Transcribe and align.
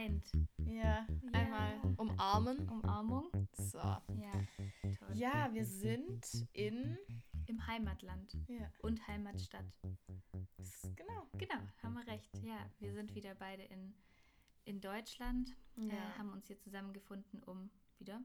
vereint. 0.00 0.32
Ja, 0.66 1.06
einmal 1.32 1.80
umarmen. 1.96 2.68
Umarmung. 2.68 3.30
So. 3.52 3.78
Ja, 3.78 4.32
toll. 4.98 5.14
Ja, 5.14 5.52
wir 5.52 5.64
sind 5.64 6.46
in. 6.52 6.96
Im 7.46 7.66
Heimatland 7.66 8.36
Ja, 8.46 8.70
und 8.82 9.04
Heimatstadt. 9.08 9.64
genau. 10.94 11.26
Genau, 11.36 11.60
haben 11.82 11.94
wir 11.94 12.06
recht. 12.06 12.30
Ja, 12.44 12.70
wir 12.78 12.92
sind 12.92 13.12
wieder 13.16 13.34
beide 13.34 13.64
in, 13.64 13.92
in 14.66 14.80
Deutschland, 14.80 15.56
äh, 15.76 15.88
Ja. 15.88 16.16
haben 16.16 16.30
uns 16.32 16.46
hier 16.46 16.58
zusammengefunden, 16.60 17.42
um 17.42 17.70
wieder 17.98 18.22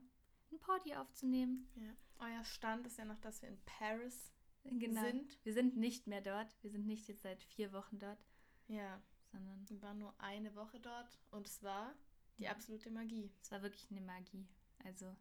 ein 0.52 0.60
Party 0.60 0.94
aufzunehmen. 0.94 1.66
Ja. 1.74 1.92
Euer 2.24 2.44
Stand 2.44 2.86
ist 2.86 2.98
ja 2.98 3.04
noch, 3.04 3.18
dass 3.18 3.42
wir 3.42 3.48
in 3.48 3.58
Paris 3.64 4.32
Genau. 4.62 5.00
sind. 5.02 5.44
Wir 5.44 5.52
sind 5.54 5.76
nicht 5.76 6.06
mehr 6.06 6.20
dort. 6.20 6.56
Wir 6.62 6.70
sind 6.70 6.86
nicht 6.86 7.08
jetzt 7.08 7.22
seit 7.22 7.42
vier 7.42 7.72
Wochen 7.72 7.98
dort, 7.98 8.24
Ja, 8.68 9.00
sondern 9.32 9.68
wir 9.68 9.80
waren 9.82 9.98
nur 9.98 10.14
eine 10.20 10.54
Woche 10.54 10.80
dort 10.80 11.18
und 11.30 11.46
es 11.46 11.62
war 11.62 11.94
die 12.38 12.48
absolute 12.48 12.90
Magie. 12.90 13.30
es 13.42 13.50
war 13.50 13.62
wirklich 13.62 13.90
eine 13.90 14.00
Magie. 14.02 14.46
Also, 14.84 15.16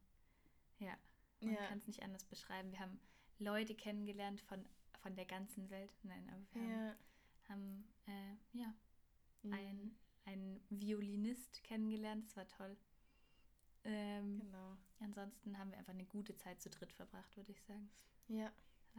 ja, 0.79 0.97
man 1.41 1.53
Ja. 1.53 1.65
kann 1.67 1.77
es 1.77 1.87
nicht 1.87 2.03
anders 2.03 2.25
beschreiben. 2.25 2.71
Wir 2.71 2.79
haben 2.79 2.99
Leute 3.39 3.73
kennengelernt 3.75 4.41
von, 4.41 4.67
von 5.01 5.15
der 5.15 5.25
ganzen 5.25 5.69
Welt. 5.69 5.93
Nein, 6.03 6.29
aber 6.29 6.41
wir 6.53 6.61
haben, 6.61 6.71
Ja. 6.71 6.95
haben 7.49 7.93
äh, 8.07 8.35
ja, 8.57 8.73
Mhm. 9.43 9.53
ein, 9.53 9.95
einen 10.25 10.65
Violinist 10.69 11.63
kennengelernt. 11.63 12.25
Das 12.25 12.35
war 12.37 12.47
toll. 12.47 12.77
Ähm, 13.83 14.39
Genau. 14.39 14.77
Ansonsten 14.99 15.57
haben 15.57 15.71
wir 15.71 15.77
einfach 15.77 15.93
eine 15.93 16.05
gute 16.05 16.35
Zeit 16.35 16.61
zu 16.61 16.69
dritt 16.69 16.91
verbracht, 16.91 17.35
würde 17.37 17.51
ich 17.51 17.61
sagen. 17.63 17.89
Ja, 18.27 18.51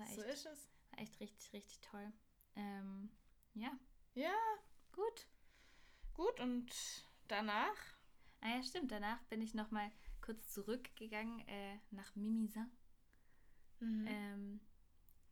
echt, 0.02 0.14
so 0.14 0.22
ist 0.22 0.46
es. 0.46 0.70
war 0.90 0.98
echt 1.00 1.18
richtig, 1.20 1.52
richtig 1.52 1.80
toll. 1.80 2.12
Ähm, 2.54 3.10
ja, 3.54 3.70
Ja, 4.14 4.32
gut. 4.96 5.28
gut. 6.14 6.40
Und 6.40 6.70
danach? 7.28 7.76
Ah 8.40 8.56
ja, 8.56 8.62
stimmt. 8.62 8.90
Danach 8.90 9.22
bin 9.24 9.40
ich 9.40 9.54
noch 9.54 9.70
mal 9.70 9.90
kurz 10.20 10.50
zurückgegangen 10.50 11.46
äh, 11.46 11.78
nach 11.90 12.14
Mimizan. 12.16 12.70
Mhm. 13.80 14.06
Ähm, 14.08 14.60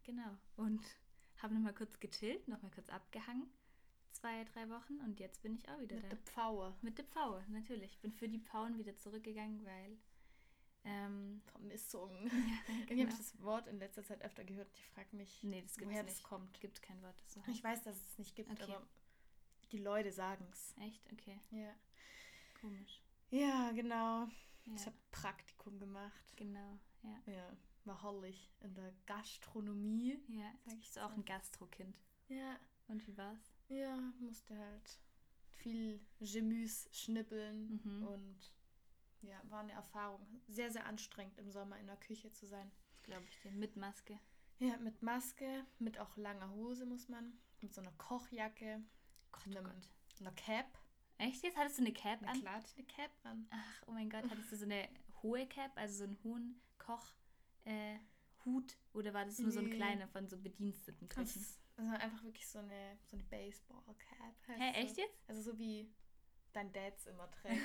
genau. 0.05 0.37
Und 0.57 0.85
habe 1.39 1.55
noch 1.55 1.61
mal 1.61 1.75
kurz 1.75 1.99
gechillt, 2.01 2.47
noch 2.49 2.63
mal 2.63 2.71
kurz 2.71 2.89
abgehangen. 2.89 3.51
Zwei, 4.13 4.45
drei 4.45 4.69
Wochen. 4.71 5.01
Und 5.01 5.19
jetzt 5.19 5.43
bin 5.43 5.55
ich 5.55 5.69
auch 5.69 5.81
wieder 5.81 5.97
Mit 5.97 6.05
da. 6.05 6.09
der 6.09 6.19
Pfaue. 6.19 6.77
Mit 6.83 6.99
der 6.99 7.05
Pfaue, 7.05 7.45
natürlich. 7.49 7.93
Ich 7.93 8.01
bin 8.01 8.13
für 8.13 8.29
die 8.29 8.39
Pfauen 8.39 8.79
wieder 8.79 8.97
zurückgegangen, 8.97 9.65
weil... 9.65 9.99
Ähm, 10.87 11.41
Vermissung. 11.47 12.11
genau. 12.87 12.93
Ich 12.93 13.01
habe 13.01 13.17
das 13.17 13.43
Wort 13.43 13.67
in 13.69 13.79
letzter 13.79 14.05
Zeit 14.05 14.21
öfter 14.23 14.45
gehört. 14.45 14.69
Ich 14.75 14.87
frage 14.91 15.17
mich, 15.17 15.43
nee, 15.43 15.65
woher 15.81 16.03
nicht. 16.03 16.17
das 16.17 16.23
kommt. 16.23 16.61
Gibt 16.61 16.83
kein 16.83 17.03
Wort, 17.03 17.19
das 17.23 17.33
so 17.33 17.41
heißt. 17.41 17.49
Ich 17.57 17.65
weiß, 17.65 17.83
dass 17.85 17.97
es 17.97 18.19
nicht 18.19 18.37
gibt, 18.37 18.51
Okay. 18.51 18.65
aber 18.65 18.87
die 19.73 19.79
Leute 19.79 20.13
sagen 20.13 20.47
es. 20.53 20.75
Echt? 20.81 21.13
Okay. 21.13 21.41
Ja. 21.51 21.75
Komisch. 22.61 23.03
Ja, 23.31 23.73
genau. 23.73 24.27
Ja, 24.67 24.75
Ich 24.77 24.87
habe 24.87 24.97
Praktikum 25.11 25.79
gemacht. 25.79 26.33
genau. 26.37 26.79
Ja. 27.03 27.33
Ja, 27.33 27.57
war 27.85 28.03
herrlich. 28.03 28.51
In 28.61 28.75
der 28.75 28.93
Gastronomie. 29.07 30.19
Ja, 30.29 30.53
Sag 30.65 30.79
ich 30.79 30.91
du 30.93 31.05
auch 31.05 31.11
so. 31.11 31.17
ein 31.17 31.25
Gastro-Kind. 31.25 32.01
Ja. 32.29 32.59
Und 32.89 33.07
wie 33.07 33.17
war's? 33.17 33.53
Ja, 33.69 33.97
musste 34.21 34.57
halt 34.59 34.99
viel 35.57 36.01
Gemüse 36.21 36.89
schnippeln 36.93 37.81
Mhm. 37.85 38.07
und 38.07 38.53
ja, 39.23 39.41
war 39.49 39.61
eine 39.61 39.73
Erfahrung. 39.73 40.27
Sehr, 40.49 40.71
sehr 40.71 40.85
anstrengend 40.87 41.39
im 41.39 41.51
Sommer 41.51 41.79
in 41.79 41.87
der 41.87 41.97
Küche 41.97 42.31
zu 42.33 42.47
sein. 42.47 42.71
Glaube 43.05 43.25
ich 43.29 43.41
dir. 43.41 43.51
Mit 43.53 43.77
Maske. 43.77 44.19
Ja, 44.59 44.77
mit 44.79 45.03
Maske, 45.03 45.67
mit 45.79 45.99
auch 45.99 46.17
langer 46.17 46.51
Hose 46.51 46.85
muss 46.87 47.09
man, 47.09 47.39
mit 47.61 47.73
so 47.75 47.81
einer 47.81 47.93
Kochjacke, 47.93 48.83
Gott, 49.35 49.47
einem, 49.47 49.67
oh 49.67 49.69
Gott. 49.69 50.21
einer 50.21 50.33
Cap. 50.33 50.67
Echt 51.19 51.43
jetzt? 51.43 51.57
Hattest 51.57 51.79
du 51.79 51.83
eine 51.83 51.93
Cap 51.93 52.21
Na 52.23 52.31
an? 52.33 52.41
klar, 52.41 52.55
hatte 52.55 52.67
ich 52.67 52.79
eine 52.79 52.87
Cap 52.87 53.11
an. 53.25 53.47
Ach, 53.51 53.83
oh 53.87 53.93
mein 53.93 54.11
Gott. 54.11 54.25
Hattest 54.31 54.51
du 54.53 54.57
so 54.57 54.65
eine 54.65 54.89
hohe 55.23 55.47
Cap, 55.47 55.73
also 55.77 55.99
so 55.99 56.05
einen 56.05 56.19
hohen 56.25 56.61
Koch... 56.79 57.13
Äh, 57.65 57.99
Hut 58.45 58.77
oder 58.93 59.15
war 59.15 59.25
das 59.25 59.39
nur 59.39 59.51
so 59.51 59.61
ein 59.61 59.71
Nee. 59.71 59.77
kleiner 59.77 60.07
von 60.09 60.29
so 60.29 60.37
Bediensteten? 60.37 61.09
Das 61.09 61.59
also 61.77 61.91
einfach 61.93 62.23
wirklich 62.23 62.47
so 62.47 62.59
eine, 62.59 62.99
so 63.07 63.17
eine 63.17 63.25
Baseball-Cap. 63.25 64.35
Hä, 64.47 64.73
so. 64.75 64.81
echt 64.81 64.97
jetzt? 64.99 65.29
Also 65.29 65.43
so 65.53 65.59
wie 65.59 65.91
dein 66.55 66.73
Dads 66.73 67.07
immer 67.07 67.31
trägt. 67.43 67.61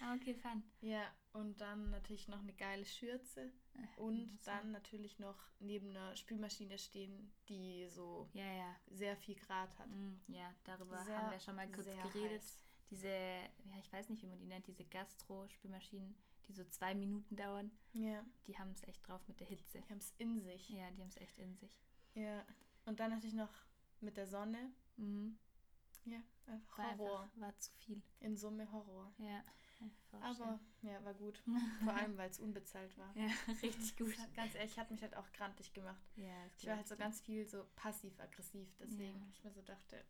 Ah, 0.00 0.14
okay, 0.14 0.34
fun. 0.34 0.62
ja, 0.80 1.02
und 1.32 1.60
dann 1.60 1.90
natürlich 1.90 2.28
noch 2.28 2.40
eine 2.40 2.52
geile 2.52 2.84
Schürze. 2.84 3.52
Äh, 3.74 4.00
Und 4.00 4.38
dann 4.44 4.72
natürlich 4.72 5.18
noch 5.18 5.36
neben 5.60 5.90
einer 5.90 6.16
Spülmaschine 6.16 6.78
stehen, 6.78 7.32
die 7.48 7.86
so 7.88 8.28
Ja, 8.32 8.50
ja. 8.52 8.76
sehr 8.88 9.16
viel 9.16 9.36
Grad 9.36 9.76
hat. 9.78 9.88
Mm, 9.88 10.14
Ja, 10.28 10.52
darüber 10.64 10.98
Sehr, 11.04 11.16
haben 11.18 11.30
wir 11.30 11.38
schon 11.40 11.56
mal 11.56 11.70
kurz 11.70 11.86
geredet. 11.86 12.40
heiß. 12.42 12.58
Diese, 12.90 13.08
ja, 13.08 13.78
ich 13.78 13.92
weiß 13.92 14.08
nicht, 14.08 14.22
wie 14.22 14.26
man 14.26 14.38
die 14.40 14.46
nennt, 14.46 14.66
diese 14.66 14.84
Gastro-Spülmaschinen, 14.84 16.14
die 16.48 16.52
so 16.52 16.64
zwei 16.64 16.94
Minuten 16.94 17.36
dauern, 17.36 17.70
Ja, 17.92 18.24
die 18.48 18.58
haben 18.58 18.72
es 18.72 18.82
echt 18.82 19.06
drauf 19.06 19.20
mit 19.28 19.38
der 19.38 19.46
Hitze. 19.46 19.78
die 19.80 19.88
haben 19.90 19.98
es 19.98 20.12
in 20.18 20.40
sich. 20.40 20.68
Ja, 20.70 20.90
die 20.90 21.00
haben 21.00 21.08
es 21.08 21.16
echt 21.18 21.38
in 21.38 21.54
sich. 21.56 21.78
Ja. 22.14 22.44
Und 22.86 22.98
dann 22.98 23.14
hatte 23.14 23.28
ich 23.28 23.34
noch 23.34 23.52
mit 24.00 24.16
der 24.16 24.26
Sonne. 24.26 24.72
Mhm. 24.96 25.38
Ja, 26.06 26.18
einfach 26.50 26.78
War 26.78 26.96
Horror. 26.98 27.22
einfach, 27.22 27.40
war 27.40 27.58
zu 27.58 27.72
viel. 27.72 28.02
In 28.20 28.36
Summe 28.36 28.70
Horror. 28.72 29.12
Ja. 29.18 29.42
Aber 30.20 30.60
ja, 30.82 31.02
war 31.04 31.14
gut. 31.14 31.42
Vor 31.84 31.94
allem, 31.94 32.16
weil 32.18 32.28
es 32.28 32.38
unbezahlt 32.38 32.96
war. 32.98 33.10
Ja, 33.16 33.28
richtig 33.62 33.96
gut. 33.96 34.14
Ganz 34.36 34.54
ehrlich, 34.54 34.78
hat 34.78 34.90
mich 34.90 35.00
halt 35.00 35.16
auch 35.16 35.30
grantig 35.32 35.72
gemacht. 35.72 36.02
Ja, 36.16 36.34
Ich 36.58 36.66
war 36.66 36.76
halt 36.76 36.86
so 36.88 36.96
ganz 36.96 37.20
viel 37.22 37.46
so 37.46 37.64
passiv-aggressiv, 37.76 38.68
deswegen 38.78 39.18
Ja. 39.20 39.26
ich 39.32 39.42
mir 39.44 39.52
so 39.52 39.62
dachte, 39.62 40.04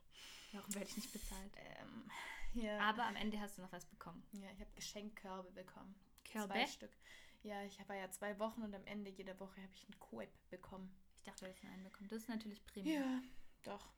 Warum 0.53 0.75
werde 0.75 0.89
ich 0.89 0.97
nicht 0.97 1.13
bezahlt? 1.13 1.53
ähm, 1.57 2.11
ja. 2.55 2.81
Aber 2.81 3.05
am 3.07 3.15
Ende 3.15 3.39
hast 3.41 3.59
du 3.59 3.63
noch 3.63 3.71
was 3.71 3.87
bekommen. 3.87 4.27
ja, 4.33 4.51
ich 4.51 4.61
habe 4.61 4.71
Geschenkkörbe 4.75 5.53
bekommen. 5.53 5.95
Körbe? 6.25 6.53
Zwei 6.55 6.67
Stück. 6.67 6.97
Ja, 7.43 7.63
ich 7.63 7.79
war 7.89 7.95
ja 7.97 8.11
zwei 8.11 8.39
Wochen 8.41 8.63
und 8.63 8.75
am 8.75 8.85
Ende 8.87 9.11
jeder 9.11 9.39
Woche 9.39 9.63
habe 9.63 9.73
ich 9.73 9.85
einen 9.85 9.99
Coop 10.01 10.29
bekommen. 10.51 10.93
Ich 11.15 11.23
dachte, 11.23 11.47
hättest 11.47 11.63
nur 11.63 11.73
einen 11.73 11.85
bekommen. 11.85 12.09
Das 12.09 12.23
ist 12.23 12.29
natürlich 12.29 12.65
Premium. 12.67 13.03
Ja, 13.03 13.23
doch. 13.63 13.89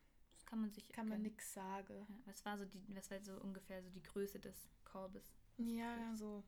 Kann 0.53 0.61
man 0.61 0.71
sich 0.71 0.87
Kann 0.91 1.09
man 1.09 1.23
nix 1.23 1.55
sagen. 1.55 2.07
Ja, 2.11 2.17
was 2.27 2.45
war 2.45 2.59
so 2.59 2.67
die, 2.67 2.85
was 2.95 3.11
war 3.11 3.19
so 3.23 3.41
ungefähr 3.41 3.83
so 3.83 3.89
die 3.89 4.03
Größe 4.03 4.39
des 4.39 4.69
Korbes? 4.85 5.25
Ja, 5.57 6.15
so. 6.15 6.45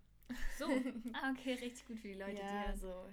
So. 0.58 0.66
ah, 1.14 1.30
okay, 1.32 1.54
richtig 1.54 1.86
gut 1.86 1.98
für 2.00 2.08
die 2.08 2.14
Leute, 2.14 2.38
ja, 2.38 2.70
die 2.70 2.78
so. 2.78 3.10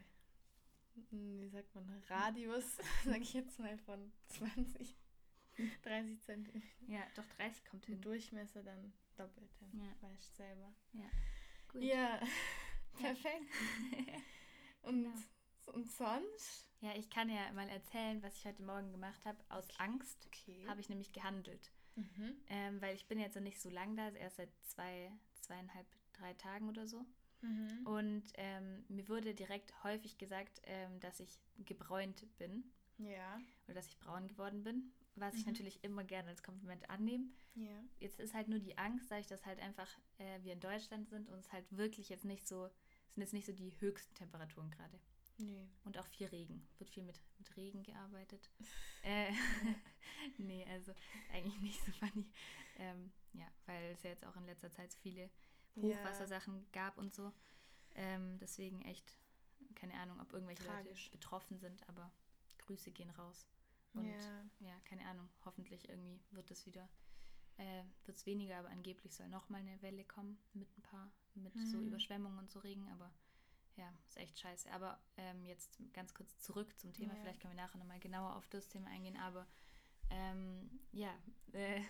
hm, 1.11 1.39
Wie 1.43 1.47
sagt 1.47 1.73
man? 1.75 2.03
Radius, 2.09 2.75
sage 3.05 3.19
ich 3.21 3.31
jetzt 3.33 3.57
mal, 3.57 3.77
von 3.77 4.11
20, 4.27 4.97
30 5.83 6.21
Zentimeter. 6.23 6.67
Ja, 6.87 7.03
doch 7.15 7.25
30 7.37 7.63
kommt 7.63 7.85
hin. 7.85 8.01
Durchmesser 8.01 8.61
dann 8.61 8.91
doppelt. 9.15 9.49
Dann 9.61 9.79
Ja. 9.79 9.95
weißt 10.01 10.29
du 10.29 10.35
selber. 10.43 10.73
Ja. 10.91 11.09
Gut. 11.69 11.83
Ja, 11.83 12.19
perfekt. 12.99 13.45
Und, 14.81 15.03
Genau. 15.03 15.15
Und 15.71 15.89
sonst? 15.89 16.67
Ja, 16.81 16.95
ich 16.95 17.09
kann 17.09 17.29
ja 17.29 17.51
mal 17.53 17.69
erzählen, 17.69 18.21
was 18.23 18.35
ich 18.37 18.45
heute 18.45 18.63
Morgen 18.63 18.91
gemacht 18.91 19.23
habe. 19.25 19.37
Aus 19.49 19.67
Angst 19.77 20.25
Okay. 20.27 20.65
habe 20.67 20.81
ich 20.81 20.89
nämlich 20.89 21.11
gehandelt. 21.13 21.71
Mhm. 21.95 22.35
Ähm, 22.47 22.81
weil 22.81 22.95
ich 22.95 23.07
bin 23.07 23.19
jetzt 23.19 23.35
noch 23.35 23.43
nicht 23.43 23.59
so 23.61 23.69
lang 23.69 23.95
da, 23.95 24.09
erst 24.11 24.37
seit 24.37 24.49
zwei, 24.63 25.11
zweieinhalb, 25.41 25.85
drei 26.13 26.33
Tagen 26.33 26.69
oder 26.69 26.87
so. 26.87 27.05
Mhm. 27.41 27.85
Und 27.85 28.23
ähm, 28.35 28.85
mir 28.87 29.07
wurde 29.09 29.33
direkt 29.35 29.83
häufig 29.83 30.17
gesagt, 30.17 30.61
ähm, 30.63 30.99
dass 30.99 31.19
ich 31.19 31.37
gebräunt 31.65 32.25
bin 32.37 32.63
Ja. 32.97 33.39
oder 33.65 33.75
dass 33.75 33.87
ich 33.87 33.99
braun 33.99 34.27
geworden 34.27 34.63
bin, 34.63 34.91
was 35.15 35.35
ich 35.35 35.45
Mhm. 35.45 35.51
natürlich 35.53 35.83
immer 35.83 36.03
gerne 36.03 36.29
als 36.29 36.43
Kompliment 36.43 36.89
annehme. 36.89 37.25
Ja. 37.55 37.83
Jetzt 37.99 38.19
ist 38.19 38.33
halt 38.33 38.47
nur 38.47 38.59
die 38.59 38.77
Angst, 38.77 39.11
da 39.11 39.17
ich 39.19 39.27
das 39.27 39.45
halt 39.45 39.59
einfach 39.59 39.89
äh, 40.19 40.41
wir 40.43 40.53
in 40.53 40.59
Deutschland 40.61 41.09
sind 41.09 41.27
und 41.29 41.39
es 41.39 41.51
halt 41.51 41.65
wirklich 41.75 42.09
jetzt 42.09 42.25
nicht 42.25 42.47
so, 42.47 42.67
es 43.07 43.15
sind 43.15 43.21
jetzt 43.23 43.33
nicht 43.33 43.45
so 43.45 43.51
die 43.53 43.73
höchsten 43.81 44.13
Temperaturen 44.15 44.71
gerade. 44.71 44.99
Nee. 45.41 45.67
Und 45.85 45.97
auch 45.97 46.05
viel 46.07 46.27
Regen. 46.27 46.67
Wird 46.77 46.89
viel 46.91 47.03
mit, 47.03 47.19
mit 47.39 47.55
Regen 47.57 47.83
gearbeitet. 47.83 48.49
äh, 49.03 49.31
nee, 50.37 50.65
also 50.69 50.93
eigentlich 51.31 51.59
nicht 51.61 51.83
so 51.83 51.91
funny. 51.93 52.29
Ähm, 52.77 53.11
ja, 53.33 53.47
weil 53.65 53.91
es 53.91 54.03
ja 54.03 54.11
jetzt 54.11 54.25
auch 54.25 54.35
in 54.35 54.45
letzter 54.45 54.71
Zeit 54.71 54.91
so 54.91 54.99
viele 54.99 55.29
Ja. 55.75 55.81
Hochwassersachen 55.81 56.65
gab 56.71 56.97
und 56.97 57.13
so. 57.13 57.31
Ähm, 57.95 58.37
deswegen 58.39 58.81
echt, 58.83 59.17
keine 59.75 59.95
Ahnung, 59.95 60.19
ob 60.21 60.31
irgendwelche 60.33 60.63
Tragisch. 60.63 61.05
Leute 61.05 61.17
betroffen 61.17 61.57
sind, 61.57 61.87
aber 61.89 62.11
Grüße 62.59 62.91
gehen 62.91 63.09
raus. 63.11 63.47
Und 63.93 64.05
Ja. 64.05 64.45
ja, 64.59 64.79
keine 64.85 65.05
Ahnung, 65.07 65.29
hoffentlich 65.43 65.89
irgendwie 65.89 66.21
wird 66.31 66.51
es 66.51 66.65
wieder, 66.65 66.87
äh, 67.57 67.83
wird 68.05 68.17
es 68.17 68.25
weniger, 68.25 68.57
aber 68.59 68.69
angeblich 68.69 69.15
soll 69.15 69.27
nochmal 69.27 69.61
eine 69.61 69.81
Welle 69.81 70.05
kommen 70.05 70.37
mit 70.53 70.69
ein 70.77 70.81
paar, 70.83 71.11
mit 71.33 71.57
so 71.59 71.79
Mhm. 71.79 71.87
Überschwemmungen 71.87 72.37
und 72.39 72.51
so 72.51 72.59
Regen, 72.59 72.87
aber 72.89 73.11
ja, 73.77 73.91
ist 74.07 74.17
echt 74.17 74.39
scheiße. 74.39 74.71
Aber 74.71 74.99
ähm, 75.17 75.45
jetzt 75.45 75.79
ganz 75.93 76.13
kurz 76.13 76.37
zurück 76.39 76.77
zum 76.79 76.93
Thema, 76.93 77.13
Ja. 77.13 77.19
vielleicht 77.21 77.39
können 77.41 77.53
wir 77.55 77.61
nachher 77.63 77.77
nochmal 77.77 77.99
genauer 77.99 78.35
auf 78.35 78.47
das 78.49 78.67
Thema 78.67 78.87
eingehen, 78.89 79.17
aber 79.17 79.47
ähm, 80.09 80.69
ja, 80.91 81.13
äh, 81.53 81.81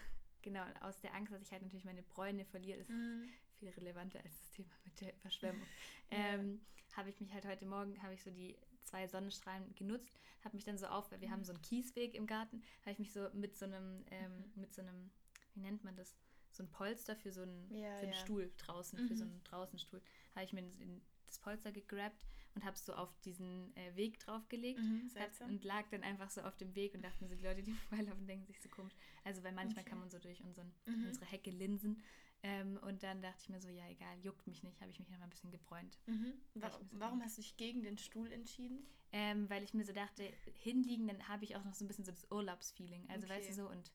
genau, 0.41 0.63
aus 0.81 0.99
der 1.01 1.13
Angst, 1.13 1.31
dass 1.33 1.41
ich 1.41 1.51
halt 1.51 1.63
natürlich 1.63 1.85
meine 1.85 2.03
Bräune 2.03 2.45
verliere, 2.45 2.79
ist 2.79 2.89
Mhm. 2.89 3.29
viel 3.57 3.69
relevanter 3.69 4.19
als 4.23 4.39
das 4.39 4.51
Thema 4.51 4.71
mit 4.85 4.99
der 5.01 5.13
Überschwemmung. 5.19 5.67
Ja. 6.11 6.17
ähm, 6.17 6.61
habe 6.95 7.09
ich 7.09 7.19
mich 7.21 7.31
halt 7.33 7.45
heute 7.45 7.65
Morgen, 7.65 8.01
habe 8.03 8.13
ich 8.13 8.21
so 8.23 8.29
die 8.31 8.57
zwei 8.83 9.07
Sonnenstrahlen 9.07 9.73
genutzt, 9.75 10.19
habe 10.43 10.55
mich 10.57 10.65
dann 10.65 10.77
so 10.77 10.87
auf, 10.87 11.11
weil 11.11 11.21
wir 11.21 11.31
haben 11.31 11.43
so 11.45 11.53
einen 11.53 11.61
Kiesweg 11.61 12.13
im 12.15 12.27
Garten, 12.27 12.61
habe 12.81 12.91
ich 12.91 12.99
mich 12.99 13.13
so 13.13 13.29
mit 13.33 13.55
so 13.55 13.65
einem, 13.65 14.03
ähm, 14.11 14.51
mit 14.55 14.73
so 14.73 14.81
einem, 14.81 15.09
wie 15.53 15.61
nennt 15.61 15.83
man 15.83 15.95
das, 15.95 16.15
so 16.51 16.63
ein 16.63 16.69
Polster 16.71 17.15
für 17.15 17.31
so 17.31 17.43
einen, 17.43 17.71
Ja, 17.73 17.95
für 17.95 18.03
einen 18.03 18.11
ja. 18.13 18.19
Stuhl 18.19 18.51
draußen, 18.57 18.99
Mhm. 18.99 19.07
für 19.07 19.15
so 19.15 19.23
einen 19.23 19.41
Draußenstuhl. 19.45 20.01
Habe 20.35 20.43
ich 20.43 20.51
mir 20.51 20.59
in, 20.59 21.01
das 21.31 21.39
Polster 21.39 21.71
gegrabt 21.71 22.25
und 22.55 22.63
habe 22.63 22.75
es 22.75 22.85
so 22.85 22.93
auf 22.93 23.17
diesen 23.21 23.75
äh, 23.75 23.95
Weg 23.95 24.19
draufgelegt. 24.19 24.79
Mhm, 24.79 25.09
und 25.47 25.63
lag 25.63 25.87
dann 25.89 26.03
einfach 26.03 26.29
so 26.29 26.41
auf 26.41 26.57
dem 26.57 26.75
Weg 26.75 26.93
und 26.93 27.01
dachte 27.03 27.23
mir 27.23 27.29
so, 27.29 27.35
die 27.35 27.43
Leute, 27.43 27.63
die 27.63 27.71
vorbeilaufen, 27.89 28.27
denken 28.27 28.45
sich 28.45 28.61
so 28.61 28.69
komisch. 28.69 28.93
Also, 29.23 29.43
weil 29.43 29.53
manchmal 29.53 29.83
Okay. 29.83 29.89
kann 29.89 29.99
man 29.99 30.09
so 30.09 30.19
durch 30.19 30.43
unseren, 30.43 30.71
Mhm. 30.85 31.07
unsere 31.07 31.25
Hecke 31.25 31.51
linsen. 31.51 32.01
Ähm, 32.43 32.77
und 32.81 33.03
dann 33.03 33.21
dachte 33.21 33.39
ich 33.43 33.49
mir 33.49 33.59
so, 33.59 33.69
ja, 33.69 33.87
egal, 33.87 34.19
juckt 34.19 34.47
mich 34.47 34.63
nicht, 34.63 34.81
habe 34.81 34.89
ich 34.91 34.99
mich 34.99 35.09
noch 35.09 35.19
mal 35.19 35.25
ein 35.25 35.29
bisschen 35.29 35.51
gebräunt. 35.51 35.99
Mhm. 36.07 36.33
Wa 36.55 36.67
ich 36.67 36.73
mir 36.73 36.85
so 36.89 36.99
warum 36.99 37.19
denke. 37.19 37.25
hast 37.25 37.37
du 37.37 37.41
dich 37.41 37.55
gegen 37.57 37.83
den 37.83 37.97
Stuhl 37.97 38.31
entschieden? 38.31 38.85
Ähm, 39.13 39.49
weil 39.49 39.63
ich 39.63 39.73
mir 39.73 39.83
so 39.85 39.93
dachte, 39.93 40.23
hinliegen, 40.55 41.07
dann 41.07 41.27
habe 41.27 41.43
ich 41.43 41.55
auch 41.55 41.63
noch 41.63 41.73
so 41.73 41.83
ein 41.85 41.87
bisschen 41.87 42.05
so 42.05 42.11
das 42.11 42.29
Urlaubsfeeling. 42.31 43.09
Also, 43.09 43.27
weißt 43.29 43.49
du 43.49 43.53
Okay. 43.53 43.61
so, 43.61 43.69
und 43.69 43.91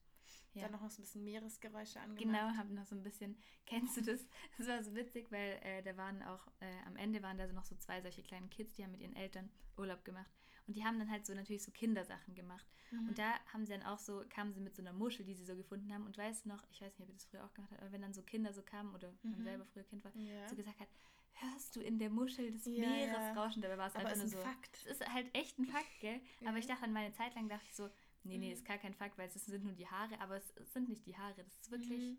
ja. 0.57 0.63
Dann 0.63 0.73
noch 0.73 0.81
mal 0.81 0.91
so 0.91 1.01
ein 1.01 1.05
bisschen 1.05 1.25
Meeresgeräusche 1.25 2.01
angemacht. 2.01 2.25
Genau, 2.25 2.57
habe 2.57 2.75
noch 2.75 2.87
so 2.87 2.95
ein 2.97 3.03
bisschen, 3.03 3.37
kennst 3.67 3.97
du 3.97 4.03
das? 4.03 4.27
Das 4.59 4.67
war 4.67 4.83
so 4.83 4.95
witzig, 4.95 5.31
weil 5.31 5.59
äh, 5.63 5.83
da 5.83 5.97
waren 5.97 6.23
auch, 6.23 6.47
äh, 6.61 6.67
am 6.87 6.97
Ende 6.97 7.23
waren 7.23 7.39
da 7.39 7.47
so 7.47 7.55
noch 7.55 7.65
so 7.65 7.77
zwei 7.77 8.01
solche 8.03 8.23
kleinen 8.23 8.51
Kids, 8.51 8.75
die 8.75 8.85
haben 8.85 8.93
mit 8.93 9.01
ihren 9.01 9.15
Eltern 9.17 9.51
Urlaub 9.77 10.05
gemacht. 10.05 10.31
Und 10.67 10.75
die 10.75 10.85
haben 10.85 10.99
dann 10.99 11.11
halt 11.11 11.25
so 11.27 11.33
natürlich 11.35 11.63
so 11.63 11.71
Kindersachen 11.71 12.35
gemacht. 12.35 12.67
Mhm. 12.91 13.09
Und 13.09 13.19
da 13.19 13.35
haben 13.53 13.65
sie 13.65 13.73
dann 13.73 13.85
auch 13.85 14.01
so, 14.01 14.25
kamen 14.29 14.53
sie 14.53 14.61
mit 14.61 14.75
so 14.75 14.83
einer 14.83 14.93
Muschel, 14.93 15.25
die 15.25 15.35
sie 15.35 15.45
so 15.45 15.55
gefunden 15.55 15.93
haben. 15.95 16.05
Und 16.07 16.19
weißt 16.19 16.45
du 16.45 16.49
noch, 16.49 16.65
ich 16.73 16.81
weiß 16.81 16.99
nicht, 16.99 17.03
ob 17.03 17.09
ihr 17.09 17.15
das 17.15 17.25
früher 17.27 17.45
auch 17.45 17.55
gemacht 17.55 17.71
habt, 17.71 17.83
aber 17.83 17.93
wenn 17.93 18.03
dann 18.03 18.13
so 18.13 18.23
Kinder 18.23 18.53
so 18.53 18.63
kamen 18.63 18.93
oder 18.95 19.13
man 19.23 19.39
Mhm. 19.39 19.45
selber 19.45 19.65
früher 19.67 19.85
Kind 19.85 20.05
war, 20.05 20.15
ja. 20.17 20.49
so 20.49 20.57
gesagt 20.57 20.81
hat, 20.81 20.89
hörst 21.35 21.77
du 21.77 21.81
in 21.81 21.99
der 22.01 22.11
Muschel 22.11 22.51
das 22.51 22.65
Ja, 22.65 22.81
Meeresrauschen? 22.89 23.63
Dabei 23.63 23.79
war 23.79 23.89
es 23.89 23.95
einfach 23.95 24.11
ist 24.11 24.17
nur 24.17 24.27
ein 24.27 24.31
so. 24.31 24.39
Fakt. 24.39 24.77
Es 24.87 25.01
ist 25.01 25.13
halt 25.13 25.33
echt 25.37 25.57
ein 25.59 25.67
Fakt, 25.67 26.01
gell? 26.01 26.21
Aber 26.47 26.57
ich 26.59 26.67
dachte 26.67 26.83
an 26.85 26.93
meine 26.93 27.13
Zeit 27.13 27.35
lang, 27.37 27.49
dachte 27.49 27.67
ich 27.69 27.75
so, 27.77 27.89
nee, 28.27 28.39
nee, 28.39 28.47
Mhm. 28.49 28.53
ist 28.53 28.65
gar 28.65 28.79
kein 28.79 28.95
Fakt, 28.95 29.17
weil 29.19 29.29
es 29.29 29.35
sind 29.45 29.65
nur 29.65 29.73
die 29.75 29.87
Haare, 29.89 30.21
aber 30.21 30.37
es 30.37 30.73
sind 30.73 30.89
nicht 30.89 31.07
die 31.07 31.17
Haare. 31.17 31.43
Das 31.45 31.59
ist 31.61 31.71
wirklich, 31.71 32.01
Mhm. 32.01 32.19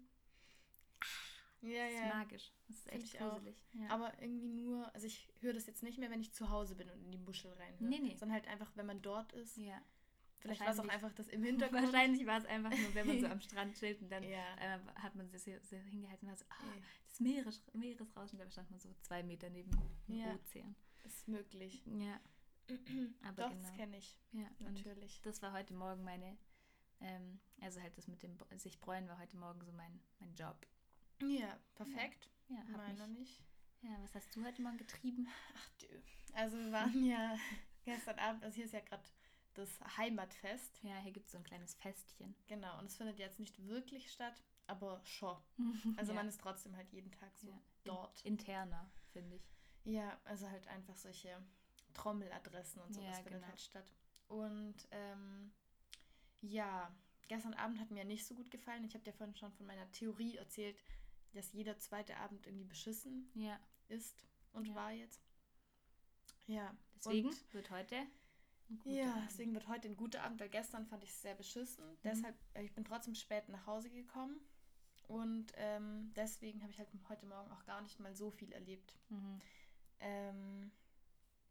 Ja, 1.61 1.85
das 1.85 1.93
ist 1.93 1.99
ja. 1.99 2.07
magisch. 2.15 2.51
Das 2.67 2.77
ist 2.77 2.89
Find 2.89 3.03
echt 3.03 3.17
gruselig. 3.17 3.63
Ja. 3.73 3.89
Aber 3.89 4.21
irgendwie 4.21 4.47
nur, 4.49 4.93
also 4.93 5.07
ich 5.07 5.27
höre 5.41 5.53
das 5.53 5.65
jetzt 5.65 5.81
nicht 5.81 5.97
mehr, 5.97 6.09
wenn 6.11 6.21
ich 6.21 6.31
zu 6.31 6.49
Hause 6.49 6.75
bin 6.75 6.87
und 6.89 7.03
in 7.03 7.11
die 7.11 7.17
Muschel 7.17 7.51
reinhöre. 7.53 7.89
Nee, 7.89 7.99
nee. 7.99 8.15
Sondern 8.15 8.33
halt 8.35 8.47
einfach, 8.47 8.71
wenn 8.75 8.85
man 8.85 9.01
dort 9.01 9.33
ist. 9.33 9.57
ja. 9.57 9.81
Vielleicht 10.39 10.61
war 10.61 10.69
es 10.69 10.79
auch 10.79 10.87
einfach 10.87 11.11
das 11.13 11.27
im 11.29 11.41
Hintergrund. 11.43 11.81
Wahrscheinlich 11.85 12.27
war 12.27 12.37
es 12.37 12.45
einfach 12.45 12.69
nur, 12.69 12.93
wenn 12.93 13.07
man 13.07 13.19
so 13.19 13.25
am 13.31 13.41
Strand 13.41 13.75
chillt 13.75 13.99
und 14.03 14.11
dann 14.11 14.23
Ja. 14.23 14.55
äh, 14.59 14.79
hat 14.95 15.15
man 15.15 15.27
sich 15.29 15.41
so, 15.41 15.51
so 15.63 15.75
hingehalten 15.77 16.27
und 16.27 16.29
war 16.29 16.37
so, 16.37 16.45
ah, 16.49 16.75
Eh, 16.77 16.81
das 17.09 17.19
Meeres, 17.19 17.63
Meeresrauschen, 17.73 18.37
da 18.37 18.49
stand 18.51 18.69
man 18.69 18.79
so 18.79 18.89
zwei 19.01 19.23
Meter 19.23 19.49
neben 19.49 19.71
dem. 19.71 20.27
Ozean. 20.35 20.75
ist 21.05 21.27
möglich. 21.27 21.81
Ja, 21.85 22.19
aber 23.23 23.43
Doch, 23.43 23.49
genau. 23.49 23.61
das 23.61 23.73
kenne 23.73 23.97
ich. 23.97 24.17
ja, 24.31 24.49
Natürlich. 24.59 25.21
das 25.21 25.41
war 25.41 25.53
heute 25.53 25.73
Morgen 25.73 26.03
meine, 26.03 26.37
ähm, 26.99 27.39
also 27.61 27.81
halt 27.81 27.97
das 27.97 28.07
mit 28.07 28.21
dem 28.23 28.37
sich 28.57 28.79
bräunen 28.79 29.07
war 29.07 29.17
heute 29.19 29.37
Morgen 29.37 29.63
so 29.63 29.71
mein, 29.71 29.99
mein 30.19 30.33
Job. 30.35 30.65
Ja, 31.21 31.59
perfekt. 31.75 32.29
Ja, 32.49 32.57
hab 32.59 32.77
Meiner 32.77 33.07
nicht. 33.07 33.43
ja, 33.81 33.89
was 34.01 34.13
hast 34.15 34.35
du 34.35 34.43
heute 34.45 34.61
Morgen 34.61 34.77
getrieben? 34.77 35.27
Ach 35.55 35.69
du. 35.79 35.87
Also 36.33 36.57
wir 36.57 36.71
waren 36.71 37.03
ja 37.05 37.37
gestern 37.85 38.19
Abend, 38.19 38.43
also 38.43 38.55
hier 38.55 38.65
ist 38.65 38.73
ja 38.73 38.81
gerade 38.81 39.03
das 39.55 39.69
Heimatfest. 39.97 40.83
Ja, 40.83 40.97
hier 40.99 41.11
gibt 41.11 41.25
es 41.25 41.31
so 41.31 41.37
ein 41.39 41.43
kleines 41.43 41.73
Festchen. 41.75 42.35
Genau, 42.47 42.77
und 42.79 42.85
es 42.85 42.95
findet 42.97 43.17
jetzt 43.17 43.39
nicht 43.39 43.65
wirklich 43.67 44.11
statt, 44.11 44.43
aber 44.67 45.01
schon. 45.03 45.37
Also 45.97 46.11
ja. 46.11 46.17
man 46.17 46.27
ist 46.27 46.39
trotzdem 46.39 46.75
halt 46.75 46.89
jeden 46.91 47.11
Tag 47.11 47.35
so 47.37 47.47
Ja. 47.47 47.59
dort. 47.85 48.21
interner, 48.25 48.91
finde 49.13 49.37
ich. 49.37 49.49
Ja, 49.83 50.19
also 50.25 50.49
halt 50.49 50.67
einfach 50.67 50.95
solche 50.97 51.41
Trommeladressen 51.97 52.81
und 52.81 52.93
sowas 52.93 53.17
Ja, 53.17 53.23
findet 53.23 53.33
genau. 53.41 53.47
halt 53.47 53.59
statt. 53.59 53.91
Und 54.27 54.75
ähm, 54.91 55.51
ja, 56.41 56.93
gestern 57.27 57.53
Abend 57.55 57.79
hat 57.79 57.91
mir 57.91 58.05
nicht 58.05 58.25
so 58.25 58.35
gut 58.35 58.49
gefallen. 58.51 58.83
Ich 58.83 58.93
habe 58.93 59.03
dir 59.03 59.13
vorhin 59.13 59.35
schon 59.35 59.51
von 59.53 59.65
meiner 59.65 59.89
Theorie 59.91 60.37
erzählt, 60.37 60.77
dass 61.33 61.51
jeder 61.53 61.77
zweite 61.77 62.17
Abend 62.17 62.45
irgendwie 62.45 62.65
beschissen 62.65 63.29
Ja, 63.33 63.59
ist 63.89 64.23
und 64.53 64.67
Ja. 64.67 64.75
war 64.75 64.91
jetzt. 64.91 65.21
Ja, 66.45 66.75
deswegen 66.95 67.27
Und, 67.29 67.53
wird 67.53 67.69
heute 67.69 67.95
ein 68.69 68.79
guter 68.79 68.95
ja, 68.95 69.11
Abend. 69.13 69.25
deswegen 69.29 69.53
wird 69.53 69.67
heute 69.67 69.87
ein 69.89 69.97
guter 69.97 70.23
Abend, 70.23 70.39
weil 70.39 70.49
gestern 70.49 70.85
fand 70.85 71.03
ich 71.03 71.09
es 71.09 71.21
sehr 71.21 71.35
beschissen. 71.35 71.83
Deshalb, 72.03 72.35
äh, 72.53 72.63
ich 72.63 72.73
bin 72.73 72.85
trotzdem 72.85 73.15
spät 73.15 73.49
nach 73.49 73.65
Hause 73.65 73.89
gekommen. 73.89 74.39
Und 75.07 75.53
ähm, 75.55 76.11
deswegen 76.15 76.61
habe 76.61 76.71
ich 76.71 76.79
halt 76.79 76.89
heute 77.07 77.25
Morgen 77.25 77.49
auch 77.51 77.63
gar 77.65 77.81
nicht 77.81 77.99
mal 77.99 78.13
so 78.13 78.29
viel 78.29 78.51
erlebt. 78.51 78.93
Mhm. 79.09 79.41
Ähm, 79.99 80.71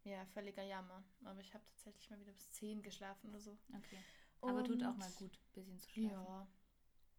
ja, 0.07 0.25
völliger 0.27 0.63
Jammer. 0.63 1.03
Aber 1.25 1.41
ich 1.41 1.53
habe 1.55 1.65
tatsächlich 1.67 2.09
mal 2.11 2.19
wieder 2.21 2.33
bis 2.33 2.51
10 2.53 2.83
geschlafen 2.83 3.29
oder 3.31 3.41
so. 3.41 3.59
Okay. 3.77 3.99
Aber 4.41 4.63
tut 4.65 4.83
auch 4.83 4.91
Und- 4.91 4.99
mal 4.99 5.11
gut, 5.13 5.33
ein 5.39 5.53
bisschen 5.55 5.79
zu 5.79 5.89
schlafen. 5.91 6.11
Ja. 6.11 6.49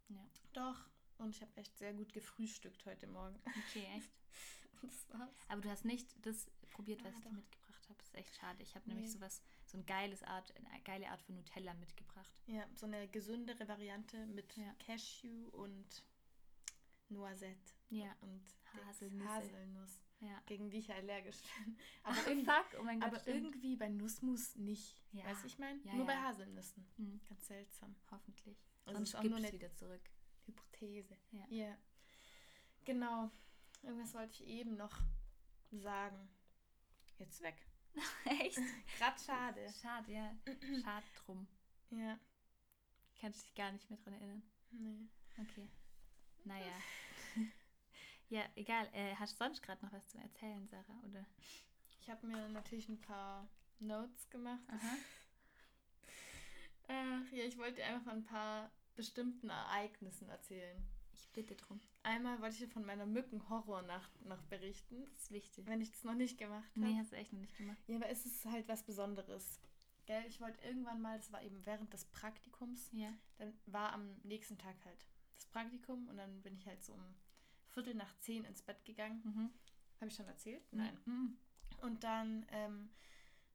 Ja. 0.10 0.30
Doch. 0.54 0.90
Und 1.18 1.32
ich 1.36 1.42
habe 1.42 1.56
echt 1.58 1.78
sehr 1.78 1.94
gut 1.94 2.14
gefrühstückt 2.14 2.86
heute 2.86 3.08
Morgen. 3.08 3.40
Okay, 3.70 3.86
echt. 3.96 4.12
Das 4.84 5.10
war's. 5.10 5.34
Aber 5.48 5.62
du 5.62 5.70
hast 5.72 5.86
nicht 5.86 6.08
das 6.24 6.46
probiert, 6.70 7.04
was 7.04 7.12
Ah, 7.12 7.18
ich 7.18 7.24
dir 7.24 7.30
doch. 7.30 7.36
mitgebracht 7.36 7.90
habe. 7.90 7.98
Das 7.98 8.08
ist 8.10 8.14
echt 8.16 8.36
schade. 8.36 8.62
Ich 8.62 8.76
habe 8.76 8.88
nämlich 8.88 9.08
Nee. 9.08 9.12
sowas, 9.14 9.42
so 9.66 9.76
ein 9.80 9.86
geiles 9.88 10.22
Art, 10.22 10.56
eine 10.56 10.82
geile 10.84 11.10
Art 11.10 11.20
von 11.24 11.34
Nutella 11.34 11.74
mitgebracht. 11.74 12.32
Ja, 12.46 12.64
so 12.76 12.86
eine 12.86 13.08
gesündere 13.08 13.68
Variante 13.68 14.28
mit 14.28 14.56
Ja. 14.56 14.72
Cashew 14.76 15.50
und 15.54 16.04
Noisette 17.10 17.74
Ja. 17.90 18.16
und 18.22 18.44
Haselnüsse. 18.86 19.28
Haselnuss, 19.28 20.00
Ja. 20.20 20.42
gegen 20.48 20.70
die 20.70 20.78
ich 20.80 20.88
ja 20.88 20.96
allergisch 20.96 21.38
bin. 21.64 21.78
Aber 22.04 22.18
Aber, 22.18 22.28
irgendwie, 22.28 22.46
fuck, 22.46 22.80
oh 22.80 22.84
mein 22.84 23.00
Gott, 23.00 23.10
aber 23.10 23.20
stimmt. 23.20 23.38
irgendwie 23.38 23.76
bei 23.76 23.88
Nussmus 23.90 24.56
nicht. 24.56 25.04
Ja. 25.12 25.26
Weißt 25.26 25.44
du, 25.44 25.48
ich 25.48 25.60
meine? 25.60 25.80
Ja, 25.84 25.94
Nur 25.94 26.06
bei. 26.08 26.16
Haselnüssen. 26.18 26.88
Hm, 26.98 27.22
Ganz 27.30 27.48
seltsam. 27.48 27.96
hoffentlich. 28.12 28.58
Also 28.86 28.98
Sonst 29.06 29.22
gibt 29.22 29.46
es 29.46 29.54
wieder 29.54 29.74
zurück. 29.74 30.10
Hypothese. 30.46 31.18
Ja. 31.32 31.46
Ja. 31.50 31.78
Genau. 32.86 33.30
Irgendwas 33.84 34.14
wollte 34.14 34.32
ich 34.44 34.48
eben 34.50 34.76
noch 34.76 34.98
sagen. 35.72 36.30
Jetzt 37.20 37.42
weg. 37.42 37.56
echt? 38.26 38.60
Grad 38.98 39.20
schade. 39.20 39.68
Schade, 39.82 40.12
ja. 40.12 40.36
Schade 40.84 41.06
drum. 41.26 41.48
Ja. 41.92 42.20
Kannst 43.20 43.44
dich 43.44 43.56
gar 43.56 43.72
nicht 43.72 43.90
mehr 43.90 44.00
dran 44.00 44.14
erinnern. 44.14 44.44
Nee. 44.72 45.08
Okay. 45.38 45.70
Naja. 46.44 46.72
ja, 48.30 48.44
egal. 48.56 48.88
Äh, 48.94 49.16
hast 49.16 49.34
du 49.34 49.38
sonst 49.46 49.62
gerade 49.62 49.84
noch 49.86 49.92
was 49.94 50.08
zu 50.10 50.18
erzählen, 50.18 50.68
Sarah? 50.68 51.00
Oder? 51.10 51.26
Ich 52.02 52.10
habe 52.10 52.26
mir 52.28 52.48
natürlich 52.50 52.88
ein 52.90 53.00
paar 53.02 53.48
Notes 53.80 54.30
gemacht. 54.30 54.64
Aha. 54.68 54.96
Ach 56.90 57.32
ja, 57.32 57.44
ich 57.44 57.58
wollte 57.58 57.76
dir 57.78 57.86
einfach 57.88 58.04
von 58.12 58.20
ein 58.20 58.24
paar 58.24 58.72
bestimmten 58.96 59.50
Ereignissen 59.50 60.30
erzählen. 60.30 60.82
Ich 61.14 61.28
bitte 61.34 61.56
drum. 61.56 61.82
Einmal 62.04 62.40
wollte 62.42 62.54
ich 62.56 62.62
dir 62.62 62.70
von 62.70 62.86
meiner 62.86 63.06
Mückenhorrornacht 63.06 64.26
noch 64.26 64.42
berichten, 64.44 65.04
Das 65.06 65.24
ist 65.24 65.32
wichtig. 65.32 65.66
wenn 65.68 65.82
ich 65.82 65.92
das 65.92 66.04
noch 66.04 66.14
nicht 66.14 66.38
gemacht 66.38 66.70
habe. 66.76 66.80
Nee, 66.88 66.98
hast 66.98 67.12
du 67.12 67.16
echt 67.18 67.34
noch 67.34 67.40
nicht 67.42 67.58
gemacht. 67.58 67.78
Ja, 67.88 67.98
aber 67.98 68.08
es 68.10 68.26
ist 68.26 68.46
halt 68.46 68.68
was 68.68 68.84
Besonderes. 68.84 69.60
Gell, 70.06 70.24
ich 70.28 70.40
wollte 70.40 70.64
irgendwann 70.66 71.02
mal, 71.02 71.18
das 71.18 71.32
war 71.34 71.42
eben 71.44 71.66
während 71.66 71.92
des 71.92 72.06
Praktikums, 72.06 72.90
Ja. 72.94 73.12
dann 73.40 73.54
war 73.66 73.92
am 73.92 74.16
nächsten 74.24 74.58
Tag 74.58 74.76
halt 74.86 75.06
das 75.36 75.46
Praktikum 75.48 76.08
und 76.08 76.16
dann 76.18 76.42
bin 76.44 76.56
ich 76.56 76.66
halt 76.66 76.82
so 76.84 76.94
um 76.94 77.16
Viertel 77.78 77.94
nach 77.96 78.18
zehn 78.20 78.44
ins 78.44 78.64
Bett 78.64 78.84
gegangen. 78.86 79.22
Mhm. 79.24 79.50
Habe 80.00 80.08
ich 80.10 80.16
schon 80.16 80.26
erzählt? 80.28 80.64
Nein. 80.72 80.98
Mhm. 81.06 81.38
Und 81.82 82.04
dann 82.04 82.46
ähm, 82.50 82.90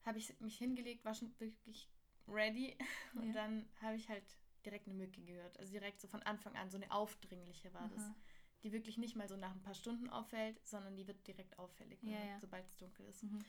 habe 0.05 0.19
ich 0.19 0.39
mich 0.41 0.57
hingelegt, 0.59 1.05
war 1.05 1.15
schon 1.15 1.35
wirklich 1.41 1.89
ready. 2.29 2.77
Und 3.15 3.27
Ja. 3.29 3.33
dann 3.33 3.69
habe 3.81 3.97
ich 3.97 4.09
halt 4.09 4.25
direkt 4.65 4.87
eine 4.87 4.95
Mücke 4.97 5.21
gehört. 5.23 5.59
Also 5.59 5.73
direkt 5.73 6.01
so 6.01 6.07
von 6.07 6.23
Anfang 6.23 6.55
an, 6.57 6.71
so 6.71 6.77
eine 6.77 6.91
aufdringliche 6.93 7.75
war 7.75 7.89
das. 7.89 8.05
Aha. 8.05 8.15
Die 8.63 8.71
wirklich 8.71 8.97
nicht 8.97 9.17
mal 9.17 9.29
so 9.29 9.37
nach 9.37 9.53
ein 9.53 9.63
paar 9.63 9.75
Stunden 9.75 10.09
auffällt, 10.09 10.65
sondern 10.65 10.95
die 10.95 11.09
wird 11.09 11.27
direkt 11.27 11.59
auffällig, 11.59 12.01
Ja, 12.05 12.25
ja. 12.25 12.39
sobald 12.39 12.65
es 12.69 12.77
dunkel 12.77 13.07
ist. 13.07 13.25
Mhm. 13.25 13.45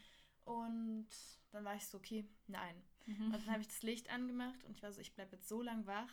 Und 0.46 1.08
dann 1.51 1.63
war 1.65 1.75
ich 1.75 1.86
so, 1.86 2.00
okay, 2.00 2.27
nein. 2.48 2.82
Mhm. 3.06 3.25
Und 3.25 3.34
dann 3.34 3.51
habe 3.51 3.62
ich 3.62 3.68
das 3.68 3.84
Licht 3.84 4.10
angemacht 4.10 4.63
und 4.63 4.72
ich 4.75 4.82
war 4.82 4.92
so, 4.92 5.01
ich 5.01 5.13
bleibe 5.13 5.36
jetzt 5.36 5.48
so 5.48 5.62
lang 5.62 5.86
wach, 5.86 6.12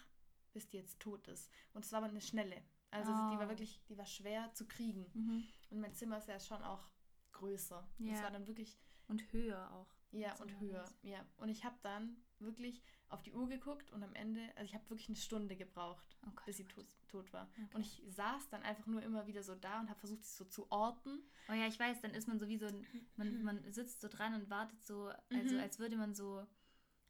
bis 0.52 0.68
die 0.68 0.76
jetzt 0.76 1.00
tot 1.00 1.28
ist. 1.28 1.50
Und 1.72 1.84
es 1.84 1.92
war 1.92 1.98
aber 2.02 2.08
eine 2.10 2.20
schnelle. 2.20 2.62
Also 2.90 3.10
die 3.10 3.38
war 3.38 3.46
Oh. 3.46 3.48
wirklich, 3.48 3.80
die 3.88 3.96
war 3.98 4.06
schwer 4.06 4.52
zu 4.54 4.66
kriegen. 4.66 5.06
Mhm. 5.14 5.44
Und 5.70 5.80
mein 5.80 5.94
Zimmer 5.94 6.18
ist 6.18 6.28
ja 6.28 6.40
schon 6.40 6.62
auch 6.62 6.88
größer. 7.32 7.86
Ja. 7.98 8.22
war 8.22 8.30
dann 8.30 8.46
wirklich 8.46 8.78
Und 9.08 9.32
höher 9.32 9.70
auch. 9.72 9.94
ja, 10.12 10.34
und 10.40 10.58
höher. 10.60 10.82
ist. 10.82 10.98
Ja. 11.02 11.24
Und 11.36 11.48
ich 11.48 11.64
habe 11.64 11.76
dann 11.82 12.16
wirklich 12.40 12.82
auf 13.08 13.22
die 13.22 13.32
Uhr 13.32 13.48
geguckt 13.48 13.90
und 13.92 14.02
am 14.02 14.14
Ende, 14.14 14.40
also 14.56 14.64
ich 14.64 14.74
habe 14.74 14.88
wirklich 14.90 15.08
eine 15.08 15.16
Stunde 15.16 15.56
gebraucht, 15.56 16.16
Oh 16.26 16.30
Gott, 16.34 16.46
bis 16.46 16.56
sie 16.56 16.64
oh 16.64 16.72
tot, 16.74 16.86
tot 17.08 17.32
war. 17.32 17.48
Okay. 17.52 17.68
Und 17.74 17.80
ich 17.82 18.02
saß 18.06 18.48
dann 18.50 18.62
einfach 18.62 18.86
nur 18.86 19.02
immer 19.02 19.26
wieder 19.26 19.42
so 19.42 19.54
da 19.54 19.80
und 19.80 19.88
habe 19.90 19.98
versucht, 20.00 20.24
sie 20.24 20.36
so 20.36 20.44
zu 20.44 20.70
orten. 20.70 21.22
Oh 21.48 21.52
ja, 21.52 21.66
ich 21.66 21.78
weiß, 21.78 22.00
dann 22.00 22.12
ist 22.12 22.28
man 22.28 22.38
so 22.38 22.48
wie 22.48 22.56
so 22.58 22.66
ein, 22.66 22.86
man, 23.16 23.42
man 23.42 23.62
sitzt 23.72 24.00
so 24.00 24.08
dran 24.08 24.34
und 24.34 24.48
wartet 24.50 24.82
so, 24.84 25.10
also 25.30 25.54
Mhm. 25.54 25.60
als 25.60 25.78
würde 25.78 25.96
man 25.96 26.14
so, 26.14 26.46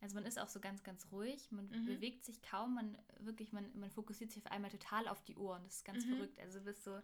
also 0.00 0.14
man 0.14 0.25
ist 0.25 0.38
auch 0.38 0.49
so 0.49 0.61
ganz, 0.61 0.83
ganz 0.83 1.07
ruhig, 1.12 1.50
man 1.52 1.69
Mhm. 1.69 1.85
bewegt 1.85 2.25
sich 2.25 2.40
kaum, 2.42 2.75
man 2.75 2.97
wirklich, 3.21 3.52
man, 3.52 3.71
man 3.78 3.90
fokussiert 3.90 4.30
sich 4.33 4.45
auf 4.45 4.50
einmal 4.52 4.71
total 4.71 5.09
auf 5.09 5.23
die 5.25 5.37
Ohren. 5.37 5.62
Das 5.64 5.76
ist 5.76 5.85
ganz 5.85 6.04
Mhm. 6.04 6.16
verrückt. 6.16 6.38
Also 6.40 6.59
du 6.59 6.64
bist 6.64 6.85
so 6.85 7.00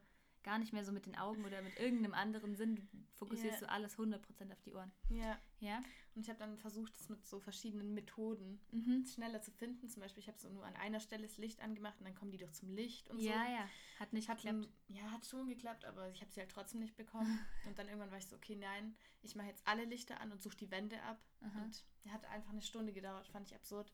gar 0.46 0.58
nicht 0.60 0.72
mehr 0.72 0.84
so 0.84 0.92
mit 0.92 1.06
den 1.06 1.16
Augen 1.18 1.44
oder 1.44 1.60
mit 1.60 1.76
irgendeinem 1.78 2.14
anderen 2.14 2.54
Sinn. 2.54 2.76
Du 2.76 2.86
fokussierst 3.16 3.60
Ja. 3.60 3.66
so 3.66 3.66
alles 3.66 3.98
100% 3.98 4.52
auf 4.52 4.60
die 4.62 4.72
Ohren. 4.72 4.92
Ja. 5.10 5.36
Ja? 5.58 5.80
Und 6.14 6.22
ich 6.22 6.28
habe 6.28 6.38
dann 6.38 6.56
versucht, 6.56 6.94
das 6.96 7.08
mit 7.08 7.26
so 7.26 7.40
verschiedenen 7.40 7.92
Methoden 7.94 8.60
Mhm. 8.70 9.04
schneller 9.12 9.42
zu 9.42 9.50
finden. 9.50 9.88
Zum 9.88 10.00
Beispiel, 10.02 10.20
ich 10.22 10.28
habe 10.28 10.38
so 10.38 10.48
nur 10.48 10.64
an 10.64 10.76
einer 10.76 11.00
Stelle 11.00 11.26
das 11.26 11.36
Licht 11.36 11.60
angemacht 11.60 11.98
und 11.98 12.04
dann 12.06 12.14
kommen 12.14 12.30
die 12.30 12.38
doch 12.38 12.52
zum 12.52 12.70
Licht 12.70 13.10
und 13.10 13.18
so. 13.18 13.26
Ja, 13.26 13.44
ja. 13.50 13.68
Hat 13.98 14.12
nicht 14.12 14.28
Hat 14.28 14.38
geklappt. 14.42 14.68
dann, 14.88 14.96
ja, 14.96 15.10
hat 15.10 15.26
schon 15.26 15.48
geklappt, 15.48 15.84
aber 15.84 16.08
ich 16.12 16.20
habe 16.22 16.30
sie 16.30 16.40
halt 16.40 16.50
trotzdem 16.52 16.78
nicht 16.80 16.96
bekommen. 16.96 17.26
und 17.66 17.76
dann 17.78 17.88
irgendwann 17.88 18.12
war 18.12 18.18
ich 18.18 18.26
so, 18.28 18.36
okay, 18.36 18.54
nein, 18.54 18.96
ich 19.22 19.34
mache 19.34 19.48
jetzt 19.48 19.66
alle 19.66 19.84
Lichter 19.84 20.20
an 20.20 20.30
und 20.30 20.40
suche 20.40 20.56
die 20.56 20.70
Wände 20.70 21.02
ab. 21.02 21.20
Aha. 21.40 21.62
Und 21.64 21.84
hat 22.12 22.24
einfach 22.26 22.50
eine 22.52 22.62
Stunde 22.62 22.92
gedauert, 22.92 23.26
fand 23.26 23.48
ich 23.48 23.54
absurd. 23.56 23.92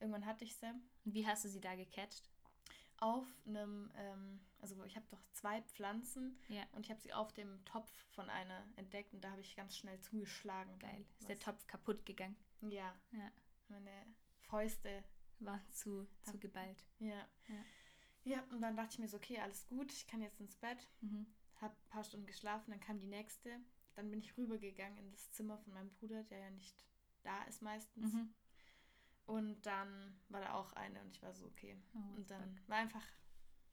Irgendwann 0.00 0.24
hatte 0.24 0.44
ich 0.44 0.56
sie 0.56 0.72
Und 1.04 1.12
wie 1.12 1.26
hast 1.26 1.44
du 1.44 1.48
sie 1.50 1.60
da 1.60 1.74
gecatcht? 1.76 2.30
Auf 3.00 3.26
einem, 3.46 3.90
ähm, 3.96 4.40
also 4.60 4.82
ich 4.84 4.96
habe 4.96 5.06
doch 5.10 5.22
zwei 5.32 5.62
Pflanzen 5.62 6.38
Ja. 6.48 6.62
und 6.72 6.84
ich 6.84 6.90
habe 6.90 7.00
sie 7.00 7.12
auf 7.12 7.32
dem 7.32 7.64
Topf 7.64 7.90
von 8.12 8.28
einer 8.30 8.66
entdeckt 8.76 9.12
und 9.14 9.22
da 9.24 9.30
habe 9.30 9.40
ich 9.40 9.56
ganz 9.56 9.76
schnell 9.76 9.98
zugeschlagen. 10.00 10.78
Geil. 10.78 11.04
Ist 11.18 11.28
der 11.28 11.38
Topf 11.38 11.66
kaputt 11.66 12.04
gegangen? 12.06 12.36
Ja, 12.60 12.94
Ja. 13.12 13.30
meine 13.68 14.06
Fäuste 14.42 15.02
War 15.38 15.60
zu, 15.70 16.06
zu 16.22 16.38
geballt. 16.38 16.84
Ja. 16.98 17.26
Ja. 17.48 17.64
Ja, 18.24 18.44
und 18.50 18.60
dann 18.60 18.76
dachte 18.76 18.92
ich 18.92 18.98
mir 18.98 19.08
so, 19.08 19.16
okay, 19.16 19.38
alles 19.40 19.66
gut, 19.66 19.90
ich 19.92 20.06
kann 20.06 20.20
jetzt 20.20 20.38
ins 20.40 20.54
Bett, 20.56 20.86
Mhm. 21.00 21.26
hab 21.62 21.72
ein 21.72 21.88
paar 21.88 22.04
Stunden 22.04 22.26
geschlafen, 22.26 22.70
dann 22.70 22.80
kam 22.80 23.00
die 23.00 23.06
nächste. 23.06 23.58
Dann 23.94 24.10
bin 24.10 24.20
ich 24.20 24.36
rübergegangen 24.36 24.98
in 24.98 25.10
das 25.10 25.32
Zimmer 25.32 25.56
von 25.58 25.72
meinem 25.72 25.90
Bruder, 25.90 26.22
der 26.24 26.38
ja 26.38 26.50
nicht 26.50 26.84
da 27.22 27.42
ist 27.44 27.62
meistens. 27.62 28.12
Mhm. 28.12 28.34
Und 29.30 29.62
dann 29.64 30.12
war 30.28 30.40
da 30.40 30.54
auch 30.54 30.72
eine 30.72 31.00
und 31.02 31.10
ich 31.12 31.22
war 31.22 31.32
so, 31.32 31.46
okay. 31.46 31.76
Oh, 31.94 32.16
und 32.16 32.28
dann 32.30 32.58
war 32.66 32.78
einfach, 32.78 33.04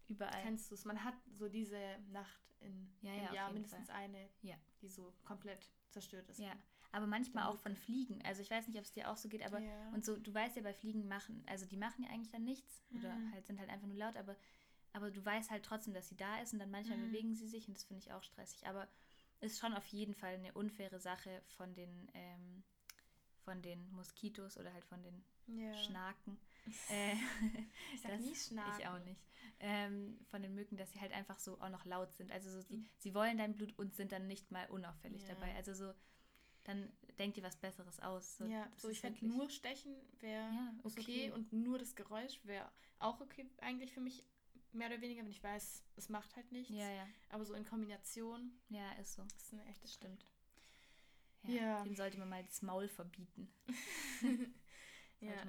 Überall. 0.08 0.42
kennst 0.44 0.70
du 0.70 0.76
es, 0.76 0.86
man 0.86 1.04
hat 1.04 1.16
so 1.34 1.50
diese 1.50 1.80
Nacht 2.12 2.42
in, 2.60 2.88
Ja, 3.02 3.14
im 3.14 3.24
ja, 3.24 3.34
Jahr 3.34 3.52
mindestens 3.52 3.90
eine, 3.90 4.30
Ja. 4.44 4.56
die 4.82 4.88
so 4.88 5.14
komplett 5.26 5.68
zerstört 5.90 6.30
ist. 6.30 6.38
Ja. 6.40 6.54
Aber 6.92 7.08
manchmal 7.08 7.46
auch 7.48 7.58
von. 7.58 7.76
Fliegen. 7.76 8.24
Also 8.24 8.42
ich 8.44 8.52
weiß 8.52 8.68
nicht, 8.68 8.78
ob 8.78 8.84
es 8.86 8.92
dir 8.92 9.10
auch 9.10 9.18
so 9.18 9.30
geht, 9.30 9.44
aber 9.44 9.60
Ja. 9.60 9.90
und 9.90 10.06
so, 10.06 10.16
du 10.18 10.32
weißt 10.32 10.58
ja 10.58 10.62
bei 10.62 10.74
Fliegen 10.74 11.08
machen, 11.08 11.44
also 11.48 11.66
die 11.66 11.76
machen 11.76 12.04
ja 12.04 12.10
eigentlich 12.12 12.30
dann 12.32 12.44
nichts 12.44 12.84
oder 12.92 13.16
Mhm. 13.16 13.32
halt 13.34 13.48
sind 13.48 13.60
halt 13.60 13.70
einfach 13.72 13.88
nur 13.88 13.98
laut, 13.98 14.16
aber, 14.16 14.36
aber 14.94 15.10
du 15.10 15.26
weißt 15.26 15.50
halt 15.50 15.66
trotzdem, 15.66 15.94
dass 15.96 16.08
sie 16.08 16.18
da 16.18 16.40
ist 16.40 16.54
und 16.54 16.60
dann 16.60 16.70
manchmal 16.72 17.00
Mhm. 17.00 17.08
bewegen 17.08 17.34
sie 17.36 17.48
sich 17.48 17.68
und 17.68 17.76
das 17.76 17.84
finde 17.84 18.00
ich 18.04 18.12
auch 18.14 18.24
stressig. 18.24 18.68
Aber 18.68 18.88
ist 19.42 19.60
schon 19.60 19.74
auf 19.74 19.88
jeden 19.88 20.14
Fall 20.14 20.36
eine 20.36 20.54
unfaire 20.54 21.00
Sache 21.00 21.42
von 21.58 21.74
den, 21.74 22.10
ähm, 22.14 22.64
von 23.44 23.62
den 23.64 23.90
Moskitos 23.92 24.58
oder 24.58 24.72
halt 24.72 24.86
von 24.86 25.02
den 25.04 25.24
ja. 25.48 25.74
Schnaken. 25.76 26.38
Äh, 26.90 27.14
Ich 27.94 28.02
sag 28.02 28.20
nie 28.20 28.36
Schnaken. 28.36 28.80
Ich 28.80 28.88
auch 28.88 29.00
nicht. 29.06 29.22
Ähm, 29.62 30.20
von 30.30 30.42
den 30.42 30.54
Mücken, 30.54 30.76
dass 30.76 30.92
sie 30.92 31.00
halt 31.00 31.14
einfach 31.14 31.40
so 31.40 31.60
auch 31.62 31.70
noch 31.70 31.86
laut 31.86 32.14
sind. 32.14 32.30
Also 32.32 32.52
so, 32.52 32.62
die, 32.68 32.76
Mhm. 32.78 32.90
sie 32.98 33.14
wollen 33.16 33.38
dein 33.38 33.54
Blut 33.56 33.74
und 33.80 33.96
sind 33.96 34.12
dann 34.12 34.28
nicht 34.28 34.52
mal 34.52 34.70
unauffällig 34.70 35.22
Ja. 35.24 35.30
dabei. 35.34 35.56
Also 35.56 35.74
so, 35.74 35.94
dann 36.66 36.92
denkt 37.20 37.38
ihr 37.38 37.44
was 37.44 37.56
Besseres 37.56 38.00
aus. 38.02 38.38
So, 38.38 38.46
ja, 38.46 38.70
so 38.76 38.90
ich 38.90 39.00
fände 39.00 39.22
wirklich- 39.22 39.34
nur 39.38 39.50
Stechen 39.50 39.96
wäre 40.20 40.44
Ja, 40.54 40.74
ist 40.84 40.98
okay, 41.00 41.32
und 41.32 41.54
nur 41.54 41.80
das 41.80 41.96
Geräusch 41.96 42.40
wäre 42.44 42.70
auch 43.00 43.22
okay 43.22 43.50
eigentlich 43.62 43.94
für 43.94 44.02
mich 44.02 44.26
mehr 44.74 44.88
oder 44.90 45.00
weniger, 45.00 45.22
wenn 45.24 45.32
ich 45.32 45.42
weiß, 45.42 45.84
es 45.96 46.10
macht 46.10 46.36
halt 46.36 46.52
nichts. 46.52 46.74
Ja, 46.74 46.92
ja. 46.92 47.08
Aber 47.30 47.46
so 47.46 47.54
in 47.54 47.66
Kombination 47.66 48.52
Ja, 48.70 48.92
ist 49.02 49.14
so. 49.14 49.24
ist 49.24 49.54
eine 49.54 49.66
echte 49.68 49.84
Das 49.84 49.94
stimmt. 49.94 50.26
Ja. 51.44 51.54
Ja. 51.54 51.84
Dem 51.86 51.96
sollte 51.96 52.20
man 52.20 52.28
mal 52.30 52.44
das 52.44 52.62
Maul 52.62 52.90
verbieten. 52.90 53.48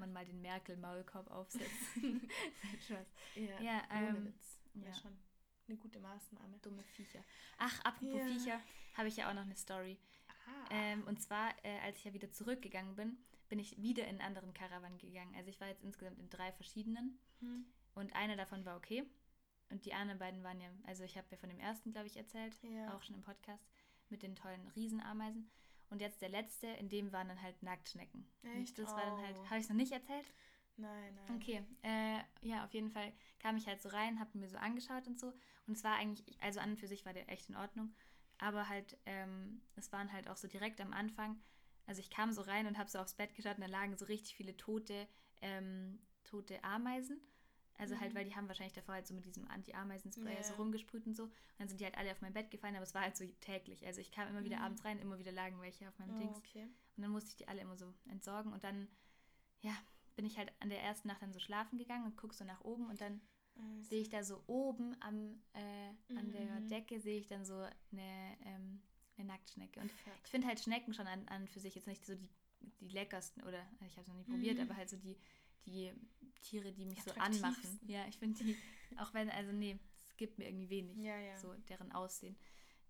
Ja, 0.09 0.13
man 0.13 0.13
mal 0.13 0.25
den 0.25 0.41
Merkel-Maulkorb 0.41 1.29
aufsetzen. 1.31 2.29
Spaß. 2.85 3.07
ja, 3.35 3.61
Ja, 3.61 3.81
ähm. 3.91 4.33
Wäre 4.73 4.91
ja. 4.91 4.93
schon 4.95 5.17
eine 5.67 5.77
gute 5.77 5.99
Maßnahme. 5.99 6.57
Dumme 6.59 6.83
Viecher. 6.83 7.23
Ach, 7.57 7.79
apropos 7.83 8.19
Ja. 8.19 8.25
Viecher, 8.27 8.61
habe 8.95 9.07
ich 9.07 9.17
ja 9.17 9.29
auch 9.29 9.33
noch 9.33 9.41
eine 9.43 9.55
Story. 9.55 9.97
Ah. 10.47 10.67
Ähm, 10.71 11.03
und 11.07 11.21
zwar, 11.21 11.53
äh, 11.63 11.79
als 11.79 11.97
ich 11.97 12.05
ja 12.05 12.13
wieder 12.13 12.31
zurückgegangen 12.31 12.95
bin, 12.95 13.17
bin 13.49 13.59
ich 13.59 13.81
wieder 13.81 14.03
in 14.03 14.09
einen 14.09 14.21
anderen 14.21 14.53
Caravan 14.53 14.97
gegangen. 14.97 15.33
Also 15.35 15.49
ich 15.49 15.59
war 15.59 15.67
jetzt 15.67 15.83
insgesamt 15.83 16.19
in 16.19 16.29
drei 16.29 16.51
verschiedenen. 16.51 17.19
Hm. 17.39 17.65
Und 17.95 18.13
einer 18.15 18.35
davon 18.35 18.63
war 18.65 18.77
okay. 18.77 19.03
Und 19.71 19.85
die 19.85 19.93
anderen 19.93 20.19
beiden 20.19 20.43
waren 20.43 20.59
ja, 20.61 20.69
also 20.85 21.03
ich 21.03 21.17
habe 21.17 21.27
ja 21.31 21.37
von 21.37 21.49
dem 21.49 21.59
ersten, 21.59 21.91
glaube 21.91 22.07
ich, 22.07 22.17
erzählt, 22.17 22.55
Ja. 22.63 22.95
auch 22.95 23.03
schon 23.03 23.15
im 23.15 23.21
Podcast, 23.21 23.65
mit 24.09 24.23
den 24.23 24.35
tollen 24.35 24.67
Riesenameisen. 24.75 25.49
Und 25.89 26.01
jetzt 26.01 26.21
der 26.21 26.29
letzte, 26.29 26.67
in 26.67 26.89
dem 26.89 27.11
waren 27.11 27.27
dann 27.27 27.41
halt 27.41 27.61
Nacktschnecken. 27.63 28.25
Echt? 28.43 28.77
Das 28.77 28.95
war 28.95 29.05
dann 29.05 29.17
halt, 29.25 29.35
Oh. 29.37 29.45
habe 29.45 29.57
ich 29.57 29.63
es 29.63 29.69
noch 29.69 29.75
nicht 29.75 29.91
erzählt? 29.91 30.25
Nein, 30.77 31.15
nein. 31.15 31.35
Okay, 31.35 31.63
äh, 31.81 32.19
ja, 32.47 32.63
auf 32.63 32.73
jeden 32.73 32.91
Fall 32.91 33.11
kam 33.39 33.57
ich 33.57 33.67
halt 33.67 33.81
so 33.81 33.89
rein, 33.89 34.19
habe 34.19 34.37
mir 34.37 34.47
so 34.47 34.57
angeschaut 34.57 35.07
und 35.07 35.19
so. 35.19 35.33
Und 35.67 35.73
es 35.75 35.83
war 35.83 35.95
eigentlich, 35.95 36.41
also 36.41 36.59
an 36.59 36.71
und 36.71 36.79
für 36.79 36.87
sich 36.87 37.05
war 37.05 37.13
der 37.13 37.27
echt 37.29 37.49
in 37.49 37.55
Ordnung. 37.55 37.93
Aber 38.37 38.69
halt, 38.69 38.97
ähm, 39.05 39.61
es 39.75 39.91
waren 39.91 40.13
halt 40.13 40.29
auch 40.29 40.37
so 40.37 40.47
direkt 40.47 40.79
am 40.79 40.93
Anfang. 40.93 41.41
Also 41.85 41.99
ich 42.01 42.09
kam 42.09 42.31
so 42.31 42.41
rein 42.41 42.67
und 42.67 42.77
habe 42.77 42.89
so 42.89 42.99
aufs 42.99 43.15
Bett 43.15 43.35
geschaut 43.35 43.55
und 43.55 43.61
da 43.61 43.67
lagen 43.67 43.97
so 43.97 44.05
richtig 44.05 44.35
viele 44.35 44.55
tote, 44.55 45.07
ähm, 45.41 45.99
tote 46.23 46.63
Ameisen. 46.63 47.19
Also 47.79 47.99
halt, 47.99 48.11
Mhm. 48.13 48.17
weil 48.17 48.25
die 48.25 48.35
haben 48.35 48.47
wahrscheinlich 48.47 48.73
davor 48.73 48.95
halt 48.95 49.07
so 49.07 49.13
mit 49.13 49.25
diesem 49.25 49.47
Anti-Ameisenspray 49.47 50.35
Ja. 50.35 50.43
so 50.43 50.53
rumgesprüht 50.55 51.05
und 51.07 51.15
so. 51.15 51.23
Und 51.23 51.31
dann 51.57 51.67
sind 51.69 51.79
die 51.79 51.85
halt 51.85 51.97
alle 51.97 52.11
auf 52.11 52.21
mein 52.21 52.33
Bett 52.33 52.51
gefallen, 52.51 52.75
aber 52.75 52.83
es 52.83 52.93
war 52.93 53.01
halt 53.03 53.15
so 53.17 53.25
täglich. 53.39 53.85
Also 53.87 54.01
ich 54.01 54.11
kam 54.11 54.27
immer 54.27 54.43
wieder 54.43 54.57
Mhm. 54.57 54.63
abends 54.63 54.85
rein, 54.85 54.99
immer 54.99 55.17
wieder 55.17 55.31
lagen 55.31 55.59
welche 55.61 55.87
auf 55.87 55.97
meinem 55.97 56.13
Oh, 56.15 56.19
Dings. 56.19 56.37
okay. 56.37 56.63
Und 56.97 57.03
dann 57.03 57.11
musste 57.11 57.29
ich 57.29 57.35
die 57.37 57.47
alle 57.47 57.61
immer 57.61 57.77
so 57.77 57.93
entsorgen. 58.09 58.51
Und 58.53 58.63
dann, 58.63 58.87
ja, 59.61 59.75
bin 60.15 60.25
ich 60.25 60.37
halt 60.37 60.51
an 60.59 60.69
der 60.69 60.81
ersten 60.83 61.07
Nacht 61.07 61.21
dann 61.21 61.31
so 61.33 61.39
schlafen 61.39 61.77
gegangen 61.77 62.05
und 62.05 62.17
guck 62.17 62.33
so 62.33 62.43
nach 62.43 62.61
oben 62.61 62.87
und 62.89 62.99
dann 62.99 63.21
Also, 63.55 63.81
sehe 63.89 64.01
ich 64.01 64.09
da 64.09 64.23
so 64.23 64.43
oben 64.47 64.95
am, 65.01 65.41
äh, 65.53 66.15
an 66.17 66.31
der 66.31 66.59
Mhm. 66.59 66.67
Decke 66.67 66.99
sehe 66.99 67.17
ich 67.19 67.27
dann 67.27 67.45
so 67.45 67.53
eine, 67.91 68.37
ähm, 68.45 68.81
eine 69.17 69.27
Nacktschnecke. 69.27 69.79
Und 69.79 69.91
fuck. 69.91 70.13
ich 70.25 70.31
finde 70.31 70.47
halt 70.47 70.59
Schnecken 70.59 70.93
schon 70.93 71.07
an, 71.07 71.25
an 71.29 71.47
für 71.47 71.59
sich 71.61 71.75
jetzt 71.75 71.87
nicht 71.87 72.05
so 72.05 72.15
die, 72.15 72.29
die 72.81 72.89
leckersten 72.89 73.41
oder 73.43 73.65
ich 73.85 73.93
habe 73.93 74.01
es 74.01 74.07
noch 74.07 74.15
nie 74.15 74.23
probiert, 74.25 74.57
Mhm. 74.57 74.63
aber 74.63 74.75
halt 74.75 74.89
so 74.89 74.97
die, 74.97 75.17
die 75.69 75.91
Tiere, 76.41 76.71
die 76.71 76.85
mich 76.85 77.01
so 77.03 77.11
anmachen. 77.11 77.79
Ja, 77.87 78.05
ich 78.07 78.17
finde 78.17 78.43
die, 78.43 78.55
auch 78.97 79.13
wenn, 79.13 79.29
also 79.29 79.51
nee, 79.51 79.77
es 80.07 80.15
gibt 80.17 80.37
mir 80.37 80.47
irgendwie 80.47 80.69
wenig 80.69 80.97
Ja, 80.97 81.17
ja. 81.17 81.37
so 81.37 81.53
deren 81.69 81.91
Aussehen. 81.91 82.35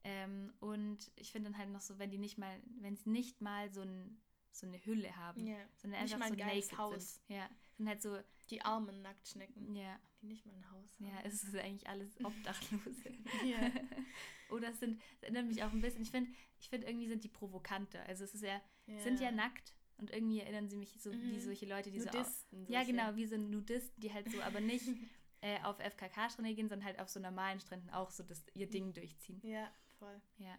Ähm, 0.04 0.54
und 0.60 1.12
ich 1.16 1.32
finde 1.32 1.50
dann 1.52 1.60
halt 1.60 1.70
noch 1.72 1.82
so, 1.82 2.00
wenn 2.00 2.10
die 2.10 2.18
nicht 2.18 2.38
mal, 2.38 2.62
wenn 2.80 2.96
sie 2.96 3.10
nicht 3.10 3.42
mal 3.42 3.70
so, 3.72 3.82
ein, 3.82 4.22
so 4.52 4.66
eine 4.66 4.84
Hülle 4.86 5.16
haben, 5.18 5.46
ja. 5.46 5.58
sondern 5.76 6.02
Nicht 6.02 6.14
einfach 6.14 6.30
mal 6.30 6.38
so 6.38 6.42
ein 6.42 6.48
geiles 6.48 6.72
naked 6.72 6.78
Haus. 6.78 7.16
sind. 7.28 7.36
Ja, 7.36 7.50
sind 7.78 7.88
halt 7.88 8.02
so, 8.02 8.18
Die 8.50 8.62
armen 8.62 9.02
Nacktschnecken, 9.02 9.76
ja, 9.76 10.00
die 10.22 10.28
nicht 10.28 10.46
mal 10.46 10.54
ein 10.54 10.72
Haus 10.72 10.96
haben. 11.00 11.06
ja, 11.08 11.20
es 11.24 11.44
ist 11.44 11.56
eigentlich 11.56 11.88
alles 11.88 12.18
Obdachlose. 12.24 13.12
Ja. 13.46 13.72
Oder 14.50 14.70
es 14.70 14.80
sind, 14.80 15.02
es 15.18 15.24
erinnert 15.24 15.46
mich 15.48 15.64
auch 15.64 15.72
ein 15.72 15.82
bisschen, 15.82 16.02
ich 16.02 16.12
finde, 16.12 16.32
ich 16.60 16.70
finde 16.70 16.88
irgendwie 16.88 17.08
sind 17.08 17.24
die 17.24 17.30
provokanter. 17.30 18.02
Also 18.08 18.24
es 18.24 18.34
ist 18.34 18.42
ja, 18.44 18.62
ja. 18.88 19.00
sind 19.00 19.20
ja 19.20 19.32
nackt 19.32 19.76
und 20.00 20.12
irgendwie 20.12 20.40
erinnern 20.40 20.70
sie 20.70 20.78
mich 20.78 20.94
so 21.00 21.12
wie 21.12 21.40
Mhm. 21.40 21.40
solche 21.40 21.66
Leute, 21.66 21.92
die 21.92 22.00
so, 22.00 22.10
au- 22.10 22.14
Nudisten. 22.14 22.66
ja 22.72 22.84
genau, 22.84 23.16
wie 23.16 23.26
so 23.26 23.38
Nudisten, 23.38 24.00
die 24.02 24.14
halt 24.14 24.30
so, 24.30 24.42
aber 24.42 24.62
nicht 24.62 24.86
äh, 25.42 25.62
auf 25.64 25.80
FKK-Strände 25.80 26.54
gehen, 26.56 26.70
sondern 26.70 26.86
halt 26.86 27.00
auf 27.00 27.10
so 27.10 27.20
normalen 27.20 27.60
Stränden 27.60 27.90
auch 27.92 28.12
so 28.12 28.24
das, 28.24 28.44
ihr 28.54 28.70
Ding 28.70 28.94
durchziehen. 28.94 29.42
Ja, 29.44 29.72
voll. 29.98 30.22
Ja, 30.38 30.58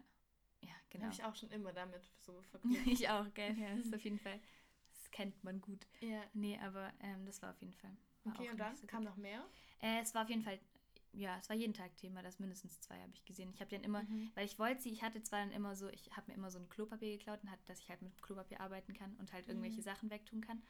ja, 0.61 0.69
Genau. 0.89 1.05
Habe 1.05 1.13
ich 1.13 1.23
auch 1.23 1.35
schon 1.35 1.49
immer 1.51 1.71
damit 1.73 2.01
so 2.19 2.41
verknüpft. 2.51 2.87
Ich 2.87 3.09
auch, 3.09 3.25
gell? 3.33 3.55
Ja, 3.57 3.69
das 3.75 3.85
ist 3.85 3.93
auf 3.95 4.03
jeden 4.03 4.19
Fall, 4.19 4.39
das 4.93 5.11
kennt 5.11 5.43
man 5.43 5.61
gut. 5.61 5.87
ja. 6.01 6.21
Nee, 6.33 6.59
aber 6.59 6.91
ähm, 7.01 7.25
das 7.25 7.41
war 7.41 7.51
auf 7.51 7.61
jeden 7.61 7.73
Fall. 7.73 7.91
Okay, 8.25 8.47
auch 8.47 8.51
und 8.51 8.57
dann 8.59 8.75
so 8.75 8.87
kam 8.87 8.99
gut. 9.01 9.09
noch 9.09 9.17
mehr? 9.17 9.43
Äh, 9.81 10.01
es 10.01 10.13
war 10.13 10.23
auf 10.23 10.29
jeden 10.29 10.43
Fall, 10.43 10.59
ja, 11.13 11.37
es 11.39 11.49
war 11.49 11.55
jeden 11.55 11.73
Tag 11.73 11.95
Thema, 11.97 12.21
das 12.21 12.39
mindestens 12.39 12.79
zwei 12.81 12.99
habe 12.99 13.11
ich 13.13 13.25
gesehen. 13.25 13.51
Ich 13.53 13.59
habe 13.61 13.69
dann 13.71 13.83
immer, 13.83 14.03
Mhm. 14.03 14.31
weil 14.35 14.45
ich 14.45 14.57
wollte 14.59 14.81
sie, 14.81 14.91
ich 14.91 15.03
hatte 15.03 15.21
zwar 15.23 15.39
dann 15.39 15.51
immer 15.51 15.75
so, 15.75 15.89
ich 15.89 16.09
habe 16.15 16.31
mir 16.31 16.35
immer 16.37 16.49
so 16.51 16.59
ein 16.59 16.69
Klopapier 16.69 17.17
geklaut 17.17 17.41
und 17.43 17.51
hatte, 17.51 17.65
dass 17.65 17.79
ich 17.79 17.89
halt 17.89 18.01
mit 18.01 18.21
Klopapier 18.21 18.61
arbeiten 18.61 18.93
kann 18.93 19.15
und 19.17 19.33
halt 19.33 19.47
irgendwelche 19.47 19.77
Mhm. 19.81 19.83
Sachen 19.83 20.09
wegtun 20.09 20.41
kann. 20.41 20.61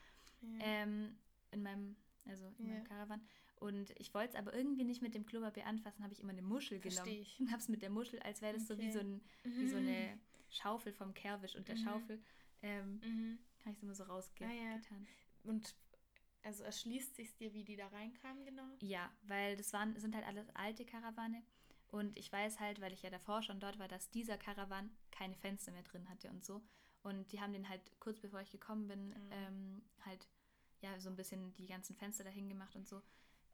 Ja. 0.41 0.59
Ähm, 0.59 1.17
in 1.51 1.61
meinem, 1.63 1.95
also 2.25 2.47
in 2.59 2.67
Ja. 2.67 2.73
meinem 2.73 2.83
Caravan. 2.85 3.21
Und 3.59 3.91
ich 3.99 4.11
wollte 4.15 4.29
es 4.33 4.35
aber 4.35 4.53
irgendwie 4.55 4.83
nicht 4.83 5.03
mit 5.03 5.13
dem 5.13 5.25
Klopapier 5.27 5.67
anfassen, 5.67 6.03
habe 6.03 6.13
ich 6.13 6.19
immer 6.19 6.31
eine 6.31 6.41
Muschel 6.41 6.79
Versteh 6.79 7.01
genommen. 7.03 7.21
ich. 7.21 7.39
Und 7.39 7.51
habe 7.51 7.61
es 7.61 7.69
mit 7.69 7.83
der 7.83 7.91
Muschel, 7.91 8.19
als 8.21 8.41
wäre 8.41 8.53
das 8.53 8.67
so 8.67 8.75
wie 8.79 8.89
Okay. 8.89 8.91
so, 8.93 8.99
ein, 8.99 9.21
wie 9.43 9.67
so 9.67 9.77
Mhm. 9.77 9.87
eine 9.87 10.19
Schaufel 10.49 10.91
vom 10.93 11.13
Kerwisch 11.13 11.55
und 11.55 11.67
der 11.67 11.75
Mhm. 11.75 11.83
Schaufel. 11.83 12.23
Ähm, 12.63 12.99
Mhm. 13.03 13.39
habe 13.61 13.71
ich 13.71 13.77
es 13.77 13.83
immer 13.83 13.93
so 13.95 14.03
rausgetan. 14.05 14.51
Ah, 14.51 14.75
ja. 14.75 14.79
Und 15.43 15.75
also 16.43 16.63
erschließt 16.63 17.15
sich 17.15 17.35
dir, 17.35 17.53
wie 17.53 17.63
die 17.63 17.75
da 17.75 17.87
reinkamen, 17.87 18.45
genau? 18.45 18.63
Ja, 18.81 19.11
weil 19.23 19.57
das 19.57 19.73
waren, 19.73 19.95
sind 19.99 20.15
halt 20.15 20.25
alles 20.25 20.49
alte 20.55 20.85
Karawane. 20.85 21.43
Und 21.89 22.17
ich 22.17 22.31
weiß 22.31 22.59
halt, 22.59 22.79
weil 22.79 22.93
ich 22.93 23.01
ja 23.01 23.09
davor 23.09 23.41
schon 23.41 23.59
dort 23.59 23.77
war, 23.77 23.87
dass 23.87 24.09
dieser 24.11 24.37
Karawan 24.37 24.89
keine 25.11 25.35
Fenster 25.35 25.71
mehr 25.71 25.83
drin 25.83 26.07
hatte 26.09 26.29
und 26.29 26.43
so. 26.45 26.61
Und 27.03 27.31
die 27.31 27.41
haben 27.41 27.51
den 27.53 27.67
halt 27.67 27.81
kurz 27.99 28.19
bevor 28.19 28.41
ich 28.41 28.51
gekommen 28.51 28.87
bin, 28.87 29.09
Mhm. 29.09 29.31
ähm, 29.31 29.81
halt 30.05 30.27
ja 30.81 30.97
so 30.99 31.09
ein 31.09 31.15
bisschen 31.15 31.53
die 31.55 31.67
ganzen 31.67 31.95
Fenster 31.95 32.23
dahin 32.23 32.47
gemacht 32.49 32.75
und 32.75 32.87
so. 32.87 33.01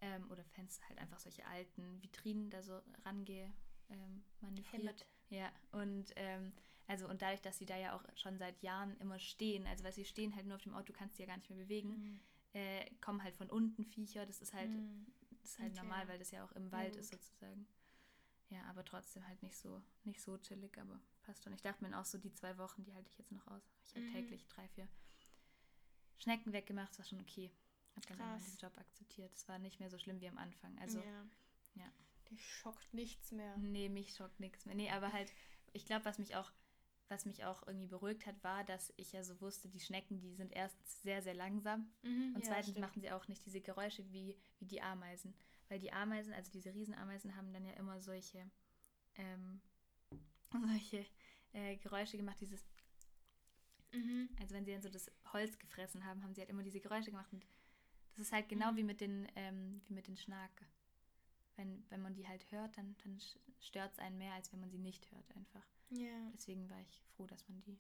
Ähm, 0.02 0.30
oder 0.30 0.44
Fenster, 0.46 0.88
halt 0.90 1.00
einfach 1.00 1.20
solche 1.20 1.46
alten 1.48 2.02
Vitrinen 2.04 2.50
da 2.52 2.62
so 2.62 2.80
range 3.04 3.52
ähm, 3.90 4.24
manövriert. 4.42 5.06
Ja, 5.30 5.52
und 5.72 6.14
ähm, 6.16 6.54
also 6.88 7.08
und 7.10 7.22
dadurch, 7.22 7.42
dass 7.42 7.58
sie 7.58 7.66
da 7.66 7.76
ja 7.78 7.96
auch 7.96 8.04
schon 8.16 8.38
seit 8.38 8.62
Jahren 8.62 8.96
immer 9.00 9.18
stehen, 9.20 9.66
also 9.66 9.84
weil 9.84 9.94
sie 9.94 10.06
stehen 10.06 10.36
halt 10.36 10.46
nur 10.46 10.56
auf 10.56 10.62
dem 10.64 10.76
Auto, 10.76 10.94
kannst 10.94 11.18
du 11.18 11.24
ja 11.24 11.28
gar 11.28 11.38
nicht 11.38 11.50
mehr 11.50 11.60
bewegen, 11.60 11.90
Mhm. 11.90 12.20
Äh, 12.58 12.90
kommen 13.02 13.24
halt 13.24 13.36
von 13.36 13.50
unten 13.50 13.86
Viecher, 13.86 14.26
das 14.26 14.42
ist 14.42 14.54
halt 14.54 14.70
Mhm. 14.70 15.06
das 15.42 15.52
ist 15.52 15.60
halt 15.60 15.74
Okay. 15.74 15.82
normal, 15.84 16.08
weil 16.08 16.20
das 16.20 16.32
ja 16.32 16.44
auch 16.44 16.52
im 16.54 16.66
Ja, 16.66 16.72
Wald 16.72 16.94
gut. 16.94 17.02
ist 17.02 17.10
sozusagen. 17.12 17.68
ja, 18.50 18.64
aber 18.66 18.84
trotzdem 18.86 19.28
halt 19.28 19.42
nicht 19.44 19.58
so, 19.58 19.82
nicht 20.06 20.22
so 20.22 20.38
chillig, 20.38 20.78
aber 20.80 21.00
passt 21.24 21.44
schon. 21.44 21.54
Ich 21.54 21.62
dachte 21.62 21.84
mir 21.86 21.98
auch 22.00 22.06
so, 22.06 22.18
die 22.18 22.34
zwei 22.34 22.58
Wochen, 22.58 22.84
die 22.84 22.94
halte 22.94 23.10
ich 23.12 23.18
jetzt 23.18 23.32
noch 23.32 23.46
aus. 23.48 23.62
Ich 23.86 23.96
habe 23.96 24.06
Mhm. 24.06 24.12
täglich 24.14 24.48
drei, 24.48 24.68
vier 24.70 24.88
Schnecken 26.18 26.54
weggemacht, 26.54 26.90
das 26.92 27.00
war 27.00 27.06
schon 27.06 27.22
okay. 27.22 27.52
Hab 27.96 28.06
dann 28.08 28.18
Krass. 28.18 28.46
den 28.46 28.58
Job 28.58 28.78
akzeptiert. 28.78 29.34
Es 29.36 29.48
war 29.48 29.60
nicht 29.60 29.80
mehr 29.80 29.90
so 29.90 29.98
schlimm 29.98 30.20
wie 30.22 30.28
am 30.28 30.38
Anfang. 30.38 30.78
Also, 30.80 31.00
ja. 31.00 31.26
ja. 31.76 31.92
Dich 32.30 32.46
schockt 32.46 32.94
nichts 32.94 33.32
mehr. 33.32 33.56
nee, 33.58 33.90
mich 33.90 34.14
schockt 34.16 34.40
nichts 34.40 34.66
mehr. 34.66 34.76
Nee, 34.76 34.90
aber 34.92 35.14
halt, 35.14 35.32
ich 35.74 35.86
glaube, 35.86 36.06
was 36.06 36.18
mich 36.20 36.36
auch, 36.36 36.52
was 37.10 37.26
mich 37.26 37.46
auch 37.46 37.66
irgendwie 37.68 37.88
beruhigt 37.88 38.26
hat, 38.26 38.44
war, 38.44 38.64
dass 38.64 38.94
ich 38.98 39.14
ja 39.14 39.24
so 39.24 39.40
wusste, 39.42 39.70
die 39.70 39.80
Schnecken, 39.80 40.20
die 40.20 40.34
sind 40.36 40.52
erstens 40.54 41.02
sehr, 41.02 41.22
sehr 41.22 41.34
langsam 41.34 41.90
Mhm, 42.04 42.34
und 42.34 42.44
ja, 42.44 42.46
zweitens 42.46 42.64
stimmt. 42.64 42.80
machen 42.80 43.02
sie 43.02 43.12
auch 43.12 43.28
nicht 43.28 43.46
diese 43.46 43.62
Geräusche 43.62 44.10
wie, 44.12 44.38
wie 44.60 44.66
die 44.66 44.82
Ameisen. 44.82 45.34
Weil 45.70 45.80
die 45.80 45.92
Ameisen, 45.94 46.34
also 46.34 46.52
diese 46.52 46.74
Riesenameisen, 46.74 47.36
haben 47.36 47.52
dann 47.54 47.66
ja 47.66 47.74
immer 47.74 48.00
solche, 48.02 48.50
ähm, 49.16 49.62
solche 50.68 51.06
äh, 51.54 51.78
Geräusche 51.78 52.18
gemacht, 52.18 52.40
dieses, 52.42 52.66
Mhm. 53.94 54.30
also 54.40 54.54
wenn 54.56 54.66
sie 54.66 54.72
dann 54.72 54.82
so 54.82 54.90
das 54.90 55.12
Holz 55.34 55.58
gefressen 55.60 56.06
haben, 56.06 56.24
haben 56.24 56.34
sie 56.34 56.42
halt 56.42 56.50
immer 56.50 56.64
diese 56.64 56.80
Geräusche 56.80 57.12
gemacht. 57.12 57.32
Und 57.34 57.46
das 58.12 58.20
ist 58.28 58.32
halt 58.32 58.50
genau 58.50 58.72
Mhm. 58.72 58.76
wie 58.76 58.84
mit 58.84 59.02
den, 59.02 59.28
ähm, 59.36 59.82
wie 59.88 59.94
mit 59.94 60.08
den 60.08 60.18
Schnake. 60.18 60.66
Wenn, 61.56 61.86
wenn 61.90 62.02
man 62.02 62.14
die 62.16 62.28
halt 62.28 62.52
hört, 62.52 62.78
dann, 62.78 62.96
dann 63.04 63.20
stört 63.60 63.94
es 63.94 64.00
einen 64.00 64.18
mehr, 64.18 64.34
als 64.34 64.52
wenn 64.54 64.60
man 64.60 64.70
sie 64.72 64.78
nicht 64.80 65.12
hört 65.12 65.36
einfach. 65.36 65.66
Ja. 65.90 66.32
Deswegen 66.34 66.70
war 66.70 66.80
ich 66.82 67.02
froh, 67.16 67.26
dass 67.28 67.48
man 67.48 67.62
die, 67.62 67.80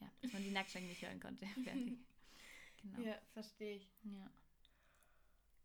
ja, 0.00 0.10
dass 0.20 0.32
man 0.32 0.42
die 0.42 0.50
Nacktschnecken 0.50 0.88
nicht 0.88 1.02
hören 1.02 1.20
konnte. 1.20 1.46
Genau. 2.84 3.00
Ja, 3.00 3.18
verstehe 3.32 3.76
ich. 3.76 3.90
Ja. 4.02 4.30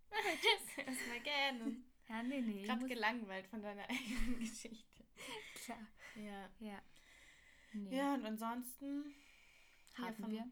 Erstmal 0.77 1.19
gerne. 1.19 1.75
Ja, 2.07 2.23
nee, 2.23 2.41
nee. 2.41 2.61
ich 2.61 2.65
Gerade 2.65 2.87
gelangweilt 2.87 3.45
von 3.47 3.61
deiner 3.61 3.83
eigenen 3.89 4.39
Geschichte. 4.39 5.03
Klar. 5.65 5.85
Ja. 6.15 6.49
Ja. 6.59 6.81
Nee. 7.73 7.95
Ja, 7.95 8.13
und 8.13 8.25
ansonsten. 8.25 9.13
Haben 9.95 10.31
wir 10.31 10.49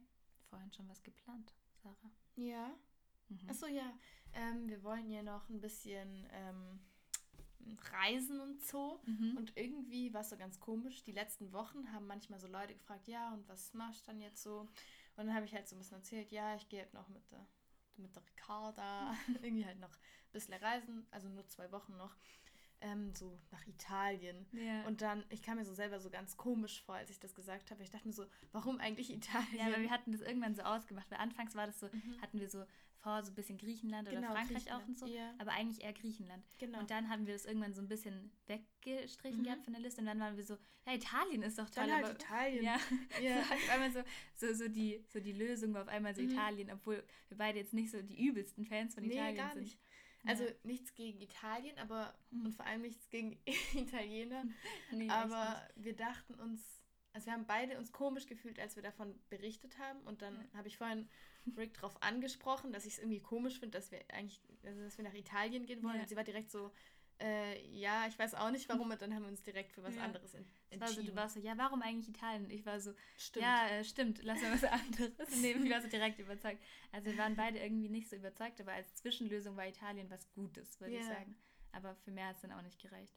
vorhin 0.49 0.71
schon 0.73 0.89
was 0.89 1.01
geplant, 1.03 1.53
Sarah? 1.81 2.11
Ja. 2.35 2.77
Mhm. 3.29 3.49
Achso, 3.49 3.67
ja. 3.67 3.97
Ähm, 4.33 4.67
wir 4.67 4.83
wollen 4.83 5.09
ja 5.09 5.23
noch 5.23 5.47
ein 5.49 5.61
bisschen 5.61 6.27
ähm, 6.31 6.79
reisen 7.91 8.39
und 8.39 8.61
so. 8.63 8.99
Mhm. 9.05 9.37
Und 9.37 9.53
irgendwie 9.55 10.13
war 10.13 10.21
es 10.21 10.29
so 10.29 10.37
ganz 10.37 10.59
komisch. 10.59 11.03
Die 11.03 11.11
letzten 11.11 11.51
Wochen 11.53 11.91
haben 11.91 12.07
manchmal 12.07 12.39
so 12.39 12.47
Leute 12.47 12.75
gefragt, 12.75 13.07
ja, 13.07 13.33
und 13.33 13.47
was 13.47 13.73
machst 13.73 14.01
du 14.07 14.11
dann 14.11 14.21
jetzt 14.21 14.41
so? 14.43 14.61
Und 14.61 15.25
dann 15.27 15.33
habe 15.33 15.45
ich 15.45 15.53
halt 15.53 15.67
so 15.67 15.75
ein 15.75 15.79
bisschen 15.79 15.97
erzählt, 15.97 16.31
ja, 16.31 16.55
ich 16.55 16.67
gehe 16.69 16.81
halt 16.81 16.93
noch 16.93 17.07
mit 17.09 17.29
der, 17.31 17.45
mit 17.97 18.15
der 18.15 18.23
Ricarda 18.25 19.15
irgendwie 19.41 19.65
halt 19.65 19.79
noch 19.79 19.89
ein 19.91 20.31
bisschen 20.31 20.53
reisen, 20.55 21.05
also 21.11 21.27
nur 21.29 21.47
zwei 21.47 21.71
Wochen 21.71 21.97
noch, 21.97 22.15
ähm, 22.81 23.11
so 23.15 23.39
nach 23.51 23.65
Italien. 23.65 24.45
ja. 24.51 24.85
Und 24.85 25.01
dann, 25.01 25.25
ich 25.29 25.41
kam 25.41 25.57
mir 25.57 25.65
so 25.65 25.73
selber 25.73 25.99
so 25.99 26.11
ganz 26.11 26.37
komisch 26.37 26.83
vor, 26.83 26.93
als 26.95 27.09
ich 27.09 27.19
das 27.19 27.33
gesagt 27.33 27.71
habe. 27.71 27.81
Ich 27.81 27.89
dachte 27.89 28.07
mir 28.07 28.13
so, 28.13 28.27
warum 28.51 28.79
eigentlich 28.79 29.11
Italien? 29.11 29.57
ja, 29.57 29.65
aber 29.65 29.81
wir 29.81 29.89
hatten 29.89 30.11
das 30.11 30.21
irgendwann 30.21 30.53
so 30.53 30.61
ausgemacht, 30.61 31.09
weil 31.09 31.17
anfangs 31.17 31.55
war 31.55 31.65
das 31.65 31.79
so, 31.79 31.87
Mhm. 31.87 32.21
hatten 32.21 32.39
wir 32.39 32.49
so 32.49 32.63
vor, 32.97 33.23
so 33.23 33.31
ein 33.31 33.35
bisschen 33.35 33.57
Griechenland 33.57 34.07
oder 34.07 34.19
Genau, 34.21 34.33
Frankreich 34.33 34.71
auch 34.73 34.85
und 34.87 34.97
so, 34.97 35.05
ja. 35.05 35.33
aber 35.37 35.51
eigentlich 35.51 35.83
eher 35.83 35.93
Griechenland. 35.93 36.43
genau. 36.57 36.79
Und 36.79 36.89
dann 36.91 37.09
haben 37.09 37.25
wir 37.27 37.33
das 37.33 37.45
irgendwann 37.45 37.73
so 37.73 37.81
ein 37.81 37.87
bisschen 37.87 38.31
weggestrichen 38.47 39.39
Mhm. 39.39 39.43
gehabt 39.43 39.63
von 39.63 39.73
der 39.73 39.81
Liste 39.81 40.01
und 40.01 40.07
dann 40.07 40.19
waren 40.19 40.35
wir 40.37 40.43
so, 40.43 40.57
ja, 40.85 40.93
Italien 40.93 41.43
ist 41.43 41.57
doch 41.59 41.69
toll, 41.69 41.85
dann 41.87 41.95
halt 41.95 42.05
aber 42.05 42.13
Italien. 42.15 42.63
ja, 42.63 42.77
Ja. 43.21 43.43
so, 43.43 43.53
auf 43.53 43.69
einmal 43.69 43.91
so, 43.91 44.03
so, 44.35 44.53
so, 44.53 44.67
die, 44.67 45.03
so 45.09 45.19
die 45.19 45.33
Lösung 45.33 45.73
war 45.73 45.83
auf 45.83 45.87
einmal 45.89 46.15
so 46.15 46.21
Mhm. 46.21 46.31
Italien, 46.31 46.71
obwohl 46.71 47.03
wir 47.29 47.37
beide 47.37 47.59
jetzt 47.59 47.73
nicht 47.73 47.91
so 47.91 48.01
die 48.01 48.25
übelsten 48.25 48.65
Fans 48.65 48.93
von 48.95 49.03
Nee, 49.05 49.13
Italien 49.13 49.35
gar 49.37 49.53
sind. 49.53 49.63
nicht. 49.63 49.79
Also 50.25 50.43
Ja. 50.43 50.51
nichts 50.63 50.93
gegen 50.95 51.21
Italien, 51.21 51.77
aber 51.77 52.17
Mhm. 52.31 52.45
und 52.47 52.55
vor 52.55 52.65
allem 52.65 52.81
nichts 52.81 53.09
gegen 53.09 53.39
Italiener. 53.73 54.43
Nee, 54.91 55.09
aber 55.09 55.61
wir 55.75 55.95
dachten 55.95 56.33
uns, 56.35 56.83
also 57.13 57.27
wir 57.27 57.33
haben 57.33 57.45
beide 57.45 57.77
uns 57.77 57.91
komisch 57.91 58.25
gefühlt, 58.25 58.59
als 58.59 58.75
wir 58.75 58.83
davon 58.83 59.19
berichtet 59.29 59.77
haben. 59.79 59.99
Und 60.01 60.21
dann 60.21 60.35
Ja. 60.35 60.57
habe 60.59 60.67
ich 60.67 60.77
vorhin 60.77 61.07
Rick 61.55 61.73
darauf 61.75 62.01
angesprochen, 62.01 62.71
dass 62.73 62.85
ich 62.85 62.93
es 62.93 62.99
irgendwie 62.99 63.19
komisch 63.21 63.59
finde, 63.59 63.77
dass 63.77 63.91
wir 63.91 63.99
eigentlich, 64.13 64.41
also 64.65 64.81
dass 64.81 64.97
wir 64.97 65.03
nach 65.05 65.13
Italien 65.13 65.65
gehen 65.65 65.83
wollen. 65.83 65.95
Ja. 65.95 66.01
Und 66.01 66.09
sie 66.09 66.15
war 66.15 66.23
direkt 66.23 66.51
so, 66.51 66.71
äh, 67.19 67.59
ja, 67.71 68.05
ich 68.07 68.17
weiß 68.19 68.35
auch 68.35 68.51
nicht 68.51 68.67
warum. 68.69 68.91
Und 68.91 69.01
dann 69.01 69.13
haben 69.13 69.23
wir 69.23 69.29
uns 69.29 69.41
direkt 69.41 69.71
für 69.71 69.81
was 69.83 69.95
Ja. 69.95 70.03
anderes 70.03 70.33
en 70.35 70.45
Es 70.69 70.79
war 70.79 70.87
so, 70.87 70.93
entschieden. 70.95 71.15
du 71.15 71.21
warst 71.21 71.35
so, 71.35 71.39
ja, 71.41 71.57
warum 71.57 71.81
eigentlich 71.81 72.09
Italien? 72.09 72.49
Ich 72.49 72.65
war 72.65 72.79
so, 72.79 72.93
Stimmt. 73.17 73.43
ja, 73.45 73.67
äh, 73.69 73.83
stimmt, 73.83 74.21
lass 74.23 74.41
mal 74.41 74.53
was 74.53 74.63
anderes 74.65 75.11
nehmen. 75.41 75.65
Ich 75.65 75.71
war 75.71 75.81
so 75.81 75.87
direkt 75.87 76.19
überzeugt. 76.19 76.61
Also 76.91 77.09
wir 77.09 77.17
waren 77.17 77.35
beide 77.35 77.59
irgendwie 77.59 77.89
nicht 77.89 78.09
so 78.09 78.15
überzeugt, 78.15 78.59
aber 78.61 78.73
als 78.73 78.93
Zwischenlösung 78.95 79.55
war 79.57 79.67
Italien 79.67 80.09
was 80.09 80.29
Gutes, 80.33 80.79
würde 80.79 80.93
ich 80.95 81.01
Ja. 81.01 81.07
sagen. 81.15 81.35
Aber 81.71 81.95
für 81.95 82.11
mehr 82.11 82.27
hat 82.27 82.35
es 82.35 82.41
dann 82.41 82.51
auch 82.51 82.61
nicht 82.61 82.79
gereicht. 82.81 83.13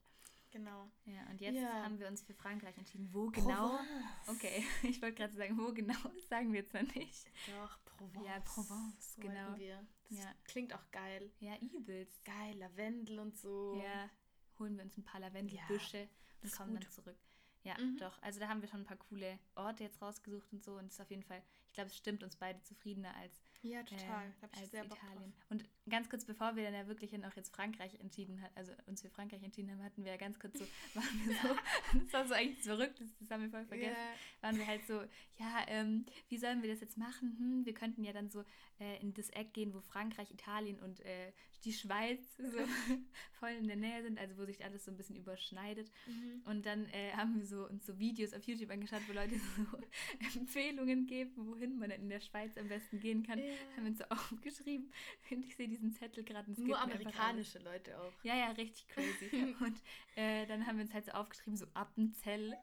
Genau. 0.50 0.90
Ja, 1.04 1.24
und 1.30 1.40
jetzt 1.40 1.54
Ja. 1.56 1.84
haben 1.84 1.98
wir 2.00 2.08
uns 2.08 2.22
für 2.22 2.34
Frankreich 2.34 2.76
entschieden. 2.76 3.08
Wo 3.12 3.28
genau? 3.30 3.68
Provence. 3.68 4.28
Okay, 4.28 4.64
ich 4.82 5.00
wollte 5.00 5.16
gerade 5.18 5.34
sagen, 5.34 5.56
wo 5.58 5.72
genau, 5.72 5.94
das 6.14 6.28
sagen 6.28 6.52
wir 6.52 6.60
jetzt 6.60 6.74
noch 6.74 6.82
nicht. 6.94 7.26
Doch, 7.46 7.78
Provence. 7.84 8.26
Ja, 8.26 8.40
Provence, 8.40 9.16
genau. 9.18 9.56
Wir. 9.56 9.86
Das 10.08 10.18
Ja. 10.18 10.34
klingt 10.44 10.74
auch 10.74 10.90
geil. 10.90 11.30
Ja, 11.38 11.56
übelst. 11.58 12.24
Geil, 12.24 12.56
Lavendel 12.58 13.20
und 13.20 13.36
so. 13.38 13.80
Ja, 13.80 14.10
holen 14.58 14.76
wir 14.76 14.84
uns 14.84 14.96
ein 14.98 15.04
paar 15.04 15.20
Lavendelbüsche 15.20 16.02
und 16.02 16.10
das 16.42 16.50
ist 16.52 16.56
kommen 16.58 16.74
dann 16.74 16.82
gut. 16.82 16.92
zurück. 16.92 17.16
Ja, 17.62 17.76
Mhm. 17.78 17.98
doch. 17.98 18.20
Also 18.22 18.40
da 18.40 18.48
haben 18.48 18.60
wir 18.62 18.68
schon 18.68 18.80
ein 18.80 18.86
paar 18.86 18.96
coole 18.96 19.38
Orte 19.54 19.84
jetzt 19.84 20.00
rausgesucht 20.02 20.52
und 20.52 20.64
so. 20.64 20.76
Und 20.78 20.86
es 20.86 20.94
ist 20.94 21.00
auf 21.00 21.10
jeden 21.10 21.22
Fall, 21.22 21.42
ich 21.68 21.74
glaube, 21.74 21.90
es 21.90 21.96
stimmt 21.96 22.24
uns 22.24 22.34
beide 22.36 22.60
zufriedener 22.62 23.14
als, 23.16 23.40
Ja, 23.62 23.82
total. 23.82 24.32
da 24.40 24.46
hab 24.46 24.54
ich 24.54 24.62
als 24.62 24.70
sehr 24.70 24.84
Italien. 24.84 25.34
Und 25.50 25.64
ganz 25.88 26.08
kurz 26.08 26.24
bevor 26.24 26.56
wir 26.56 26.64
dann 26.64 26.74
ja 26.74 26.86
wirklich 26.86 27.12
noch 27.12 27.36
jetzt 27.36 27.54
Frankreich 27.54 27.94
entschieden 28.00 28.40
hat, 28.40 28.50
also 28.54 28.72
uns 28.86 29.02
für 29.02 29.10
Frankreich 29.10 29.42
entschieden 29.42 29.70
haben, 29.70 29.82
hatten 29.82 30.02
wir 30.04 30.12
ja 30.12 30.16
ganz 30.16 30.38
kurz 30.38 30.58
so, 30.58 30.64
waren 30.94 31.26
wir 31.26 31.34
so, 31.34 31.56
das 31.98 32.12
war 32.12 32.26
so 32.26 32.34
eigentlich 32.34 32.64
verrückt, 32.64 33.00
das, 33.00 33.08
das 33.18 33.30
haben 33.30 33.42
wir 33.42 33.50
voll 33.50 33.66
vergessen. 33.66 33.96
Ja. 33.96 34.46
waren 34.46 34.56
wir 34.56 34.66
halt 34.66 34.86
so, 34.86 35.02
ja, 35.38 35.64
ähm, 35.68 36.06
wie 36.28 36.38
sollen 36.38 36.62
wir 36.62 36.70
das 36.70 36.80
jetzt 36.80 36.96
machen? 36.96 37.36
Hm, 37.38 37.66
wir 37.66 37.74
könnten 37.74 38.02
ja 38.02 38.12
dann 38.12 38.30
so 38.30 38.44
äh, 38.78 38.98
in 39.00 39.12
das 39.12 39.28
Eck 39.30 39.52
gehen, 39.52 39.74
wo 39.74 39.80
Frankreich, 39.80 40.30
Italien 40.30 40.78
und 40.78 41.00
äh, 41.00 41.32
die 41.64 41.72
Schweiz 41.72 42.20
so 42.36 42.58
voll 43.32 43.50
in 43.50 43.66
der 43.66 43.76
Nähe 43.76 44.02
sind, 44.02 44.18
also 44.18 44.36
wo 44.38 44.44
sich 44.44 44.64
alles 44.64 44.84
so 44.84 44.90
ein 44.90 44.96
bisschen 44.96 45.16
überschneidet. 45.16 45.90
Mhm. 46.06 46.42
Und 46.44 46.66
dann 46.66 46.86
äh, 46.86 47.12
haben 47.12 47.38
wir 47.38 47.46
so 47.46 47.66
uns 47.68 47.86
so 47.86 47.98
Videos 47.98 48.32
auf 48.32 48.44
YouTube 48.44 48.70
angeschaut, 48.70 49.02
wo 49.08 49.12
Leute 49.12 49.34
so 49.56 50.38
Empfehlungen 50.38 51.06
geben, 51.06 51.32
wohin 51.36 51.78
man 51.78 51.90
in 51.90 52.08
der 52.08 52.20
Schweiz 52.20 52.56
am 52.56 52.68
besten 52.68 53.00
gehen 53.00 53.22
kann. 53.22 53.38
Ja. 53.38 53.44
Haben 53.76 53.84
wir 53.84 53.90
uns 53.90 53.98
so 53.98 54.04
aufgeschrieben. 54.08 54.92
Und 55.30 55.44
ich 55.44 55.56
sehe 55.56 55.68
diesen 55.68 55.92
Zettel 55.92 56.24
gerade. 56.24 56.50
Nur 56.60 56.78
amerikanische 56.80 57.58
Leute 57.58 57.98
auch. 58.00 58.12
ja, 58.22 58.36
ja, 58.36 58.50
richtig 58.52 58.88
crazy. 58.88 59.54
und 59.60 59.76
äh, 60.16 60.46
dann 60.46 60.66
haben 60.66 60.76
wir 60.76 60.84
uns 60.84 60.94
halt 60.94 61.06
so 61.06 61.12
aufgeschrieben, 61.12 61.56
so 61.56 61.66
Appenzell 61.74 62.56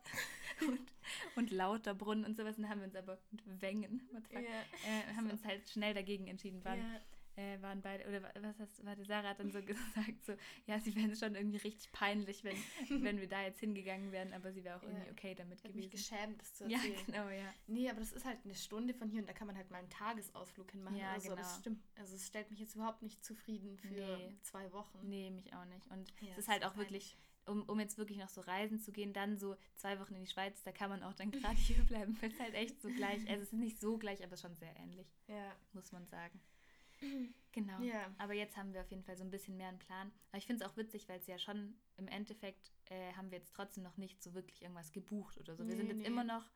und, 0.68 0.94
und 1.36 1.52
Lauterbrunnen 1.52 2.26
und 2.26 2.36
sowas. 2.36 2.58
Und 2.58 2.64
dann 2.64 2.72
haben 2.72 2.80
wir 2.80 2.88
uns 2.88 2.96
aber, 2.96 3.20
und 3.32 3.62
Wengen, 3.62 4.08
what 4.12 4.24
the 4.30 4.36
fuck, 4.36 4.44
äh, 4.44 5.16
haben 5.16 5.26
wir 5.26 5.34
uns 5.34 5.46
halt 5.46 5.68
schnell 5.70 5.94
dagegen 5.94 6.28
entschieden. 6.28 6.64
Waren, 6.64 6.80
Ja. 6.80 7.02
Äh, 7.38 7.62
waren 7.62 7.82
beide, 7.82 8.06
oder 8.08 8.22
wa- 8.24 8.32
was 8.42 8.60
hast 8.60 8.84
warte, 8.86 9.06
Sarah 9.06 9.30
hat 9.30 9.40
dann 9.40 9.52
so 9.52 9.62
gesagt, 9.66 10.26
so, 10.26 10.34
ja, 10.66 10.80
sie 10.80 10.94
wären 10.96 11.16
schon 11.16 11.36
irgendwie 11.36 11.58
richtig 11.58 11.92
peinlich, 11.92 12.44
wenn, 12.44 12.58
wenn 13.04 13.20
wir 13.22 13.28
da 13.30 13.44
jetzt 13.44 13.60
hingegangen 13.60 14.12
wären, 14.12 14.34
aber 14.34 14.52
sie 14.52 14.64
wäre 14.64 14.78
auch 14.78 14.84
Ja. 14.84 14.90
irgendwie 14.90 15.12
okay 15.12 15.36
damit 15.36 15.60
Ich 15.60 15.64
habe 15.66 15.76
mich 15.76 15.90
gewesen. 15.90 16.10
geschämt, 16.10 16.42
das 16.42 16.56
zu 16.56 16.66
Ja, 16.68 16.78
erzählen. 16.80 17.06
genau, 17.06 17.30
ja. 17.30 17.54
Nee, 17.68 17.90
aber 17.90 18.00
das 18.00 18.12
ist 18.12 18.26
halt 18.26 18.40
eine 18.44 18.56
Stunde 18.56 18.94
von 18.94 19.08
hier 19.10 19.22
und 19.22 19.30
da 19.30 19.34
kann 19.34 19.48
man 19.48 19.56
halt 19.56 19.70
mal 19.72 19.78
einen 19.78 19.90
Tagesausflug 19.90 20.72
hinmachen. 20.72 20.98
Ja, 20.98 21.14
also 21.14 21.30
genau. 21.30 21.42
das 21.42 21.60
stimmt. 21.60 21.82
Also 21.96 22.16
es 22.16 22.28
stellt 22.28 22.50
mich 22.50 22.60
jetzt 22.60 22.76
überhaupt 22.76 23.02
nicht 23.04 23.24
zufrieden 23.24 23.78
für 23.78 23.88
Nee. 23.94 24.36
zwei 24.42 24.72
Wochen. 24.74 25.00
Nee, 25.08 25.30
mich 25.30 25.54
auch 25.54 25.66
nicht. 25.66 25.88
Und 25.92 26.12
Ja, 26.22 26.30
es 26.34 26.40
ist 26.40 26.48
halt 26.50 26.64
ist 26.64 26.68
auch 26.70 26.76
wirklich, 26.76 27.18
um, 27.46 27.64
um 27.70 27.80
jetzt 27.80 27.98
wirklich 28.00 28.18
noch 28.18 28.30
so 28.30 28.42
reisen 28.42 28.80
zu 28.80 28.92
gehen, 28.92 29.14
dann 29.14 29.38
so 29.38 29.56
zwei 29.76 30.00
Wochen 30.00 30.16
in 30.16 30.22
die 30.22 30.28
Schweiz, 30.28 30.64
da 30.64 30.72
kann 30.72 30.90
man 30.90 31.04
auch 31.04 31.14
dann 31.14 31.30
gerade 31.32 31.56
hier 31.56 31.84
bleiben, 31.86 32.18
weil 32.20 32.32
es 32.32 32.40
halt 32.40 32.56
echt 32.56 32.82
so 32.82 32.90
gleich, 32.90 33.20
also 33.30 33.44
es 33.44 33.50
ist 33.50 33.54
nicht 33.54 33.80
so 33.80 33.98
gleich, 33.98 34.24
aber 34.24 34.38
schon 34.38 34.56
sehr 34.56 34.76
ähnlich, 34.78 35.08
Ja. 35.28 35.56
muss 35.74 35.92
man 35.92 36.06
sagen. 36.08 36.42
Genau. 37.54 37.82
Ja. 37.82 38.14
Aber 38.20 38.34
jetzt 38.36 38.56
haben 38.56 38.72
wir 38.72 38.82
auf 38.82 38.92
jeden 38.92 39.04
Fall 39.04 39.18
so 39.18 39.24
ein 39.24 39.32
bisschen 39.32 39.58
mehr 39.58 39.70
einen 39.70 39.80
Plan. 39.80 40.12
Aber 40.30 40.38
ich 40.38 40.46
finde 40.46 40.64
es 40.64 40.70
auch 40.70 40.78
witzig, 40.78 41.10
weil 41.10 41.18
es 41.20 41.26
ja 41.26 41.40
schon 41.40 41.76
im 41.96 42.08
Endeffekt 42.08 42.72
äh, 42.86 43.14
haben 43.14 43.32
wir 43.32 43.40
jetzt 43.40 43.52
trotzdem 43.56 43.82
noch 43.84 43.98
nicht 43.98 44.22
so 44.22 44.36
wirklich 44.36 44.62
irgendwas 44.62 44.92
gebucht 44.92 45.40
oder 45.40 45.56
so. 45.56 45.64
Wir 45.66 45.72
Nee, 45.72 45.78
sind 45.78 45.88
jetzt 45.88 46.02
nee. 46.02 46.06
immer 46.06 46.24
noch, 46.24 46.52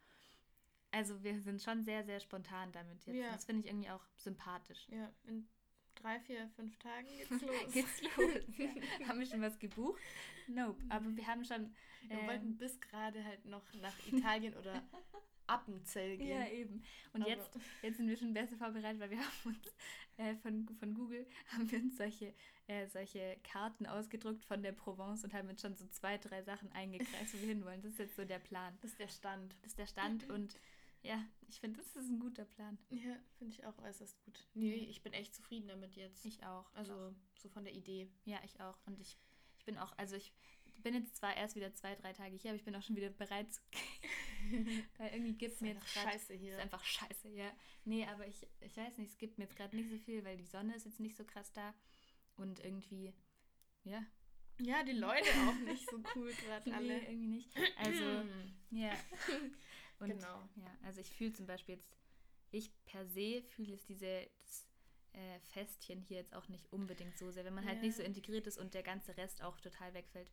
also 0.92 1.24
wir 1.24 1.42
sind 1.42 1.60
schon 1.60 1.84
sehr, 1.84 2.04
sehr 2.04 2.20
spontan 2.20 2.72
damit 2.72 3.04
jetzt. 3.08 3.16
Ja. 3.16 3.32
Das 3.32 3.46
finde 3.46 3.62
ich 3.62 3.68
irgendwie 3.68 3.90
auch 3.90 4.06
sympathisch. 4.16 4.88
Ja, 4.90 5.12
in 5.24 5.48
drei, 5.96 6.20
vier, 6.20 6.48
fünf 6.50 6.78
Tagen 6.78 7.08
geht's 7.08 7.30
los. 7.42 7.74
Geht's 7.74 8.02
los? 8.18 8.58
Ja. 9.00 9.08
haben 9.08 9.18
wir 9.20 9.26
schon 9.26 9.42
was 9.42 9.58
gebucht? 9.58 10.00
Nope. 10.48 10.84
Aber 10.90 11.16
wir 11.16 11.26
haben 11.26 11.44
schon. 11.44 11.74
Wir 12.04 12.20
ähm, 12.20 12.28
wollten 12.28 12.58
bis 12.58 12.80
gerade 12.80 13.24
halt 13.26 13.44
noch 13.46 13.74
nach 13.74 13.96
Italien 14.06 14.54
oder 14.56 14.84
Appenzell 15.54 16.18
gehen. 16.18 16.28
Ja, 16.40 16.48
eben. 16.48 16.84
Und 17.14 17.22
Aber- 17.24 17.30
jetzt, 17.30 17.50
jetzt 17.82 17.98
sind 17.98 18.08
wir 18.08 18.18
schon 18.18 18.34
besser 18.34 18.58
vorbereitet, 18.58 19.00
weil 19.02 19.10
wir 19.12 19.20
haben 19.26 19.56
uns 19.56 19.76
äh, 20.18 20.36
von, 20.36 20.68
von 20.80 20.94
Google 20.94 21.26
haben 21.52 21.70
wir 21.72 21.80
uns 21.80 21.98
solche, 21.98 22.34
äh, 22.68 22.88
solche 22.88 23.38
Karten 23.44 23.86
ausgedruckt 23.86 24.46
von 24.46 24.62
der 24.64 24.72
Provence 24.72 25.24
und 25.24 25.34
haben 25.34 25.50
jetzt 25.50 25.62
schon 25.62 25.76
so 25.76 25.86
zwei, 25.88 26.18
drei 26.18 26.44
Sachen 26.44 26.72
eingekreist, 26.72 27.34
wo 27.34 27.40
wir 27.42 27.48
hinwollen. 27.50 27.82
Das 27.82 27.94
ist 27.94 28.00
jetzt 28.00 28.16
so 28.16 28.26
der 28.26 28.40
Plan. 28.40 28.78
Das 28.82 28.92
ist 28.92 29.00
der 29.00 29.08
Stand. 29.08 29.56
Das 29.62 29.72
ist 29.72 29.80
der 29.80 29.88
Stand 29.88 30.30
und 30.30 30.58
ja, 31.04 31.20
ich 31.48 31.60
finde, 31.60 31.80
das 31.80 31.96
ist 31.96 32.10
ein 32.10 32.20
guter 32.20 32.46
Plan. 32.46 32.78
Ja, 32.92 33.16
finde 33.40 33.56
ich 33.56 33.66
auch 33.66 33.76
äußerst 33.80 34.24
gut. 34.24 34.48
Nee, 34.54 34.76
ich 34.76 35.02
bin 35.02 35.14
echt 35.14 35.34
zufrieden 35.34 35.68
damit 35.68 35.96
jetzt. 35.96 36.24
Ich 36.26 36.44
auch. 36.44 36.72
also 36.76 37.16
so 37.34 37.50
von 37.50 37.64
der 37.64 37.74
Idee. 37.74 38.08
Ja, 38.26 38.38
ich 38.46 38.62
auch. 38.62 38.78
Und 38.86 39.00
ich, 39.00 39.18
ich 39.58 39.66
bin 39.66 39.80
auch, 39.80 39.98
also 39.98 40.16
ich 40.16 40.32
bin 40.82 40.94
jetzt 40.96 41.16
zwar 41.18 41.36
erst 41.36 41.56
wieder 41.56 41.74
zwei, 41.74 41.96
drei 41.96 42.14
Tage 42.14 42.36
hier, 42.36 42.52
aber 42.52 42.58
ich 42.58 42.64
bin 42.66 42.76
auch 42.76 42.84
schon 42.84 42.96
wieder 42.96 43.10
bereit 43.10 43.52
zu 43.54 43.62
gehen. 43.72 44.88
Weil 44.98 45.14
irgendwie 45.14 45.34
gibt 45.34 45.56
es 45.56 45.62
mir 45.62 45.74
jetzt 45.74 45.94
gerade... 45.94 46.12
scheiße 46.12 46.34
hier. 46.34 46.54
ist 46.54 46.60
einfach 46.60 46.84
scheiße, 46.84 47.30
ja. 47.30 47.52
Nee, 47.86 48.06
aber 48.06 48.28
ich, 48.28 48.48
ich 48.60 48.76
weiß 48.78 48.98
nicht, 48.98 49.12
es 49.12 49.18
gibt 49.18 49.38
mir 49.38 49.46
jetzt 49.46 49.56
gerade 49.56 49.76
nicht 49.76 49.90
so 49.90 49.98
viel, 49.98 50.24
weil 50.24 50.38
die 50.38 50.46
Sonne 50.46 50.76
ist 50.76 50.86
jetzt 50.86 51.00
nicht 51.00 51.16
so 51.18 51.24
krass 51.26 51.52
da. 51.54 51.74
Und 52.36 52.60
irgendwie, 52.64 53.14
ja. 53.84 54.06
Ja, 54.60 54.84
die 54.84 54.92
Leute 54.94 55.28
auch 55.48 55.60
nicht 55.66 55.90
so 55.90 56.02
cool 56.16 56.32
gerade 56.34 56.74
alle. 56.74 57.00
Nee, 57.00 57.06
irgendwie 57.08 57.28
nicht. 57.28 57.50
Also, 57.78 58.24
ja. 58.72 58.94
Und, 60.00 60.10
Genau. 60.10 60.50
Ja, 60.56 60.78
also 60.84 61.02
ich 61.02 61.10
fühle 61.12 61.34
zum 61.34 61.46
Beispiel 61.46 61.76
jetzt, 61.76 61.96
ich 62.52 62.72
per 62.86 63.06
se 63.06 63.42
fühle 63.44 63.74
es 63.74 63.86
diese 63.86 64.28
das, 64.44 64.68
äh, 65.14 65.40
Festchen 65.54 66.02
hier 66.02 66.18
jetzt 66.18 66.34
auch 66.34 66.48
nicht 66.48 66.72
unbedingt 66.72 67.18
so 67.18 67.32
sehr. 67.32 67.46
Wenn 67.46 67.54
man 67.54 67.66
halt 67.66 67.78
Ja. 67.78 67.84
nicht 67.84 67.96
so 67.98 68.04
integriert 68.04 68.48
ist 68.48 68.58
und 68.58 68.74
der 68.74 68.84
ganze 68.84 69.16
Rest 69.18 69.42
auch 69.44 69.60
total 69.60 69.94
wegfällt, 69.94 70.32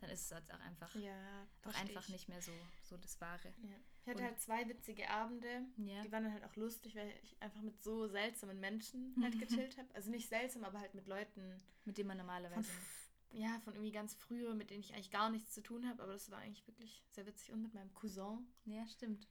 dann 0.00 0.10
ist 0.10 0.22
es 0.22 0.30
jetzt 0.30 0.52
auch 0.52 0.60
einfach, 0.60 0.94
Ja, 0.96 1.46
auch 1.64 1.74
einfach 1.74 2.02
ich. 2.04 2.08
nicht 2.10 2.28
mehr 2.28 2.42
so, 2.42 2.52
so 2.82 2.96
das 2.96 3.20
Wahre. 3.20 3.48
Ja. 3.62 3.76
Ich 4.02 4.08
hatte 4.08 4.18
Und- 4.18 4.24
halt 4.24 4.40
zwei 4.40 4.68
witzige 4.68 5.08
Abende. 5.08 5.66
Ja. 5.78 6.02
Die 6.02 6.12
waren 6.12 6.24
dann 6.24 6.32
halt 6.32 6.44
auch 6.44 6.56
lustig, 6.56 6.94
weil 6.94 7.10
ich 7.22 7.40
einfach 7.40 7.62
mit 7.62 7.82
so 7.82 8.06
seltsamen 8.06 8.60
Menschen 8.60 9.14
halt 9.22 9.38
gechillt 9.38 9.78
habe. 9.78 9.88
Also 9.94 10.10
nicht 10.10 10.28
seltsam, 10.28 10.64
aber 10.64 10.80
halt 10.80 10.94
mit 10.94 11.06
Leuten 11.06 11.62
Mit 11.84 11.96
dem 11.98 12.06
man 12.08 12.18
von, 12.18 12.26
normalerweise. 12.26 12.70
f- 12.70 13.10
ja, 13.32 13.58
von 13.64 13.72
irgendwie 13.74 13.92
ganz 13.92 14.14
früher, 14.14 14.54
mit 14.54 14.70
denen 14.70 14.80
ich 14.80 14.92
eigentlich 14.92 15.10
gar 15.10 15.30
nichts 15.30 15.52
zu 15.52 15.62
tun 15.62 15.88
habe. 15.88 16.02
Aber 16.02 16.12
das 16.12 16.30
war 16.30 16.38
eigentlich 16.38 16.66
wirklich 16.66 17.02
sehr 17.12 17.26
witzig. 17.26 17.52
Und 17.52 17.62
mit 17.62 17.72
meinem 17.74 17.92
Cousin, 17.94 18.46
Ja, 18.66 18.86
stimmt. 18.86 19.26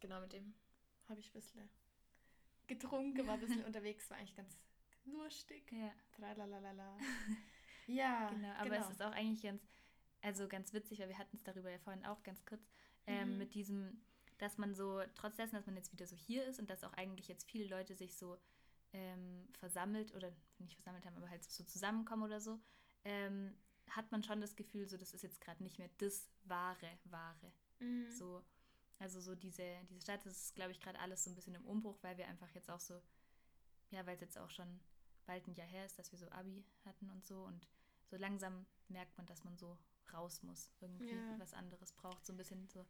genau 0.00 0.20
mit 0.20 0.32
dem 0.32 0.54
habe 1.08 1.20
ich 1.20 1.28
ein 1.30 1.32
bisschen 1.32 1.68
getrunken, 2.66 3.26
war 3.26 3.34
ein 3.34 3.40
bisschen 3.40 3.64
unterwegs, 3.66 4.08
war 4.10 4.16
eigentlich 4.18 4.36
ganz 4.36 4.56
lustig. 5.04 5.70
Ja. 5.72 5.92
Tralalala. 6.12 6.96
Ja, 7.86 8.28
Genau, 8.34 8.52
aber 8.54 8.78
es 8.78 8.90
ist 8.90 9.02
auch 9.02 9.12
eigentlich 9.12 9.42
ganz, 9.42 9.60
also 10.24 10.48
ganz 10.48 10.72
witzig, 10.72 10.98
weil 11.00 11.08
wir 11.08 11.18
hatten 11.18 11.36
es 11.36 11.42
darüber 11.44 11.70
ja 11.70 11.78
vorhin 11.78 12.04
auch 12.04 12.22
ganz 12.22 12.44
kurz, 12.44 12.62
ähm, 13.06 13.32
Mhm. 13.32 13.38
mit 13.38 13.54
diesem, 13.54 14.02
dass 14.38 14.58
man 14.58 14.74
so, 14.74 15.02
trotz 15.14 15.36
dessen, 15.36 15.54
dass 15.56 15.66
man 15.66 15.76
jetzt 15.76 15.92
wieder 15.92 16.06
so 16.06 16.16
hier 16.16 16.44
ist 16.46 16.58
und 16.58 16.68
dass 16.70 16.82
auch 16.84 16.92
eigentlich 16.94 17.28
jetzt 17.28 17.48
viele 17.50 17.68
Leute 17.68 17.94
sich 17.94 18.16
so 18.16 18.38
ähm, 18.92 19.48
versammelt 19.58 20.14
oder 20.14 20.32
nicht 20.58 20.74
versammelt 20.76 21.04
haben, 21.04 21.16
aber 21.16 21.28
halt 21.28 21.44
so 21.44 21.64
zusammenkommen 21.64 22.22
oder 22.22 22.40
so, 22.40 22.60
ähm, 23.04 23.54
hat 23.90 24.10
man 24.12 24.22
schon 24.22 24.40
das 24.40 24.56
Gefühl, 24.56 24.88
so 24.88 24.96
das 24.96 25.12
ist 25.12 25.22
jetzt 25.22 25.40
gerade 25.40 25.62
nicht 25.62 25.78
mehr 25.78 25.90
das 25.98 26.28
wahre, 26.44 26.98
wahre. 27.04 27.52
Mhm. 27.80 28.10
So, 28.10 28.44
also 28.98 29.20
so 29.20 29.34
diese, 29.34 29.64
diese 29.90 30.00
Stadt, 30.00 30.24
das 30.24 30.36
ist, 30.36 30.54
glaube 30.54 30.70
ich, 30.72 30.80
gerade 30.80 30.98
alles 31.00 31.24
so 31.24 31.30
ein 31.30 31.34
bisschen 31.34 31.54
im 31.54 31.66
Umbruch, 31.66 31.98
weil 32.02 32.16
wir 32.16 32.26
einfach 32.28 32.48
jetzt 32.50 32.70
auch 32.70 32.80
so, 32.80 33.02
ja, 33.90 34.06
weil 34.06 34.14
es 34.14 34.20
jetzt 34.20 34.38
auch 34.38 34.50
schon 34.50 34.80
bald 35.26 35.46
ein 35.48 35.54
Jahr 35.54 35.66
her 35.66 35.84
ist, 35.84 35.98
dass 35.98 36.12
wir 36.12 36.18
so 36.18 36.28
Abi 36.30 36.64
hatten 36.84 37.10
und 37.10 37.24
so 37.26 37.42
und 37.44 37.68
so 38.06 38.16
langsam 38.16 38.64
merkt 38.88 39.16
man, 39.18 39.26
dass 39.26 39.44
man 39.44 39.56
so 39.56 39.76
raus 40.12 40.42
muss, 40.42 40.70
irgendwie 40.80 41.10
Ja. 41.14 41.38
was 41.38 41.54
anderes 41.54 41.92
braucht, 41.92 42.24
so 42.26 42.32
ein 42.32 42.36
bisschen 42.36 42.68
so, 42.68 42.86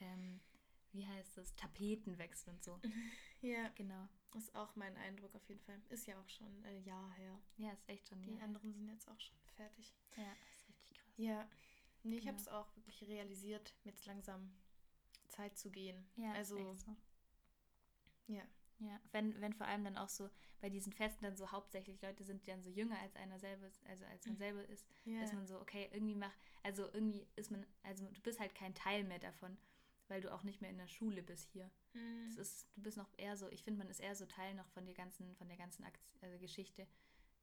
ähm, 0.00 0.40
wie 0.92 1.06
heißt 1.06 1.36
das, 1.38 1.54
Tapetenwechsel 1.56 2.52
und 2.52 2.62
so. 2.62 2.80
Ja, 3.40 3.68
Genau. 3.70 4.08
ist 4.36 4.54
auch 4.54 4.76
mein 4.76 4.96
Eindruck 4.96 5.34
auf 5.34 5.48
jeden 5.48 5.60
Fall. 5.62 5.80
Ist 5.88 6.06
ja 6.06 6.18
auch 6.20 6.28
schon 6.28 6.64
ein 6.64 6.84
Jahr 6.84 7.10
her. 7.14 7.40
Ja, 7.56 7.72
ist 7.72 7.88
echt 7.88 8.08
schon, 8.08 8.22
Die 8.22 8.36
ja, 8.36 8.44
anderen 8.44 8.72
sind 8.72 8.88
jetzt 8.88 9.08
auch 9.08 9.18
schon 9.20 9.36
fertig. 9.56 9.92
ja, 10.16 10.32
ist 10.50 10.68
richtig 10.68 10.98
krass. 10.98 11.14
Ja. 11.16 11.50
Nee, 12.04 12.16
ich 12.16 12.20
Genau. 12.22 12.32
habe 12.32 12.40
es 12.40 12.48
auch 12.48 12.76
wirklich 12.76 13.02
realisiert, 13.08 13.74
jetzt 13.84 14.06
langsam 14.06 14.52
Zeit 15.28 15.56
zu 15.58 15.70
gehen. 15.70 16.08
Ja, 16.16 16.32
also, 16.32 16.56
ist 16.56 16.66
echt 16.78 16.80
so. 16.86 16.96
ja. 18.28 18.42
Ja, 18.82 19.00
wenn, 19.12 19.40
wenn 19.40 19.52
vor 19.52 19.66
allem 19.66 19.84
dann 19.84 19.96
auch 19.96 20.08
so 20.08 20.28
bei 20.60 20.68
diesen 20.68 20.92
Festen 20.92 21.24
dann 21.24 21.36
so 21.36 21.50
hauptsächlich 21.52 22.00
Leute 22.02 22.24
sind, 22.24 22.42
die 22.42 22.50
dann 22.50 22.62
so 22.62 22.70
jünger 22.70 22.98
als 23.00 23.14
einer 23.16 23.38
selber 23.38 23.66
ist, 23.66 23.84
also 23.86 24.04
als 24.06 24.24
man 24.26 24.34
Mhm. 24.34 24.38
selber 24.38 24.64
ist, 24.68 24.86
ja. 25.04 25.20
dass 25.20 25.32
man 25.32 25.46
so, 25.46 25.60
okay, 25.60 25.88
irgendwie 25.92 26.14
macht, 26.14 26.36
also 26.62 26.84
irgendwie 26.92 27.26
ist 27.36 27.50
man, 27.50 27.64
also 27.82 28.04
du 28.06 28.20
bist 28.22 28.40
halt 28.40 28.54
kein 28.54 28.74
Teil 28.74 29.04
mehr 29.04 29.18
davon, 29.18 29.56
weil 30.08 30.20
du 30.20 30.32
auch 30.32 30.42
nicht 30.42 30.60
mehr 30.60 30.70
in 30.70 30.78
der 30.78 30.88
Schule 30.88 31.22
bist 31.22 31.50
hier. 31.50 31.70
Mhm. 31.94 32.24
Das 32.28 32.36
ist, 32.36 32.66
du 32.76 32.82
bist 32.82 32.96
noch 32.96 33.08
eher 33.16 33.36
so, 33.36 33.48
ich 33.50 33.62
finde, 33.64 33.78
man 33.78 33.88
ist 33.88 34.00
eher 34.00 34.14
so 34.16 34.26
Teil 34.26 34.54
noch 34.54 34.68
von 34.70 34.84
der 34.84 34.94
ganzen, 34.94 35.34
von 35.36 35.48
der 35.48 35.56
ganzen 35.56 35.84
Akt 35.84 36.00
also 36.20 36.38
Geschichte, 36.38 36.86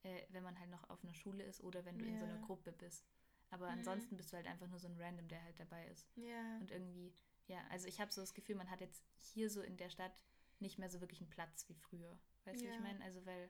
äh, 0.04 0.22
wenn 0.30 0.44
man 0.44 0.60
halt 0.60 0.70
noch 0.70 0.90
auf 0.90 1.04
einer 1.04 1.14
Schule 1.14 1.44
ist 1.44 1.62
oder 1.64 1.84
wenn 1.86 1.98
du 1.98 2.06
in 2.06 2.18
so 2.18 2.26
einer. 2.26 2.42
Gruppe 2.42 2.72
bist. 2.72 3.06
Aber 3.52 3.68
Mhm. 3.68 3.80
ansonsten 3.80 4.18
bist 4.18 4.32
du 4.32 4.36
halt 4.38 4.48
einfach 4.48 4.68
nur 4.68 4.80
so 4.80 4.88
ein 4.88 4.98
Random, 5.02 5.28
der 5.28 5.44
halt 5.44 5.60
dabei 5.60 5.88
ist. 5.88 6.08
ja. 6.16 6.58
Und 6.60 6.72
irgendwie, 6.72 7.14
ja, 7.48 7.60
also 7.70 7.88
ich 7.88 8.00
habe 8.00 8.12
so 8.12 8.22
das 8.22 8.34
Gefühl, 8.34 8.56
man 8.56 8.70
hat 8.70 8.82
jetzt 8.82 9.04
hier 9.18 9.50
so 9.50 9.62
in 9.62 9.76
der 9.78 9.90
Stadt 9.90 10.14
nicht 10.62 10.78
mehr 10.80 10.90
so 10.90 11.02
wirklich 11.02 11.22
einen 11.22 11.30
Platz 11.30 11.68
wie 11.70 11.76
früher. 11.76 12.18
Weißt 12.46 12.62
du, 12.62 12.66
wie 12.66 12.70
ich 12.70 12.76
Ja. 12.76 12.82
meine? 12.82 13.04
Also 13.04 13.26
weil, 13.26 13.50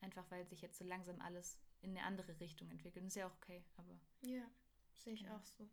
einfach 0.00 0.30
weil 0.30 0.46
sich 0.46 0.60
jetzt 0.62 0.78
so 0.78 0.84
langsam 0.84 1.20
alles 1.20 1.58
in 1.82 1.90
eine 1.90 2.02
andere 2.04 2.38
Richtung 2.40 2.70
entwickelt. 2.70 3.04
Ist 3.04 3.16
ja 3.16 3.26
auch 3.28 3.34
okay, 3.36 3.64
aber 3.76 3.98
ja. 4.22 4.48
Sehe 4.94 5.14
ich 5.14 5.20
Genau. 5.20 5.36
auch 5.36 5.44
so. 5.44 5.68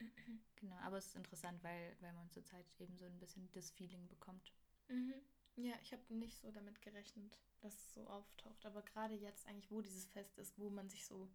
genau. 0.56 0.76
Aber 0.76 0.98
es 0.98 1.06
ist 1.08 1.16
interessant, 1.16 1.62
weil, 1.62 1.96
weil 2.00 2.12
man 2.12 2.30
zurzeit 2.30 2.66
eben 2.78 2.96
so 2.96 3.04
ein 3.04 3.18
bisschen 3.18 3.50
das 3.52 3.70
Feeling 3.70 4.06
bekommt. 4.08 4.52
Mhm. 4.88 5.14
Ja, 5.56 5.74
ich 5.82 5.92
habe 5.92 6.14
nicht 6.14 6.38
so 6.40 6.50
damit 6.52 6.80
gerechnet, 6.82 7.40
dass 7.60 7.74
es 7.74 7.94
so 7.94 8.06
auftaucht. 8.06 8.64
Aber 8.64 8.82
gerade 8.82 9.14
jetzt 9.14 9.46
eigentlich, 9.46 9.70
wo 9.70 9.80
dieses 9.82 10.06
Fest 10.06 10.38
ist, 10.38 10.56
wo 10.58 10.70
man 10.70 10.88
sich 10.88 11.04
so 11.04 11.28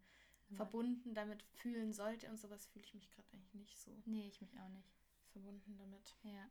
verbunden 0.55 1.13
damit 1.13 1.41
fühlen 1.53 1.93
sollte 1.93 2.29
und 2.29 2.37
sowas, 2.37 2.65
fühle 2.67 2.85
ich 2.85 2.93
mich 2.93 3.09
gerade 3.11 3.27
eigentlich 3.33 3.53
nicht 3.53 3.79
so 3.79 3.91
Nee, 4.05 4.27
ich 4.27 4.39
mich 4.41 4.57
auch 4.59 4.69
nicht. 4.69 4.93
verbunden 5.31 5.77
damit. 5.77 6.15
Ja, 6.23 6.49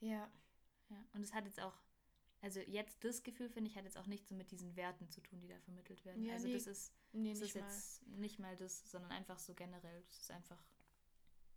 Ja. 0.00 0.30
Ja. 0.90 1.04
Und 1.14 1.22
es 1.22 1.32
hat 1.32 1.44
jetzt 1.46 1.60
auch, 1.60 1.74
also 2.42 2.60
jetzt 2.60 3.02
das 3.04 3.22
Gefühl, 3.22 3.48
finde 3.48 3.70
ich, 3.70 3.76
hat 3.76 3.84
jetzt 3.84 3.96
auch 3.98 4.06
nichts 4.06 4.28
so 4.28 4.34
mit 4.34 4.50
diesen 4.50 4.76
Werten 4.76 5.08
zu 5.10 5.20
tun, 5.20 5.40
die 5.40 5.48
da 5.48 5.58
vermittelt 5.60 6.04
werden. 6.04 6.22
Ja, 6.24 6.34
also 6.34 6.46
nee, 6.48 6.54
das 6.54 6.66
ist, 6.66 6.92
Nee, 7.12 7.30
das 7.30 7.40
nicht 7.40 7.54
ist 7.54 7.60
mal. 7.60 7.68
jetzt 7.70 8.06
nicht 8.06 8.38
mal 8.38 8.56
das, 8.56 8.90
sondern 8.90 9.10
einfach 9.12 9.38
so 9.38 9.54
generell. 9.54 10.02
Das 10.08 10.20
ist 10.20 10.30
einfach, 10.30 10.62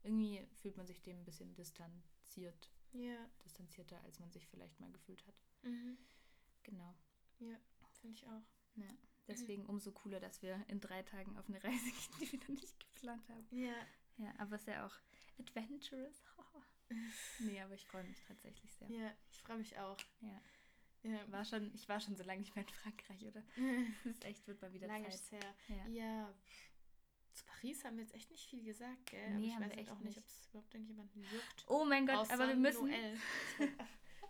irgendwie 0.03 0.45
fühlt 0.61 0.77
man 0.77 0.85
sich 0.87 1.01
dem 1.01 1.19
ein 1.19 1.25
bisschen 1.25 1.53
distanziert, 1.55 2.71
Ja. 2.91 3.29
distanzierter, 3.45 4.01
als 4.03 4.19
man 4.19 4.31
sich 4.31 4.47
vielleicht 4.47 4.79
mal 4.79 4.91
gefühlt 4.91 5.25
hat. 5.27 5.35
Mhm. 5.61 5.97
Genau. 6.63 6.95
Ja, 7.39 7.57
finde 8.01 8.15
ich 8.17 8.27
auch. 8.27 8.43
Ja. 8.75 8.89
Deswegen 9.27 9.65
umso 9.67 9.91
cooler, 9.93 10.19
dass 10.19 10.41
wir 10.41 10.65
in 10.67 10.81
drei 10.81 11.01
Tagen 11.03 11.37
auf 11.37 11.47
eine 11.47 11.63
Reise 11.63 11.85
gehen, 12.19 12.19
die 12.19 12.31
wir 12.33 12.39
noch 12.39 12.49
nicht 12.49 12.79
geplant 12.79 13.27
haben. 13.29 13.47
Ja. 13.51 13.75
Ja, 14.17 14.33
aber 14.37 14.55
es 14.57 14.63
ist 14.63 14.67
ja 14.67 14.85
auch 14.85 14.95
adventurous. 15.39 16.23
nee, 17.39 17.61
aber 17.61 17.73
ich 17.73 17.85
freue 17.85 18.03
mich 18.03 18.21
tatsächlich 18.23 18.73
sehr. 18.73 18.89
Ja, 18.89 19.11
ich 19.31 19.39
freue 19.41 19.57
mich 19.57 19.77
auch. 19.77 19.97
Ja. 20.21 20.41
Ja. 21.03 21.19
War 21.31 21.43
schon, 21.43 21.73
ich 21.73 21.87
war 21.89 21.99
schon 21.99 22.15
so 22.15 22.23
lange 22.23 22.39
nicht 22.39 22.55
mehr 22.55 22.63
in 22.65 22.73
Frankreich, 22.73 23.25
oder? 23.25 23.43
Es 24.05 24.05
ist 24.05 24.25
echt, 24.25 24.47
wird 24.47 24.61
mal 24.61 24.73
wieder 24.73 24.87
Lange 24.87 25.05
Zeit. 25.05 25.15
ist 25.15 25.31
her. 25.31 25.55
Ja. 25.67 25.87
Ja. 25.87 26.33
Zu 27.33 27.45
Paris 27.45 27.83
haben 27.83 27.97
wir 27.97 28.03
jetzt 28.03 28.13
echt 28.13 28.29
nicht 28.31 28.47
viel 28.47 28.63
gesagt, 28.63 29.07
gell? 29.07 29.31
Nee, 29.31 29.35
Aber 29.35 29.39
ich 29.47 29.53
haben 29.55 29.63
weiß 29.63 29.71
wir 29.71 29.77
echt 29.79 29.91
auch 29.91 29.99
nicht, 29.99 30.17
ob 30.17 30.25
es 30.25 30.47
überhaupt 30.49 30.73
irgendjemanden 30.73 31.23
juckt. 31.23 31.65
Oh 31.67 31.83
mein 31.83 32.05
Gott, 32.05 32.29
aber 32.31 32.47
wir 32.47 32.55
müssen. 32.55 32.87
Noel. 32.87 33.17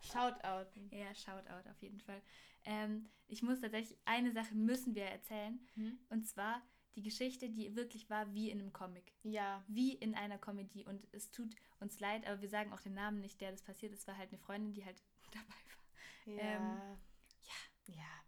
Shoutouten. 0.02 0.90
Ja, 0.92 1.14
Shoutout 1.14 1.70
auf 1.70 1.82
jeden 1.82 2.00
Fall. 2.00 2.22
Ähm, 2.66 3.10
ich 3.28 3.42
muss 3.42 3.60
tatsächlich, 3.60 3.98
eine 4.06 4.32
Sache 4.32 4.56
müssen 4.56 4.96
wir 4.96 5.06
erzählen. 5.06 5.60
Hm? 5.76 6.00
Und 6.10 6.28
zwar 6.28 6.62
die 6.96 7.02
Geschichte, 7.02 7.50
die 7.50 7.76
wirklich 7.76 8.10
war 8.10 8.34
wie 8.34 8.50
in 8.50 8.60
einem 8.60 8.72
Comic. 8.74 9.14
Ja. 9.24 9.64
Wie 9.68 9.94
in 9.94 10.16
einer 10.16 10.38
Comedy. 10.38 10.86
Und 10.86 11.08
es 11.12 11.32
tut 11.32 11.56
uns 11.80 12.00
leid, 12.00 12.26
aber 12.28 12.42
wir 12.42 12.50
sagen 12.50 12.72
auch 12.72 12.82
den 12.82 12.94
Namen 12.94 13.20
nicht, 13.20 13.42
der 13.42 13.52
das 13.52 13.64
passiert 13.64 13.94
ist. 13.94 14.08
War 14.08 14.18
halt 14.18 14.30
eine 14.30 14.38
Freundin, 14.40 14.74
die 14.74 14.86
halt 14.86 15.02
dabei 15.32 15.46
war. 15.48 16.34
Ja. 16.36 16.42
Ähm, 16.42 16.98
ja. 17.42 17.96
Ja. 17.96 18.24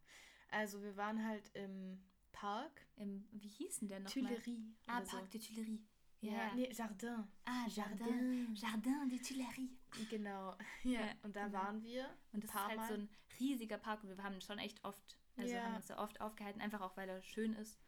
Also 0.49 0.81
wir 0.81 0.95
waren 0.97 1.23
halt 1.25 1.49
im 1.53 2.03
Park. 2.31 2.85
Im, 2.95 3.27
wie 3.31 3.47
hieß 3.47 3.79
denn 3.79 3.87
der 3.89 3.99
nochmal? 3.99 4.35
Tuileries. 4.41 4.75
Ah, 4.87 4.97
oder 4.97 5.05
so. 5.05 5.17
Parc 5.17 5.31
de 5.31 5.41
Tuileries. 5.41 5.81
Ja. 6.21 6.55
Nee, 6.55 6.71
Jardin. 6.71 7.27
Ah, 7.45 7.67
Jardin. 7.67 8.55
Jardin 8.55 9.09
de 9.09 9.19
Tuileries. 9.19 9.69
Genau. 10.09 10.55
Ja. 10.83 11.01
Ja, 11.01 11.11
Und 11.23 11.35
da 11.35 11.45
genau. 11.47 11.57
waren 11.59 11.83
wir. 11.83 12.09
Und 12.33 12.43
das 12.43 12.49
ist 12.49 12.67
halt 12.67 12.77
Mal. 12.77 12.87
so 12.87 12.93
ein 12.95 13.09
riesiger 13.39 13.77
Park 13.77 14.03
und 14.03 14.09
wir 14.09 14.23
haben 14.23 14.41
schon 14.41 14.57
echt 14.59 14.83
oft, 14.83 15.17
also 15.35 15.53
Ja. 15.53 15.63
haben 15.65 15.75
uns 15.75 15.87
da 15.87 15.99
oft 15.99 16.19
aufgehalten, 16.21 16.61
einfach 16.61 16.81
auch 16.81 16.95
weil 16.97 17.09
er 17.09 17.21
schön 17.21 17.53
ist 17.53 17.79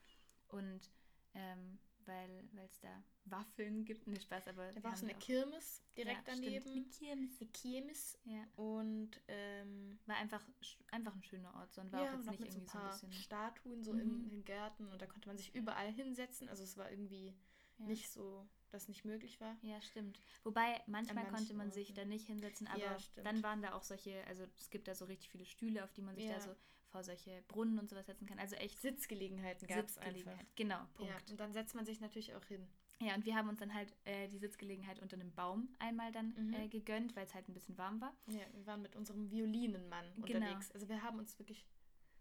und 0.49 0.91
ähm, 1.33 1.79
weil 2.05 2.49
es 2.65 2.79
da 2.79 3.03
Waffeln 3.25 3.83
gibt. 3.83 4.07
Ne, 4.07 4.19
Spaß, 4.19 4.47
aber. 4.47 4.71
Da 4.71 4.81
war 4.83 4.95
so 4.95 5.05
eine 5.05 5.15
Kirmes 5.15 5.83
direkt 5.97 6.25
ja, 6.27 6.33
stimmt, 6.33 6.45
daneben. 6.47 6.71
Eine 6.71 6.85
Kirmes. 6.85 7.41
Eine 7.41 7.49
Kirmes. 7.51 8.19
Ja. 8.23 8.47
Und 8.55 9.11
ähm, 9.27 9.99
War 10.05 10.15
einfach, 10.15 10.41
einfach 10.91 11.13
ein 11.13 11.23
schöner 11.23 11.53
Ort. 11.55 11.73
So, 11.73 11.81
und 11.81 11.91
war 11.91 12.01
ja, 12.03 12.11
auch 12.11 12.15
jetzt 12.15 12.25
noch 12.25 12.31
nicht 12.31 12.41
mit 12.41 12.51
so 12.53 12.59
ein 12.59 12.63
irgendwie 12.63 12.77
so 12.77 12.79
ein 12.79 12.91
bisschen. 12.91 13.11
Statuen 13.13 13.83
so 13.83 13.93
Mhm. 13.93 13.99
in 13.99 14.29
den 14.29 14.45
Gärten 14.45 14.87
und 14.87 15.01
da 15.01 15.05
konnte 15.05 15.27
man 15.27 15.37
sich 15.37 15.53
überall 15.53 15.91
hinsetzen. 15.91 16.47
Also 16.47 16.63
es 16.63 16.77
war 16.77 16.89
irgendwie 16.89 17.35
nicht 17.79 18.09
so, 18.09 18.47
dass 18.71 18.87
nicht 18.87 19.05
möglich 19.05 19.39
war. 19.41 19.55
Ja, 19.61 19.79
stimmt. 19.81 20.19
Wobei 20.43 20.81
manchmal 20.87 21.25
An 21.25 21.31
konnte 21.33 21.53
man 21.53 21.67
manchen 21.67 21.73
sich 21.73 21.89
Orten. 21.89 21.95
da 22.01 22.05
nicht 22.05 22.25
hinsetzen, 22.25 22.67
aber 22.67 22.79
Ja, 22.79 22.99
stimmt. 22.99 23.27
dann 23.27 23.43
waren 23.43 23.61
da 23.61 23.73
auch 23.73 23.83
solche, 23.83 24.25
also 24.27 24.45
es 24.57 24.69
gibt 24.71 24.87
da 24.87 24.95
so 24.95 25.05
richtig 25.05 25.29
viele 25.29 25.45
Stühle, 25.45 25.83
auf 25.83 25.91
die 25.93 26.01
man 26.01 26.15
sich 26.15 26.25
Ja. 26.25 26.35
da 26.35 26.41
so 26.41 26.55
vor 26.87 27.03
solche 27.03 27.43
Brunnen 27.47 27.79
und 27.79 27.89
sowas 27.89 28.05
setzen 28.05 28.25
kann. 28.27 28.39
Also 28.39 28.55
echt 28.55 28.79
Sitzgelegenheiten 28.81 29.67
gab 29.67 29.85
es 29.85 29.93
Sitzgelegenheit. 29.95 30.39
einfach. 30.39 30.55
Genau, 30.55 30.75
Ja, 30.75 30.85
Punkt. 31.13 31.31
und 31.31 31.39
dann 31.39 31.53
setzt 31.53 31.75
man 31.75 31.85
sich 31.85 31.99
natürlich 32.01 32.33
auch 32.35 32.45
hin. 32.45 32.67
Ja, 32.99 33.13
und 33.13 33.25
wir 33.25 33.35
haben 33.35 33.47
uns 33.47 33.59
dann 33.59 33.73
halt 33.75 33.95
äh, 34.05 34.27
die 34.27 34.39
Sitzgelegenheit 34.39 34.99
unter 34.99 35.15
einem 35.17 35.31
Baum 35.33 35.69
einmal 35.77 36.11
dann 36.11 36.33
Mhm. 36.35 36.53
äh, 36.53 36.67
gegönnt, 36.67 37.15
weil 37.15 37.25
es 37.25 37.35
halt 37.35 37.47
ein 37.47 37.53
bisschen 37.53 37.77
warm 37.77 38.01
war. 38.01 38.15
Ja, 38.27 38.41
wir 38.53 38.65
waren 38.65 38.81
mit 38.81 38.95
unserem 38.95 39.29
Violinenmann 39.29 40.05
Genau. 40.25 40.39
unterwegs. 40.39 40.71
Also 40.71 40.89
wir 40.89 41.03
haben 41.03 41.19
uns 41.19 41.37
wirklich 41.37 41.65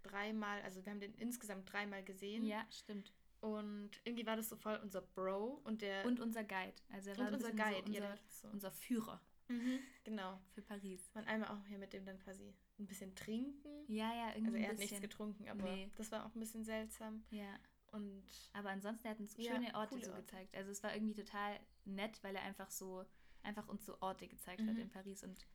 dreimal, 0.03 0.61
also 0.63 0.85
wir 0.85 0.93
haben 0.93 1.01
den 1.01 1.15
insgesamt 1.15 1.73
dreimal 1.73 2.03
gesehen. 2.05 2.45
Ja, 2.45 2.67
stimmt. 2.71 3.13
Und 3.41 3.91
irgendwie 4.05 4.27
war 4.27 4.37
das 4.37 4.49
so 4.49 4.57
voll 4.57 4.79
unser 4.83 5.01
Bro 5.03 5.61
und 5.65 5.81
der. 5.83 6.05
Und 6.05 6.21
unser 6.21 6.43
Guide. 6.45 6.75
Also 6.91 7.11
er 7.11 7.19
war 7.19 7.33
unser 7.33 7.53
Guide, 7.53 7.83
so 7.87 7.93
ja, 7.93 8.01
unser, 8.01 8.09
hat 8.11 8.21
so. 8.31 8.49
unser 8.49 8.71
Führer 8.73 9.21
Mhm, 9.49 9.79
genau. 10.05 10.41
für 10.55 10.63
Paris. 10.63 11.11
Man 11.15 11.25
einmal 11.27 11.51
auch 11.51 11.67
hier 11.67 11.79
mit 11.79 11.93
dem 11.93 12.05
dann 12.05 12.19
quasi 12.19 12.55
ein 12.79 12.87
bisschen 12.87 13.15
trinken. 13.15 13.85
Ja, 13.89 14.13
ja, 14.15 14.29
irgendwie 14.35 14.47
Also 14.47 14.57
er 14.59 14.69
hat 14.71 14.79
nichts 14.79 14.91
bisschen. 14.91 15.03
getrunken, 15.03 15.49
aber 15.49 15.63
Nee. 15.63 15.91
das 15.97 16.11
war 16.13 16.27
auch 16.27 16.35
ein 16.35 16.41
bisschen 16.41 16.65
seltsam. 16.65 17.25
Ja, 17.31 17.59
Und 17.93 18.25
aber 18.53 18.71
ansonsten 18.71 19.07
er 19.07 19.13
hat 19.13 19.21
uns 19.21 19.37
Ja, 19.37 19.53
schöne 19.55 19.75
Orte 19.75 19.99
so 20.01 20.11
Orte. 20.11 20.23
gezeigt. 20.23 20.55
Also 20.57 20.71
es 20.71 20.83
war 20.83 20.95
irgendwie 20.95 21.15
total 21.15 21.59
nett, 21.85 22.23
weil 22.23 22.35
er 22.37 22.43
einfach 22.43 22.71
so 22.71 23.05
einfach 23.43 23.69
uns 23.69 23.87
so 23.87 23.97
Orte 24.01 24.27
gezeigt 24.27 24.61
hat 24.63 24.75
Mhm. 24.75 24.81
in 24.81 24.91
Paris 24.91 25.23
und 25.23 25.47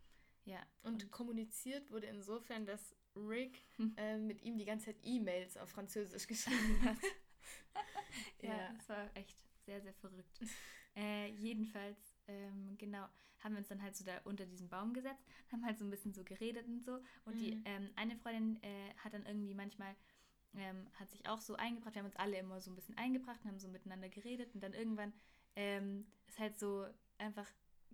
ja 0.46 0.66
Und, 0.84 1.12
kommuniziert 1.12 1.92
wurde 1.92 2.08
insofern, 2.08 2.66
dass 2.66 2.96
Rick 3.16 3.66
äh, 3.98 4.18
mit 4.18 4.42
ihm 4.42 4.58
die 4.58 4.66
ganze 4.66 4.86
Zeit 4.88 5.00
E-Mails 5.04 5.58
auf 5.58 5.70
Französisch 5.70 6.26
geschrieben 6.28 6.82
hat. 6.86 6.98
Ja, 8.42 8.50
Ja. 8.58 8.74
das 8.74 8.90
war 8.90 9.16
echt 9.18 9.38
sehr, 9.66 9.82
sehr 9.82 9.94
verrückt. 9.94 10.40
äh, 10.96 11.28
jedenfalls, 11.28 12.11
ähm, 12.28 12.76
genau, 12.78 13.06
haben 13.40 13.54
wir 13.54 13.60
uns 13.60 13.70
dann 13.70 13.82
halt 13.82 13.96
so 13.96 14.04
da 14.06 14.20
unter 14.24 14.46
diesen 14.46 14.70
Baum 14.70 14.94
gesetzt, 14.94 15.26
haben 15.52 15.66
halt 15.66 15.78
so 15.78 15.86
ein 15.86 15.90
bisschen 15.90 16.14
so 16.14 16.24
geredet 16.24 16.68
und 16.68 16.84
so. 16.84 17.00
Und 17.26 17.40
die 17.40 17.52
Mhm. 17.56 17.62
ähm, 17.66 17.90
eine 17.96 18.16
Freundin 18.18 18.62
äh, 18.64 18.94
hat 18.98 19.14
dann 19.14 19.26
irgendwie 19.26 19.54
manchmal, 19.56 19.96
ähm, 20.56 20.88
hat 20.96 21.10
sich 21.10 21.28
auch 21.28 21.42
so 21.42 21.56
eingebracht. 21.56 21.96
Wir 21.96 22.00
haben 22.02 22.08
uns 22.08 22.16
alle 22.18 22.38
immer 22.38 22.60
so 22.60 22.72
ein 22.72 22.76
bisschen 22.76 22.98
eingebracht 22.98 23.40
und 23.44 23.50
haben 23.50 23.60
so 23.60 23.68
miteinander 23.68 24.10
geredet. 24.10 24.54
Und 24.54 24.62
dann 24.62 24.74
irgendwann 24.74 25.14
ähm, 25.56 26.06
ist 26.28 26.40
halt 26.40 26.58
so 26.60 26.86
einfach, 27.18 27.48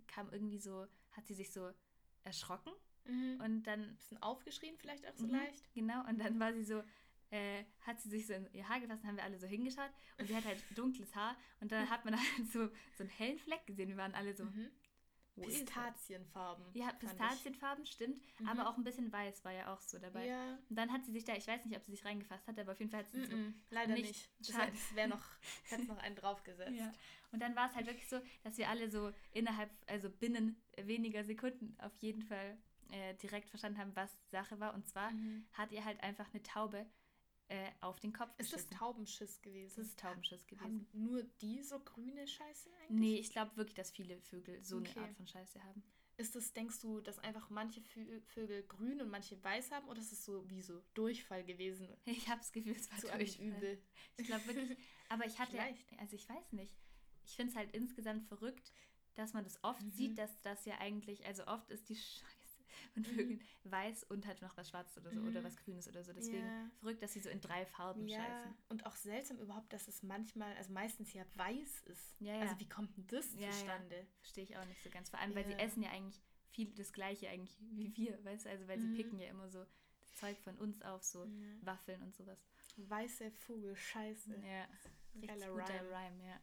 kam 0.06 0.30
irgendwie 0.32 0.58
so, 0.58 0.86
hat 1.12 1.26
sie 1.26 1.34
sich 1.34 1.52
so 1.52 1.70
erschrocken. 2.24 2.72
Mhm. 3.04 3.40
Und 3.42 3.62
dann 3.64 3.96
bisschen 3.96 4.22
aufgeschrien 4.22 4.76
vielleicht 4.76 5.06
auch 5.08 5.14
so 5.14 5.26
Mhm, 5.26 5.32
leicht. 5.32 5.72
Genau, 5.74 6.06
und 6.08 6.18
dann 6.18 6.38
war 6.38 6.52
sie 6.52 6.64
so, 6.64 6.82
äh, 7.30 7.64
hat 7.82 8.00
sie 8.00 8.08
sich 8.08 8.26
so 8.26 8.32
in 8.34 8.48
ihr 8.52 8.68
Haar 8.68 8.80
gefasst, 8.80 9.04
haben 9.04 9.16
wir 9.16 9.24
alle 9.24 9.38
so 9.38 9.46
hingeschaut 9.46 9.90
und 10.18 10.26
sie 10.26 10.34
hat 10.36 10.44
halt 10.44 10.58
dunkles 10.78 11.14
Haar 11.14 11.36
und 11.60 11.70
dann 11.72 11.88
hat 11.90 12.04
man 12.04 12.14
halt 12.16 12.26
so, 12.52 12.66
so 12.96 13.00
einen 13.02 13.10
hellen 13.10 13.38
Fleck 13.38 13.66
gesehen. 13.66 13.88
Wir 13.88 13.96
waren 13.96 14.14
alle 14.14 14.34
so, 14.34 14.44
Mhm. 14.44 14.70
Pistazienfarben. 15.40 16.64
Ja. 16.74 16.90
Pistazienfarben, 16.92 17.86
stimmt, 17.86 18.20
Mhm. 18.40 18.48
aber 18.48 18.68
auch 18.68 18.76
ein 18.76 18.82
bisschen 18.84 19.12
weiß 19.12 19.44
war 19.44 19.52
ja 19.52 19.72
auch 19.72 19.80
so 19.80 19.98
dabei. 19.98 20.26
Ja, 20.26 20.58
Und 20.68 20.76
dann 20.76 20.92
hat 20.92 21.04
sie 21.04 21.12
sich 21.12 21.24
da, 21.24 21.34
ich 21.36 21.46
weiß 21.46 21.64
nicht, 21.64 21.76
ob 21.76 21.84
sie 21.84 21.92
sich 21.92 22.04
reingefasst 22.04 22.46
hat, 22.48 22.58
aber 22.58 22.72
auf 22.72 22.78
jeden 22.80 22.90
Fall 22.90 23.00
hat 23.04 23.10
sie 23.12 23.24
so. 23.24 23.36
mhm. 23.36 23.54
leider 23.70 23.94
nicht. 23.94 24.06
nicht. 24.08 24.30
Das, 24.40 24.48
Schade. 24.48 24.62
hat- 24.66 24.72
das 24.74 24.94
wäre 24.96 25.08
noch, 25.08 25.22
hätte 25.70 25.84
noch 25.86 25.98
einen 25.98 26.16
draufgesetzt. 26.16 26.72
Ja. 26.78 26.92
Und 27.30 27.40
dann 27.40 27.54
war 27.54 27.68
es 27.68 27.74
halt 27.76 27.86
wirklich 27.86 28.08
so, 28.08 28.20
dass 28.42 28.56
wir 28.58 28.68
alle 28.68 28.90
so 28.90 29.12
innerhalb, 29.32 29.70
also 29.86 30.08
binnen 30.10 30.60
weniger 30.76 31.22
Sekunden 31.24 31.76
auf 31.80 31.94
jeden 31.98 32.22
Fall 32.22 32.56
äh, 32.90 33.14
direkt 33.14 33.50
verstanden 33.50 33.78
haben, 33.78 33.94
was 33.94 34.10
Sache 34.30 34.58
war. 34.60 34.74
Und 34.74 34.88
zwar 34.88 35.10
Mhm. 35.12 35.46
hat 35.52 35.70
ihr 35.72 35.84
halt 35.84 36.02
einfach 36.02 36.28
eine 36.32 36.42
Taube 36.42 36.86
äh, 37.48 37.70
auf 37.80 37.98
den 38.00 38.12
Kopf 38.12 38.30
Ist 38.38 38.52
das 38.52 38.62
geschissen. 38.62 38.78
Taubenschiss 38.78 39.40
gewesen? 39.42 39.74
Das 39.76 39.86
ist 39.88 39.98
Taubenschiss 39.98 40.46
gewesen. 40.46 40.64
Haben 40.64 40.86
nur 40.92 41.22
die 41.40 41.62
so 41.62 41.78
grüne 41.80 42.26
Scheiße 42.26 42.70
eigentlich? 42.82 42.90
Nee, 42.90 43.16
ich 43.18 43.30
glaube 43.30 43.56
wirklich, 43.56 43.74
dass 43.74 43.90
viele 43.90 44.20
Vögel 44.20 44.62
so 44.62 44.78
Okay. 44.78 44.92
eine 44.96 45.06
Art 45.08 45.16
von 45.16 45.26
Scheiße 45.26 45.62
haben. 45.64 45.82
Ist 46.16 46.34
das, 46.34 46.52
denkst 46.52 46.80
du, 46.80 47.00
dass 47.00 47.20
einfach 47.20 47.48
manche 47.48 47.80
Vö- 47.80 48.20
Vögel 48.22 48.64
grün 48.64 49.00
und 49.00 49.08
manche 49.08 49.42
weiß 49.42 49.70
haben 49.70 49.86
oder 49.88 50.00
ist 50.00 50.10
es 50.12 50.24
so 50.24 50.48
wie 50.50 50.60
so 50.62 50.82
Durchfall 50.94 51.44
gewesen? 51.44 51.88
Ich 52.06 52.28
habe 52.28 52.40
das 52.40 52.50
Gefühl, 52.52 52.74
es 52.76 52.90
war 52.90 52.98
So 52.98 53.08
Durchfall. 53.08 53.46
Übel. 53.46 53.82
Ich 54.16 54.26
glaube 54.26 54.46
wirklich, 54.46 54.76
aber 55.08 55.26
ich 55.26 55.38
hatte, 55.38 55.52
Vielleicht. 55.52 55.92
also 55.98 56.16
ich 56.16 56.28
weiß 56.28 56.52
nicht. 56.52 56.74
Ich 57.24 57.36
finde 57.36 57.52
es 57.52 57.56
halt 57.56 57.72
insgesamt 57.72 58.24
verrückt, 58.26 58.72
dass 59.14 59.32
man 59.32 59.44
das 59.44 59.62
oft 59.62 59.82
Mhm. 59.82 59.90
sieht, 59.90 60.18
dass 60.18 60.40
das 60.42 60.64
ja 60.64 60.78
eigentlich, 60.78 61.24
also 61.24 61.46
oft 61.46 61.70
ist 61.70 61.88
die 61.88 61.96
Von 62.94 63.02
Mhm. 63.02 63.06
Vögeln 63.16 63.42
weiß 63.64 64.04
und 64.04 64.26
halt 64.26 64.40
noch 64.42 64.56
was 64.56 64.68
Schwarzes 64.70 64.96
oder 64.98 65.12
so 65.12 65.20
oder 65.20 65.40
Mhm. 65.40 65.44
was 65.44 65.56
Grünes 65.56 65.88
oder 65.88 66.02
so. 66.04 66.12
Deswegen 66.12 66.46
Ja. 66.46 66.70
verrückt, 66.80 67.02
dass 67.02 67.12
sie 67.12 67.20
so 67.20 67.28
in 67.28 67.40
drei 67.40 67.64
Farben 67.66 68.08
Ja, 68.08 68.16
scheißen. 68.16 68.56
und 68.68 68.86
auch 68.86 68.96
seltsam 68.96 69.38
überhaupt, 69.38 69.72
dass 69.72 69.88
es 69.88 70.02
manchmal, 70.02 70.54
also 70.56 70.72
meistens 70.72 71.12
ja 71.12 71.24
weiß 71.34 71.80
ist. 71.86 72.16
Ja, 72.20 72.34
ja. 72.34 72.42
Also 72.42 72.58
wie 72.58 72.68
kommt 72.68 72.96
denn 72.96 73.06
das 73.08 73.30
zustande? 73.36 74.06
Verstehe 74.20 74.44
ich 74.44 74.56
auch 74.56 74.64
nicht 74.64 74.82
so 74.82 74.90
ganz. 74.90 75.10
Vor 75.10 75.18
allem, 75.20 75.34
weil 75.34 75.46
sie 75.46 75.54
essen 75.58 75.82
ja 75.82 75.90
eigentlich 75.90 76.20
viel 76.50 76.72
das 76.74 76.92
Gleiche 76.92 77.28
eigentlich 77.28 77.56
wie 77.60 77.94
wir, 77.96 78.24
weißt 78.24 78.46
du? 78.46 78.50
Also 78.50 78.66
weil 78.68 78.78
sie 78.80 78.86
Mhm. 78.88 78.94
picken 78.94 79.18
ja 79.18 79.28
immer 79.28 79.48
so 79.48 79.64
das 80.00 80.14
Zeug 80.14 80.38
von 80.40 80.56
uns 80.58 80.80
auf, 80.82 81.02
so. 81.02 81.26
Waffeln 81.62 82.02
und 82.02 82.14
sowas. 82.14 82.38
Weiße 82.76 83.30
Vogel, 83.32 83.76
scheiße. 83.76 84.34
Ja, 84.44 84.64
richtig 85.14 85.28
geiler 85.28 85.52
guter 85.52 85.80
Rhyme. 85.84 85.90
Rhyme, 85.90 86.24
ja. 86.26 86.40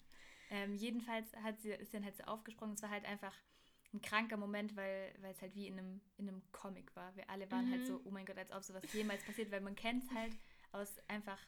Ähm, 0.51 0.75
jedenfalls 0.75 1.33
hat 1.37 1.59
sie, 1.61 1.71
ist 1.71 1.93
dann 1.93 2.03
halt 2.05 2.15
so 2.17 2.23
aufgesprungen. 2.25 2.75
Es 2.75 2.81
war 2.83 2.91
halt 2.91 3.05
einfach 3.05 3.33
ein 3.95 4.01
kranker 4.01 4.37
Moment, 4.37 4.75
weil 4.75 5.13
weil 5.21 5.31
es 5.31 5.41
halt 5.41 5.55
wie 5.55 5.67
in 5.67 5.79
einem, 5.79 6.01
in 6.17 6.27
einem 6.29 6.41
Comic 6.51 6.95
war. 6.95 7.15
Wir 7.15 7.29
alle 7.29 7.49
waren 7.51 7.69
halt 7.69 7.81
Mhm. 7.81 7.85
so, 7.85 8.01
oh 8.05 8.11
mein 8.11 8.25
Gott, 8.25 8.37
als 8.37 8.51
ob 8.51 8.63
sowas 8.63 8.83
jemals 8.93 9.23
passiert, 9.23 9.51
weil 9.51 9.61
man 9.61 9.75
kennt 9.75 10.03
es 10.03 10.11
halt 10.11 10.35
aus 10.71 10.99
einfach, 11.07 11.39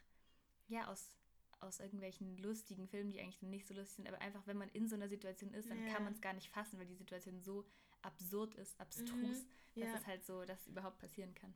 ja, 0.68 0.88
aus, 0.88 1.18
aus 1.60 1.80
irgendwelchen 1.80 2.38
lustigen 2.38 2.88
Filmen, 2.88 3.12
die 3.12 3.20
eigentlich 3.20 3.42
nicht 3.42 3.68
so 3.68 3.74
lustig 3.74 3.98
sind, 3.98 4.08
aber 4.08 4.22
einfach, 4.22 4.46
wenn 4.48 4.58
man 4.58 4.70
in 4.70 4.88
so 4.88 4.96
einer 4.96 5.10
Situation 5.10 5.54
ist, 5.54 5.70
dann 5.70 5.80
Ja. 5.80 5.94
kann 5.94 6.04
man 6.04 6.14
es 6.14 6.22
gar 6.22 6.34
nicht 6.34 6.50
fassen, 6.50 6.80
weil 6.80 6.86
die 6.88 6.96
Situation 6.96 7.42
so 7.42 7.66
absurd 8.02 8.56
ist, 8.56 8.80
abstrus, 8.80 9.20
Mhm. 9.20 9.48
dass 9.80 9.92
Ja. 9.92 9.98
es 9.98 10.08
halt 10.08 10.26
so, 10.26 10.46
dass 10.46 10.62
es 10.62 10.68
überhaupt 10.68 11.00
passieren 11.00 11.34
kann. 11.36 11.54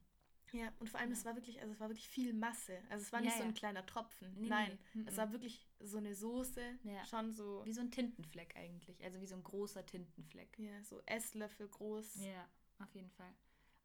Ja, 0.51 0.71
und 0.79 0.89
vor 0.89 0.99
allem, 0.99 1.11
Ja. 1.11 1.17
es 1.17 1.25
war 1.25 1.35
wirklich, 1.35 1.59
also 1.61 1.73
es 1.73 1.79
war 1.79 1.89
wirklich 1.89 2.07
viel 2.09 2.33
Masse. 2.33 2.77
Also 2.89 3.03
es 3.03 3.11
war 3.11 3.19
Ja, 3.19 3.25
nicht 3.25 3.37
so 3.37 3.43
ja. 3.43 3.47
ein 3.49 3.53
kleiner 3.53 3.85
Tropfen. 3.85 4.33
Nee, 4.39 4.49
Nein, 4.49 4.77
nee. 4.93 5.03
es 5.07 5.17
war 5.17 5.31
wirklich 5.31 5.65
so 5.79 5.97
eine 5.97 6.13
Soße, 6.15 6.61
Ja. 6.83 7.05
schon 7.05 7.31
so, 7.33 7.61
Wie 7.65 7.73
so 7.73 7.81
ein 7.81 7.91
Tintenfleck 7.91 8.55
eigentlich, 8.55 9.03
also 9.03 9.19
wie 9.21 9.27
so 9.27 9.35
ein 9.35 9.43
großer 9.43 9.85
Tintenfleck. 9.85 10.57
ja, 10.59 10.83
so 10.83 11.01
Esslöffel 11.05 11.67
groß. 11.67 12.15
Ja, 12.25 12.47
auf 12.79 12.93
jeden 12.93 13.11
Fall. 13.11 13.33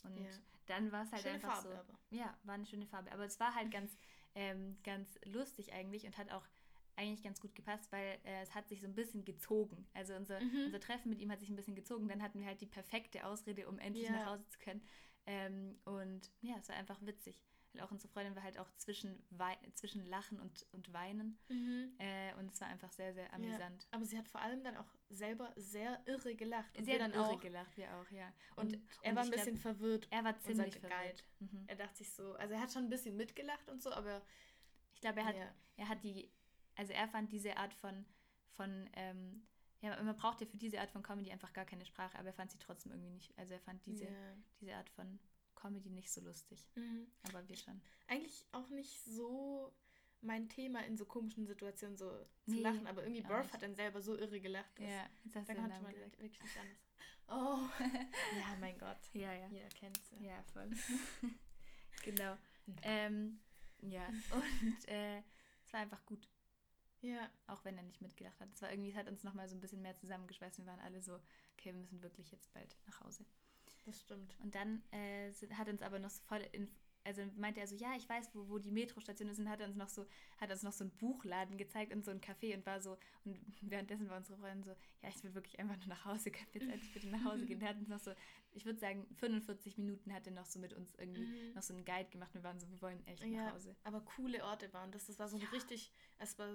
Und 0.05 0.26
dann 0.66 0.92
war 0.92 1.02
es 1.05 1.12
halt 1.12 1.22
Schöne 1.22 1.35
einfach 1.35 1.55
Farbe 1.62 1.68
so. 1.68 1.74
aber. 1.74 1.98
Ja, 2.11 2.37
war 2.44 2.55
eine 2.55 2.66
schöne 2.66 2.87
Farbe. 2.87 3.11
Aber 3.12 3.24
es 3.24 3.38
war 3.40 3.55
halt 3.55 3.70
ganz, 3.70 3.96
ähm, 4.35 4.76
ganz 4.85 5.18
lustig 5.24 5.72
eigentlich 5.72 6.05
und 6.07 6.16
hat 6.18 6.31
auch 6.31 6.46
eigentlich 6.98 7.22
ganz 7.22 7.40
gut 7.40 7.55
gepasst, 7.55 7.92
weil 7.92 8.18
äh, 8.24 8.40
es 8.42 8.55
hat 8.55 8.68
sich 8.68 8.81
so 8.81 8.87
ein 8.87 8.94
bisschen 8.94 9.24
gezogen. 9.24 9.87
Also 9.94 10.14
unser, 10.14 10.40
Mhm. 10.40 10.64
unser 10.66 10.81
Treffen 10.81 11.11
mit 11.11 11.20
ihm 11.20 11.31
hat 11.31 11.40
sich 11.40 11.50
ein 11.50 11.57
bisschen 11.57 11.74
gezogen. 11.74 12.09
Dann 12.09 12.22
hatten 12.22 12.40
wir 12.40 12.46
halt 12.46 12.61
die 12.62 12.66
perfekte 12.66 13.26
Ausrede, 13.26 13.68
um 13.68 13.79
endlich 13.79 14.09
nach 14.09 14.26
Hause 14.26 14.46
zu 14.48 14.59
können. 14.59 14.83
Ähm, 15.26 15.78
und 15.84 16.30
ja, 16.40 16.56
es 16.58 16.68
war 16.68 16.76
einfach 16.76 17.00
witzig. 17.02 17.42
Weil 17.72 17.82
auch 17.82 17.90
unsere 17.90 18.10
Freundin 18.12 18.34
war 18.34 18.42
halt 18.42 18.58
auch 18.58 18.70
zwischen, 18.76 19.22
Wei 19.30 19.56
zwischen 19.74 20.06
Lachen 20.06 20.40
und, 20.40 20.66
und 20.72 20.92
Weinen. 20.92 21.38
Mhm. 21.48 21.92
Äh, 21.98 22.32
und 22.38 22.50
es 22.52 22.60
war 22.60 22.68
einfach 22.68 22.90
sehr, 22.92 23.12
sehr 23.12 23.30
amüsant. 23.34 23.86
Aber 23.90 24.04
sie 24.04 24.16
hat 24.16 24.28
vor 24.28 24.40
allem 24.40 24.62
dann 24.62 24.76
auch 24.76 24.94
selber 25.10 25.52
sehr 25.56 26.00
irre 26.06 26.34
gelacht. 26.34 26.78
Und 26.78 26.88
hat 26.88 27.00
dann 27.00 27.12
irre 27.12 27.26
auch. 27.34 27.40
gelacht, 27.40 27.76
wir 27.76 27.94
auch, 27.96 28.10
ja. 28.10 28.32
Und, 28.56 28.74
Und, 28.74 28.82
er 29.02 29.10
und 29.10 29.16
war 29.16 29.24
ein 29.24 29.30
glaub, 29.30 29.44
bisschen 29.44 29.58
verwirrt. 29.58 30.06
Er 30.10 30.24
war 30.24 30.38
ziemlich 30.38 30.78
verwirrt. 30.78 31.24
Mhm. 31.40 31.64
Er 31.66 31.76
dachte 31.76 31.96
sich 31.98 32.10
so, 32.12 32.34
also 32.36 32.54
er 32.54 32.60
hat 32.60 32.72
schon 32.72 32.84
ein 32.84 32.90
bisschen 32.90 33.16
mitgelacht 33.16 33.68
und 33.68 33.82
so, 33.82 33.92
aber 33.92 34.22
Ich 34.94 35.00
glaube, 35.00 35.20
er 35.20 35.26
hat, 35.26 35.36
ja. 35.36 35.54
er 35.76 35.88
hat 35.88 36.02
die, 36.02 36.30
also 36.76 36.92
er 36.92 37.08
fand 37.08 37.30
diese 37.30 37.56
Art 37.58 37.74
von, 37.74 38.06
von 38.52 38.88
ähm, 38.94 39.46
ja, 39.80 40.02
man 40.02 40.16
braucht 40.16 40.40
ja 40.40 40.46
für 40.46 40.56
diese 40.56 40.80
Art 40.80 40.90
von 40.90 41.02
Comedy 41.02 41.30
einfach 41.30 41.52
gar 41.52 41.64
keine 41.64 41.84
Sprache, 41.84 42.18
aber 42.18 42.28
er 42.28 42.34
fand 42.34 42.50
sie 42.50 42.58
trotzdem 42.58 42.92
irgendwie 42.92 43.10
nicht, 43.10 43.36
also 43.38 43.52
er 43.54 43.60
fand 43.60 43.84
diese, 43.86 44.04
ja. 44.04 44.36
diese 44.60 44.74
Art 44.74 44.88
von 44.90 45.18
Comedy 45.54 45.90
nicht 45.90 46.10
so 46.10 46.20
lustig, 46.20 46.66
Mhm. 46.74 47.06
aber 47.28 47.46
wir 47.48 47.56
schon. 47.56 47.80
Eigentlich 48.06 48.44
auch 48.52 48.68
nicht 48.70 49.02
so 49.04 49.72
mein 50.22 50.48
Thema 50.48 50.84
in 50.84 50.96
so 50.96 51.04
komischen 51.04 51.46
Situationen 51.46 51.96
so 51.96 52.10
zu 52.44 52.52
Nee, 52.52 52.60
lachen, 52.60 52.86
aber 52.86 53.02
irgendwie 53.02 53.22
Burf 53.22 53.52
hat 53.52 53.62
dann 53.62 53.74
selber 53.74 54.00
so 54.00 54.16
irre 54.16 54.40
gelacht. 54.40 54.78
Ja, 54.78 55.08
du 55.24 55.30
Dann 55.30 55.56
Namen 55.56 55.82
man 55.82 55.92
gesagt. 55.92 56.18
wirklich 56.18 56.40
nicht 56.42 56.56
anders. 56.58 56.78
Oh, 57.28 57.68
ja, 58.38 58.56
mein 58.60 58.78
Gott. 58.78 58.98
Ja, 59.12 59.32
ja. 59.32 59.48
Jeder 59.48 59.68
kennt 59.68 59.98
sie. 60.04 60.24
Ja, 60.24 60.42
voll. 60.52 60.70
genau. 62.02 62.36
Ähm, 62.82 63.40
ja, 63.80 64.06
und 64.32 64.88
äh, 64.88 65.18
es 65.64 65.72
war 65.72 65.80
einfach 65.80 66.04
gut, 66.06 66.28
Ja, 67.07 67.31
auch 67.47 67.64
wenn 67.64 67.77
er 67.77 67.83
nicht 67.85 68.01
mitgelacht 68.01 68.40
hat. 68.40 68.53
Es 68.53 68.62
war 68.62 68.71
irgendwie, 68.71 68.90
es 68.90 68.97
hat 68.97 69.09
uns 69.09 69.23
nochmal 69.25 69.49
so 69.49 69.55
ein 69.57 69.61
bisschen 69.61 69.83
mehr 69.83 69.97
zusammengeschweißt. 69.97 70.59
Wir 70.59 70.66
waren 70.66 70.81
alle 70.81 71.01
so, 71.01 71.14
okay, 71.55 71.73
wir 71.73 71.75
müssen 71.75 72.03
wirklich 72.03 72.31
jetzt 72.33 72.53
bald 72.53 72.77
nach 72.87 73.01
Hause. 73.01 73.25
das 73.85 74.01
stimmt. 74.01 74.37
Und 74.40 74.55
dann 74.55 74.83
äh, 74.90 75.31
hat 75.55 75.69
uns 75.69 75.83
aber 75.83 75.99
noch 75.99 76.11
so 76.11 76.23
voll 76.25 76.45
in, 76.53 76.69
also 77.05 77.23
meinte 77.37 77.61
er 77.61 77.69
so, 77.69 77.77
ja, 77.77 77.95
ich 77.97 78.09
weiß, 78.09 78.31
wo, 78.35 78.49
wo 78.49 78.59
die 78.59 78.73
Metrostation 78.73 79.29
ist 79.29 79.38
und 79.38 79.49
hat 79.49 79.61
uns 79.61 79.77
noch 79.77 79.88
so, 79.88 80.05
hat 80.38 80.51
uns 80.51 80.64
noch 80.64 80.73
so 80.73 80.83
einen 80.83 80.90
Buchladen 80.97 81.57
gezeigt 81.57 81.92
und 81.95 82.05
so 82.05 82.11
ein 82.11 82.21
Café 82.21 82.53
und 82.57 82.66
war 82.66 82.81
so, 82.81 82.99
und 83.25 83.38
währenddessen 83.61 84.09
war 84.11 84.16
unsere 84.16 84.37
Freundin 84.38 84.64
so, 84.64 84.73
ja, 85.03 85.09
ich 85.09 85.23
will 85.23 85.33
wirklich 85.35 85.57
einfach 85.61 85.77
nur 85.77 85.87
nach 85.87 86.05
Hause, 86.05 86.33
wir 86.33 86.40
jetzt 86.61 86.69
endlich 86.69 86.92
bitte 86.92 87.07
nach 87.07 87.23
Hause 87.25 87.47
gehen. 87.47 87.61
Der 87.61 87.69
hat 87.69 87.77
uns 87.77 87.88
noch 87.88 88.01
so, 88.01 88.11
ich 88.51 88.64
würde 88.64 88.81
sagen, 88.81 89.07
45 89.14 89.79
Minuten 89.79 90.12
hat 90.12 90.27
er 90.27 90.33
noch 90.33 90.47
so 90.47 90.59
mit 90.59 90.73
uns 90.73 90.97
irgendwie 90.97 91.21
Mhm. 91.27 91.53
noch 91.55 91.62
so 91.62 91.75
einen 91.75 91.85
Guide 91.85 92.11
gemacht 92.11 92.31
und 92.35 92.40
wir 92.42 92.45
waren 92.49 92.59
so, 92.59 92.69
wir 92.69 92.83
wollen 92.83 93.07
echt 93.07 93.23
Ja, 93.23 93.45
nach 93.45 93.55
Hause. 93.55 93.77
aber 93.85 94.01
coole 94.01 94.42
Orte 94.45 94.73
waren 94.73 94.90
das. 94.90 95.07
Das 95.07 95.21
war 95.21 95.29
so 95.29 95.37
Ja. 95.37 95.49
richtig, 95.51 95.92
es 96.19 96.37
war 96.40 96.49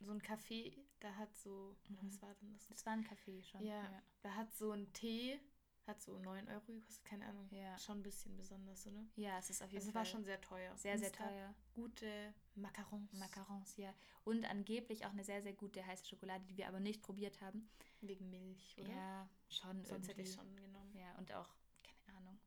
so 0.00 0.10
ein 0.10 0.20
Café, 0.22 0.76
da 1.00 1.14
hat 1.16 1.34
so, 1.36 1.76
Mhm. 1.88 1.98
was 2.02 2.20
war 2.22 2.34
denn 2.36 2.52
das? 2.52 2.66
Das 2.68 2.84
war 2.86 2.92
ein 2.94 3.04
Café 3.04 3.42
schon. 3.42 3.62
Ja. 3.64 3.82
ja. 3.82 4.02
Da 4.22 4.34
hat 4.34 4.52
so 4.54 4.72
ein 4.72 4.92
Tee, 4.92 5.40
hat 5.86 6.00
so 6.00 6.18
9 6.18 6.48
Euro 6.48 6.60
gekostet, 6.72 7.04
keine 7.04 7.26
Ahnung. 7.26 7.48
Ja. 7.50 7.76
Schon 7.78 7.98
ein 7.98 8.02
bisschen 8.02 8.36
besonders, 8.36 8.86
oder? 8.86 9.04
Ja, 9.16 9.38
es 9.38 9.50
ist 9.50 9.62
auf 9.62 9.70
jeden 9.72 9.78
Also 9.80 9.88
es 9.88 9.92
Fall 9.92 10.00
war 10.00 10.04
schon 10.06 10.24
sehr 10.24 10.40
teuer. 10.40 10.76
sehr, 10.76 10.98
sehr 10.98 11.08
es 11.08 11.12
teuer. 11.16 11.54
Gute 11.74 12.34
Macarons. 12.54 13.12
Macarons, 13.14 13.76
ja. 13.76 13.92
Und 14.24 14.44
angeblich 14.44 15.04
auch 15.06 15.10
eine 15.10 15.24
sehr, 15.24 15.42
sehr 15.42 15.54
gute 15.54 15.84
heiße 15.84 16.04
Schokolade, 16.06 16.44
die 16.46 16.56
wir 16.56 16.68
aber 16.68 16.80
nicht 16.80 17.02
probiert 17.02 17.40
haben. 17.40 17.68
Wegen 18.00 18.30
Milch, 18.30 18.76
oder? 18.78 18.90
Ja, 18.90 19.28
schon 19.48 19.84
Sonst 19.84 20.08
hätte 20.08 20.22
ich 20.22 20.28
irgendwie. 20.36 20.56
schon 20.56 20.56
genommen. 20.56 20.96
Ja, 20.96 21.16
und 21.18 21.32
auch, 21.32 21.48
keine 21.82 22.18
Ahnung, 22.18 22.38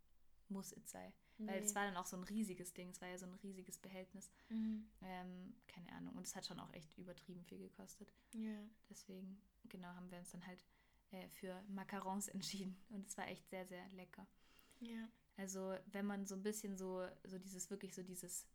muss 0.50 0.72
es 0.74 0.86
sein. 1.38 1.48
Weil 1.48 1.60
Nee. 1.62 1.66
es 1.66 1.76
war 1.76 1.86
dann 1.86 1.98
auch 1.98 2.06
so 2.06 2.18
ein 2.18 2.24
riesiges 2.24 2.74
Ding, 2.74 2.90
es 2.90 3.02
war 3.02 3.08
ja 3.10 3.18
so 3.18 3.26
ein 3.26 3.34
riesiges 3.36 3.78
Behältnis. 3.80 4.32
Mhm. 4.50 4.88
Ähm, 5.02 5.56
keine 5.68 5.92
Ahnung. 5.94 6.16
Und 6.16 6.26
es 6.26 6.36
hat 6.36 6.46
schon 6.46 6.60
auch 6.60 6.72
echt 6.74 6.98
übertrieben 6.98 7.44
viel 7.44 7.58
gekostet. 7.60 8.14
Ja. 8.34 8.58
Deswegen, 8.90 9.42
genau, 9.66 9.90
haben 9.90 10.10
wir 10.12 10.18
uns 10.20 10.32
dann 10.32 10.46
halt 10.46 10.64
äh, 11.12 11.28
für 11.30 11.62
Macarons 11.68 12.28
entschieden. 12.30 12.78
Und 12.90 13.08
es 13.08 13.18
war 13.18 13.28
echt 13.28 13.48
sehr, 13.50 13.66
sehr 13.66 13.88
lecker. 13.90 14.28
Ja. 14.80 15.10
Also 15.38 15.76
wenn 15.88 16.06
man 16.06 16.26
so 16.26 16.36
ein 16.36 16.44
bisschen 16.44 16.78
so, 16.78 17.06
so 17.24 17.38
dieses, 17.40 17.70
wirklich 17.70 17.94
so 17.94 18.04
dieses 18.04 18.48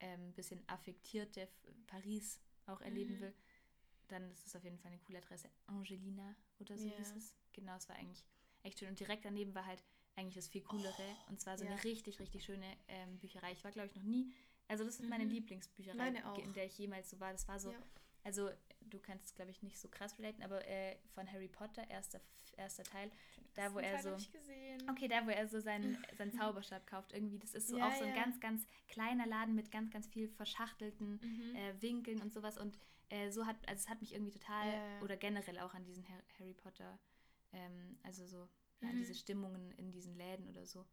ähm, 0.00 0.32
bisschen 0.32 0.66
affektierte 0.68 1.48
Paris 1.86 2.40
auch 2.66 2.80
erleben 2.80 3.16
Mhm. 3.16 3.20
will, 3.20 3.34
dann 4.08 4.30
ist 4.30 4.46
es 4.46 4.56
auf 4.56 4.64
jeden 4.64 4.78
Fall 4.78 4.90
eine 4.92 5.00
coole 5.00 5.18
Adresse. 5.18 5.50
Angelina 5.66 6.34
oder 6.58 6.76
so 6.78 6.88
Ja. 6.88 6.96
hieß 6.96 7.14
es. 7.16 7.34
Genau, 7.52 7.76
es 7.76 7.88
war 7.88 7.96
eigentlich 7.96 8.24
echt 8.62 8.78
schön. 8.78 8.88
Und 8.88 8.98
direkt 9.00 9.24
daneben 9.24 9.54
war 9.54 9.64
halt 9.66 9.82
eigentlich 10.16 10.34
das 10.36 10.48
viel 10.48 10.62
coolere. 10.62 11.16
und 11.28 11.40
zwar 11.40 11.56
so 11.58 11.64
Oh, 11.64 11.68
ja. 11.68 11.72
eine 11.74 11.84
richtig, 11.84 12.20
richtig 12.20 12.44
schöne 12.44 12.66
ähm, 12.88 13.18
Bücherei. 13.18 13.52
Ich 13.52 13.64
war, 13.64 13.70
glaube 13.72 13.88
ich, 13.88 13.94
noch 13.96 14.02
nie. 14.02 14.32
Also 14.68 14.84
das 14.84 15.00
ist 15.00 15.08
meine 15.08 15.24
Mhm. 15.24 15.30
Lieblingsbücherei, 15.30 15.96
Meine 15.96 16.22
in 16.42 16.52
der 16.52 16.66
ich 16.66 16.78
jemals 16.78 17.10
so 17.10 17.18
war. 17.20 17.32
Das 17.32 17.46
war 17.48 17.58
so, 17.58 17.72
ja. 17.72 17.78
also 18.24 18.50
du 18.80 18.98
kannst 18.98 19.26
es, 19.26 19.34
glaube 19.34 19.50
ich, 19.50 19.62
nicht 19.62 19.78
so 19.78 19.88
krass 19.88 20.18
relaten, 20.18 20.42
aber 20.42 20.66
äh, 20.66 20.96
von 21.14 21.30
Harry 21.30 21.48
Potter, 21.48 21.88
erster, 21.90 22.20
erster 22.56 22.82
Teil, 22.84 23.10
da 23.54 23.72
wo 23.74 23.78
er 23.80 24.00
Teil 24.00 24.18
so... 24.18 24.26
Okay, 24.90 25.08
da 25.08 25.26
wo 25.26 25.30
er 25.30 25.46
so 25.48 25.60
seinen, 25.60 25.96
seinen 26.16 26.32
Zauberstab 26.32 26.86
kauft, 26.86 27.12
irgendwie, 27.12 27.38
das 27.38 27.54
ist 27.54 27.68
so 27.68 27.76
Ja, 27.78 27.88
auch 27.88 27.94
so 27.94 28.04
ein 28.04 28.14
ganz, 28.14 28.38
ganz 28.40 28.66
kleiner 28.88 29.26
Laden 29.26 29.54
mit 29.54 29.70
ganz, 29.70 29.90
ganz 29.90 30.06
viel 30.08 30.28
verschachtelten 30.28 31.20
Mhm. 31.22 31.56
äh, 31.56 31.82
Winkeln 31.82 32.20
und 32.22 32.32
sowas. 32.32 32.56
Und 32.58 32.78
äh, 33.10 33.30
so 33.30 33.44
hat, 33.46 33.56
also 33.68 33.80
es 33.82 33.88
hat 33.88 34.00
mich 34.00 34.12
irgendwie 34.14 34.32
total, 34.32 35.00
oder 35.02 35.16
generell 35.16 35.58
auch 35.60 35.74
an 35.74 35.84
diesen 35.84 36.06
Har- 36.08 36.22
Harry 36.38 36.54
Potter, 36.54 36.98
ähm, 37.52 37.98
also 38.02 38.26
so, 38.26 38.48
ja, 38.82 38.88
an 38.88 38.94
Mhm. 38.96 38.98
diese 39.00 39.14
Stimmungen 39.14 39.72
in 39.72 39.90
diesen 39.92 40.14
Läden 40.16 40.48
oder 40.48 40.66
so, 40.66 40.84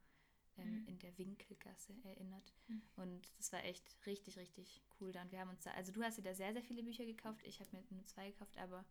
ähm, 0.57 0.81
Mhm. 0.81 0.87
in 0.87 0.99
der 0.99 1.17
Winkelgasse 1.17 1.93
erinnert. 2.03 2.53
Mhm. 2.67 2.81
Und 2.95 3.31
das 3.37 3.51
war 3.51 3.63
echt 3.63 3.95
richtig, 4.05 4.37
richtig 4.37 4.81
cool 4.99 5.11
da. 5.11 5.21
Und 5.21 5.31
wir 5.31 5.39
haben 5.39 5.49
uns 5.49 5.63
da, 5.63 5.71
also 5.71 5.91
du 5.91 6.01
hast 6.03 6.17
dir 6.17 6.21
da 6.23 6.33
sehr, 6.33 6.53
sehr 6.53 6.63
viele 6.63 6.83
Bücher 6.83 7.05
gekauft, 7.05 7.41
ich 7.43 7.59
habe 7.59 7.69
mir 7.75 7.83
nur 7.89 8.05
zwei 8.05 8.31
gekauft, 8.31 8.57
aber 8.57 8.85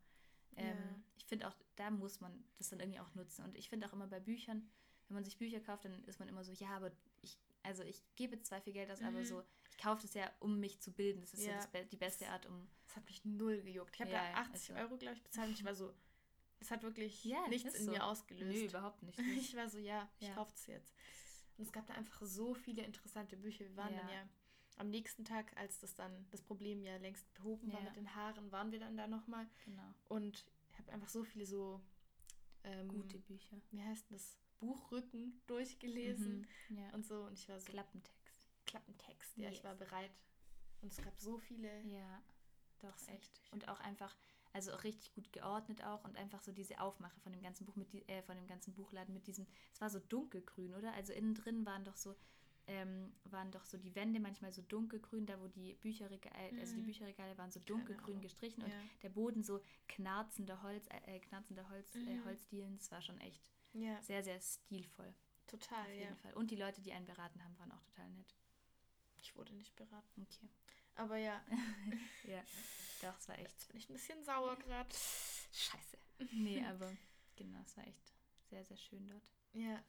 ähm, 0.56 0.76
Ja. 0.76 0.94
ich 1.16 1.24
finde 1.26 1.46
auch, 1.48 1.54
da 1.76 1.90
muss 1.90 2.20
man 2.20 2.42
das 2.56 2.70
dann 2.70 2.80
irgendwie 2.80 2.98
auch 3.00 3.14
nutzen. 3.14 3.44
Und 3.44 3.56
ich 3.56 3.68
finde 3.68 3.86
auch 3.86 3.92
immer 3.92 4.08
bei 4.08 4.18
Büchern, 4.20 4.68
wenn 5.08 5.14
man 5.14 5.24
sich 5.24 5.36
Bücher 5.38 5.60
kauft, 5.60 5.84
dann 5.84 6.04
ist 6.04 6.18
man 6.18 6.28
immer 6.28 6.42
so, 6.44 6.52
ja, 6.52 6.70
aber 6.70 6.90
ich, 7.22 7.38
also 7.62 7.82
ich 7.82 8.02
gebe 8.16 8.34
jetzt 8.36 8.46
zwar 8.48 8.60
viel 8.60 8.72
Geld 8.72 8.90
aus, 8.90 9.00
aber 9.02 9.20
Mhm. 9.20 9.24
so, 9.24 9.42
ich 9.70 9.78
kaufe 9.78 10.02
das 10.02 10.14
ja, 10.14 10.30
um 10.40 10.58
mich 10.58 10.80
zu 10.80 10.90
bilden. 10.92 11.20
Das 11.20 11.32
ist 11.34 11.44
so 11.44 11.50
Ja. 11.50 11.64
das, 11.72 11.88
die 11.90 11.96
beste 11.96 12.28
Art, 12.28 12.46
um. 12.46 12.68
Das 12.86 12.96
hat 12.96 13.04
mich 13.04 13.24
null 13.24 13.60
gejuckt. 13.62 13.94
Ich 13.94 14.00
habe 14.00 14.10
Ja, 14.10 14.22
da 14.22 14.30
ja, 14.30 14.36
80 14.38 14.70
also- 14.74 14.82
Euro, 14.82 14.96
glaube 14.98 15.14
ich, 15.16 15.22
bezahlt. 15.22 15.50
Ich 15.50 15.62
war 15.64 15.74
so, 15.74 15.92
das 16.58 16.70
hat 16.70 16.82
wirklich 16.82 17.24
Ja, 17.24 17.46
nichts 17.48 17.74
in 17.74 17.84
so. 17.86 17.90
mir 17.92 18.04
ausgelöst. 18.04 18.64
überhaupt 18.70 19.02
nicht. 19.04 19.18
Ich 19.18 19.56
war 19.56 19.68
so, 19.68 19.78
ja, 19.78 20.08
ich 20.18 20.28
Ja. 20.28 20.34
kaufe 20.34 20.52
es 20.54 20.66
jetzt. 20.66 20.94
Und 21.56 21.64
es 21.64 21.72
gab 21.72 21.86
da 21.86 21.94
einfach 21.94 22.22
so 22.26 22.54
viele 22.54 22.82
interessante 22.82 23.36
Bücher. 23.36 23.64
Wir 23.64 23.76
waren 23.76 23.94
dann 23.96 24.08
Ja. 24.08 24.14
ja 24.14 24.28
am 24.76 24.90
nächsten 24.90 25.24
Tag, 25.24 25.56
als 25.56 25.80
das 25.80 25.94
dann 25.94 26.26
das 26.30 26.40
Problem 26.40 26.82
ja 26.82 26.96
längst 26.98 27.32
behoben 27.34 27.72
war 27.72 27.80
Ja. 27.80 27.84
mit 27.86 27.96
den 27.96 28.14
Haaren, 28.14 28.52
waren 28.52 28.70
wir 28.70 28.78
dann 28.78 28.96
da 28.96 29.06
nochmal. 29.08 29.48
Genau. 29.64 29.92
Und 30.08 30.44
ich 30.70 30.78
habe 30.78 30.92
einfach 30.92 31.08
so 31.08 31.24
viele 31.24 31.46
so, 31.46 31.80
ähm, 32.64 32.88
Gute 32.88 33.18
Bücher. 33.18 33.56
wie 33.70 33.82
heißt 33.82 34.06
das, 34.10 34.38
Buchrücken 34.60 35.40
durchgelesen 35.46 36.46
Mhm. 36.68 36.76
Ja. 36.78 36.90
und 36.90 37.04
so. 37.06 37.22
Und 37.24 37.38
ich 37.38 37.48
war 37.48 37.58
so, 37.60 37.72
Klappentext. 37.72 38.46
Klappentext. 38.66 39.36
Ja, 39.36 39.48
Yes. 39.48 39.58
ich 39.58 39.64
war 39.64 39.74
bereit. 39.74 40.10
Und 40.82 40.92
es 40.92 41.02
gab 41.02 41.18
so 41.18 41.38
viele. 41.38 41.80
Ja, 41.82 42.22
doch, 42.80 42.96
echt. 43.08 43.40
Und 43.50 43.66
auch 43.68 43.80
einfach, 43.80 44.14
also 44.58 44.72
auch 44.72 44.84
richtig 44.84 45.12
gut 45.14 45.32
geordnet 45.32 45.82
auch 45.84 46.04
und 46.04 46.16
einfach 46.16 46.42
so 46.42 46.52
diese 46.52 46.80
Aufmache 46.80 47.18
von 47.20 47.32
dem 47.32 47.42
ganzen 47.42 47.64
Buch 47.64 47.76
mit 47.76 47.92
die, 47.92 48.06
äh, 48.08 48.22
von 48.22 48.36
dem 48.36 48.46
ganzen 48.46 48.74
Buchladen 48.74 49.14
mit 49.14 49.26
diesem, 49.26 49.46
es 49.72 49.80
war 49.80 49.88
so 49.90 50.00
dunkelgrün, 50.00 50.74
oder? 50.74 50.92
Also 50.94 51.12
innen 51.12 51.34
drin 51.34 51.64
waren 51.64 51.84
doch 51.84 51.96
so, 51.96 52.16
ähm, 52.66 53.12
waren 53.24 53.50
doch 53.50 53.64
so 53.64 53.78
die 53.78 53.94
Wände 53.94 54.20
manchmal 54.20 54.52
so 54.52 54.62
dunkelgrün, 54.62 55.26
da 55.26 55.40
wo 55.40 55.48
die 55.48 55.74
Bücherregale, 55.74 56.52
also 56.60 56.74
die 56.74 56.82
Mhm. 56.82 56.86
Bücherregale 56.86 57.38
waren 57.38 57.50
so 57.52 57.60
dunkelgrün 57.60 58.20
gestrichen 58.20 58.62
und 58.62 58.70
Ja. 58.70 58.76
der 59.02 59.08
Boden 59.10 59.42
so 59.42 59.60
knarzender 59.88 60.60
Holz, 60.62 60.86
äh, 60.88 61.16
äh, 61.16 61.20
knarzender 61.20 61.68
Holz, 61.70 61.94
äh, 61.94 62.00
Mhm. 62.00 62.24
Holzdielen. 62.24 62.76
Das 62.76 62.90
war 62.90 63.00
schon 63.00 63.18
echt 63.20 63.42
ja, 63.72 64.00
sehr, 64.02 64.22
sehr 64.22 64.40
stilvoll. 64.40 65.14
total, 65.46 65.82
auf 65.86 65.94
ja. 65.94 66.00
jeden 66.00 66.16
Fall. 66.16 66.34
Und 66.34 66.50
die 66.50 66.56
Leute, 66.56 66.80
die 66.82 66.92
einen 66.92 67.06
beraten 67.06 67.42
haben, 67.42 67.58
waren 67.58 67.72
auch 67.72 67.82
total 67.82 68.10
nett. 68.10 68.34
Ich 69.16 69.36
wurde 69.36 69.54
nicht 69.54 69.74
beraten. 69.76 70.26
Okay. 70.30 70.48
Aber 70.98 71.16
ja, 71.16 71.40
Ja, 72.24 72.42
doch, 73.02 73.16
es 73.18 73.28
war 73.28 73.38
echt 73.38 73.50
jetzt 73.50 73.68
bin 73.68 73.78
ich 73.78 73.88
ein 73.88 73.92
bisschen 73.94 74.22
sauer 74.24 74.56
gerade. 74.56 74.88
scheiße. 75.52 75.96
Nee, 76.32 76.64
aber 76.68 76.92
genau, 77.36 77.60
es 77.64 77.76
war 77.76 77.86
echt 77.86 78.12
sehr, 78.50 78.64
sehr 78.64 78.76
schön 78.76 79.08
dort. 79.08 79.22
Ja. 79.52 79.82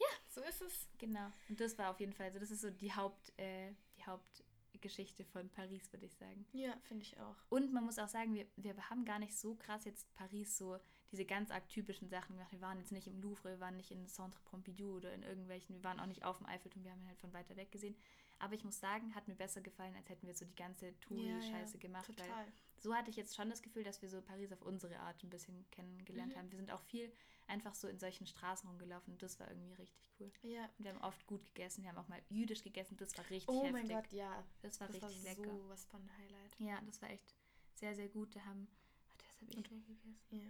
Ja, 0.00 0.06
so 0.28 0.42
ist 0.42 0.60
es. 0.62 0.88
Genau. 0.98 1.32
Und 1.48 1.58
das 1.60 1.76
war 1.78 1.90
auf 1.90 1.98
jeden 1.98 2.12
Fall, 2.12 2.26
also 2.26 2.38
das 2.38 2.50
ist 2.50 2.60
so 2.60 2.70
die 2.70 2.92
Haupt, 2.94 3.32
äh, 3.38 3.72
die 3.96 4.04
Hauptgeschichte 4.04 5.24
von 5.24 5.48
Paris, 5.50 5.90
würde 5.92 6.06
ich 6.06 6.14
sagen. 6.14 6.46
Ja, 6.52 6.76
finde 6.82 7.04
ich 7.04 7.18
auch. 7.18 7.36
Und 7.48 7.72
man 7.72 7.84
muss 7.84 7.98
auch 7.98 8.08
sagen, 8.08 8.34
wir, 8.34 8.46
wir 8.56 8.90
haben 8.90 9.04
gar 9.04 9.18
nicht 9.18 9.36
so 9.36 9.54
krass 9.56 9.84
jetzt 9.86 10.12
Paris 10.14 10.56
so 10.56 10.78
diese 11.10 11.24
ganz 11.24 11.50
arg 11.50 11.68
typischen 11.68 12.08
Sachen 12.10 12.36
gemacht. 12.36 12.52
Wir 12.52 12.60
waren 12.60 12.78
jetzt 12.78 12.92
nicht 12.92 13.06
im 13.06 13.20
Louvre, 13.20 13.50
wir 13.52 13.60
waren 13.60 13.76
nicht 13.76 13.90
in 13.90 14.06
Centre 14.06 14.40
Pompidou 14.44 14.96
oder 14.96 15.12
in 15.14 15.22
irgendwelchen, 15.22 15.74
wir 15.74 15.82
waren 15.82 15.98
auch 15.98 16.06
nicht 16.06 16.22
auf 16.22 16.36
dem 16.36 16.46
Eiffelturm, 16.46 16.84
wir 16.84 16.92
haben 16.92 17.00
ihn 17.00 17.08
halt 17.08 17.18
von 17.18 17.32
weiter 17.32 17.56
weg 17.56 17.72
gesehen. 17.72 17.96
Aber 18.40 18.54
ich 18.54 18.64
muss 18.64 18.78
sagen, 18.78 19.14
hat 19.14 19.26
mir 19.26 19.34
besser 19.34 19.60
gefallen, 19.60 19.94
als 19.96 20.08
hätten 20.08 20.26
wir 20.26 20.34
so 20.34 20.44
die 20.44 20.54
ganze 20.54 20.98
Touri-Scheiße 21.00 21.78
gemacht. 21.78 22.08
Weil 22.08 22.14
Total. 22.26 22.46
so 22.78 22.94
hatte 22.94 23.10
ich 23.10 23.16
jetzt 23.16 23.34
schon 23.34 23.50
das 23.50 23.62
Gefühl, 23.62 23.82
dass 23.82 24.00
wir 24.00 24.08
so 24.08 24.22
Paris 24.22 24.52
auf 24.52 24.62
unsere 24.62 24.98
Art 25.00 25.22
ein 25.24 25.30
bisschen 25.30 25.68
kennengelernt 25.70 26.34
Mhm. 26.34 26.38
haben. 26.38 26.50
Wir 26.52 26.58
sind 26.58 26.70
auch 26.70 26.82
viel 26.82 27.12
einfach 27.48 27.74
so 27.74 27.88
in 27.88 27.98
solchen 27.98 28.26
Straßen 28.26 28.68
rumgelaufen 28.68 29.12
und 29.14 29.22
das 29.22 29.40
war 29.40 29.48
irgendwie 29.48 29.72
richtig 29.72 30.08
cool. 30.20 30.30
Ja. 30.42 30.64
Und 30.78 30.84
wir 30.84 30.94
haben 30.94 31.00
oft 31.02 31.26
gut 31.26 31.44
gegessen, 31.54 31.82
wir 31.82 31.90
haben 31.90 31.98
auch 31.98 32.08
mal 32.08 32.22
jüdisch 32.28 32.62
gegessen, 32.62 32.96
das 32.96 33.16
war 33.18 33.24
richtig 33.30 33.48
Oh 33.48 33.64
heftig. 33.64 33.72
mein 33.72 33.88
Gott, 33.88 34.12
ja. 34.12 34.44
Das 34.62 34.78
war 34.80 34.86
Das 34.88 35.00
war 35.02 35.08
richtig 35.08 35.24
lecker. 35.36 35.50
so 35.50 35.68
was 35.68 35.84
von 35.86 36.00
Highlight. 36.18 36.60
Ja, 36.60 36.80
das 36.86 37.00
war 37.02 37.10
echt 37.10 37.34
sehr, 37.74 37.94
sehr 37.94 38.08
gut. 38.08 38.36
Da 38.36 38.44
haben, 38.44 38.68
warte, 39.08 39.24
was 39.28 39.40
habe 39.40 39.50
ich 39.50 39.56
Und- 39.56 39.68
gegessen? 39.68 40.20
Ja. 40.30 40.40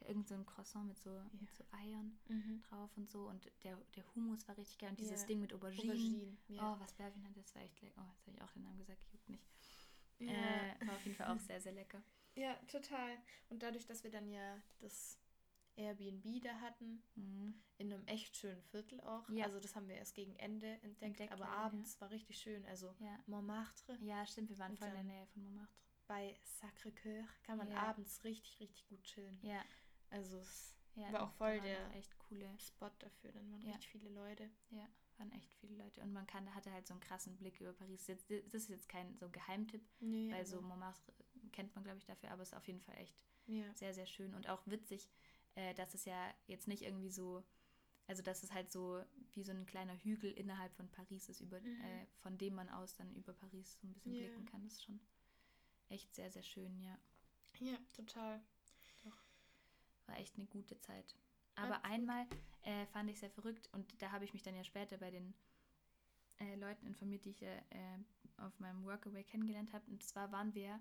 Ja, 0.00 0.08
irgend 0.08 0.28
so 0.28 0.34
ein 0.34 0.44
Croissant 0.46 0.86
mit 0.86 0.98
so, 0.98 1.10
mit 1.40 1.52
so 1.54 1.64
Eiern 1.72 2.18
Mhm. 2.28 2.62
drauf 2.62 2.90
und 2.96 3.08
so 3.08 3.28
und 3.28 3.50
der, 3.62 3.76
der 3.96 4.04
Hummus 4.14 4.46
war 4.48 4.56
richtig 4.56 4.78
geil 4.78 4.90
und 4.90 5.00
dieses 5.00 5.22
Ja. 5.22 5.26
Ding 5.28 5.40
mit 5.40 5.52
Auberginen. 5.52 5.90
Auberginen. 5.90 6.38
Ja. 6.48 6.74
Oh, 6.74 6.80
was 6.80 6.92
Berwin 6.94 7.24
hat, 7.28 7.36
das 7.36 7.54
war 7.54 7.62
echt 7.62 7.80
lecker. 7.80 8.02
Oh, 8.06 8.10
jetzt 8.16 8.26
habe 8.26 8.36
ich 8.36 8.42
auch 8.42 8.52
den 8.52 8.62
Namen 8.62 8.78
gesagt, 8.78 9.00
juckt 9.12 9.28
nicht. 9.28 9.46
ja. 10.18 10.32
Äh, 10.32 10.86
war 10.86 10.94
auf 10.94 11.04
jeden 11.04 11.16
Fall 11.16 11.34
auch 11.34 11.40
sehr, 11.40 11.60
sehr 11.60 11.72
lecker. 11.72 12.02
ja, 12.36 12.54
total. 12.66 13.16
Und 13.50 13.62
dadurch, 13.62 13.86
dass 13.86 14.02
wir 14.04 14.10
dann 14.10 14.28
ja 14.28 14.60
das 14.80 15.18
Airbnb 15.76 16.40
da 16.42 16.54
hatten, 16.60 17.02
Mhm. 17.16 17.54
in 17.78 17.92
einem 17.92 18.06
echt 18.06 18.36
schönen 18.36 18.62
Viertel 18.62 19.00
auch. 19.00 19.28
Ja. 19.30 19.44
Also 19.46 19.58
das 19.60 19.74
haben 19.74 19.88
wir 19.88 19.96
erst 19.96 20.14
gegen 20.14 20.36
Ende 20.36 20.66
entdeckt, 20.82 21.02
Entdeckt, 21.02 21.32
aber 21.32 21.48
abends 21.48 22.00
war 22.00 22.10
richtig 22.10 22.38
schön. 22.38 22.64
Also 22.66 22.94
Ja. 23.00 23.18
Montmartre 23.26 23.96
ja, 24.00 24.24
stimmt, 24.26 24.50
wir 24.50 24.58
waren 24.58 24.72
Und 24.72 24.78
voll 24.78 24.88
in 24.88 24.94
der 24.94 25.02
Nähe 25.04 25.26
von 25.26 25.42
Montmartre. 25.42 25.74
bei 26.06 26.38
Sacré-Cœur 26.60 27.26
kann 27.42 27.58
man 27.58 27.68
Ja. 27.70 27.78
abends 27.88 28.22
richtig, 28.24 28.60
richtig 28.60 28.86
gut 28.88 29.02
chillen. 29.02 29.38
Ja, 29.42 29.64
Also 30.10 30.38
es 30.38 30.70
ja. 30.96 31.12
War 31.12 31.24
auch 31.24 31.32
voll 31.32 31.60
der- 31.60 31.92
echt 31.96 32.16
coole, 32.18 32.48
Spot 32.58 32.88
dafür, 33.00 33.32
dann 33.32 33.50
waren 33.50 33.62
Ja. 33.62 33.72
richtig 33.72 33.88
viele 33.90 34.10
Leute. 34.10 34.48
ja, 34.70 34.88
waren 35.18 35.32
echt 35.32 35.52
viele 35.54 35.74
Leute. 35.76 36.00
Und 36.02 36.12
man 36.12 36.24
kann, 36.26 36.54
hatte 36.54 36.70
halt 36.72 36.86
so 36.86 36.94
einen 36.94 37.00
krassen 37.00 37.36
Blick 37.36 37.60
über 37.60 37.72
Paris. 37.72 38.06
Jetzt, 38.06 38.30
das 38.30 38.54
ist 38.54 38.68
jetzt 38.68 38.88
kein 38.88 39.16
so 39.18 39.28
Geheimtipp, 39.28 39.84
Nee, 40.00 40.30
weil 40.32 40.46
so 40.46 40.58
aber- 40.58 40.68
Montmartre 40.68 41.12
kennt 41.50 41.74
man, 41.74 41.82
glaube 41.82 41.98
ich, 41.98 42.04
dafür, 42.04 42.30
aber 42.30 42.42
es 42.42 42.50
ist 42.50 42.54
auf 42.56 42.66
jeden 42.68 42.80
Fall 42.80 42.96
echt 42.98 43.24
ja. 43.46 43.72
sehr, 43.74 43.92
sehr 43.92 44.06
schön 44.06 44.34
und 44.34 44.48
auch 44.48 44.64
witzig, 44.66 45.10
äh, 45.56 45.74
dass 45.74 45.94
es 45.94 46.04
ja 46.04 46.32
jetzt 46.46 46.68
nicht 46.68 46.82
irgendwie 46.82 47.10
so, 47.10 47.42
also 48.06 48.22
dass 48.22 48.44
es 48.44 48.52
halt 48.52 48.70
so 48.70 49.02
wie 49.32 49.42
so 49.42 49.50
ein 49.52 49.66
kleiner 49.66 49.96
Hügel 49.96 50.30
innerhalb 50.32 50.72
von 50.74 50.88
Paris 50.90 51.28
ist, 51.28 51.40
über, 51.40 51.60
Mhm. 51.60 51.80
äh, 51.80 52.06
von 52.22 52.38
dem 52.38 52.54
man 52.54 52.68
aus 52.68 52.94
dann 52.94 53.12
über 53.16 53.32
Paris 53.32 53.78
so 53.80 53.86
ein 53.88 53.92
bisschen 53.94 54.12
blicken 54.12 54.44
kann. 54.46 54.62
Das 54.62 54.74
ist 54.74 54.84
schon 54.84 55.00
echt 55.88 56.14
sehr, 56.14 56.30
sehr 56.30 56.42
schön, 56.44 56.78
ja. 56.80 56.96
ja, 57.58 57.76
total. 57.96 58.40
War 60.06 60.18
echt 60.18 60.36
eine 60.36 60.46
gute 60.46 60.78
Zeit. 60.80 61.16
Aber 61.56 61.76
Absolut. 61.76 61.92
einmal 61.92 62.26
äh, 62.62 62.86
fand 62.86 63.10
ich 63.10 63.18
sehr 63.18 63.30
verrückt 63.30 63.68
und 63.72 64.02
da 64.02 64.10
habe 64.10 64.24
ich 64.24 64.32
mich 64.32 64.42
dann 64.42 64.56
ja 64.56 64.64
später 64.64 64.98
bei 64.98 65.10
den 65.10 65.34
äh, 66.40 66.56
Leuten 66.56 66.86
informiert, 66.86 67.24
die 67.24 67.30
ich 67.30 67.42
äh, 67.42 67.56
äh, 67.56 67.98
auf 68.38 68.58
meinem 68.58 68.84
Workaway 68.84 69.22
kennengelernt 69.22 69.72
habe. 69.72 69.88
Und 69.90 70.02
zwar 70.02 70.32
waren 70.32 70.54
wir, 70.54 70.80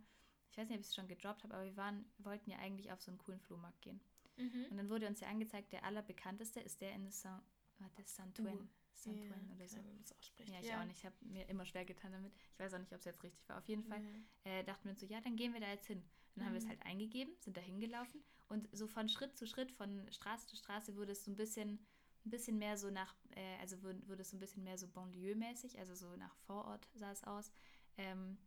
ich 0.49 0.57
weiß 0.57 0.67
nicht, 0.67 0.77
ob 0.77 0.81
ich 0.81 0.87
es 0.87 0.95
schon 0.95 1.07
gedroppt 1.07 1.43
habe, 1.43 1.53
aber 1.53 1.65
wir 1.65 1.77
waren, 1.77 2.05
wollten 2.17 2.49
ja 2.49 2.57
eigentlich 2.57 2.91
auf 2.91 3.01
so 3.01 3.11
einen 3.11 3.19
coolen 3.19 3.39
Flohmarkt 3.39 3.81
gehen. 3.81 4.01
Mhm. 4.37 4.65
Und 4.71 4.77
dann 4.77 4.89
wurde 4.89 5.07
uns 5.07 5.19
ja 5.19 5.27
angezeigt, 5.27 5.73
der 5.73 5.83
allerbekannteste 5.83 6.59
ist 6.59 6.81
der 6.81 6.93
in 6.93 7.11
Saint, 7.11 7.43
warte, 7.77 8.03
Saint-Ouen. 8.03 8.61
Uh, 8.61 8.67
Saint-Ouen 8.95 9.47
ja, 9.47 9.55
oder 9.55 9.67
so. 9.67 9.77
ausspricht. 10.01 10.49
Ja, 10.49 10.59
ich 10.59 10.73
auch 10.73 10.85
nicht. 10.85 10.97
Ich 10.97 11.05
habe 11.05 11.15
mir 11.21 11.47
immer 11.49 11.65
schwer 11.65 11.85
getan 11.85 12.11
damit. 12.11 12.33
Ich 12.53 12.59
weiß 12.59 12.73
auch 12.73 12.79
nicht, 12.79 12.91
ob 12.91 12.99
es 12.99 13.05
jetzt 13.05 13.21
richtig 13.23 13.47
war. 13.47 13.57
Auf 13.57 13.67
jeden 13.67 13.83
Fall 13.83 14.01
äh, 14.43 14.63
dachten 14.63 14.85
wir 14.85 14.91
uns 14.91 15.01
so, 15.01 15.05
ja, 15.05 15.21
dann 15.21 15.35
gehen 15.35 15.53
wir 15.53 15.61
da 15.61 15.69
jetzt 15.69 15.87
hin. 15.87 16.03
Dann 16.35 16.45
haben 16.45 16.53
wir 16.53 16.59
es 16.59 16.67
Mhm. 16.67 16.69
halt 16.69 16.83
eingegeben, 16.85 17.33
sind 17.39 17.57
da 17.57 17.61
hingelaufen 17.61 18.21
und 18.49 18.67
so 18.71 18.87
von 18.87 19.09
Schritt 19.09 19.37
zu 19.37 19.45
Schritt, 19.47 19.71
von 19.71 20.11
Straße 20.11 20.47
zu 20.47 20.55
Straße 20.55 20.95
wurde 20.95 21.11
es 21.13 21.23
so 21.25 21.31
ein 21.31 21.37
bisschen, 21.37 21.79
ein 22.25 22.29
bisschen 22.31 22.57
mehr 22.57 22.77
so 22.77 22.89
nach, 22.89 23.15
äh, 23.35 23.57
also 23.61 23.81
wurde, 23.83 24.07
wurde 24.07 24.21
es 24.21 24.29
so 24.31 24.37
ein 24.37 24.39
bisschen 24.39 24.63
mehr 24.63 24.77
so 24.77 24.87
Banlieue-mäßig, 24.87 25.77
also 25.79 25.95
so 25.95 26.15
nach 26.15 26.35
Vorort 26.47 26.87
sah 26.95 27.11
es 27.11 27.23
aus. 27.23 27.51
Ähm, 27.97 28.37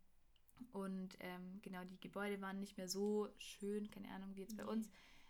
und 0.71 1.15
ähm, 1.19 1.59
genau, 1.61 1.83
die 1.85 1.99
Gebäude 1.99 2.41
waren 2.41 2.59
nicht 2.59 2.77
mehr 2.77 2.87
so 2.89 3.29
schön, 3.37 3.89
keine 3.91 4.09
Ahnung, 4.11 4.35
wie 4.35 4.41
jetzt 4.41 4.57
bei 4.57 4.65
Nee. 4.65 4.67
uns. 4.67 4.89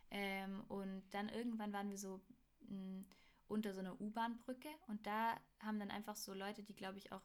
Ähm, 0.10 0.64
und 0.70 1.04
dann 1.12 1.30
irgendwann 1.30 1.74
waren 1.74 1.90
wir 1.90 1.98
so 1.98 2.22
mh, 2.62 3.04
unter 3.48 3.74
so 3.74 3.80
einer 3.82 4.00
U-Bahn-Brücke 4.00 4.70
und 4.88 5.06
da 5.06 5.36
haben 5.60 5.80
dann 5.80 5.92
einfach 5.92 6.16
so 6.16 6.34
Leute, 6.34 6.64
die 6.64 6.76
glaube 6.76 6.98
ich 6.98 7.12
auch 7.12 7.24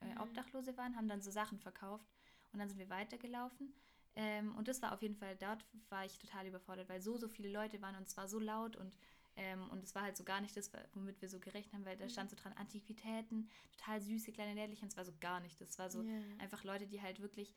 äh, 0.00 0.14
Mhm. 0.14 0.20
Obdachlose 0.20 0.76
waren, 0.76 0.96
haben 0.96 1.08
dann 1.08 1.22
so 1.22 1.30
Sachen 1.30 1.58
verkauft 1.60 2.06
und 2.52 2.58
dann 2.58 2.68
sind 2.68 2.78
wir 2.78 2.90
weitergelaufen. 2.90 3.72
Ähm, 4.16 4.54
und 4.56 4.66
das 4.68 4.80
war 4.82 4.92
auf 4.92 5.02
jeden 5.02 5.14
Fall, 5.16 5.36
dort 5.36 5.64
war 5.90 6.04
ich 6.04 6.18
total 6.18 6.46
überfordert, 6.46 6.88
weil 6.88 7.00
so, 7.02 7.16
so 7.18 7.28
viele 7.28 7.50
Leute 7.50 7.80
waren 7.82 7.96
und 7.96 8.06
es 8.08 8.16
war 8.16 8.26
so 8.28 8.38
laut 8.38 8.76
und, 8.76 8.96
ähm, 9.36 9.68
und 9.70 9.84
es 9.84 9.94
war 9.94 10.02
halt 10.02 10.16
so 10.16 10.24
gar 10.24 10.40
nicht 10.40 10.56
das, 10.56 10.70
womit 10.94 11.20
wir 11.20 11.28
so 11.28 11.38
gerechnet 11.38 11.74
haben, 11.74 11.84
weil 11.84 11.96
da 11.98 12.06
Mhm. 12.06 12.10
stand 12.10 12.30
so 12.30 12.36
dran 12.36 12.54
Antiquitäten, 12.54 13.50
total 13.76 14.00
süße 14.00 14.32
kleine 14.32 14.54
Lädchen, 14.54 14.88
es 14.88 14.96
war 14.96 15.04
so 15.04 15.12
gar 15.20 15.40
nicht. 15.40 15.60
Das 15.60 15.78
war 15.78 15.90
so 15.90 16.02
Ja. 16.02 16.20
einfach 16.38 16.64
Leute, 16.64 16.86
die 16.86 17.02
halt 17.02 17.20
wirklich 17.20 17.54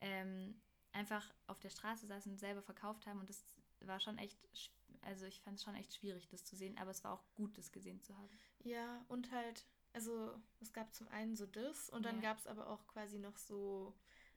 ähm, 0.00 0.60
einfach 0.92 1.32
auf 1.46 1.60
der 1.60 1.70
Straße 1.70 2.06
saßen 2.06 2.32
und 2.32 2.38
selber 2.38 2.62
verkauft 2.62 3.06
haben 3.06 3.20
und 3.20 3.28
das 3.28 3.44
war 3.80 4.00
schon 4.00 4.18
echt, 4.18 4.38
also 5.02 5.26
ich 5.26 5.40
fand 5.40 5.58
es 5.58 5.64
schon 5.64 5.74
echt 5.76 5.94
schwierig, 5.94 6.28
das 6.28 6.44
zu 6.44 6.56
sehen, 6.56 6.76
aber 6.78 6.90
es 6.90 7.04
war 7.04 7.12
auch 7.12 7.24
gut, 7.34 7.56
das 7.56 7.70
gesehen 7.72 8.00
zu 8.00 8.16
haben. 8.16 8.40
Ja, 8.62 9.04
und 9.08 9.30
halt, 9.32 9.64
also 9.92 10.34
es 10.60 10.72
gab 10.72 10.94
zum 10.94 11.08
einen 11.08 11.36
so 11.36 11.46
das 11.46 11.88
und 11.90 12.04
dann 12.04 12.16
Ja. 12.16 12.20
gab 12.20 12.38
es 12.38 12.46
aber 12.46 12.68
auch 12.68 12.86
quasi 12.86 13.18
noch 13.18 13.36
so 13.38 13.94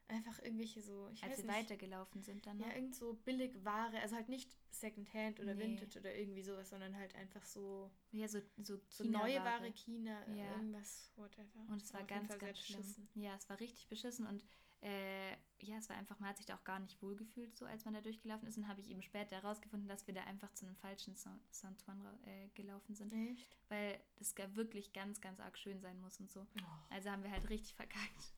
einfach 0.07 0.39
irgendwelche 0.43 0.81
so, 0.81 1.09
ich 1.13 1.23
Als 1.23 1.31
weiß 1.33 1.37
wir 1.39 1.45
nicht, 1.45 1.55
weitergelaufen 1.63 2.21
sind 2.21 2.45
dann 2.45 2.57
noch. 2.57 2.67
ja, 2.67 2.75
irgend 2.75 2.95
so 2.95 3.13
billig 3.25 3.63
Ware, 3.63 3.99
also 4.01 4.15
halt 4.15 4.29
nicht 4.29 4.55
Secondhand 4.69 5.39
oder 5.39 5.55
Nee. 5.55 5.63
Vintage 5.63 5.99
oder 5.99 6.13
irgendwie 6.15 6.43
sowas, 6.43 6.69
sondern 6.69 6.95
halt 6.95 7.15
einfach 7.15 7.45
so, 7.45 7.89
Ja, 8.11 8.27
so, 8.27 8.39
so, 8.57 8.79
so 8.89 9.03
neue. 9.05 9.39
Ware, 9.43 9.71
China, 9.71 10.21
äh, 10.27 10.37
Ja. 10.39 10.51
irgendwas, 10.51 11.11
whatever. 11.15 11.59
Und 11.69 11.81
es 11.81 11.93
war 11.93 12.03
ganz, 12.03 12.27
ganz 12.37 12.59
schlimm. 12.59 12.79
beschissen. 12.81 13.09
Ja, 13.15 13.35
es 13.35 13.47
war 13.49 13.59
richtig 13.59 13.87
beschissen 13.87 14.27
und 14.27 14.43
äh, 14.81 15.31
ja, 15.61 15.77
es 15.77 15.87
war 15.87 15.95
einfach, 15.95 16.19
man 16.19 16.27
hat 16.29 16.35
sich 16.37 16.45
da 16.45 16.55
auch 16.57 16.63
gar 16.65 16.79
nicht 16.79 17.01
wohlgefühlt, 17.01 17.55
so 17.55 17.65
als 17.65 17.85
man 17.85 17.93
da 17.93 18.01
durchgelaufen 18.01 18.45
ist. 18.49 18.57
Und 18.57 18.67
habe 18.67 18.81
ich 18.81 18.89
eben 18.89 19.01
später 19.01 19.37
herausgefunden, 19.41 19.87
dass 19.87 20.05
wir 20.07 20.13
da 20.13 20.25
einfach 20.25 20.51
zu 20.53 20.65
einem 20.65 20.75
falschen 20.75 21.15
Sa- 21.15 21.39
Saint-Ouen 21.51 22.05
äh, 22.25 22.49
gelaufen 22.53 22.93
sind, 22.93 23.13
Echt? 23.13 23.57
weil 23.69 23.97
das 24.17 24.35
wirklich 24.55 24.91
ganz, 24.91 25.21
ganz 25.21 25.39
arg 25.39 25.57
schön 25.57 25.79
sein 25.79 26.01
muss 26.01 26.19
und 26.19 26.29
so. 26.29 26.41
Oh. 26.59 26.65
Also 26.89 27.09
haben 27.11 27.23
wir 27.23 27.31
halt 27.31 27.49
richtig 27.49 27.73
verkackt. 27.75 28.33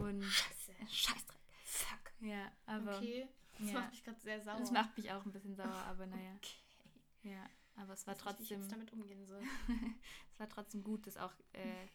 Und 0.00 0.22
Scheiße. 0.22 0.72
Scheißdreck. 0.88 1.38
Fuck. 1.64 2.12
Ja, 2.20 2.50
aber 2.66 2.96
okay, 2.96 3.28
das 3.58 3.68
ja. 3.68 3.80
macht 3.80 3.90
mich 3.90 4.04
gerade 4.04 4.20
sehr 4.20 4.40
sauer. 4.40 4.58
das 4.58 4.70
macht 4.70 4.96
mich 4.96 5.10
auch 5.12 5.24
ein 5.24 5.32
bisschen 5.32 5.54
sauer, 5.54 5.72
aber 5.88 6.06
naja. 6.06 6.32
Okay. 6.36 7.30
Ja, 7.30 7.46
aber 7.76 7.92
es 7.92 8.06
war 8.06 8.14
Weiß 8.14 8.24
nicht, 8.24 8.26
wie 8.38 8.42
ich 8.42 8.48
trotzdem, 8.48 8.60
jetzt 8.62 8.72
damit 8.72 8.92
umgehen 8.92 9.26
soll. 9.26 9.42
es 10.32 10.38
war 10.40 10.48
trotzdem 10.48 10.82
gut, 10.82 11.06
das 11.06 11.16
auch 11.16 11.32
äh, 11.52 11.86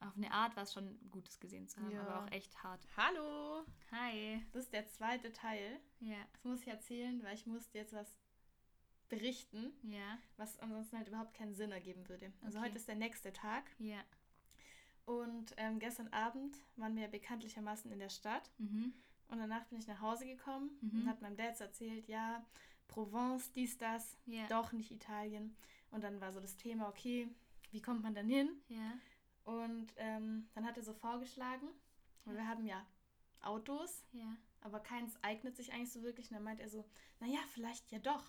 auf 0.00 0.16
eine 0.16 0.30
Art 0.32 0.54
war 0.56 0.64
es 0.64 0.72
schon 0.72 0.98
Gutes 1.10 1.38
gesehen 1.40 1.68
zu 1.68 1.80
haben, 1.80 1.90
Ja. 1.90 2.02
aber 2.02 2.22
auch 2.24 2.30
echt 2.32 2.62
hart. 2.62 2.86
Hallo, 2.96 3.64
Hi. 3.92 4.42
das 4.52 4.64
ist 4.64 4.72
der 4.72 4.86
zweite 4.88 5.32
Teil. 5.32 5.80
Ja, 6.00 6.16
Das 6.32 6.44
muss 6.44 6.60
ich 6.62 6.68
erzählen, 6.68 7.22
weil 7.22 7.34
ich 7.34 7.46
musste 7.46 7.78
jetzt 7.78 7.92
was 7.94 8.16
berichten, 9.08 9.72
ja, 9.82 10.18
was 10.36 10.58
ansonsten 10.58 10.96
halt 10.96 11.08
überhaupt 11.08 11.34
keinen 11.34 11.54
Sinn 11.54 11.70
ergeben 11.72 12.08
würde. 12.08 12.32
Also 12.42 12.58
Okay. 12.58 12.68
heute 12.68 12.76
ist 12.78 12.88
der 12.88 12.96
nächste 12.96 13.32
Tag 13.32 13.64
ja. 13.78 14.02
Und 15.06 15.52
ähm, 15.56 15.78
gestern 15.78 16.08
Abend 16.08 16.56
waren 16.76 16.96
wir 16.96 17.08
bekanntlichermaßen 17.08 17.90
in 17.92 17.98
der 17.98 18.08
Stadt 18.08 18.50
Mhm. 18.58 18.92
und 19.28 19.38
danach 19.38 19.64
bin 19.66 19.78
ich 19.78 19.86
nach 19.86 20.00
Hause 20.00 20.26
gekommen 20.26 20.70
Mhm. 20.80 21.00
und 21.02 21.06
hat 21.08 21.20
meinem 21.22 21.36
Dad 21.36 21.60
erzählt, 21.60 22.08
ja, 22.08 22.44
Provence, 22.88 23.50
dies, 23.52 23.76
das, 23.78 24.16
Ja. 24.26 24.46
doch 24.48 24.72
nicht 24.72 24.90
Italien. 24.90 25.56
Und 25.90 26.04
dann 26.04 26.20
war 26.20 26.32
so 26.32 26.40
das 26.40 26.56
Thema, 26.56 26.88
okay, 26.88 27.28
wie 27.70 27.80
kommt 27.80 28.02
man 28.02 28.14
dann 28.14 28.28
hin? 28.28 28.48
Ja. 28.68 28.92
Und 29.44 29.92
ähm, 29.96 30.48
dann 30.54 30.64
hat 30.66 30.76
er 30.76 30.82
so 30.82 30.92
vorgeschlagen, 30.94 31.68
weil 32.24 32.36
wir 32.36 32.46
haben 32.48 32.64
ja 32.66 32.84
Autos, 33.42 34.04
Ja. 34.12 34.36
aber 34.60 34.80
keins 34.80 35.16
eignet 35.22 35.56
sich 35.56 35.72
eigentlich 35.72 35.92
so 35.92 36.02
wirklich. 36.02 36.28
Und 36.30 36.34
dann 36.34 36.44
meint 36.44 36.60
er 36.60 36.68
so, 36.68 36.84
naja, 37.20 37.38
vielleicht 37.52 37.90
ja 37.92 37.98
doch. 37.98 38.24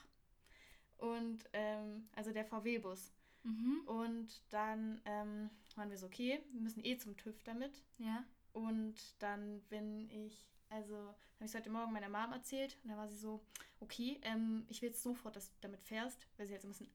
Und 0.97 1.49
ähm, 1.53 2.07
also 2.15 2.31
der 2.31 2.45
VW-Bus. 2.45 3.13
Mhm. 3.43 3.81
Und 3.85 4.41
dann 4.51 5.01
ähm, 5.05 5.49
waren 5.77 5.89
wir 5.89 5.97
so, 5.97 6.05
okay, 6.07 6.43
wir 6.51 6.61
müssen 6.61 6.83
eh 6.85 6.97
zum 6.97 7.15
TÜV 7.17 7.41
damit. 7.43 7.83
Ja. 7.97 8.23
Und 8.53 8.95
dann 9.19 9.61
bin 9.69 10.09
ich, 10.09 10.49
also 10.69 10.95
habe 10.95 11.15
ich 11.41 11.45
es 11.47 11.55
heute 11.55 11.69
Morgen 11.69 11.91
meiner 11.93 12.09
Mom 12.09 12.31
erzählt. 12.31 12.77
Und 12.83 12.89
dann 12.89 12.97
war 12.97 13.07
sie 13.07 13.17
so, 13.17 13.43
okay, 13.79 14.19
ähm, 14.23 14.65
ich 14.69 14.81
will 14.81 14.89
jetzt 14.89 15.03
sofort, 15.03 15.35
dass 15.35 15.49
du 15.49 15.55
damit 15.61 15.81
fährst, 15.81 16.27
weil 16.37 16.47
sie 16.47 16.53
jetzt 16.53 16.63
ein 16.65 16.69
bisschen 16.69 16.89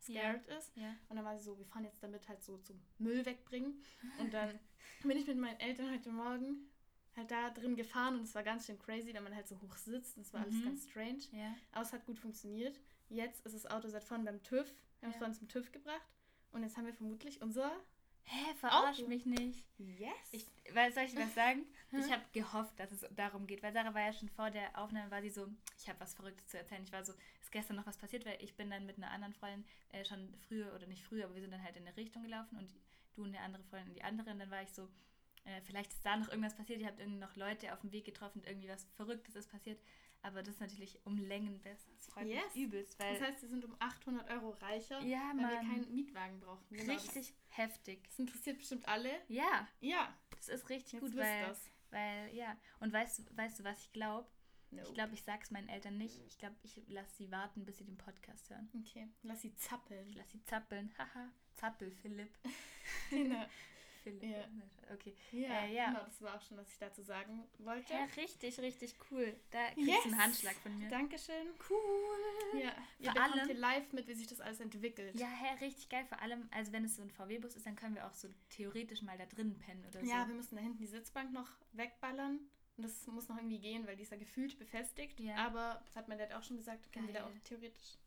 scared 0.00 0.46
ist. 0.48 0.74
Ja. 0.76 0.94
Und 1.08 1.16
dann 1.16 1.24
war 1.24 1.36
sie 1.36 1.44
so, 1.44 1.58
wir 1.58 1.66
fahren 1.66 1.84
jetzt 1.84 2.02
damit 2.02 2.28
halt 2.28 2.42
so 2.42 2.58
zum 2.58 2.80
Müll 2.98 3.24
wegbringen. 3.26 3.82
Und 4.18 4.32
dann 4.32 4.58
bin 5.02 5.16
ich 5.18 5.26
mit 5.26 5.36
meinen 5.38 5.60
Eltern 5.60 5.90
heute 5.92 6.10
Morgen 6.10 6.68
halt 7.14 7.30
da 7.30 7.50
drin 7.50 7.76
gefahren 7.76 8.14
und 8.16 8.22
es 8.22 8.34
war 8.34 8.42
ganz 8.42 8.64
schön 8.64 8.78
crazy, 8.78 9.12
da 9.12 9.20
man 9.20 9.34
halt 9.36 9.46
so 9.46 9.60
hoch 9.60 9.76
sitzt 9.76 10.16
und 10.16 10.22
es 10.22 10.32
war 10.32 10.40
alles 10.40 10.54
Mhm. 10.54 10.64
ganz 10.64 10.88
strange. 10.88 11.20
Ja. 11.32 11.54
Aber 11.72 11.82
es 11.82 11.92
hat 11.92 12.06
gut 12.06 12.18
funktioniert. 12.18 12.80
Jetzt 13.10 13.44
ist 13.44 13.54
das 13.54 13.66
Auto 13.66 13.86
seit 13.88 14.02
vorne 14.02 14.24
beim 14.24 14.42
TÜV. 14.42 14.66
Wir 14.98 15.06
haben 15.08 15.12
es 15.12 15.18
vorhin 15.18 15.34
zum 15.34 15.46
TÜV 15.48 15.70
gebracht. 15.72 16.08
Und 16.52 16.62
jetzt 16.62 16.78
haben 16.78 16.86
wir 16.86 16.94
vermutlich 16.94 17.42
unser 17.42 17.70
Hä, 18.24 18.54
verarsch 18.60 19.06
mich 19.06 19.26
nicht. 19.26 19.66
Yes. 19.78 20.12
Ich, 20.30 20.46
weil, 20.72 20.92
soll 20.92 21.04
ich 21.04 21.16
was 21.16 21.34
sagen? 21.34 21.64
Ich 21.94 22.10
habe 22.10 22.22
gehofft, 22.32 22.80
dass 22.80 22.90
es 22.90 23.04
darum 23.14 23.46
geht, 23.46 23.62
weil 23.62 23.74
Sarah 23.74 23.92
war 23.92 24.00
ja 24.00 24.14
schon 24.14 24.30
vor 24.30 24.50
der 24.50 24.78
Aufnahme, 24.78 25.10
war 25.10 25.20
sie 25.20 25.28
so, 25.28 25.46
ich 25.78 25.86
habe 25.90 26.00
was 26.00 26.14
Verrücktes 26.14 26.48
zu 26.48 26.56
erzählen. 26.56 26.82
Ich 26.82 26.92
war 26.92 27.04
so, 27.04 27.12
ist 27.42 27.52
gestern 27.52 27.76
noch 27.76 27.86
was 27.86 27.98
passiert, 27.98 28.24
weil 28.24 28.38
ich 28.40 28.56
bin 28.56 28.70
dann 28.70 28.86
mit 28.86 28.96
einer 28.96 29.10
anderen 29.10 29.34
Freundin 29.34 29.66
äh, 29.90 30.02
schon 30.02 30.34
früher, 30.48 30.74
oder 30.74 30.86
nicht 30.86 31.04
früher, 31.04 31.26
aber 31.26 31.34
wir 31.34 31.42
sind 31.42 31.50
dann 31.50 31.62
halt 31.62 31.76
in 31.76 31.86
eine 31.86 31.94
Richtung 31.94 32.22
gelaufen 32.22 32.56
und 32.56 32.74
du 33.14 33.24
und 33.24 33.28
eine 33.28 33.40
andere 33.40 33.62
Freundin 33.64 33.88
in 33.88 33.94
die 33.94 34.04
andere. 34.04 34.30
Und 34.30 34.38
dann 34.38 34.50
war 34.50 34.62
ich 34.62 34.72
so, 34.72 34.88
äh, 35.44 35.60
vielleicht 35.64 35.92
ist 35.92 36.04
da 36.06 36.16
noch 36.16 36.28
irgendwas 36.28 36.56
passiert, 36.56 36.80
ihr 36.80 36.86
habt 36.86 36.98
irgendwie 36.98 37.18
noch 37.18 37.36
Leute 37.36 37.74
auf 37.74 37.80
dem 37.80 37.92
Weg 37.92 38.06
getroffen 38.06 38.38
und 38.38 38.46
irgendwie 38.46 38.68
was 38.68 38.86
Verrücktes 38.96 39.34
ist 39.34 39.50
passiert. 39.50 39.78
Aber 40.24 40.42
das 40.42 40.54
ist 40.54 40.60
natürlich 40.60 40.98
um 41.04 41.18
Längen 41.18 41.60
besser. 41.60 41.90
Das 41.96 42.06
freut 42.06 42.26
Yes. 42.28 42.44
mich 42.54 42.64
übelst, 42.64 42.98
weil 43.00 43.18
das 43.18 43.28
heißt, 43.28 43.42
wir 43.42 43.48
sind 43.48 43.64
um 43.64 43.74
800 43.80 44.30
Euro 44.30 44.50
reicher, 44.50 45.00
Ja, 45.00 45.32
weil 45.34 45.36
wir 45.50 45.62
Mann. 45.62 45.70
keinen 45.70 45.94
Mietwagen 45.94 46.38
brauchen. 46.40 46.64
Genau, 46.70 46.92
richtig 46.92 47.34
heftig. 47.48 48.04
Das 48.08 48.18
interessiert 48.20 48.58
bestimmt 48.58 48.86
alle. 48.86 49.10
Ja, 49.28 49.66
Ja, 49.80 50.16
das 50.36 50.48
ist 50.48 50.68
richtig 50.70 50.92
jetzt 50.92 51.02
gut, 51.02 51.16
weil, 51.16 51.46
das. 51.48 51.60
weil, 51.90 52.32
ja. 52.34 52.56
Und 52.80 52.92
weißt, 52.92 53.18
du- 53.18 53.36
weißt 53.36 53.58
du, 53.60 53.64
was 53.64 53.78
ich 53.80 53.92
glaube? 53.92 54.28
No. 54.70 54.80
Ich 54.84 54.94
glaube, 54.94 55.12
ich 55.12 55.22
sag's 55.22 55.50
meinen 55.50 55.68
Eltern 55.68 55.98
nicht. 55.98 56.18
Ich 56.28 56.38
glaube, 56.38 56.56
ich 56.62 56.80
lasse 56.88 57.14
sie 57.16 57.30
warten, 57.30 57.64
bis 57.66 57.76
sie 57.78 57.84
den 57.84 57.98
Podcast 57.98 58.48
hören. 58.48 58.70
Okay, 58.80 59.06
lass 59.22 59.42
sie 59.42 59.48
Ich 59.48 59.58
zappeln. 59.58 60.12
lasse 60.12 60.30
sie 60.30 60.42
zappeln. 60.44 60.90
Haha. 60.96 61.30
Zappel, 61.56 61.90
Philipp. 61.90 62.32
genau. 63.10 63.44
Philipp. 64.02 64.22
Ja. 64.22 64.44
Okay. 64.92 65.14
Ja, 65.32 65.62
Äh, 65.64 65.74
ja. 65.74 65.86
genau, 65.86 66.04
das 66.04 66.20
war 66.20 66.36
auch 66.36 66.42
schon, 66.42 66.56
was 66.58 66.70
ich 66.70 66.78
dazu 66.78 67.02
sagen 67.02 67.44
wollte. 67.58 67.92
Ja, 67.92 68.04
richtig, 68.16 68.58
richtig 68.60 68.94
cool. 69.10 69.34
Da 69.50 69.66
kriegst 69.70 69.78
du 69.88 69.92
Yes. 69.92 70.04
einen 70.04 70.18
Handschlag 70.22 70.54
von 70.56 70.76
mir. 70.78 70.88
Dankeschön. 70.88 71.48
Cool. 71.70 72.60
Ja, 72.60 72.72
ihr 72.98 73.12
Vor 73.12 73.22
allem- 73.22 73.46
hier 73.46 73.54
live 73.54 73.92
mit, 73.92 74.06
wie 74.08 74.14
sich 74.14 74.26
das 74.26 74.40
alles 74.40 74.60
entwickelt. 74.60 75.18
Ja, 75.18 75.28
hä, 75.28 75.64
richtig 75.64 75.88
geil. 75.88 76.04
Vor 76.06 76.20
allem, 76.20 76.48
also 76.50 76.72
wenn 76.72 76.84
es 76.84 76.96
so 76.96 77.02
ein 77.02 77.10
VW-Bus 77.10 77.56
ist, 77.56 77.64
dann 77.66 77.76
können 77.76 77.94
wir 77.94 78.06
auch 78.06 78.12
so 78.12 78.28
theoretisch 78.50 79.02
mal 79.02 79.16
da 79.16 79.24
drinnen 79.26 79.58
pennen 79.58 79.84
oder 79.86 80.00
so. 80.00 80.06
Ja, 80.10 80.26
wir 80.28 80.34
müssen 80.34 80.56
da 80.56 80.60
hinten 80.62 80.78
die 80.78 80.86
Sitzbank 80.86 81.32
noch 81.32 81.48
wegballern. 81.72 82.40
Und 82.76 82.84
das 82.84 83.06
muss 83.06 83.28
noch 83.28 83.36
irgendwie 83.36 83.58
gehen, 83.60 83.86
weil 83.86 83.96
die 83.96 84.02
ist 84.02 84.12
ja 84.12 84.16
gefühlt 84.18 84.58
befestigt. 84.58 85.20
Ja. 85.20 85.36
Aber, 85.36 85.80
das 85.84 85.94
hat 85.96 86.08
mein 86.08 86.18
Dad 86.18 86.32
auch 86.32 86.42
schon 86.42 86.56
gesagt, 86.56 86.90
können 86.92 87.06
wir 87.06 87.14
da 87.14 87.26
auch 87.26 87.30
theoretisch. 87.44 87.98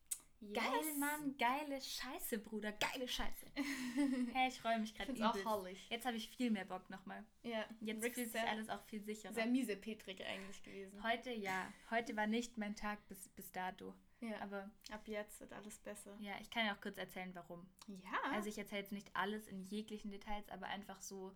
Geil, 0.53 0.93
Mann. 0.99 1.35
Geile 1.37 1.81
Scheiße, 1.81 2.39
Bruder. 2.39 2.71
Geile 2.73 3.07
Scheiße. 3.07 3.45
hey, 4.33 4.49
ich 4.49 4.59
freue 4.59 4.79
mich 4.79 4.91
Ich 4.91 4.95
gerade 4.97 5.11
es 5.13 5.21
auch 5.21 5.35
herrlich. 5.35 5.87
Jetzt 5.89 6.05
habe 6.05 6.17
ich 6.17 6.29
viel 6.29 6.51
mehr 6.51 6.65
Bock 6.65 6.89
nochmal. 6.89 7.23
Ja, 7.43 7.65
Jetzt 7.81 8.03
Rick 8.03 8.15
fühlt 8.15 8.27
ist 8.27 8.33
sich 8.33 8.41
alles 8.41 8.69
auch 8.69 8.81
viel 8.83 9.01
sicherer. 9.03 9.33
sehr 9.33 9.45
miese 9.47 9.75
Petrik 9.75 10.21
eigentlich 10.21 10.61
gewesen. 10.63 11.01
Heute 11.03 11.31
ja. 11.31 11.71
Heute 11.89 12.15
war 12.15 12.27
nicht 12.27 12.57
mein 12.57 12.75
Tag 12.75 13.05
bis, 13.07 13.29
bis 13.29 13.51
dato. 13.51 13.93
Ja, 14.21 14.39
Aber 14.41 14.71
ab 14.91 15.07
jetzt 15.07 15.39
wird 15.41 15.51
alles 15.53 15.77
besser. 15.79 16.15
ja, 16.19 16.33
ich 16.41 16.49
kann 16.49 16.65
ja 16.65 16.73
auch 16.75 16.81
kurz 16.81 16.97
erzählen, 16.97 17.33
warum. 17.35 17.67
Ja. 17.87 18.31
Also 18.31 18.49
ich 18.49 18.57
erzähle 18.57 18.81
jetzt 18.81 18.91
nicht 18.93 19.09
alles 19.15 19.47
in 19.47 19.61
jeglichen 19.63 20.09
Details, 20.09 20.47
aber 20.49 20.67
einfach 20.67 21.01
so, 21.01 21.35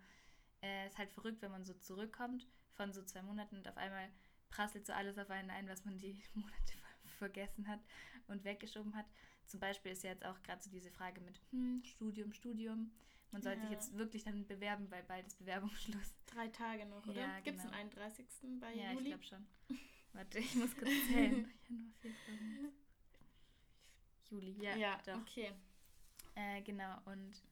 äh, 0.63 0.87
ist 0.87 0.97
halt 0.97 1.11
verrückt, 1.11 1.41
wenn 1.41 1.51
man 1.51 1.65
so 1.65 1.73
zurückkommt 1.73 2.47
von 2.71 2.93
so 2.93 3.03
zwei 3.03 3.21
Monaten 3.21 3.57
und 3.57 3.67
auf 3.67 3.77
einmal 3.77 4.09
prasselt 4.49 4.87
so 4.87 4.93
alles 4.93 5.17
auf 5.17 5.29
einen 5.29 5.49
ein, 5.51 5.67
was 5.67 5.83
man 5.85 5.97
die 5.97 6.23
Monate 6.33 6.73
ver- 6.73 7.09
vergessen 7.17 7.67
hat 7.67 7.81
und 8.29 8.43
weggeschoben 8.43 8.95
hat. 8.95 9.05
Zum 9.45 9.59
Beispiel 9.59 9.91
ist 9.91 10.03
ja 10.03 10.11
jetzt 10.11 10.25
auch 10.25 10.41
gerade 10.43 10.61
so 10.61 10.69
diese 10.69 10.91
Frage 10.91 11.21
mit 11.21 11.39
hm, 11.51 11.81
Studium, 11.83 12.33
Studium. 12.33 12.91
Man 13.31 13.41
sollte 13.41 13.61
sich 13.61 13.69
Ja. 13.69 13.75
jetzt 13.75 13.97
wirklich 13.97 14.23
dann 14.23 14.45
bewerben, 14.47 14.89
weil 14.89 15.03
bald 15.03 15.27
ist 15.27 15.37
Bewerbungsschluss. 15.37 16.15
Drei 16.27 16.47
Tage 16.49 16.85
noch, 16.85 17.05
oder? 17.07 17.19
Ja, 17.21 17.39
Gibt 17.41 17.57
es 17.57 17.63
genau. 17.63 17.75
den 17.75 17.79
31. 17.81 18.25
bei 18.59 18.73
Ja, 18.73 18.89
ich 18.89 18.93
Juli? 18.97 19.09
glaube 19.09 19.23
schon. 19.23 19.45
Warte, 20.13 20.39
ich 20.39 20.55
muss 20.55 20.75
kurz 20.75 20.89
zählen. 21.07 21.45
Januar, 21.69 21.93
Februar, 22.01 22.37
März. 22.41 22.73
Juli, 24.29 24.55
ja, 24.61 24.75
ja, 24.75 25.01
doch. 25.05 25.17
okay. 25.21 25.51
Äh, 26.35 26.61
genau, 26.61 26.97
und 27.05 27.43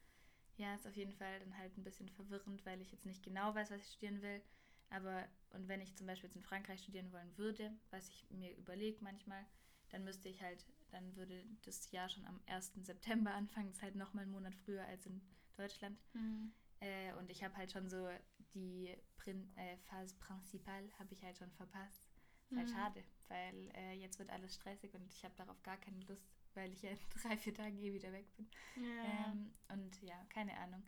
ja, 0.58 0.74
ist 0.76 0.88
auf 0.88 0.96
jeden 0.96 1.14
Fall 1.14 1.40
dann 1.40 1.58
halt 1.58 1.76
ein 1.78 1.84
bisschen 1.84 2.10
verwirrend, 2.10 2.66
weil 2.66 2.82
ich 2.82 2.92
jetzt 2.92 3.06
nicht 3.06 3.24
genau 3.24 3.54
weiß, 3.54 3.72
was 3.72 3.82
ich 3.82 3.88
studieren 3.90 4.22
will. 4.22 4.42
Aber, 4.90 5.28
und 5.52 5.68
wenn 5.68 5.82
ich 5.82 5.96
zum 5.96 6.08
Beispiel 6.08 6.30
jetzt 6.30 6.36
in 6.36 6.44
Frankreich 6.44 6.80
studieren 6.82 7.12
wollen 7.12 7.38
würde, 7.38 7.72
was 7.92 8.10
ich 8.10 8.26
mir 8.30 8.56
überlege 8.56 9.04
manchmal, 9.04 9.46
dann 9.90 10.04
müsste 10.04 10.30
ich 10.30 10.42
halt, 10.42 10.66
dann 10.92 11.16
würde 11.16 11.44
das 11.64 11.92
Jahr 11.92 12.10
schon 12.10 12.26
am 12.26 12.40
1. 12.48 12.74
September 12.86 13.34
anfangen. 13.34 13.68
Das 13.68 13.78
ist 13.78 13.84
halt 13.84 13.96
nochmal 13.96 14.24
einen 14.24 14.32
Monat 14.34 14.56
früher 14.56 14.86
als 14.86 15.06
in 15.06 15.22
Deutschland. 15.56 16.00
Mhm. 16.14 16.52
Äh, 16.80 17.14
und 17.14 17.30
ich 17.32 17.44
habe 17.44 17.56
halt 17.58 17.72
schon 17.72 17.90
so 17.90 18.08
die 18.54 18.96
Prin 19.18 19.52
äh, 19.56 19.78
Phase 19.90 20.16
Principal 20.20 20.90
habe 21.00 21.14
ich 21.14 21.24
halt 21.24 21.38
schon 21.38 21.52
verpasst. 21.52 22.08
Ist 22.50 22.58
halt 22.58 22.68
Mhm. 22.68 22.72
schade, 22.72 23.04
weil 23.28 23.72
äh, 23.76 23.94
jetzt 23.94 24.20
wird 24.20 24.30
alles 24.30 24.56
stressig 24.56 24.94
und 24.94 25.06
ich 25.12 25.24
habe 25.24 25.36
darauf 25.36 25.62
gar 25.64 25.78
keine 25.78 26.00
Lust, 26.02 26.28
weil 26.54 26.72
ich 26.72 26.82
ja 26.84 26.92
in 26.92 27.00
drei, 27.22 27.38
vier 27.38 27.54
Tagen 27.54 27.78
eh 27.80 27.94
wieder 27.94 28.12
weg 28.14 28.32
bin. 28.36 28.48
Ja. 28.76 29.32
Ähm, 29.32 29.54
und 29.70 30.02
ja, 30.02 30.16
keine 30.30 30.56
Ahnung. 30.58 30.84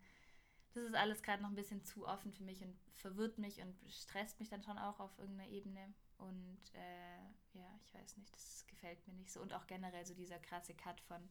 Das 0.73 0.83
ist 0.83 0.95
alles 0.95 1.23
gerade 1.23 1.41
noch 1.41 1.49
ein 1.49 1.55
bisschen 1.55 1.83
zu 1.83 2.07
offen 2.07 2.31
für 2.31 2.43
mich 2.43 2.61
und 2.63 2.79
verwirrt 2.93 3.37
mich 3.39 3.61
und 3.61 3.75
stresst 3.91 4.39
mich 4.39 4.49
dann 4.49 4.63
schon 4.63 4.77
auch 4.77 4.99
auf 4.99 5.17
irgendeiner 5.17 5.49
Ebene. 5.49 5.93
Und 6.19 6.59
äh, 6.73 7.19
ja, 7.57 7.79
ich 7.83 7.93
weiß 7.93 8.17
nicht, 8.17 8.33
das 8.33 8.65
gefällt 8.67 9.05
mir 9.07 9.13
nicht 9.15 9.31
so. 9.31 9.41
Und 9.41 9.53
auch 9.53 9.67
generell 9.67 10.05
so 10.05 10.13
dieser 10.13 10.39
krasse 10.39 10.73
Cut 10.73 10.99
von 11.01 11.27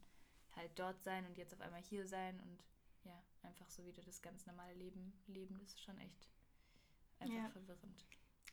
halt 0.56 0.76
dort 0.78 1.00
sein 1.02 1.24
und 1.26 1.38
jetzt 1.38 1.54
auf 1.54 1.60
einmal 1.60 1.82
hier 1.82 2.06
sein 2.06 2.40
und 2.40 2.64
ja, 3.04 3.22
einfach 3.42 3.68
so 3.70 3.86
wieder 3.86 4.02
das 4.02 4.20
ganz 4.22 4.44
normale 4.46 4.74
Leben 4.74 5.12
leben, 5.26 5.56
das 5.58 5.68
ist 5.68 5.80
schon 5.82 5.98
echt 5.98 6.28
einfach 7.20 7.34
Ja. 7.36 7.48
verwirrend. 7.50 8.04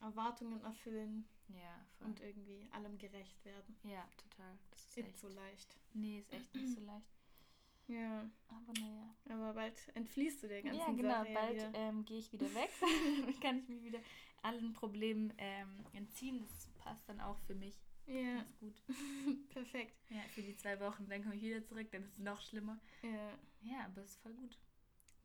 Erwartungen 0.01 0.61
erfüllen 0.63 1.27
Ja, 1.47 1.85
voll. 1.97 2.07
und 2.07 2.19
irgendwie 2.19 2.67
allem 2.71 2.97
gerecht 2.97 3.43
werden. 3.45 3.77
ja, 3.83 4.07
total. 4.17 4.57
Das 4.71 4.83
ist 4.85 4.97
echt 4.97 5.17
so 5.17 5.29
leicht. 5.29 5.79
Nee, 5.93 6.19
ist 6.19 6.31
echt 6.33 6.53
nicht 6.53 6.73
so 6.75 6.81
leicht. 6.85 7.07
Ja, 7.87 8.29
Aber 8.47 8.73
naja. 8.79 9.15
aber 9.29 9.53
bald 9.53 9.95
entfliehst 9.95 10.41
du 10.43 10.47
der 10.47 10.63
ganzen 10.63 10.79
Ja, 10.79 10.91
genau. 10.91 11.09
Sache. 11.23 11.29
ja 11.31 11.39
Bald 11.39 11.55
wieder. 11.55 11.73
ähm, 11.75 12.03
gehe 12.05 12.17
ich 12.19 12.31
wieder 12.33 12.53
weg. 12.55 12.69
Dann 13.25 13.39
kann 13.39 13.57
ich 13.59 13.67
mich 13.69 13.83
wieder 13.83 13.99
allen 14.45 14.73
Problemen 14.73 15.33
ähm, 15.37 15.85
entziehen. 15.93 16.39
Das 16.39 16.67
passt 16.83 17.07
dann 17.09 17.19
auch 17.19 17.39
für 17.47 17.55
mich 17.55 17.75
Ja, 18.05 18.35
ganz 18.35 18.55
gut. 18.59 18.81
perfekt. 19.49 19.95
Ja, 20.09 20.21
für 20.33 20.41
die 20.43 20.55
zwei 20.55 20.79
Wochen. 20.79 21.07
Dann 21.09 21.23
komme 21.23 21.35
ich 21.35 21.41
wieder 21.41 21.63
zurück. 21.65 21.87
Dann 21.91 22.03
ist 22.03 22.13
es 22.13 22.19
noch 22.19 22.41
schlimmer. 22.41 22.79
Ja, 23.01 23.37
Ja, 23.61 23.85
aber 23.85 24.01
es 24.01 24.11
ist 24.11 24.21
voll 24.21 24.33
gut. 24.33 24.57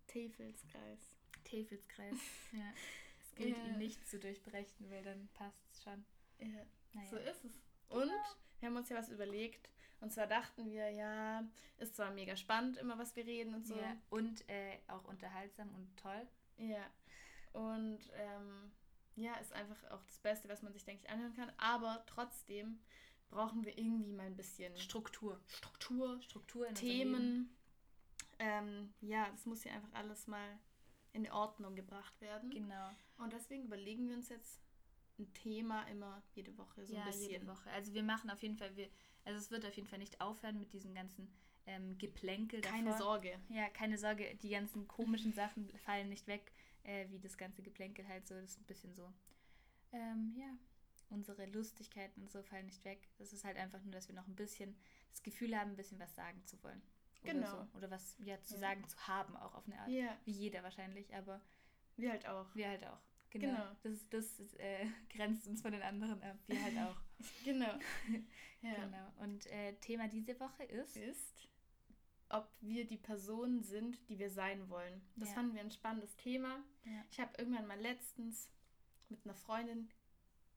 Teufelskreis. 0.06 1.16
Teufelskreis. 1.44 2.16
ja. 2.52 2.72
Es 3.22 3.34
gilt 3.34 3.56
Ja. 3.56 3.64
ihn 3.66 3.78
nicht 3.78 4.06
zu 4.08 4.18
durchbrechen, 4.18 4.90
weil 4.90 5.02
dann 5.04 5.28
passt 5.34 5.62
es 5.72 5.82
schon. 5.82 6.04
Ja, 6.38 6.64
Naja. 6.94 7.08
so 7.10 7.16
ist 7.16 7.44
es. 7.44 7.52
Und 7.88 8.10
wir 8.60 8.68
haben 8.68 8.76
uns 8.76 8.88
ja 8.88 8.96
was 8.96 9.08
überlegt. 9.08 9.70
Und 10.00 10.10
zwar 10.12 10.26
dachten 10.26 10.70
wir, 10.70 10.88
ja, 10.90 11.44
ist 11.76 11.94
zwar 11.96 12.10
mega 12.12 12.34
spannend, 12.34 12.78
immer 12.78 12.98
was 12.98 13.14
wir 13.16 13.26
reden 13.26 13.54
und 13.54 13.66
so. 13.66 13.76
Ja, 13.76 13.96
und 14.08 14.48
äh, 14.48 14.78
auch 14.88 15.04
unterhaltsam 15.04 15.74
und 15.74 15.94
toll. 15.98 16.26
Ja. 16.56 16.86
Und 17.52 17.98
ähm, 18.14 18.72
ja, 19.16 19.34
ist 19.36 19.52
einfach 19.52 19.90
auch 19.90 20.02
das 20.04 20.18
Beste, 20.18 20.48
was 20.48 20.62
man 20.62 20.72
sich, 20.72 20.84
denke 20.84 21.04
ich, 21.04 21.10
anhören 21.10 21.34
kann. 21.34 21.52
Aber 21.58 22.02
trotzdem 22.06 22.80
brauchen 23.30 23.64
wir 23.64 23.76
irgendwie 23.78 24.12
mal 24.12 24.26
ein 24.26 24.36
bisschen 24.36 24.76
Struktur. 24.78 25.40
Struktur, 25.46 26.20
Struktur 26.22 26.66
in. 26.68 26.74
Themen. 26.74 27.56
Ähm, 28.38 28.92
ja, 29.00 29.28
das 29.30 29.46
muss 29.46 29.62
hier 29.62 29.72
einfach 29.72 29.92
alles 29.92 30.26
mal 30.26 30.58
in 31.12 31.30
Ordnung 31.30 31.74
gebracht 31.74 32.20
werden. 32.20 32.50
Genau. 32.50 32.90
Und 33.18 33.32
deswegen 33.32 33.64
überlegen 33.64 34.08
wir 34.08 34.16
uns 34.16 34.28
jetzt 34.28 34.60
ein 35.18 35.32
Thema 35.34 35.82
immer 35.84 36.22
jede 36.32 36.56
Woche 36.56 36.84
so 36.86 36.94
ja, 36.94 37.02
ein 37.02 37.06
bisschen. 37.06 37.30
jede 37.30 37.46
Woche. 37.46 37.70
Also 37.70 37.92
wir 37.92 38.02
machen 38.02 38.30
auf 38.30 38.42
jeden 38.42 38.56
Fall, 38.56 38.74
wir, 38.76 38.88
also 39.24 39.38
es 39.38 39.50
wird 39.50 39.66
auf 39.66 39.74
jeden 39.74 39.88
Fall 39.88 39.98
nicht 39.98 40.20
aufhören 40.20 40.58
mit 40.58 40.72
diesem 40.72 40.94
ganzen 40.94 41.30
ähm, 41.66 41.98
Geplänkel 41.98 42.60
Keine 42.60 42.90
davor. 42.90 43.06
Sorge. 43.06 43.38
Ja, 43.48 43.68
keine 43.68 43.98
Sorge, 43.98 44.34
die 44.42 44.50
ganzen 44.50 44.88
komischen 44.88 45.32
Sachen 45.32 45.70
fallen 45.84 46.08
nicht 46.08 46.26
weg, 46.26 46.52
äh, 46.84 47.08
wie 47.10 47.18
das 47.18 47.36
ganze 47.36 47.62
Geplänkel 47.62 48.06
halt 48.08 48.26
so. 48.26 48.34
Das 48.34 48.50
ist 48.52 48.60
ein 48.60 48.66
bisschen 48.66 48.94
so, 48.94 49.12
ähm, 49.92 50.34
ja, 50.36 50.56
unsere 51.10 51.46
Lustigkeiten 51.46 52.22
und 52.22 52.30
so 52.30 52.42
fallen 52.42 52.66
nicht 52.66 52.84
weg. 52.84 53.08
Das 53.18 53.32
ist 53.32 53.44
halt 53.44 53.56
einfach 53.56 53.82
nur, 53.82 53.92
dass 53.92 54.08
wir 54.08 54.14
noch 54.14 54.26
ein 54.28 54.36
bisschen 54.36 54.76
das 55.10 55.22
Gefühl 55.22 55.56
haben, 55.58 55.70
ein 55.70 55.76
bisschen 55.76 55.98
was 55.98 56.14
sagen 56.14 56.44
zu 56.46 56.62
wollen. 56.62 56.82
Oder 57.22 57.32
Genau. 57.32 57.50
So. 57.50 57.78
Oder 57.78 57.90
was 57.90 58.16
ja 58.20 58.40
zu 58.42 58.54
Ja. 58.54 58.60
sagen 58.60 58.86
zu 58.88 58.96
haben, 59.06 59.36
auch 59.36 59.54
auf 59.54 59.66
eine 59.66 59.78
Art. 59.78 59.88
Ja, 59.88 60.16
Wie 60.24 60.32
jeder 60.32 60.62
wahrscheinlich, 60.62 61.14
aber 61.14 61.40
wir 61.96 62.10
halt 62.12 62.26
auch. 62.26 62.54
wir 62.54 62.68
halt 62.68 62.86
auch. 62.86 63.00
Genau. 63.30 63.48
Genau. 63.48 63.76
Das, 63.82 64.08
das 64.08 64.54
äh, 64.54 64.86
grenzt 65.10 65.46
uns 65.46 65.60
von 65.62 65.72
den 65.72 65.82
anderen 65.82 66.22
ab. 66.22 66.36
Wir 66.46 66.62
halt 66.62 66.78
auch. 66.78 66.96
Genau. 67.44 67.66
ja. 68.62 68.74
Genau. 68.74 69.12
Und 69.18 69.46
äh, 69.48 69.74
Thema 69.74 70.08
diese 70.08 70.38
Woche 70.40 70.64
ist. 70.64 70.96
Ist, 70.96 71.48
ob 72.30 72.48
wir 72.60 72.86
die 72.86 72.96
Person 72.96 73.62
sind, 73.62 74.08
die 74.08 74.18
wir 74.18 74.30
sein 74.30 74.68
wollen. 74.70 75.02
Das 75.16 75.28
Ja. 75.30 75.34
fanden 75.36 75.54
wir 75.54 75.60
ein 75.60 75.70
spannendes 75.70 76.16
Thema. 76.16 76.62
Ja. 76.84 77.04
Ich 77.10 77.20
habe 77.20 77.32
irgendwann 77.38 77.66
mal 77.66 77.78
letztens 77.80 78.48
mit 79.08 79.24
einer 79.24 79.34
Freundin 79.34 79.90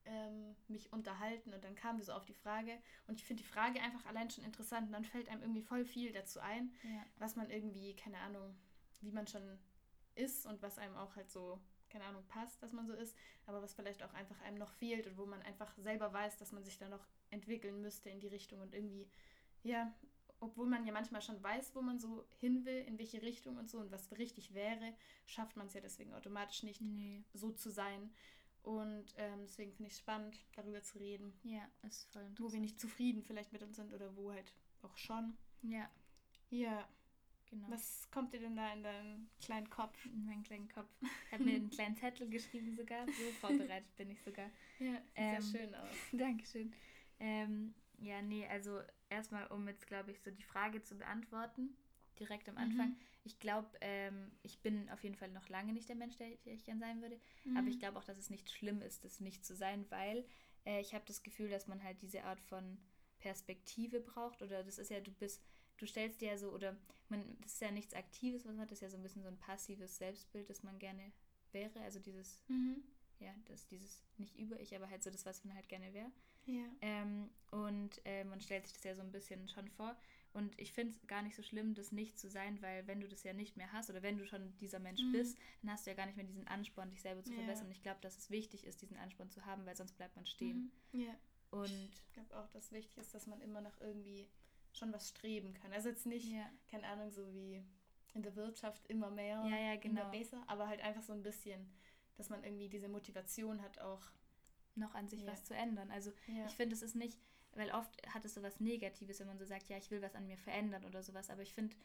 ähm, 0.05 0.55
mich 0.67 0.91
unterhalten 0.91 1.53
und 1.53 1.63
dann 1.63 1.75
kamen 1.75 1.97
wir 1.99 2.05
so 2.05 2.11
auf 2.13 2.25
die 2.25 2.33
Frage 2.33 2.77
und 3.07 3.15
ich 3.19 3.25
finde 3.25 3.41
die 3.41 3.47
Frage 3.49 3.81
einfach 3.81 4.05
allein 4.05 4.29
schon 4.29 4.43
interessant 4.43 4.87
und 4.87 4.93
dann 4.93 5.05
fällt 5.05 5.29
einem 5.29 5.41
irgendwie 5.41 5.61
voll 5.61 5.85
viel 5.85 6.11
dazu 6.11 6.39
ein, 6.41 6.73
Ja. 6.83 7.05
was 7.17 7.35
man 7.35 7.49
irgendwie, 7.49 7.95
keine 7.95 8.19
Ahnung, 8.19 8.55
wie 9.01 9.11
man 9.11 9.27
schon 9.27 9.57
ist 10.15 10.45
und 10.45 10.61
was 10.61 10.77
einem 10.77 10.95
auch 10.97 11.15
halt 11.15 11.31
so, 11.31 11.59
keine 11.89 12.03
Ahnung, 12.03 12.23
passt, 12.27 12.61
dass 12.61 12.73
man 12.73 12.85
so 12.85 12.93
ist, 12.93 13.15
aber 13.45 13.61
was 13.61 13.73
vielleicht 13.73 14.03
auch 14.03 14.13
einfach 14.13 14.39
einem 14.41 14.57
noch 14.57 14.71
fehlt 14.73 15.07
und 15.07 15.17
wo 15.17 15.25
man 15.25 15.41
einfach 15.41 15.73
selber 15.77 16.11
weiß, 16.11 16.37
dass 16.37 16.51
man 16.51 16.63
sich 16.63 16.77
da 16.77 16.89
noch 16.89 17.07
entwickeln 17.29 17.81
müsste 17.81 18.09
in 18.09 18.19
die 18.19 18.27
Richtung 18.27 18.59
und 18.59 18.73
irgendwie, 18.73 19.09
ja, 19.63 19.91
obwohl 20.43 20.67
man 20.67 20.85
ja 20.85 20.91
manchmal 20.93 21.21
schon 21.21 21.41
weiß, 21.41 21.73
wo 21.75 21.81
man 21.81 21.99
so 21.99 22.25
hin 22.39 22.65
will, 22.65 22.83
in 22.85 22.97
welche 22.99 23.21
Richtung 23.21 23.57
und 23.57 23.69
so 23.69 23.79
und 23.79 23.91
was 23.91 24.11
richtig 24.17 24.53
wäre, 24.53 24.93
schafft 25.25 25.55
man 25.57 25.67
es 25.67 25.73
ja 25.73 25.81
deswegen 25.81 26.13
automatisch 26.13 26.63
nicht, 26.63 26.81
Nee. 26.81 27.23
so 27.33 27.51
zu 27.51 27.69
sein. 27.71 28.11
Und 28.61 29.13
ähm, 29.17 29.41
deswegen 29.43 29.73
finde 29.73 29.87
ich 29.87 29.93
es 29.93 29.99
spannend, 29.99 30.39
darüber 30.55 30.81
zu 30.81 30.97
reden, 30.97 31.33
Ja, 31.43 31.67
ist 31.81 32.05
voll 32.13 32.29
wo 32.37 32.51
wir 32.53 32.59
nicht 32.61 32.79
zufrieden 32.79 33.21
vielleicht 33.23 33.51
mit 33.51 33.61
uns 33.63 33.75
sind 33.75 33.93
oder 33.93 34.15
wo 34.15 34.31
halt 34.31 34.53
auch 34.83 34.95
schon. 34.97 35.35
Ja, 35.63 35.89
Ja, 36.49 36.87
genau. 37.49 37.69
was 37.69 38.09
kommt 38.11 38.33
dir 38.33 38.39
denn 38.39 38.55
da 38.55 38.71
in 38.73 38.83
deinen 38.83 39.29
kleinen 39.41 39.69
Kopf? 39.69 40.05
in 40.05 40.25
meinen 40.25 40.43
kleinen 40.43 40.69
Kopf. 40.69 40.89
Ich 41.01 41.31
habe 41.33 41.43
mir 41.43 41.55
einen 41.55 41.69
kleinen 41.69 41.95
Zettel 41.97 42.29
geschrieben 42.29 42.73
sogar. 42.75 43.05
So 43.05 43.31
vorbereitet 43.41 43.93
bin 43.97 44.11
ich 44.11 44.21
sogar. 44.21 44.49
Ja, 44.79 44.93
sieht 44.93 45.01
Ähm, 45.15 45.41
sehr 45.41 45.59
schön 45.59 45.75
aus. 45.75 45.89
Dankeschön. 46.13 46.73
Ähm, 47.19 47.73
ja, 47.99 48.21
nee, 48.21 48.47
also 48.47 48.81
erstmal, 49.13 49.47
um 49.47 49.67
jetzt, 49.67 49.87
glaube 49.87 50.11
ich, 50.11 50.19
so 50.21 50.31
die 50.31 50.43
Frage 50.43 50.81
zu 50.81 50.97
beantworten, 50.97 51.75
direkt 52.19 52.47
am 52.49 52.57
Anfang. 52.57 52.89
Mhm. 52.89 52.97
Ich 53.23 53.39
glaube, 53.39 53.69
ähm, 53.81 54.31
ich 54.41 54.61
bin 54.61 54.89
auf 54.89 55.03
jeden 55.03 55.15
Fall 55.15 55.29
noch 55.31 55.49
lange 55.49 55.73
nicht 55.73 55.87
der 55.89 55.95
Mensch, 55.95 56.17
der, 56.17 56.27
ich 56.45 56.65
gern 56.65 56.79
sein 56.79 57.01
würde. 57.01 57.19
Mhm. 57.45 57.57
Aber 57.57 57.67
ich 57.67 57.79
glaube 57.79 57.97
auch, 57.97 58.03
dass 58.03 58.17
es 58.17 58.29
nicht 58.29 58.49
schlimm 58.49 58.81
ist, 58.81 59.03
das 59.03 59.19
nicht 59.19 59.45
zu 59.45 59.55
sein, 59.55 59.85
weil 59.89 60.25
äh, 60.65 60.81
ich 60.81 60.93
habe 60.93 61.05
das 61.07 61.23
Gefühl, 61.23 61.49
dass 61.49 61.67
man 61.67 61.81
halt 61.83 62.01
diese 62.01 62.23
Art 62.23 62.41
von 62.41 62.77
Perspektive 63.19 64.01
braucht. 64.01 64.41
Oder 64.41 64.63
das 64.63 64.77
ist 64.77 64.91
ja, 64.91 64.99
du 64.99 65.11
bist, 65.11 65.41
du 65.77 65.85
stellst 65.85 66.21
dir 66.21 66.29
ja 66.29 66.37
so, 66.37 66.51
oder 66.51 66.75
man, 67.09 67.37
das 67.41 67.53
ist 67.53 67.61
ja 67.61 67.71
nichts 67.71 67.93
Aktives, 67.93 68.43
was 68.45 68.51
man 68.51 68.61
hat, 68.61 68.71
das 68.71 68.79
ist 68.79 68.83
ja 68.83 68.89
so 68.89 68.97
ein 68.97 69.03
bisschen 69.03 69.23
so 69.23 69.29
ein 69.29 69.39
passives 69.39 69.97
Selbstbild, 69.97 70.49
das 70.49 70.63
man 70.63 70.77
gerne 70.79 71.11
wäre. 71.51 71.79
Also 71.81 71.99
dieses, 71.99 72.43
Mhm. 72.47 72.83
ja, 73.19 73.33
das 73.45 73.65
dieses 73.67 74.03
nicht 74.17 74.37
über 74.37 74.59
ich, 74.59 74.75
aber 74.75 74.89
halt 74.89 75.03
so 75.03 75.09
das, 75.09 75.25
was 75.25 75.43
man 75.45 75.55
halt 75.55 75.69
gerne 75.69 75.93
wäre. 75.93 76.11
Ja. 76.45 76.65
Ähm, 76.81 77.29
und 77.51 78.01
äh, 78.05 78.23
man 78.23 78.41
stellt 78.41 78.65
sich 78.67 78.73
das 78.75 78.83
ja 78.83 78.95
so 78.95 79.01
ein 79.01 79.11
bisschen 79.11 79.47
schon 79.47 79.67
vor. 79.69 79.95
Und 80.33 80.59
ich 80.59 80.73
finde 80.73 80.93
es 80.93 81.07
gar 81.07 81.21
nicht 81.21 81.35
so 81.35 81.43
schlimm, 81.43 81.75
das 81.75 81.91
nicht 81.91 82.17
zu 82.17 82.27
sein, 82.29 82.59
weil 82.61 82.87
wenn 82.87 82.99
du 82.99 83.07
das 83.07 83.23
ja 83.23 83.33
nicht 83.33 83.55
mehr 83.55 83.71
hast 83.71 83.89
oder 83.91 84.01
wenn 84.01 84.17
du 84.17 84.25
schon 84.25 84.57
dieser 84.57 84.79
Mensch 84.79 85.01
Mhm. 85.03 85.11
bist, 85.11 85.37
dann 85.61 85.71
hast 85.71 85.85
du 85.85 85.91
ja 85.91 85.95
gar 85.95 86.07
nicht 86.07 86.15
mehr 86.17 86.25
diesen 86.25 86.47
Ansporn, 86.47 86.89
dich 86.89 87.01
selber 87.01 87.23
zu 87.23 87.31
Ja. 87.31 87.37
verbessern. 87.37 87.67
Und 87.67 87.71
ich 87.71 87.83
glaube, 87.83 88.01
dass 88.01 88.17
es 88.17 88.29
wichtig 88.31 88.65
ist, 88.65 88.81
diesen 88.81 88.97
Ansporn 88.97 89.29
zu 89.29 89.45
haben, 89.45 89.65
weil 89.65 89.75
sonst 89.77 89.95
bleibt 89.95 90.15
man 90.15 90.25
stehen. 90.25 90.71
Mhm. 90.91 91.01
Ja. 91.01 91.15
Und 91.51 91.69
Ich 91.93 92.11
glaube 92.13 92.35
auch, 92.39 92.47
dass 92.49 92.71
wichtig 92.71 92.97
ist, 92.97 93.13
dass 93.13 93.27
man 93.27 93.39
immer 93.41 93.61
noch 93.61 93.79
irgendwie 93.79 94.27
schon 94.73 94.91
was 94.91 95.07
streben 95.09 95.53
kann. 95.53 95.71
Also 95.71 95.89
jetzt 95.89 96.07
nicht, 96.07 96.31
ja, 96.31 96.49
keine 96.67 96.87
Ahnung, 96.87 97.11
so 97.11 97.31
wie 97.31 97.63
in 98.15 98.23
der 98.23 98.35
Wirtschaft 98.35 98.87
immer 98.87 99.11
mehr, 99.11 99.43
Ja, 99.47 99.59
ja, 99.59 99.75
genau. 99.75 100.01
immer 100.01 100.09
besser, 100.11 100.43
aber 100.47 100.67
halt 100.67 100.81
einfach 100.81 101.03
so 101.03 101.13
ein 101.13 101.21
bisschen, 101.21 101.71
dass 102.15 102.29
man 102.29 102.43
irgendwie 102.43 102.69
diese 102.69 102.87
Motivation 102.89 103.61
hat 103.61 103.77
auch. 103.79 104.01
Noch 104.75 104.95
an 104.95 105.07
sich 105.07 105.21
Ja. 105.21 105.27
was 105.27 105.43
zu 105.43 105.53
ändern. 105.55 105.91
Also 105.91 106.11
Ja. 106.27 106.47
ich 106.47 106.55
finde, 106.55 106.75
es 106.75 106.81
ist 106.81 106.95
nicht, 106.95 107.19
weil 107.53 107.71
oft 107.71 107.95
hat 108.13 108.25
es 108.25 108.33
so 108.33 108.41
was 108.43 108.59
Negatives, 108.59 109.19
wenn 109.19 109.27
man 109.27 109.37
so 109.37 109.45
sagt, 109.45 109.69
ja, 109.69 109.77
ich 109.77 109.91
will 109.91 110.01
was 110.01 110.15
an 110.15 110.27
mir 110.27 110.37
verändern 110.37 110.85
oder 110.85 111.03
sowas. 111.03 111.29
Aber 111.29 111.41
ich 111.41 111.53
finde, 111.53 111.75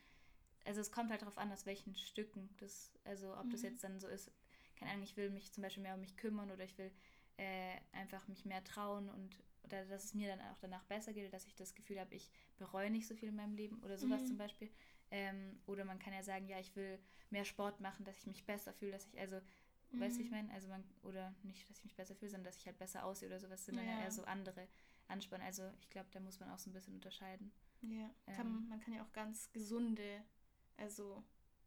also 0.65 0.81
es 0.81 0.93
kommt 0.93 1.11
halt 1.11 1.23
darauf 1.23 1.39
an, 1.39 1.53
aus 1.53 1.67
welchen 1.67 1.95
Stücken 1.95 2.49
das, 2.59 2.93
also 3.05 3.37
ob 3.37 3.51
das 3.51 3.63
Mhm. 3.63 3.63
jetzt 3.63 3.83
dann 3.85 4.01
so 4.01 4.09
ist, 4.09 4.31
keine 4.77 4.93
Ahnung, 4.93 5.05
ich 5.05 5.17
will 5.17 5.31
mich 5.31 5.53
zum 5.53 5.63
Beispiel 5.63 5.83
mehr 5.83 5.95
um 5.95 6.01
mich 6.01 6.17
kümmern 6.17 6.51
oder 6.51 6.65
ich 6.65 6.77
will 6.79 6.91
äh, 7.37 7.77
einfach 7.93 8.27
mich 8.29 8.45
mehr 8.45 8.63
trauen 8.65 9.09
und 9.09 9.43
oder 9.65 9.85
dass 9.85 10.05
es 10.05 10.15
mir 10.15 10.29
dann 10.29 10.41
auch 10.41 10.59
danach 10.61 10.85
besser 10.85 11.13
geht, 11.13 11.31
dass 11.33 11.47
ich 11.47 11.55
das 11.55 11.75
Gefühl 11.75 12.01
habe, 12.01 12.15
ich 12.15 12.31
bereue 12.57 12.91
nicht 12.91 13.07
so 13.07 13.15
viel 13.15 13.29
in 13.29 13.37
meinem 13.37 13.55
Leben 13.55 13.83
oder 13.83 13.99
sowas 13.99 14.25
Mhm. 14.25 14.27
zum 14.27 14.39
Beispiel. 14.39 14.71
Ähm, 15.11 15.61
oder 15.67 15.85
man 15.85 15.99
kann 15.99 16.15
ja 16.15 16.23
sagen, 16.23 16.49
ja, 16.49 16.59
ich 16.59 16.75
will 16.75 16.99
mehr 17.31 17.45
Sport 17.45 17.81
machen, 17.81 18.05
dass 18.05 18.17
ich 18.17 18.27
mich 18.27 18.47
besser 18.47 18.73
fühle, 18.73 18.93
dass 18.93 19.07
ich, 19.07 19.19
also 19.21 19.41
Weißt 19.93 20.19
du, 20.19 20.23
ich 20.23 20.31
Mhm. 20.31 20.37
meine? 20.37 20.53
Also 20.53 20.69
man, 20.69 20.85
oder 21.03 21.35
nicht, 21.43 21.69
dass 21.69 21.79
ich 21.79 21.85
mich 21.85 21.97
besser 21.97 22.15
fühle, 22.15 22.31
sondern 22.31 22.45
dass 22.45 22.57
ich 22.59 22.67
halt 22.67 22.79
besser 22.79 23.05
aussehe 23.05 23.29
oder 23.29 23.41
sowas 23.41 23.65
sind 23.65 23.77
dann 23.77 23.87
ja 23.87 23.93
Ja. 23.93 24.01
eher 24.03 24.11
so 24.13 24.23
andere 24.25 24.69
Anspannen. 25.09 25.47
Also 25.47 25.71
ich 25.81 25.89
glaube, 25.89 26.09
da 26.13 26.21
muss 26.21 26.39
man 26.41 26.51
auch 26.51 26.59
so 26.59 26.69
ein 26.71 26.73
bisschen 26.75 26.95
unterscheiden. 26.95 27.51
Ja, 27.81 28.11
kann, 28.35 28.47
Ähm. 28.47 28.69
man 28.69 28.81
kann 28.81 28.93
ja 28.95 29.03
auch 29.03 29.13
ganz 29.13 29.51
gesunde, 29.53 30.23
also 30.77 31.25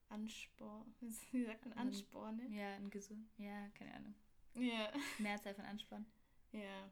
Anspor, 0.10 0.86
wie 1.32 1.46
sagt 1.46 1.66
man, 1.66 1.78
Ansporne? 1.78 2.48
Ja, 2.50 2.76
ein 2.76 2.90
gesund, 2.90 3.30
ja, 3.38 3.70
keine 3.70 3.94
Ahnung. 3.96 4.14
Ja, 4.54 4.92
Mehrzahl 5.20 5.56
von 5.56 5.66
Anspann. 5.66 6.06
ja, 6.52 6.90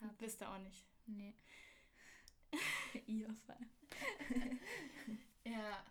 Hab. 0.00 0.16
bist 0.18 0.40
du 0.40 0.48
auch 0.48 0.58
nicht. 0.58 0.84
Nee. 1.06 1.34
Ihr 3.06 3.32
Fall. 3.46 3.66
Ja, 5.44 5.84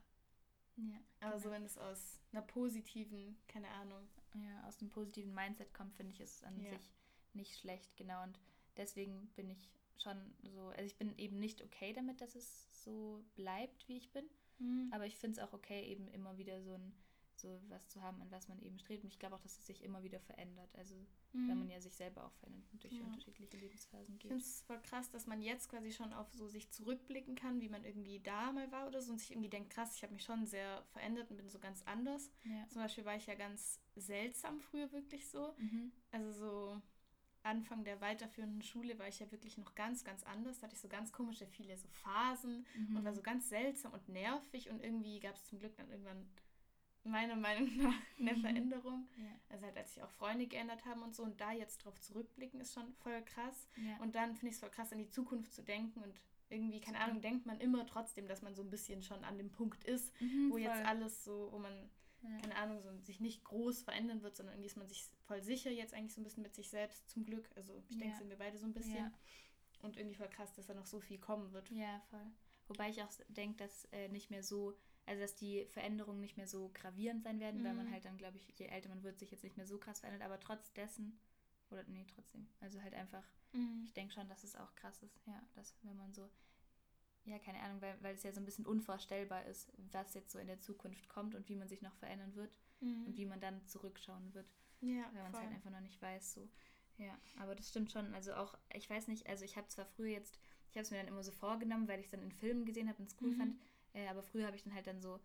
Ja. 0.75 0.97
aber 1.21 1.37
so 1.37 1.43
genau. 1.43 1.55
wenn 1.55 1.65
es 1.65 1.77
aus 1.77 2.19
einer 2.31 2.41
positiven, 2.41 3.37
keine 3.47 3.69
Ahnung. 3.69 4.07
ja, 4.33 4.67
aus 4.67 4.79
einem 4.81 4.89
positiven 4.89 5.33
Mindset 5.33 5.73
kommt, 5.73 5.93
finde 5.95 6.11
ich, 6.13 6.19
es 6.19 6.43
an 6.43 6.59
Ja. 6.59 6.71
sich 6.71 6.91
nicht 7.33 7.57
schlecht, 7.59 7.95
genau. 7.97 8.23
Und 8.23 8.39
deswegen 8.77 9.27
bin 9.35 9.49
ich 9.49 9.69
schon 9.97 10.17
so, 10.43 10.67
also 10.69 10.83
ich 10.83 10.97
bin 10.97 11.15
eben 11.17 11.39
nicht 11.39 11.61
okay 11.63 11.93
damit, 11.93 12.21
dass 12.21 12.35
es 12.35 12.83
so 12.83 13.23
bleibt, 13.35 13.87
wie 13.87 13.97
ich 13.97 14.11
bin. 14.11 14.25
Mhm. 14.59 14.89
Aber 14.91 15.05
ich 15.05 15.17
finde 15.17 15.39
es 15.39 15.47
auch 15.47 15.53
okay, 15.53 15.85
eben 15.85 16.07
immer 16.09 16.37
wieder 16.37 16.61
so 16.61 16.73
ein 16.73 16.93
so 17.35 17.61
was 17.67 17.87
zu 17.89 18.01
haben, 18.01 18.21
an 18.21 18.31
was 18.31 18.47
man 18.47 18.59
eben 18.61 18.79
strebt. 18.79 19.03
Und 19.03 19.11
ich 19.11 19.19
glaube 19.19 19.35
auch, 19.35 19.41
dass 19.41 19.57
es 19.57 19.65
sich 19.65 19.83
immer 19.83 20.03
wieder 20.03 20.19
verändert. 20.19 20.69
Also 20.75 20.95
mhm. 21.33 21.49
wenn 21.49 21.59
man 21.59 21.69
ja 21.69 21.79
sich 21.81 21.93
selber 21.95 22.25
auch 22.25 22.33
verändert 22.33 22.65
und 22.71 22.83
durch 22.83 22.93
ja. 22.93 23.03
unterschiedliche 23.03 23.57
Lebensphasen 23.57 24.17
geht. 24.19 24.31
Ich 24.31 24.37
finde 24.37 24.43
es 24.43 24.61
voll 24.61 24.81
krass, 24.81 25.09
dass 25.09 25.27
man 25.27 25.41
jetzt 25.41 25.69
quasi 25.69 25.91
schon 25.91 26.13
auf 26.13 26.31
so 26.33 26.47
sich 26.47 26.69
zurückblicken 26.71 27.35
kann, 27.35 27.61
wie 27.61 27.69
man 27.69 27.83
irgendwie 27.83 28.19
da 28.19 28.51
mal 28.51 28.71
war 28.71 28.87
oder 28.87 29.01
so 29.01 29.11
und 29.11 29.19
sich 29.19 29.31
irgendwie 29.31 29.49
denkt, 29.49 29.69
krass, 29.69 29.95
ich 29.95 30.03
habe 30.03 30.13
mich 30.13 30.23
schon 30.23 30.45
sehr 30.45 30.83
verändert 30.91 31.29
und 31.31 31.37
bin 31.37 31.49
so 31.49 31.59
ganz 31.59 31.81
anders. 31.83 32.31
Ja. 32.43 32.67
Zum 32.69 32.81
Beispiel 32.81 33.05
war 33.05 33.15
ich 33.15 33.25
ja 33.25 33.35
ganz 33.35 33.79
seltsam 33.95 34.59
früher 34.59 34.91
wirklich 34.91 35.27
so. 35.27 35.53
Mhm. 35.57 35.91
Also 36.11 36.31
so 36.31 36.81
Anfang 37.43 37.83
der 37.83 37.99
weiterführenden 37.99 38.61
Schule 38.61 38.97
war 38.97 39.07
ich 39.07 39.19
ja 39.19 39.29
wirklich 39.31 39.57
noch 39.57 39.75
ganz, 39.75 40.03
ganz 40.03 40.23
anders. 40.23 40.59
Da 40.59 40.63
hatte 40.63 40.75
ich 40.75 40.81
so 40.81 40.87
ganz 40.87 41.11
komische, 41.11 41.45
viele 41.45 41.77
so 41.77 41.87
Phasen 41.89 42.65
mhm. 42.75 42.97
und 42.97 43.03
war 43.03 43.13
so 43.13 43.21
ganz 43.21 43.49
seltsam 43.49 43.93
und 43.93 44.07
nervig 44.07 44.69
und 44.69 44.81
irgendwie 44.81 45.19
gab 45.19 45.35
es 45.35 45.43
zum 45.45 45.59
Glück 45.59 45.75
dann 45.75 45.89
irgendwann 45.89 46.25
meiner 47.03 47.35
Meinung 47.35 47.75
nach 47.77 47.93
eine 48.19 48.33
mhm. 48.33 48.41
Veränderung. 48.41 49.07
Ja. 49.17 49.25
Also 49.49 49.65
halt, 49.65 49.77
als 49.77 49.93
sich 49.93 50.03
auch 50.03 50.09
Freunde 50.11 50.47
geändert 50.47 50.85
haben 50.85 51.01
und 51.01 51.15
so 51.15 51.23
und 51.23 51.39
da 51.39 51.51
jetzt 51.51 51.79
drauf 51.79 51.99
zurückblicken, 51.99 52.59
ist 52.61 52.73
schon 52.73 52.91
voll 52.93 53.21
krass. 53.23 53.69
Ja. 53.75 53.97
Und 54.01 54.15
dann 54.15 54.35
finde 54.35 54.49
ich 54.49 54.55
es 54.55 54.59
voll 54.59 54.69
krass, 54.69 54.91
in 54.91 54.99
die 54.99 55.09
Zukunft 55.09 55.53
zu 55.53 55.61
denken 55.63 56.01
und 56.01 56.19
irgendwie, 56.49 56.79
keine 56.79 56.99
Ahnung, 56.99 57.21
denkt 57.21 57.45
man 57.45 57.59
immer 57.59 57.85
trotzdem, 57.87 58.27
dass 58.27 58.41
man 58.41 58.55
so 58.55 58.61
ein 58.61 58.69
bisschen 58.69 59.01
schon 59.01 59.23
an 59.23 59.37
dem 59.37 59.51
Punkt 59.51 59.83
ist, 59.83 60.13
mhm, 60.21 60.49
wo 60.49 60.53
voll. 60.53 60.61
jetzt 60.61 60.85
alles 60.85 61.23
so, 61.23 61.49
wo 61.51 61.57
man, 61.57 61.89
ja. 62.21 62.37
keine 62.41 62.55
Ahnung, 62.55 62.81
so 62.81 62.95
sich 62.99 63.19
nicht 63.19 63.43
groß 63.43 63.81
verändern 63.83 64.21
wird, 64.21 64.35
sondern 64.35 64.55
irgendwie 64.55 64.67
ist 64.67 64.77
man 64.77 64.87
sich 64.87 65.05
voll 65.25 65.41
sicher 65.41 65.71
jetzt 65.71 65.93
eigentlich 65.93 66.13
so 66.13 66.21
ein 66.21 66.23
bisschen 66.23 66.43
mit 66.43 66.53
sich 66.53 66.69
selbst, 66.69 67.09
zum 67.09 67.25
Glück. 67.25 67.49
Also 67.55 67.81
ich 67.89 67.97
denke, 67.97 68.17
sind 68.17 68.29
wir 68.29 68.37
beide 68.37 68.57
so 68.57 68.65
ein 68.65 68.73
bisschen. 68.73 69.11
Und 69.81 69.97
irgendwie 69.97 70.15
voll 70.15 70.29
krass, 70.29 70.53
dass 70.53 70.67
da 70.67 70.73
noch 70.73 70.85
so 70.85 71.01
viel 71.01 71.17
kommen 71.17 71.51
wird. 71.51 71.69
Ja, 71.69 71.99
voll. 72.09 72.25
Wobei 72.67 72.89
ich 72.89 73.03
auch 73.03 73.11
denke, 73.27 73.57
dass 73.57 73.85
äh, 73.91 74.07
nicht 74.07 74.29
mehr 74.29 74.43
so 74.43 74.73
also 75.05 75.21
dass 75.21 75.35
die 75.35 75.65
Veränderungen 75.71 76.21
nicht 76.21 76.37
mehr 76.37 76.47
so 76.47 76.71
gravierend 76.73 77.23
sein 77.23 77.39
werden, 77.39 77.61
mhm. 77.61 77.65
weil 77.65 77.73
man 77.73 77.87
mhm. 77.87 77.91
halt 77.91 78.05
dann, 78.05 78.17
glaube 78.17 78.37
ich, 78.37 78.47
je 78.57 78.67
älter 78.67 78.89
man 78.89 79.03
wird, 79.03 79.19
sich 79.19 79.31
jetzt 79.31 79.43
nicht 79.43 79.57
mehr 79.57 79.67
so 79.67 79.77
krass 79.77 79.99
verändert, 79.99 80.23
aber 80.23 80.39
trotz 80.39 80.71
dessen, 80.73 81.19
oder 81.69 81.83
nee, 81.87 82.05
trotzdem, 82.13 82.47
also 82.61 82.81
halt 82.81 82.93
einfach, 82.93 83.23
mhm. 83.51 83.83
ich 83.85 83.93
denke 83.93 84.13
schon, 84.13 84.29
dass 84.29 84.43
es 84.43 84.55
auch 84.55 84.73
krass 84.75 85.01
ist, 85.03 85.19
ja, 85.25 85.41
dass 85.55 85.75
wenn 85.83 85.97
man 85.97 86.13
so, 86.13 86.29
ja, 87.25 87.39
keine 87.39 87.59
Ahnung, 87.61 87.81
weil, 87.81 87.97
weil 88.01 88.15
es 88.15 88.23
ja 88.23 88.31
so 88.31 88.39
ein 88.39 88.45
bisschen 88.45 88.65
unvorstellbar 88.65 89.45
ist, 89.45 89.71
was 89.91 90.13
jetzt 90.13 90.31
so 90.31 90.39
in 90.39 90.47
der 90.47 90.59
Zukunft 90.59 91.07
kommt 91.09 91.35
und 91.35 91.47
wie 91.49 91.55
man 91.55 91.67
sich 91.67 91.81
noch 91.81 91.95
verändern 91.95 92.35
wird 92.35 92.57
mhm. 92.79 93.05
und 93.05 93.17
wie 93.17 93.25
man 93.25 93.39
dann 93.39 93.65
zurückschauen 93.67 94.33
wird, 94.33 94.47
ja, 94.81 95.09
weil 95.13 95.23
man 95.23 95.33
es 95.33 95.39
halt 95.39 95.51
einfach 95.51 95.71
noch 95.71 95.81
nicht 95.81 96.01
weiß, 96.01 96.33
so. 96.33 96.49
Ja, 96.97 97.17
aber 97.39 97.55
das 97.55 97.69
stimmt 97.69 97.91
schon. 97.91 98.13
Also 98.13 98.33
auch, 98.33 98.55
ich 98.73 98.87
weiß 98.89 99.07
nicht, 99.07 99.27
also 99.27 99.43
ich 99.43 99.57
habe 99.57 99.67
zwar 99.67 99.85
früher 99.85 100.11
jetzt, 100.11 100.37
ich 100.69 100.75
habe 100.75 100.83
es 100.83 100.91
mir 100.91 100.97
dann 100.97 101.07
immer 101.07 101.23
so 101.23 101.31
vorgenommen, 101.31 101.87
weil 101.87 101.99
ich 101.99 102.05
es 102.05 102.11
dann 102.11 102.21
in 102.21 102.31
Filmen 102.31 102.65
gesehen 102.65 102.87
habe 102.87 102.99
und 102.99 103.09
es 103.09 103.17
cool 103.21 103.31
mhm. 103.31 103.37
fand, 103.37 103.55
äh, 103.93 104.07
aber 104.07 104.23
früher 104.23 104.45
habe 104.45 104.55
ich 104.55 104.63
dann 104.63 104.73
halt 104.73 104.87
dann 104.87 105.01
so 105.01 105.19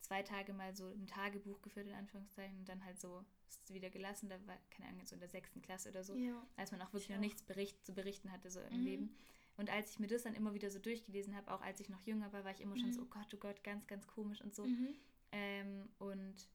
zwei 0.00 0.22
Tage 0.22 0.52
mal 0.52 0.74
so 0.74 0.88
ein 0.88 1.06
Tagebuch 1.06 1.62
geführt, 1.62 1.86
in 1.86 1.94
Anführungszeichen, 1.94 2.58
und 2.58 2.68
dann 2.68 2.84
halt 2.84 3.00
so 3.00 3.24
wieder 3.68 3.90
gelassen. 3.90 4.28
Da 4.28 4.36
war, 4.46 4.58
keine 4.70 4.90
Ahnung, 4.90 5.04
so 5.06 5.14
in 5.14 5.20
der 5.20 5.28
sechsten 5.28 5.62
Klasse 5.62 5.90
oder 5.90 6.04
so, 6.04 6.16
ja. 6.16 6.46
als 6.56 6.72
man 6.72 6.82
auch 6.82 6.92
wirklich 6.92 7.04
ich 7.04 7.10
noch 7.10 7.16
auch. 7.16 7.20
nichts 7.20 7.42
bericht, 7.42 7.84
zu 7.84 7.94
berichten 7.94 8.30
hatte, 8.30 8.50
so 8.50 8.60
im 8.60 8.80
mhm. 8.80 8.84
Leben. 8.84 9.16
Und 9.56 9.70
als 9.70 9.92
ich 9.92 9.98
mir 10.00 10.08
das 10.08 10.24
dann 10.24 10.34
immer 10.34 10.52
wieder 10.52 10.70
so 10.70 10.78
durchgelesen 10.78 11.36
habe, 11.36 11.52
auch 11.52 11.60
als 11.62 11.80
ich 11.80 11.88
noch 11.88 12.00
jünger 12.00 12.32
war, 12.32 12.44
war 12.44 12.50
ich 12.50 12.60
immer 12.60 12.74
mhm. 12.74 12.80
schon 12.80 12.92
so, 12.92 13.02
oh 13.02 13.06
Gott, 13.06 13.32
oh 13.34 13.38
Gott, 13.38 13.62
ganz, 13.62 13.86
ganz 13.86 14.06
komisch 14.06 14.42
und 14.42 14.54
so. 14.54 14.64
Mhm. 14.64 14.94
Ähm, 15.32 15.88
und 15.98 16.48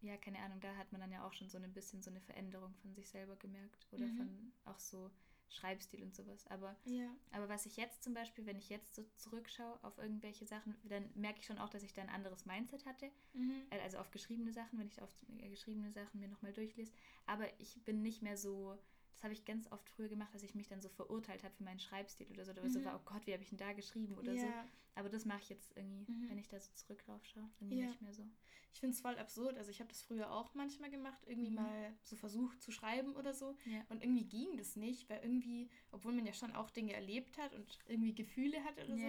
ja, 0.00 0.16
keine 0.16 0.38
Ahnung, 0.40 0.60
da 0.60 0.74
hat 0.76 0.90
man 0.90 1.00
dann 1.00 1.12
ja 1.12 1.24
auch 1.24 1.32
schon 1.32 1.48
so 1.48 1.58
ein 1.58 1.72
bisschen 1.72 2.02
so 2.02 2.10
eine 2.10 2.20
Veränderung 2.20 2.74
von 2.76 2.92
sich 2.94 3.08
selber 3.08 3.36
gemerkt. 3.36 3.86
Oder 3.92 4.06
mhm. 4.06 4.16
von 4.16 4.52
auch 4.64 4.78
so 4.80 5.10
Schreibstil 5.48 6.02
und 6.02 6.14
sowas. 6.14 6.46
Aber, 6.48 6.76
ja. 6.84 7.08
aber 7.30 7.48
was 7.48 7.66
ich 7.66 7.76
jetzt 7.76 8.02
zum 8.02 8.14
Beispiel, 8.14 8.46
wenn 8.46 8.58
ich 8.58 8.68
jetzt 8.68 8.94
so 8.94 9.04
zurückschaue 9.16 9.78
auf 9.82 9.98
irgendwelche 9.98 10.46
Sachen, 10.46 10.74
dann 10.84 11.10
merke 11.14 11.40
ich 11.40 11.46
schon 11.46 11.58
auch, 11.58 11.68
dass 11.68 11.82
ich 11.82 11.92
da 11.92 12.02
ein 12.02 12.08
anderes 12.08 12.46
Mindset 12.46 12.86
hatte. 12.86 13.10
Mhm. 13.34 13.62
Äh, 13.70 13.80
also 13.80 13.98
auf 13.98 14.10
geschriebene 14.10 14.52
Sachen, 14.52 14.78
wenn 14.78 14.88
ich 14.88 15.02
auf 15.02 15.10
äh, 15.38 15.48
geschriebene 15.48 15.92
Sachen 15.92 16.20
mir 16.20 16.28
nochmal 16.28 16.52
durchlese. 16.52 16.92
Aber 17.26 17.46
ich 17.60 17.82
bin 17.84 18.02
nicht 18.02 18.22
mehr 18.22 18.36
so 18.36 18.78
das 19.12 19.22
habe 19.22 19.32
ich 19.32 19.44
ganz 19.44 19.70
oft 19.70 19.88
früher 19.90 20.08
gemacht, 20.08 20.34
dass 20.34 20.42
ich 20.42 20.54
mich 20.54 20.68
dann 20.68 20.80
so 20.80 20.88
verurteilt 20.88 21.44
habe 21.44 21.54
für 21.54 21.64
meinen 21.64 21.78
Schreibstil 21.78 22.30
oder 22.30 22.44
so. 22.44 22.52
Oder 22.52 22.64
mhm. 22.64 22.70
so 22.70 22.84
war, 22.84 22.96
oh 22.96 23.02
Gott, 23.04 23.26
wie 23.26 23.32
habe 23.32 23.42
ich 23.42 23.50
denn 23.50 23.58
da 23.58 23.72
geschrieben 23.72 24.16
oder 24.18 24.32
ja. 24.32 24.42
so. 24.42 24.48
Aber 24.94 25.08
das 25.08 25.24
mache 25.24 25.40
ich 25.42 25.48
jetzt 25.48 25.76
irgendwie, 25.76 26.10
mhm. 26.10 26.28
wenn 26.28 26.38
ich 26.38 26.48
da 26.48 26.60
so 26.60 26.70
zurück 26.74 27.02
drauf 27.04 27.24
schaue, 27.24 27.48
irgendwie 27.60 27.80
ja. 27.80 27.86
nicht 27.86 28.02
mehr 28.02 28.12
so. 28.12 28.24
Ich 28.72 28.80
finde 28.80 28.94
es 28.94 29.00
voll 29.00 29.18
absurd. 29.18 29.56
Also 29.56 29.70
ich 29.70 29.80
habe 29.80 29.88
das 29.88 30.02
früher 30.02 30.30
auch 30.30 30.54
manchmal 30.54 30.90
gemacht, 30.90 31.22
irgendwie 31.26 31.50
mhm. 31.50 31.56
mal 31.56 31.94
so 32.02 32.16
versucht 32.16 32.62
zu 32.62 32.72
schreiben 32.72 33.14
oder 33.16 33.34
so. 33.34 33.56
Ja. 33.66 33.84
Und 33.88 34.02
irgendwie 34.02 34.24
ging 34.24 34.56
das 34.56 34.76
nicht, 34.76 35.08
weil 35.08 35.22
irgendwie, 35.22 35.70
obwohl 35.90 36.12
man 36.12 36.26
ja 36.26 36.32
schon 36.32 36.52
auch 36.52 36.70
Dinge 36.70 36.94
erlebt 36.94 37.38
hat 37.38 37.54
und 37.54 37.78
irgendwie 37.86 38.14
Gefühle 38.14 38.62
hat 38.64 38.76
oder 38.78 38.96
so, 38.96 39.06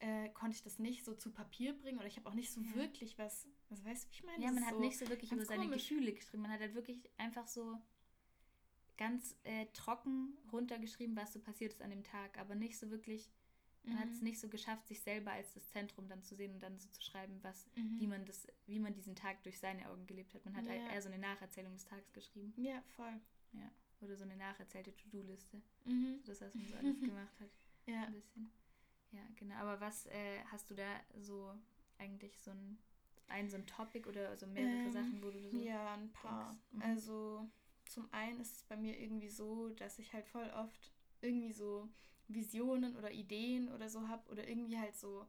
äh, 0.00 0.30
konnte 0.30 0.56
ich 0.56 0.62
das 0.62 0.78
nicht 0.78 1.04
so 1.04 1.14
zu 1.14 1.30
Papier 1.30 1.74
bringen 1.74 1.98
oder 1.98 2.06
ich 2.06 2.16
habe 2.16 2.28
auch 2.28 2.34
nicht 2.34 2.50
so 2.50 2.62
wirklich 2.74 3.18
was, 3.18 3.46
was 3.68 3.84
weißt 3.84 4.04
du, 4.04 4.10
wie 4.10 4.14
ich 4.14 4.24
meine? 4.24 4.44
Ja, 4.44 4.50
man 4.50 4.64
hat 4.64 4.74
so 4.74 4.80
nicht 4.80 4.98
so 4.98 5.08
wirklich 5.08 5.30
über 5.30 5.44
seine 5.44 5.64
komisch. 5.64 5.88
Gefühle 5.88 6.12
geschrieben. 6.12 6.42
Man 6.42 6.52
hat 6.52 6.60
halt 6.60 6.74
wirklich 6.74 7.08
einfach 7.18 7.46
so 7.46 7.78
ganz 9.00 9.34
äh, 9.44 9.64
trocken 9.72 10.36
runtergeschrieben, 10.52 11.16
was 11.16 11.32
so 11.32 11.40
passiert 11.40 11.72
ist 11.72 11.80
an 11.80 11.88
dem 11.88 12.04
Tag, 12.04 12.38
aber 12.38 12.54
nicht 12.54 12.78
so 12.78 12.90
wirklich, 12.90 13.32
man 13.82 13.94
mhm. 13.94 13.98
hat 13.98 14.10
es 14.10 14.20
nicht 14.20 14.38
so 14.38 14.48
geschafft, 14.48 14.86
sich 14.86 15.00
selber 15.00 15.32
als 15.32 15.54
das 15.54 15.66
Zentrum 15.70 16.06
dann 16.06 16.22
zu 16.22 16.34
sehen 16.34 16.52
und 16.52 16.62
dann 16.62 16.78
so 16.78 16.86
zu 16.90 17.00
schreiben, 17.00 17.38
was, 17.40 17.66
mhm. 17.76 17.98
wie 17.98 18.06
man 18.06 18.26
das, 18.26 18.46
wie 18.66 18.78
man 18.78 18.92
diesen 18.92 19.16
Tag 19.16 19.42
durch 19.42 19.58
seine 19.58 19.88
Augen 19.88 20.06
gelebt 20.06 20.34
hat. 20.34 20.44
Man 20.44 20.54
hat 20.54 20.68
halt 20.68 20.76
ja. 20.76 20.84
halt 20.84 20.94
eher 20.94 21.02
so 21.02 21.08
eine 21.08 21.18
Nacherzählung 21.18 21.72
des 21.72 21.86
Tages 21.86 22.12
geschrieben. 22.12 22.52
Ja, 22.58 22.82
voll. 22.94 23.18
Ja. 23.52 23.70
Oder 24.02 24.16
so 24.16 24.24
eine 24.24 24.36
nacherzählte 24.36 24.94
To-Do-Liste. 24.94 25.62
Mhm. 25.86 26.20
Das, 26.26 26.42
was 26.42 26.54
man 26.54 26.66
so 26.66 26.76
alles 26.76 27.00
gemacht 27.00 27.40
hat. 27.40 27.50
Ja. 27.86 28.02
Ein 28.02 28.12
bisschen. 28.12 28.52
Ja, 29.12 29.22
genau. 29.36 29.54
Aber 29.54 29.80
was 29.80 30.06
äh, 30.08 30.44
hast 30.52 30.68
du 30.68 30.74
da 30.74 31.00
so 31.18 31.54
eigentlich 31.96 32.38
so 32.38 32.50
ein, 32.50 32.78
ein 33.28 33.48
so 33.48 33.56
ein 33.56 33.66
Topic 33.66 34.06
oder 34.06 34.36
so 34.36 34.46
mehrere 34.46 34.72
ähm, 34.72 34.92
Sachen, 34.92 35.22
wo 35.22 35.30
du 35.30 35.40
so. 35.40 35.58
Ja, 35.58 35.94
ein 35.94 36.12
paar. 36.12 36.54
Mhm. 36.72 36.82
Also 36.82 37.48
zum 37.86 38.12
einen 38.12 38.40
ist 38.40 38.56
es 38.56 38.62
bei 38.64 38.76
mir 38.76 38.98
irgendwie 38.98 39.28
so, 39.30 39.70
dass 39.70 39.98
ich 39.98 40.12
halt 40.12 40.26
voll 40.26 40.50
oft 40.50 40.92
irgendwie 41.20 41.52
so 41.52 41.88
Visionen 42.28 42.96
oder 42.96 43.10
Ideen 43.10 43.72
oder 43.72 43.88
so 43.88 44.08
habe 44.08 44.28
oder 44.30 44.48
irgendwie 44.48 44.78
halt 44.78 44.96
so 44.96 45.26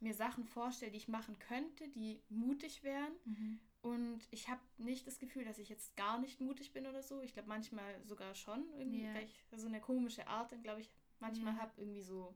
mir 0.00 0.14
Sachen 0.14 0.44
vorstelle, 0.44 0.92
die 0.92 0.98
ich 0.98 1.08
machen 1.08 1.38
könnte, 1.38 1.88
die 1.88 2.22
mutig 2.28 2.82
wären. 2.82 3.12
Mhm. 3.24 3.60
Und 3.82 4.26
ich 4.30 4.48
habe 4.48 4.60
nicht 4.78 5.06
das 5.06 5.18
Gefühl, 5.18 5.44
dass 5.44 5.58
ich 5.58 5.68
jetzt 5.68 5.96
gar 5.96 6.18
nicht 6.18 6.40
mutig 6.40 6.72
bin 6.72 6.86
oder 6.86 7.02
so. 7.02 7.22
Ich 7.22 7.32
glaube 7.32 7.48
manchmal 7.48 8.04
sogar 8.04 8.34
schon 8.34 8.68
irgendwie, 8.76 9.02
yeah. 9.02 9.14
weil 9.14 9.24
ich 9.24 9.44
so 9.56 9.68
eine 9.68 9.80
komische 9.80 10.26
Art, 10.26 10.50
glaube 10.62 10.80
ich, 10.80 10.90
manchmal 11.20 11.54
yeah. 11.54 11.62
habe 11.62 11.80
irgendwie 11.80 12.02
so, 12.02 12.34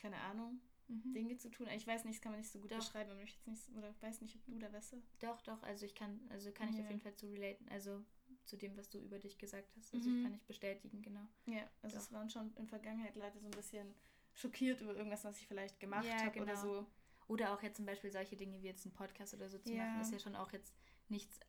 keine 0.00 0.16
Ahnung, 0.16 0.60
mhm. 0.88 1.12
Dinge 1.12 1.36
zu 1.36 1.50
tun. 1.50 1.68
Ich 1.74 1.86
weiß 1.86 2.04
nicht, 2.04 2.16
das 2.16 2.22
kann 2.22 2.32
man 2.32 2.40
nicht 2.40 2.50
so 2.50 2.60
gut 2.60 2.72
doch. 2.72 2.78
beschreiben, 2.78 3.10
aber 3.10 3.22
ich 3.22 3.34
jetzt 3.34 3.46
nicht, 3.46 3.68
oder 3.76 3.94
weiß 4.00 4.22
nicht, 4.22 4.36
ob 4.36 4.44
du 4.46 4.58
da 4.58 4.72
weißt. 4.72 4.96
Doch, 5.20 5.42
doch, 5.42 5.62
also 5.62 5.84
ich 5.84 5.94
kann, 5.94 6.20
also 6.30 6.50
kann 6.50 6.70
ich 6.70 6.80
auf 6.80 6.88
jeden 6.88 7.00
Fall 7.00 7.14
zu 7.14 7.26
relaten. 7.26 7.68
Also 7.68 8.02
zu 8.44 8.56
dem, 8.56 8.76
was 8.76 8.88
du 8.88 8.98
über 8.98 9.18
dich 9.18 9.38
gesagt 9.38 9.68
hast. 9.76 9.94
Also 9.94 10.08
mhm. 10.08 10.16
ich 10.16 10.22
kann 10.22 10.32
nicht 10.32 10.46
bestätigen, 10.46 11.02
genau. 11.02 11.26
Ja, 11.46 11.68
also 11.82 11.96
es 11.96 12.12
waren 12.12 12.30
schon 12.30 12.54
in 12.56 12.66
Vergangenheit 12.66 13.16
Leute 13.16 13.38
so 13.40 13.46
ein 13.46 13.52
bisschen 13.52 13.94
schockiert 14.34 14.80
über 14.80 14.94
irgendwas, 14.94 15.24
was 15.24 15.38
ich 15.38 15.46
vielleicht 15.46 15.80
gemacht 15.80 16.04
ja, 16.04 16.20
habe 16.20 16.30
genau. 16.32 16.44
oder 16.44 16.56
so. 16.56 16.86
Oder 17.26 17.54
auch 17.54 17.62
jetzt 17.62 17.76
zum 17.76 17.86
Beispiel 17.86 18.10
solche 18.10 18.36
Dinge 18.36 18.60
wie 18.60 18.66
jetzt 18.66 18.84
einen 18.84 18.94
Podcast 18.94 19.34
oder 19.34 19.48
so 19.48 19.58
zu 19.58 19.72
ja. 19.72 19.84
machen, 19.84 20.02
ist 20.02 20.12
ja 20.12 20.18
schon 20.18 20.36
auch 20.36 20.52
jetzt 20.52 20.74
nichts, 21.08 21.40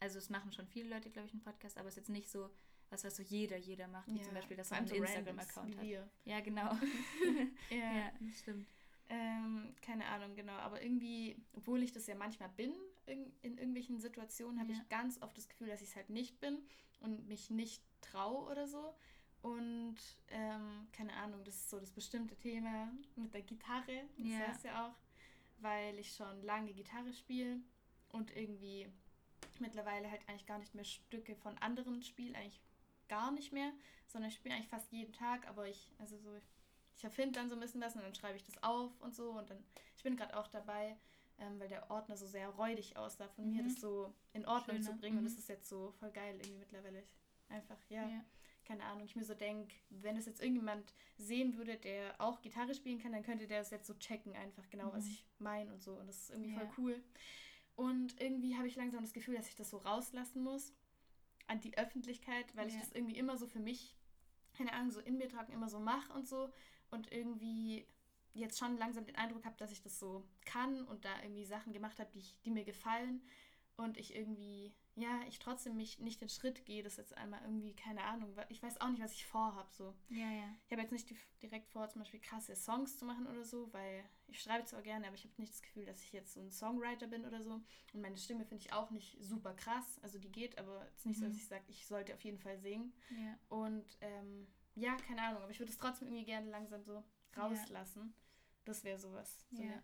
also 0.00 0.18
es 0.18 0.30
machen 0.30 0.52
schon 0.52 0.66
viele 0.66 0.88
Leute, 0.88 1.10
glaube 1.10 1.28
ich, 1.28 1.32
einen 1.32 1.42
Podcast, 1.42 1.78
aber 1.78 1.88
es 1.88 1.94
ist 1.94 2.08
jetzt 2.08 2.10
nicht 2.10 2.30
so 2.30 2.50
was, 2.90 3.04
was 3.04 3.16
so 3.16 3.22
jeder, 3.22 3.56
jeder 3.56 3.88
macht, 3.88 4.08
wie 4.08 4.18
ja. 4.18 4.22
zum 4.22 4.34
Beispiel, 4.34 4.56
dass 4.56 4.70
man 4.70 4.80
einen 4.80 4.94
Instagram-Account 4.94 5.76
hat. 5.76 5.82
Wir. 5.82 6.08
Ja, 6.24 6.40
genau. 6.40 6.70
ja. 7.70 7.76
ja, 7.76 8.12
stimmt. 8.36 8.68
Ähm, 9.08 9.74
keine 9.80 10.06
Ahnung, 10.06 10.34
genau. 10.36 10.52
Aber 10.54 10.82
irgendwie, 10.82 11.36
obwohl 11.54 11.82
ich 11.82 11.92
das 11.92 12.06
ja 12.06 12.14
manchmal 12.14 12.50
bin, 12.50 12.74
in, 13.06 13.32
in 13.42 13.58
irgendwelchen 13.58 13.98
Situationen 13.98 14.60
habe 14.60 14.72
ja. 14.72 14.78
ich 14.78 14.88
ganz 14.88 15.20
oft 15.22 15.36
das 15.36 15.48
Gefühl, 15.48 15.68
dass 15.68 15.82
ich 15.82 15.88
es 15.88 15.96
halt 15.96 16.10
nicht 16.10 16.40
bin 16.40 16.58
und 17.00 17.26
mich 17.28 17.50
nicht 17.50 17.82
traue 18.00 18.50
oder 18.50 18.66
so. 18.66 18.94
Und 19.42 19.96
ähm, 20.28 20.86
keine 20.92 21.12
Ahnung, 21.14 21.42
das 21.44 21.54
ist 21.54 21.70
so 21.70 21.80
das 21.80 21.90
bestimmte 21.90 22.36
Thema 22.36 22.92
mit 23.16 23.34
der 23.34 23.42
Gitarre. 23.42 24.04
Das 24.18 24.28
ja. 24.28 24.38
heißt 24.38 24.64
ja 24.64 24.86
auch, 24.86 24.94
weil 25.58 25.98
ich 25.98 26.12
schon 26.14 26.42
lange 26.42 26.72
Gitarre 26.72 27.12
spiele 27.12 27.60
und 28.10 28.34
irgendwie 28.36 28.88
mittlerweile 29.58 30.10
halt 30.10 30.28
eigentlich 30.28 30.46
gar 30.46 30.58
nicht 30.58 30.74
mehr 30.74 30.84
Stücke 30.84 31.34
von 31.36 31.56
anderen 31.58 32.02
spiele, 32.02 32.36
eigentlich 32.36 32.60
gar 33.08 33.32
nicht 33.32 33.52
mehr, 33.52 33.72
sondern 34.06 34.30
ich 34.30 34.36
spiele 34.36 34.54
eigentlich 34.54 34.68
fast 34.68 34.90
jeden 34.92 35.12
Tag, 35.12 35.46
aber 35.48 35.68
ich, 35.68 35.92
also 35.98 36.16
so, 36.18 36.30
ich 36.96 37.04
erfinde 37.04 37.38
dann 37.38 37.48
so 37.48 37.56
ein 37.56 37.60
bisschen 37.60 37.80
was 37.80 37.94
und 37.94 38.02
dann 38.02 38.14
schreibe 38.14 38.36
ich 38.36 38.44
das 38.44 38.62
auf 38.62 39.00
und 39.00 39.14
so 39.14 39.30
und 39.32 39.50
dann, 39.50 39.62
ich 39.96 40.02
bin 40.02 40.16
gerade 40.16 40.38
auch 40.38 40.48
dabei, 40.48 40.96
ähm, 41.42 41.60
weil 41.60 41.68
der 41.68 41.90
Ordner 41.90 42.16
so 42.16 42.26
sehr 42.26 42.48
räudig 42.48 42.96
aussah, 42.96 43.28
von 43.28 43.46
mhm. 43.46 43.56
mir 43.56 43.62
das 43.64 43.80
so 43.80 44.14
in 44.32 44.46
Ordnung 44.46 44.76
Schöner. 44.76 44.90
zu 44.90 44.96
bringen. 44.96 45.16
Mhm. 45.16 45.18
Und 45.18 45.24
das 45.24 45.38
ist 45.38 45.48
jetzt 45.48 45.68
so 45.68 45.92
voll 45.98 46.10
geil 46.10 46.36
irgendwie 46.36 46.58
mittlerweile. 46.58 47.02
Einfach, 47.48 47.78
ja. 47.88 48.08
ja. 48.08 48.24
Keine 48.64 48.84
Ahnung, 48.84 49.04
ich 49.04 49.16
mir 49.16 49.24
so 49.24 49.34
denke, 49.34 49.74
wenn 49.90 50.16
es 50.16 50.26
jetzt 50.26 50.40
irgendjemand 50.40 50.94
sehen 51.18 51.56
würde, 51.56 51.76
der 51.76 52.20
auch 52.20 52.40
Gitarre 52.40 52.74
spielen 52.74 53.00
kann, 53.00 53.12
dann 53.12 53.24
könnte 53.24 53.46
der 53.46 53.58
das 53.58 53.70
jetzt 53.70 53.86
so 53.86 53.94
checken, 53.94 54.36
einfach 54.36 54.68
genau, 54.70 54.86
mhm. 54.86 54.92
was 54.94 55.06
ich 55.06 55.26
meine 55.38 55.72
und 55.72 55.82
so. 55.82 55.94
Und 55.94 56.06
das 56.06 56.22
ist 56.22 56.30
irgendwie 56.30 56.52
ja. 56.52 56.58
voll 56.60 56.68
cool. 56.78 57.02
Und 57.74 58.20
irgendwie 58.20 58.56
habe 58.56 58.68
ich 58.68 58.76
langsam 58.76 59.02
das 59.02 59.12
Gefühl, 59.12 59.36
dass 59.36 59.48
ich 59.48 59.56
das 59.56 59.70
so 59.70 59.78
rauslassen 59.78 60.42
muss 60.42 60.72
an 61.48 61.60
die 61.60 61.76
Öffentlichkeit, 61.76 62.54
weil 62.54 62.68
ja. 62.68 62.74
ich 62.74 62.80
das 62.80 62.92
irgendwie 62.92 63.16
immer 63.16 63.36
so 63.36 63.46
für 63.46 63.58
mich 63.60 63.96
keine 64.54 64.72
Ahnung, 64.72 64.90
so 64.90 65.00
in 65.00 65.16
mir 65.16 65.28
tragen 65.28 65.52
immer 65.52 65.68
so 65.68 65.80
mache 65.80 66.12
und 66.12 66.28
so 66.28 66.52
und 66.90 67.10
irgendwie 67.10 67.86
jetzt 68.34 68.58
schon 68.58 68.78
langsam 68.78 69.04
den 69.04 69.16
Eindruck 69.16 69.44
habe, 69.44 69.56
dass 69.58 69.72
ich 69.72 69.82
das 69.82 69.98
so 69.98 70.26
kann 70.44 70.84
und 70.86 71.04
da 71.04 71.22
irgendwie 71.22 71.44
Sachen 71.44 71.72
gemacht 71.72 71.98
habe, 71.98 72.10
die, 72.12 72.24
die 72.44 72.50
mir 72.50 72.64
gefallen 72.64 73.22
und 73.76 73.96
ich 73.96 74.14
irgendwie, 74.14 74.74
ja, 74.94 75.20
ich 75.28 75.38
trotzdem 75.38 75.76
mich 75.76 75.98
nicht 75.98 76.20
den 76.20 76.28
Schritt 76.28 76.64
gehe, 76.64 76.82
das 76.82 76.96
jetzt 76.96 77.16
einmal 77.16 77.40
irgendwie, 77.42 77.74
keine 77.74 78.04
Ahnung, 78.04 78.34
ich 78.48 78.62
weiß 78.62 78.80
auch 78.80 78.88
nicht, 78.88 79.02
was 79.02 79.14
ich 79.14 79.26
vorhabe, 79.26 79.70
so. 79.72 79.94
Ja, 80.08 80.30
ja. 80.30 80.54
Ich 80.66 80.72
habe 80.72 80.82
jetzt 80.82 80.92
nicht 80.92 81.12
direkt 81.42 81.68
vor, 81.68 81.88
zum 81.88 82.02
Beispiel 82.02 82.20
krasse 82.20 82.54
Songs 82.54 82.98
zu 82.98 83.04
machen 83.04 83.26
oder 83.26 83.44
so, 83.44 83.72
weil 83.72 84.04
ich 84.26 84.40
schreibe 84.40 84.64
zwar 84.64 84.82
gerne, 84.82 85.06
aber 85.06 85.16
ich 85.16 85.24
habe 85.24 85.34
nicht 85.38 85.52
das 85.52 85.62
Gefühl, 85.62 85.86
dass 85.86 86.02
ich 86.02 86.12
jetzt 86.12 86.34
so 86.34 86.40
ein 86.40 86.50
Songwriter 86.50 87.06
bin 87.06 87.24
oder 87.24 87.42
so. 87.42 87.60
Und 87.92 88.00
meine 88.00 88.16
Stimme 88.16 88.44
finde 88.44 88.64
ich 88.64 88.72
auch 88.72 88.90
nicht 88.90 89.16
super 89.22 89.54
krass, 89.54 89.98
also 90.02 90.18
die 90.18 90.32
geht, 90.32 90.58
aber 90.58 90.86
es 90.88 90.98
ist 90.98 91.06
nicht 91.06 91.20
mhm. 91.20 91.22
so, 91.22 91.28
dass 91.28 91.36
ich 91.36 91.46
sage, 91.46 91.64
ich 91.68 91.86
sollte 91.86 92.14
auf 92.14 92.22
jeden 92.22 92.38
Fall 92.38 92.58
singen. 92.58 92.92
Ja. 93.10 93.38
Und 93.48 93.96
ähm, 94.00 94.46
ja, 94.74 94.96
keine 94.96 95.22
Ahnung, 95.22 95.42
aber 95.42 95.50
ich 95.50 95.58
würde 95.58 95.72
es 95.72 95.78
trotzdem 95.78 96.08
irgendwie 96.08 96.24
gerne 96.24 96.50
langsam 96.50 96.82
so 96.82 97.02
rauslassen. 97.36 98.02
Ja. 98.02 98.12
Das 98.64 98.84
wäre 98.84 98.98
sowas. 98.98 99.44
So 99.50 99.62
ja. 99.62 99.70
eine, 99.70 99.82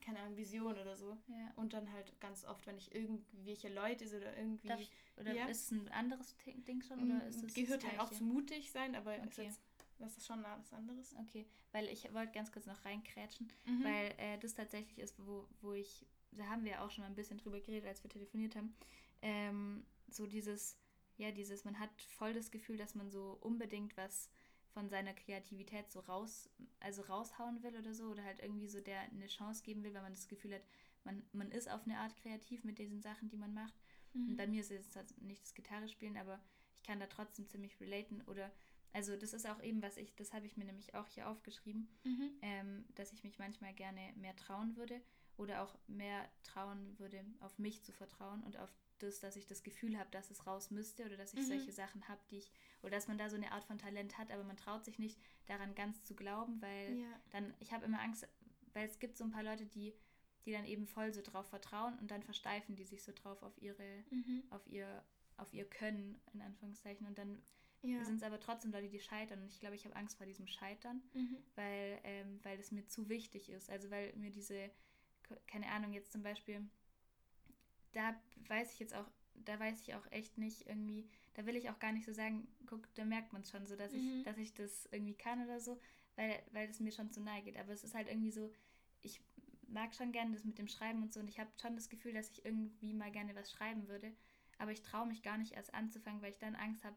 keine 0.00 0.20
Ahnung, 0.20 0.36
Vision 0.36 0.76
oder 0.78 0.96
so. 0.96 1.16
Ja. 1.28 1.52
Und 1.56 1.72
dann 1.72 1.92
halt 1.92 2.18
ganz 2.20 2.44
oft, 2.44 2.66
wenn 2.66 2.76
ich 2.76 2.94
irgendwelche 2.94 3.68
Leute 3.68 4.06
sehe 4.08 4.20
oder 4.20 4.36
irgendwie. 4.36 4.68
Darf, 4.68 4.80
oder 5.16 5.32
ja. 5.32 5.46
ist 5.46 5.62
es 5.62 5.70
ein 5.70 5.88
anderes 5.88 6.36
Ding 6.66 6.82
schon? 6.82 7.02
Oder 7.04 7.26
ist 7.26 7.42
es 7.42 7.54
Gehört 7.54 7.86
halt 7.86 8.00
auch 8.00 8.10
zu 8.10 8.24
mutig 8.24 8.72
sein, 8.72 8.94
aber 8.94 9.14
okay. 9.14 9.28
ist 9.28 9.36
jetzt, 9.38 9.60
das 9.98 10.16
ist 10.16 10.26
schon 10.26 10.42
was 10.42 10.72
anderes. 10.72 11.14
Okay, 11.20 11.46
weil 11.70 11.88
ich 11.88 12.12
wollte 12.12 12.32
ganz 12.32 12.50
kurz 12.50 12.66
noch 12.66 12.84
reinkrätschen, 12.84 13.52
mhm. 13.64 13.84
weil 13.84 14.14
äh, 14.18 14.38
das 14.38 14.54
tatsächlich 14.54 14.98
ist, 14.98 15.14
wo, 15.24 15.48
wo 15.60 15.72
ich, 15.72 16.06
da 16.32 16.46
haben 16.46 16.64
wir 16.64 16.82
auch 16.82 16.90
schon 16.90 17.02
mal 17.02 17.08
ein 17.08 17.14
bisschen 17.16 17.38
drüber 17.38 17.60
geredet, 17.60 17.88
als 17.88 18.02
wir 18.02 18.10
telefoniert 18.10 18.56
haben, 18.56 18.74
ähm, 19.22 19.86
so 20.10 20.26
dieses, 20.26 20.76
ja, 21.16 21.30
dieses, 21.30 21.64
man 21.64 21.78
hat 21.78 21.90
voll 22.02 22.34
das 22.34 22.50
Gefühl, 22.50 22.76
dass 22.76 22.94
man 22.94 23.10
so 23.10 23.38
unbedingt 23.40 23.96
was 23.96 24.28
von 24.72 24.88
seiner 24.88 25.14
Kreativität 25.14 25.90
so 25.90 26.00
raus, 26.00 26.48
also 26.80 27.02
raushauen 27.02 27.62
will 27.62 27.76
oder 27.76 27.94
so, 27.94 28.06
oder 28.06 28.24
halt 28.24 28.40
irgendwie 28.40 28.68
so 28.68 28.80
der 28.80 29.00
eine 29.00 29.26
Chance 29.26 29.62
geben 29.62 29.82
will, 29.82 29.94
weil 29.94 30.02
man 30.02 30.12
das 30.12 30.28
Gefühl 30.28 30.54
hat, 30.54 30.62
man, 31.04 31.22
man 31.32 31.50
ist 31.50 31.70
auf 31.70 31.84
eine 31.84 31.98
Art 31.98 32.16
kreativ 32.16 32.64
mit 32.64 32.78
diesen 32.78 33.00
Sachen, 33.00 33.28
die 33.28 33.36
man 33.36 33.52
macht. 33.54 33.74
Mhm. 34.14 34.30
Und 34.30 34.36
bei 34.36 34.46
mir 34.46 34.60
ist 34.60 34.70
es 34.70 34.94
jetzt 34.94 35.20
nicht 35.20 35.42
das 35.42 35.54
Gitarre 35.54 35.88
spielen, 35.88 36.16
aber 36.16 36.40
ich 36.74 36.82
kann 36.82 37.00
da 37.00 37.06
trotzdem 37.06 37.46
ziemlich 37.48 37.80
relaten 37.80 38.22
oder 38.22 38.50
also 38.94 39.16
das 39.16 39.32
ist 39.32 39.48
auch 39.48 39.62
eben, 39.62 39.82
was 39.82 39.96
ich, 39.96 40.14
das 40.16 40.32
habe 40.34 40.46
ich 40.46 40.56
mir 40.56 40.66
nämlich 40.66 40.94
auch 40.94 41.06
hier 41.08 41.28
aufgeschrieben, 41.28 41.88
mhm. 42.04 42.30
ähm, 42.42 42.84
dass 42.94 43.12
ich 43.12 43.24
mich 43.24 43.38
manchmal 43.38 43.72
gerne 43.72 44.12
mehr 44.16 44.36
trauen 44.36 44.76
würde 44.76 45.00
oder 45.36 45.62
auch 45.62 45.78
mehr 45.86 46.28
trauen 46.42 46.98
würde, 46.98 47.24
auf 47.40 47.58
mich 47.58 47.82
zu 47.82 47.92
vertrauen 47.92 48.42
und 48.44 48.58
auf 48.58 48.70
das, 49.02 49.20
dass 49.20 49.36
ich 49.36 49.46
das 49.46 49.62
Gefühl 49.62 49.98
habe, 49.98 50.10
dass 50.10 50.30
es 50.30 50.46
raus 50.46 50.70
müsste 50.70 51.04
oder 51.04 51.16
dass 51.16 51.34
ich 51.34 51.40
mhm. 51.40 51.46
solche 51.46 51.72
Sachen 51.72 52.08
habe, 52.08 52.20
die 52.30 52.38
ich, 52.38 52.50
oder 52.82 52.92
dass 52.92 53.08
man 53.08 53.18
da 53.18 53.28
so 53.28 53.36
eine 53.36 53.52
Art 53.52 53.64
von 53.64 53.78
Talent 53.78 54.18
hat, 54.18 54.30
aber 54.30 54.44
man 54.44 54.56
traut 54.56 54.84
sich 54.84 54.98
nicht 54.98 55.18
daran 55.46 55.74
ganz 55.74 56.02
zu 56.04 56.14
glauben, 56.14 56.60
weil 56.60 56.96
ja. 56.96 57.20
dann, 57.30 57.54
ich 57.60 57.72
habe 57.72 57.84
immer 57.84 58.00
Angst, 58.00 58.26
weil 58.72 58.86
es 58.86 58.98
gibt 58.98 59.16
so 59.16 59.24
ein 59.24 59.30
paar 59.30 59.42
Leute, 59.42 59.66
die, 59.66 59.94
die 60.44 60.52
dann 60.52 60.64
eben 60.64 60.86
voll 60.86 61.12
so 61.12 61.22
drauf 61.22 61.46
vertrauen 61.48 61.98
und 61.98 62.10
dann 62.10 62.22
versteifen 62.22 62.76
die 62.76 62.84
sich 62.84 63.02
so 63.02 63.12
drauf 63.12 63.42
auf 63.42 63.60
ihre, 63.60 64.04
mhm. 64.10 64.42
auf 64.50 64.66
ihr, 64.66 65.04
auf 65.36 65.52
ihr 65.52 65.64
Können, 65.64 66.20
in 66.32 66.42
Anführungszeichen, 66.42 67.06
und 67.06 67.18
dann 67.18 67.42
ja. 67.82 68.04
sind 68.04 68.16
es 68.16 68.22
aber 68.22 68.40
trotzdem 68.40 68.72
Leute, 68.72 68.88
die 68.88 69.00
scheitern. 69.00 69.42
Und 69.42 69.52
ich 69.52 69.60
glaube, 69.60 69.74
ich 69.74 69.84
habe 69.84 69.96
Angst 69.96 70.16
vor 70.16 70.26
diesem 70.26 70.46
Scheitern, 70.46 71.02
mhm. 71.14 71.36
weil, 71.54 72.00
ähm, 72.04 72.40
weil 72.42 72.58
es 72.58 72.70
mir 72.70 72.86
zu 72.86 73.08
wichtig 73.08 73.50
ist. 73.50 73.70
Also 73.70 73.90
weil 73.90 74.12
mir 74.16 74.30
diese, 74.30 74.70
keine 75.46 75.68
Ahnung, 75.70 75.92
jetzt 75.92 76.12
zum 76.12 76.22
Beispiel 76.22 76.68
da 77.92 78.14
weiß 78.48 78.72
ich 78.72 78.80
jetzt 78.80 78.94
auch, 78.94 79.06
da 79.34 79.58
weiß 79.58 79.80
ich 79.82 79.94
auch 79.94 80.06
echt 80.10 80.38
nicht 80.38 80.66
irgendwie, 80.66 81.08
da 81.34 81.46
will 81.46 81.56
ich 81.56 81.70
auch 81.70 81.78
gar 81.78 81.92
nicht 81.92 82.04
so 82.04 82.12
sagen, 82.12 82.46
guck, 82.66 82.92
da 82.94 83.04
merkt 83.04 83.32
man 83.32 83.42
es 83.42 83.50
schon 83.50 83.66
so, 83.66 83.76
dass 83.76 83.92
mhm. 83.92 84.18
ich, 84.18 84.24
dass 84.24 84.38
ich 84.38 84.54
das 84.54 84.88
irgendwie 84.90 85.14
kann 85.14 85.42
oder 85.44 85.60
so, 85.60 85.80
weil, 86.16 86.42
weil 86.52 86.68
es 86.68 86.80
mir 86.80 86.92
schon 86.92 87.10
zu 87.10 87.20
nahe 87.20 87.42
geht. 87.42 87.56
Aber 87.56 87.72
es 87.72 87.84
ist 87.84 87.94
halt 87.94 88.08
irgendwie 88.08 88.32
so, 88.32 88.52
ich 89.00 89.20
mag 89.68 89.94
schon 89.94 90.12
gerne 90.12 90.32
das 90.32 90.44
mit 90.44 90.58
dem 90.58 90.68
Schreiben 90.68 91.02
und 91.02 91.12
so 91.12 91.20
und 91.20 91.28
ich 91.28 91.40
habe 91.40 91.50
schon 91.60 91.74
das 91.74 91.88
Gefühl, 91.88 92.12
dass 92.12 92.30
ich 92.30 92.44
irgendwie 92.44 92.92
mal 92.92 93.10
gerne 93.10 93.34
was 93.34 93.50
schreiben 93.50 93.88
würde, 93.88 94.12
aber 94.58 94.72
ich 94.72 94.82
traue 94.82 95.06
mich 95.06 95.22
gar 95.22 95.38
nicht 95.38 95.52
erst 95.52 95.72
anzufangen, 95.74 96.22
weil 96.22 96.32
ich 96.32 96.38
dann 96.38 96.54
Angst 96.54 96.84
habe, 96.84 96.96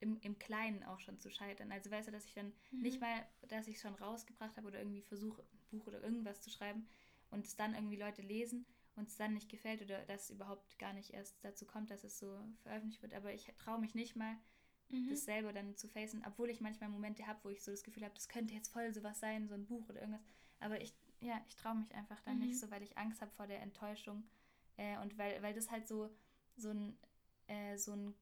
im, 0.00 0.18
im 0.20 0.38
Kleinen 0.38 0.82
auch 0.84 1.00
schon 1.00 1.18
zu 1.18 1.30
scheitern. 1.30 1.72
Also 1.72 1.90
weißt 1.90 2.08
du, 2.08 2.12
dass 2.12 2.26
ich 2.26 2.34
dann 2.34 2.52
mhm. 2.70 2.82
nicht 2.82 3.00
mal, 3.00 3.26
dass 3.48 3.68
ich 3.68 3.76
es 3.76 3.82
schon 3.82 3.94
rausgebracht 3.94 4.56
habe 4.56 4.66
oder 4.66 4.78
irgendwie 4.78 5.02
versuche, 5.02 5.42
ein 5.42 5.58
Buch 5.70 5.86
oder 5.86 6.02
irgendwas 6.02 6.42
zu 6.42 6.50
schreiben 6.50 6.86
und 7.30 7.46
es 7.46 7.56
dann 7.56 7.74
irgendwie 7.74 7.96
Leute 7.96 8.22
lesen 8.22 8.66
uns 8.96 9.16
dann 9.16 9.34
nicht 9.34 9.48
gefällt 9.48 9.82
oder 9.82 10.04
dass 10.06 10.24
es 10.24 10.30
überhaupt 10.30 10.78
gar 10.78 10.92
nicht 10.92 11.10
erst 11.10 11.44
dazu 11.44 11.66
kommt, 11.66 11.90
dass 11.90 12.04
es 12.04 12.18
so 12.18 12.38
veröffentlicht 12.62 13.02
wird. 13.02 13.14
Aber 13.14 13.32
ich 13.32 13.52
traue 13.58 13.80
mich 13.80 13.94
nicht 13.94 14.16
mal, 14.16 14.36
mhm. 14.88 15.08
das 15.08 15.24
selber 15.24 15.52
dann 15.52 15.76
zu 15.76 15.88
facen, 15.88 16.22
obwohl 16.26 16.50
ich 16.50 16.60
manchmal 16.60 16.88
Momente 16.88 17.26
habe, 17.26 17.40
wo 17.42 17.48
ich 17.50 17.62
so 17.62 17.70
das 17.70 17.82
Gefühl 17.82 18.04
habe, 18.04 18.14
das 18.14 18.28
könnte 18.28 18.54
jetzt 18.54 18.68
voll 18.68 18.92
sowas 18.92 19.20
sein, 19.20 19.48
so 19.48 19.54
ein 19.54 19.66
Buch 19.66 19.88
oder 19.88 20.00
irgendwas. 20.00 20.24
Aber 20.60 20.80
ich, 20.80 20.94
ja, 21.20 21.42
ich 21.48 21.56
traue 21.56 21.76
mich 21.76 21.94
einfach 21.94 22.20
dann 22.22 22.38
mhm. 22.38 22.46
nicht 22.46 22.58
so, 22.58 22.70
weil 22.70 22.82
ich 22.82 22.96
Angst 22.96 23.20
habe 23.20 23.32
vor 23.32 23.46
der 23.46 23.60
Enttäuschung. 23.62 24.24
Äh, 24.76 24.98
und 24.98 25.18
weil, 25.18 25.42
weil 25.42 25.54
das 25.54 25.70
halt 25.70 25.86
so, 25.86 26.10
so 26.56 26.70
ein, 26.70 26.96
äh, 27.46 27.76
so 27.76 27.92
ein 27.92 28.14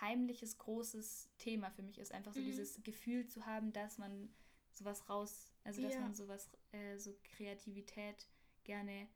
heimliches, 0.00 0.58
großes 0.58 1.28
Thema 1.38 1.70
für 1.70 1.82
mich 1.82 1.98
ist. 1.98 2.12
Einfach 2.12 2.32
so 2.32 2.40
mhm. 2.40 2.46
dieses 2.46 2.82
Gefühl 2.82 3.26
zu 3.26 3.44
haben, 3.46 3.72
dass 3.72 3.98
man 3.98 4.32
sowas 4.72 5.08
raus, 5.08 5.52
also 5.64 5.82
dass 5.82 5.94
ja. 5.94 6.00
man 6.00 6.14
sowas, 6.14 6.50
äh, 6.72 6.96
so 6.98 7.14
Kreativität 7.22 8.26
gerne 8.64 9.08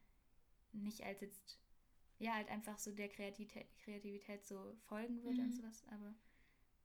nicht 0.83 1.03
als 1.03 1.21
jetzt, 1.21 1.59
ja, 2.19 2.35
halt 2.35 2.49
einfach 2.49 2.79
so 2.79 2.93
der 2.93 3.09
Kreativität, 3.09 3.67
Kreativität 3.79 4.47
so 4.47 4.77
folgen 4.89 5.23
würde 5.23 5.39
mhm. 5.39 5.47
und 5.47 5.53
sowas, 5.53 5.85
aber 5.91 6.15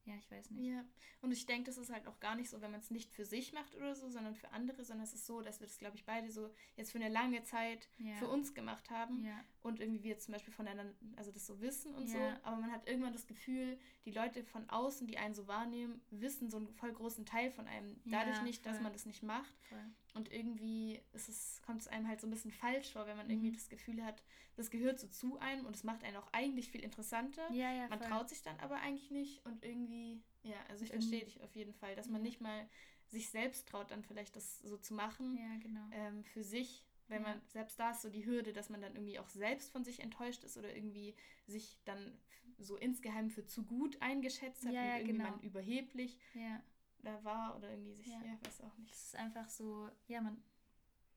ja, 0.05 0.15
ich 0.15 0.31
weiß 0.31 0.49
nicht. 0.49 0.65
Ja, 0.65 0.83
und 1.21 1.31
ich 1.31 1.45
denke, 1.45 1.65
das 1.65 1.77
ist 1.77 1.91
halt 1.91 2.07
auch 2.07 2.19
gar 2.19 2.35
nicht 2.35 2.49
so, 2.49 2.59
wenn 2.61 2.71
man 2.71 2.79
es 2.79 2.89
nicht 2.89 3.11
für 3.11 3.23
sich 3.23 3.53
macht 3.53 3.75
oder 3.75 3.93
so, 3.95 4.09
sondern 4.09 4.35
für 4.35 4.49
andere, 4.49 4.83
sondern 4.83 5.03
es 5.03 5.13
ist 5.13 5.27
so, 5.27 5.41
dass 5.41 5.59
wir 5.59 5.67
das, 5.67 5.77
glaube 5.77 5.95
ich, 5.95 6.05
beide 6.05 6.31
so 6.31 6.49
jetzt 6.75 6.91
für 6.91 6.97
eine 6.97 7.09
lange 7.09 7.43
Zeit 7.43 7.87
ja. 7.99 8.15
für 8.15 8.27
uns 8.27 8.53
gemacht 8.55 8.89
haben 8.89 9.23
ja. 9.23 9.39
und 9.61 9.79
irgendwie 9.79 10.03
wir 10.03 10.17
zum 10.17 10.31
Beispiel 10.31 10.53
voneinander, 10.53 10.93
also 11.17 11.31
das 11.31 11.45
so 11.45 11.61
wissen 11.61 11.93
und 11.93 12.07
ja. 12.07 12.13
so, 12.13 12.39
aber 12.43 12.57
man 12.57 12.71
hat 12.71 12.87
irgendwann 12.87 13.13
das 13.13 13.27
Gefühl, 13.27 13.77
die 14.05 14.11
Leute 14.11 14.43
von 14.43 14.67
außen, 14.69 15.05
die 15.05 15.17
einen 15.17 15.35
so 15.35 15.47
wahrnehmen, 15.47 16.01
wissen 16.09 16.49
so 16.49 16.57
einen 16.57 16.73
voll 16.73 16.93
großen 16.93 17.25
Teil 17.25 17.51
von 17.51 17.67
einem, 17.67 18.01
dadurch 18.05 18.41
nicht, 18.41 18.65
dass 18.65 18.81
man 18.81 18.93
das 18.93 19.05
nicht 19.05 19.21
macht. 19.21 19.53
Voll. 19.69 19.85
Und 20.13 20.31
irgendwie 20.31 21.01
ist 21.13 21.29
es, 21.29 21.61
kommt 21.65 21.81
es 21.81 21.87
einem 21.87 22.07
halt 22.07 22.19
so 22.19 22.27
ein 22.27 22.31
bisschen 22.31 22.51
falsch 22.51 22.91
vor, 22.91 23.07
wenn 23.07 23.15
man 23.15 23.27
mhm. 23.27 23.33
irgendwie 23.33 23.51
das 23.53 23.69
Gefühl 23.69 24.03
hat, 24.03 24.21
das 24.55 24.69
gehört 24.69 24.99
so 24.99 25.07
zu 25.07 25.39
einem 25.39 25.65
und 25.65 25.75
es 25.75 25.83
macht 25.83 26.03
einen 26.03 26.17
auch 26.17 26.27
eigentlich 26.33 26.69
viel 26.69 26.83
interessanter. 26.83 27.49
Ja, 27.51 27.71
ja, 27.73 27.87
man 27.87 27.99
voll. 27.99 28.09
traut 28.09 28.29
sich 28.29 28.41
dann 28.41 28.59
aber 28.59 28.75
eigentlich 28.77 29.09
nicht 29.11 29.45
und 29.45 29.63
irgendwie, 29.63 30.21
ja, 30.43 30.57
also 30.69 30.83
ich 30.83 30.91
verstehe 30.91 31.23
dich 31.23 31.41
auf 31.41 31.55
jeden 31.55 31.73
Fall, 31.73 31.95
dass 31.95 32.09
man 32.09 32.21
nicht 32.21 32.41
mal 32.41 32.67
sich 33.07 33.29
selbst 33.29 33.67
traut, 33.67 33.91
dann 33.91 34.03
vielleicht 34.03 34.35
das 34.35 34.59
so 34.59 34.77
zu 34.77 34.93
machen. 34.93 35.37
Ja, 35.37 35.57
genau. 35.59 35.87
Ähm, 35.91 36.23
für 36.25 36.43
sich, 36.43 36.85
wenn 37.07 37.21
man, 37.21 37.41
selbst 37.47 37.79
da 37.79 37.91
ist 37.91 38.01
so 38.01 38.09
die 38.09 38.25
Hürde, 38.25 38.53
dass 38.53 38.69
man 38.69 38.81
dann 38.81 38.95
irgendwie 38.95 39.19
auch 39.19 39.29
selbst 39.29 39.71
von 39.71 39.83
sich 39.83 40.01
enttäuscht 40.01 40.43
ist 40.43 40.57
oder 40.57 40.73
irgendwie 40.75 41.15
sich 41.47 41.77
dann 41.85 42.17
so 42.57 42.77
insgeheim 42.77 43.29
für 43.29 43.45
zu 43.45 43.63
gut 43.63 44.01
eingeschätzt 44.01 44.65
hat 44.65 44.73
ja, 44.73 44.81
und 44.81 44.87
irgendwie 44.99 45.11
genau. 45.17 45.31
man 45.31 45.39
überheblich. 45.41 46.17
Ja 46.33 46.61
da 47.03 47.23
war 47.23 47.55
oder 47.57 47.69
irgendwie 47.69 47.93
sich, 47.93 48.07
ja, 48.07 48.21
ja 48.21 48.37
weiß 48.43 48.61
auch 48.61 48.77
nicht. 48.77 48.93
Es 48.93 49.07
ist 49.07 49.15
einfach 49.15 49.47
so, 49.49 49.89
ja, 50.07 50.21
man, 50.21 50.41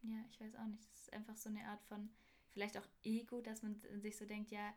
ja, 0.03 0.25
ich 0.31 0.41
weiß 0.41 0.55
auch 0.57 0.67
nicht, 0.67 0.83
es 0.83 1.03
ist 1.03 1.13
einfach 1.13 1.37
so 1.37 1.49
eine 1.49 1.67
Art 1.67 1.83
von, 1.85 2.11
vielleicht 2.51 2.77
auch 2.79 2.87
Ego, 3.03 3.41
dass 3.41 3.63
man 3.63 3.81
sich 4.01 4.17
so 4.17 4.25
denkt, 4.25 4.51
ja, 4.51 4.75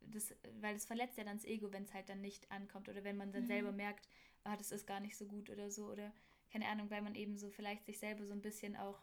das, 0.00 0.34
weil 0.60 0.76
es 0.76 0.86
verletzt 0.86 1.18
ja 1.18 1.24
dann 1.24 1.36
das 1.36 1.44
Ego, 1.44 1.72
wenn 1.72 1.84
es 1.84 1.92
halt 1.92 2.08
dann 2.08 2.20
nicht 2.20 2.50
ankommt 2.50 2.88
oder 2.88 3.04
wenn 3.04 3.16
man 3.16 3.32
dann 3.32 3.42
mhm. 3.42 3.48
selber 3.48 3.72
merkt, 3.72 4.08
ah, 4.44 4.56
das 4.56 4.72
ist 4.72 4.86
gar 4.86 5.00
nicht 5.00 5.16
so 5.16 5.26
gut 5.26 5.50
oder 5.50 5.70
so 5.70 5.90
oder 5.90 6.12
keine 6.50 6.66
Ahnung, 6.66 6.90
weil 6.90 7.02
man 7.02 7.14
eben 7.14 7.36
so 7.36 7.50
vielleicht 7.50 7.84
sich 7.84 7.98
selber 7.98 8.26
so 8.26 8.32
ein 8.32 8.40
bisschen 8.40 8.76
auch, 8.76 9.00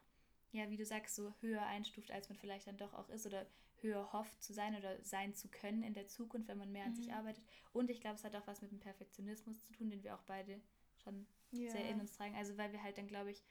ja, 0.52 0.70
wie 0.70 0.78
du 0.78 0.86
sagst, 0.86 1.16
so 1.16 1.34
höher 1.40 1.66
einstuft, 1.66 2.12
als 2.12 2.30
man 2.30 2.38
vielleicht 2.38 2.68
dann 2.68 2.78
doch 2.78 2.94
auch 2.94 3.10
ist 3.10 3.26
oder 3.26 3.46
höher 3.82 4.12
hofft 4.12 4.42
zu 4.42 4.54
sein 4.54 4.76
oder 4.76 5.02
sein 5.04 5.34
zu 5.34 5.48
können 5.50 5.84
in 5.84 5.94
der 5.94 6.08
Zukunft, 6.08 6.48
wenn 6.48 6.58
man 6.58 6.72
mehr 6.72 6.86
an 6.86 6.96
sich 6.96 7.08
Mhm. 7.08 7.14
arbeitet. 7.14 7.44
Und 7.74 7.90
ich 7.90 8.02
glaube, 8.02 8.16
es 8.16 8.24
hat 8.24 8.36
auch 8.36 8.48
was 8.48 8.62
mit 8.62 8.72
dem 8.72 8.80
Perfektionismus 8.80 9.64
zu 9.64 9.74
tun, 9.74 9.90
den 9.90 10.04
wir 10.04 10.16
auch 10.16 10.24
beide 10.24 10.60
schon 10.98 11.28
Ja. 11.52 11.72
sehr 11.72 11.88
in 11.90 12.00
uns 12.00 12.12
tragen. 12.14 12.36
Also 12.36 12.58
weil 12.58 12.72
wir 12.72 12.84
halt 12.84 12.98
dann, 12.98 13.08
glaube 13.08 13.32
ich, 13.32 13.44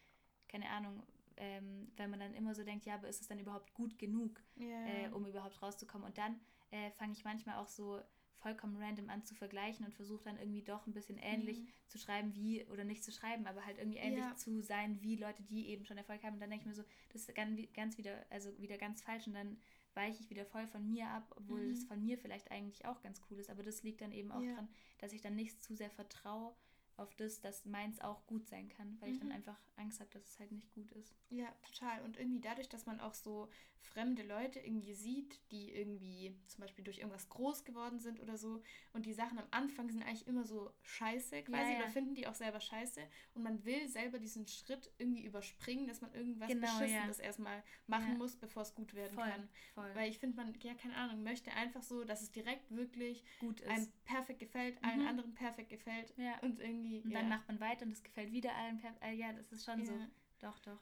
keine 0.48 0.68
Ahnung, 0.70 1.02
ähm, 1.36 1.90
wenn 1.96 2.10
man 2.10 2.20
dann 2.20 2.34
immer 2.34 2.54
so 2.54 2.62
denkt, 2.64 2.86
ja, 2.86 2.94
aber 2.94 3.08
ist 3.08 3.20
es 3.20 3.28
dann 3.28 3.38
überhaupt 3.38 3.74
gut 3.74 3.98
genug, 3.98 4.42
Ja. 4.56 4.86
äh, 4.86 5.08
um 5.10 5.26
überhaupt 5.26 5.60
rauszukommen? 5.62 6.06
Und 6.06 6.18
dann 6.18 6.40
äh, 6.70 6.90
fange 6.92 7.12
ich 7.12 7.24
manchmal 7.24 7.56
auch 7.56 7.68
so 7.68 8.00
vollkommen 8.38 8.76
random 8.76 9.08
an 9.08 9.24
zu 9.24 9.34
vergleichen 9.34 9.84
und 9.86 9.94
versuche 9.94 10.24
dann 10.24 10.38
irgendwie 10.38 10.62
doch 10.62 10.86
ein 10.86 10.92
bisschen 10.92 11.18
ähnlich 11.18 11.58
Mhm. 11.58 11.68
zu 11.88 11.98
schreiben 11.98 12.34
wie, 12.34 12.64
oder 12.66 12.84
nicht 12.84 13.02
zu 13.02 13.10
schreiben, 13.10 13.46
aber 13.46 13.64
halt 13.64 13.78
irgendwie 13.78 13.98
ähnlich 13.98 14.24
Ja. 14.24 14.36
zu 14.36 14.60
sein 14.60 15.00
wie 15.02 15.16
Leute, 15.16 15.42
die 15.42 15.68
eben 15.68 15.84
schon 15.84 15.96
Erfolg 15.98 16.22
haben. 16.22 16.34
Und 16.34 16.40
dann 16.40 16.50
denke 16.50 16.62
ich 16.64 16.66
mir 16.68 16.74
so, 16.74 16.84
das 17.12 17.22
ist 17.22 17.34
ganz, 17.34 17.60
ganz 17.72 17.98
wieder, 17.98 18.24
also 18.30 18.56
wieder 18.60 18.76
ganz 18.78 19.02
falsch 19.02 19.26
und 19.26 19.34
dann 19.34 19.58
weiche 19.94 20.20
ich 20.22 20.28
wieder 20.30 20.44
voll 20.44 20.66
von 20.66 20.86
mir 20.86 21.08
ab, 21.08 21.32
obwohl 21.36 21.62
Mhm. 21.62 21.70
es 21.72 21.84
von 21.84 22.02
mir 22.04 22.18
vielleicht 22.18 22.50
eigentlich 22.50 22.84
auch 22.84 23.00
ganz 23.02 23.20
cool 23.30 23.38
ist. 23.38 23.48
Aber 23.50 23.62
das 23.62 23.82
liegt 23.82 24.00
dann 24.02 24.12
eben 24.12 24.30
auch 24.30 24.42
Ja. 24.42 24.54
dran, 24.54 24.68
dass 24.98 25.12
ich 25.12 25.22
dann 25.22 25.34
nicht 25.34 25.62
zu 25.62 25.74
sehr 25.74 25.90
vertraue 25.90 26.54
auf 26.98 27.14
das, 27.14 27.40
dass 27.40 27.64
meins 27.64 28.00
auch 28.00 28.26
gut 28.26 28.46
sein 28.48 28.68
kann, 28.68 28.96
weil 29.00 29.10
ich 29.12 29.18
dann 29.18 29.28
Mhm. 29.28 29.34
einfach 29.34 29.58
Angst 29.76 30.00
habe, 30.00 30.10
dass 30.10 30.24
es 30.24 30.38
halt 30.40 30.52
nicht 30.52 30.72
gut 30.72 30.90
ist. 30.92 31.14
Ja, 31.30 31.48
total. 31.62 32.02
Und 32.02 32.16
irgendwie 32.16 32.40
dadurch, 32.40 32.68
dass 32.68 32.86
man 32.86 33.00
auch 33.00 33.14
so 33.14 33.48
fremde 33.80 34.22
Leute 34.24 34.58
irgendwie 34.58 34.94
sieht, 34.94 35.38
die 35.52 35.72
irgendwie 35.72 36.34
zum 36.48 36.60
Beispiel 36.62 36.82
durch 36.84 36.98
irgendwas 36.98 37.28
groß 37.28 37.64
geworden 37.64 38.00
sind 38.00 38.20
oder 38.20 38.36
so. 38.36 38.62
Und 38.92 39.06
die 39.06 39.12
Sachen 39.12 39.38
am 39.38 39.46
Anfang 39.52 39.90
sind 39.90 40.02
eigentlich 40.02 40.26
immer 40.26 40.44
so 40.44 40.72
scheiße 40.82 41.42
quasi 41.44 41.72
Ja, 41.72 41.78
ja. 41.78 41.84
oder 41.84 41.88
finden 41.88 42.14
die 42.14 42.26
auch 42.26 42.34
selber 42.34 42.58
scheiße. 42.60 43.00
Und 43.34 43.42
man 43.42 43.64
will 43.64 43.86
selber 43.88 44.18
diesen 44.18 44.46
Schritt 44.48 44.90
irgendwie 44.98 45.24
überspringen, 45.24 45.86
dass 45.86 46.00
man 46.00 46.12
irgendwas 46.14 46.48
Genau, 46.48 46.66
ja. 46.66 46.80
Beschissenes 46.80 47.18
erstmal 47.20 47.62
machen 47.86 48.12
Ja. 48.12 48.18
muss, 48.18 48.36
bevor 48.36 48.62
es 48.62 48.74
gut 48.74 48.94
werden 48.94 49.14
Voll, 49.14 49.28
kann. 49.30 49.48
voll. 49.74 49.94
Weil 49.94 50.10
ich 50.10 50.18
finde, 50.18 50.36
man, 50.36 50.52
ja, 50.62 50.74
keine 50.74 50.96
Ahnung, 50.96 51.22
möchte 51.22 51.52
einfach 51.52 51.82
so, 51.82 52.02
dass 52.04 52.22
es 52.22 52.32
direkt 52.32 52.70
wirklich 52.74 53.24
gut 53.38 53.60
ist. 53.60 53.68
einem 53.70 53.86
perfekt 54.04 54.40
gefällt, 54.40 54.82
allen 54.82 55.02
Mhm. 55.02 55.06
anderen 55.08 55.34
perfekt 55.34 55.70
gefällt. 55.70 56.12
ja. 56.16 56.38
Und 56.40 56.58
irgendwie. 56.60 56.85
Und 57.04 57.10
ja. 57.10 57.20
dann 57.20 57.28
macht 57.28 57.46
man 57.48 57.60
weiter 57.60 57.84
und 57.84 57.92
es 57.92 58.02
gefällt 58.02 58.32
wieder 58.32 58.54
allen. 58.54 58.80
Äh, 59.00 59.14
ja, 59.14 59.32
das 59.32 59.52
ist 59.52 59.64
schon 59.64 59.84
so. 59.84 59.92
Ja. 59.92 60.08
Doch, 60.40 60.58
doch. 60.60 60.80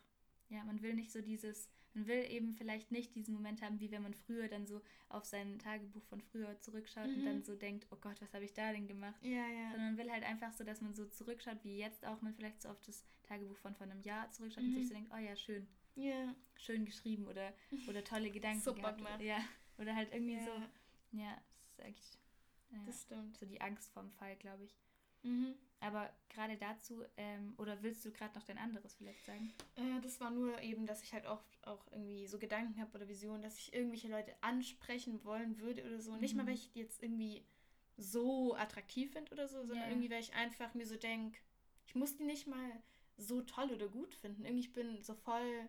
Ja, 0.51 0.63
man 0.65 0.83
will 0.83 0.95
nicht 0.95 1.11
so 1.11 1.21
dieses, 1.23 1.69
man 1.95 2.07
will 2.07 2.25
eben 2.31 2.53
vielleicht 2.55 2.93
nicht 2.93 3.15
diesen 3.15 3.35
Moment 3.35 3.63
haben, 3.63 3.81
wie 3.81 3.91
wenn 3.91 4.03
man 4.03 4.15
früher 4.15 4.47
dann 4.49 4.67
so 4.67 4.83
auf 5.09 5.25
sein 5.25 5.59
Tagebuch 5.59 6.05
von 6.05 6.21
früher 6.21 6.59
zurückschaut 6.61 7.07
und 7.07 7.21
Mhm. 7.23 7.25
dann 7.25 7.43
so 7.43 7.55
denkt, 7.57 7.87
oh 7.91 7.97
Gott, 7.97 8.21
was 8.21 8.33
habe 8.35 8.45
ich 8.45 8.53
da 8.53 8.73
denn 8.73 8.87
gemacht? 8.87 9.21
Ja, 9.23 9.47
ja. 9.49 9.71
Sondern 9.71 9.95
man 9.95 9.99
will 9.99 10.11
halt 10.13 10.25
einfach 10.25 10.53
so, 10.53 10.63
dass 10.65 10.81
man 10.81 10.95
so 10.95 11.07
zurückschaut, 11.07 11.65
wie 11.65 11.79
jetzt 11.79 12.05
auch 12.05 12.21
man 12.21 12.35
vielleicht 12.35 12.61
so 12.63 12.69
auf 12.69 12.81
das 12.83 13.05
Tagebuch 13.23 13.57
von 13.57 13.75
vor 13.75 13.87
einem 13.87 14.03
Jahr 14.03 14.31
zurückschaut 14.33 14.65
und 14.65 14.71
Mhm. 14.73 14.75
sich 14.77 14.89
so 14.89 14.95
denkt, 14.95 15.11
oh 15.15 15.19
ja, 15.19 15.35
schön, 15.35 15.67
Ja. 15.95 16.35
schön 16.59 16.85
geschrieben 16.85 17.27
oder, 17.27 17.55
oder 17.89 18.05
tolle 18.05 18.31
Gedanken 18.33 18.61
Super 18.61 18.81
gehabt. 18.81 18.99
gemacht. 18.99 19.21
Ja, 19.23 19.39
oder 19.79 19.95
halt 19.97 20.13
irgendwie 20.13 20.35
ja. 20.35 20.45
so, 20.45 20.51
ja, 21.19 21.41
das 21.55 21.65
ist 21.71 21.79
echt 21.81 22.19
ja, 22.71 22.79
Das 22.87 23.03
stimmt. 23.03 23.37
so 23.39 23.47
die 23.47 23.61
Angst 23.61 23.91
vorm 23.93 24.11
Fall, 24.11 24.37
glaube 24.37 24.65
ich. 24.65 24.75
Mhm. 25.25 25.55
Aber 25.81 26.11
gerade 26.31 26.57
dazu, 26.57 27.03
ähm, 27.17 27.55
oder 27.59 27.83
willst 27.83 28.05
du 28.05 28.11
gerade 28.13 28.35
noch 28.39 28.45
dein 28.45 28.57
anderes 28.59 28.95
vielleicht 28.95 29.25
sagen? 29.27 29.53
Äh, 29.77 30.01
das 30.01 30.19
war 30.21 30.31
nur 30.31 30.61
eben, 30.63 30.87
dass 30.87 31.03
ich 31.03 31.13
halt 31.13 31.27
auch, 31.27 31.43
auch 31.63 31.87
irgendwie 31.91 32.27
so 32.27 32.39
Gedanken 32.39 32.81
habe 32.81 32.97
oder 32.97 33.09
Visionen, 33.09 33.43
dass 33.43 33.59
ich 33.59 33.75
irgendwelche 33.75 34.09
Leute 34.09 34.35
ansprechen 34.41 35.23
wollen 35.25 35.59
würde 35.61 35.85
oder 35.85 36.01
so. 36.01 36.17
Nicht 36.17 36.37
mal, 36.37 36.45
Mhm. 36.45 36.49
weil 36.49 36.55
ich 36.55 36.71
die 36.73 36.79
jetzt 36.81 37.03
irgendwie 37.03 37.45
so 37.97 38.55
attraktiv 38.55 39.13
finde 39.13 39.33
oder 39.33 39.47
so, 39.49 39.59
sondern 39.65 39.79
Ja. 39.85 39.89
irgendwie, 39.89 40.11
weil 40.11 40.21
ich 40.21 40.35
einfach 40.35 40.73
mir 40.75 40.87
so 40.87 40.97
denke, 40.97 41.39
ich 41.87 41.95
muss 41.95 42.17
die 42.17 42.25
nicht 42.25 42.47
mal 42.47 42.83
so 43.17 43.43
toll 43.43 43.71
oder 43.73 43.89
gut 43.89 44.15
finden. 44.15 44.45
Irgendwie, 44.45 44.61
ich 44.65 44.73
bin 44.73 45.03
so 45.03 45.15
voll, 45.15 45.69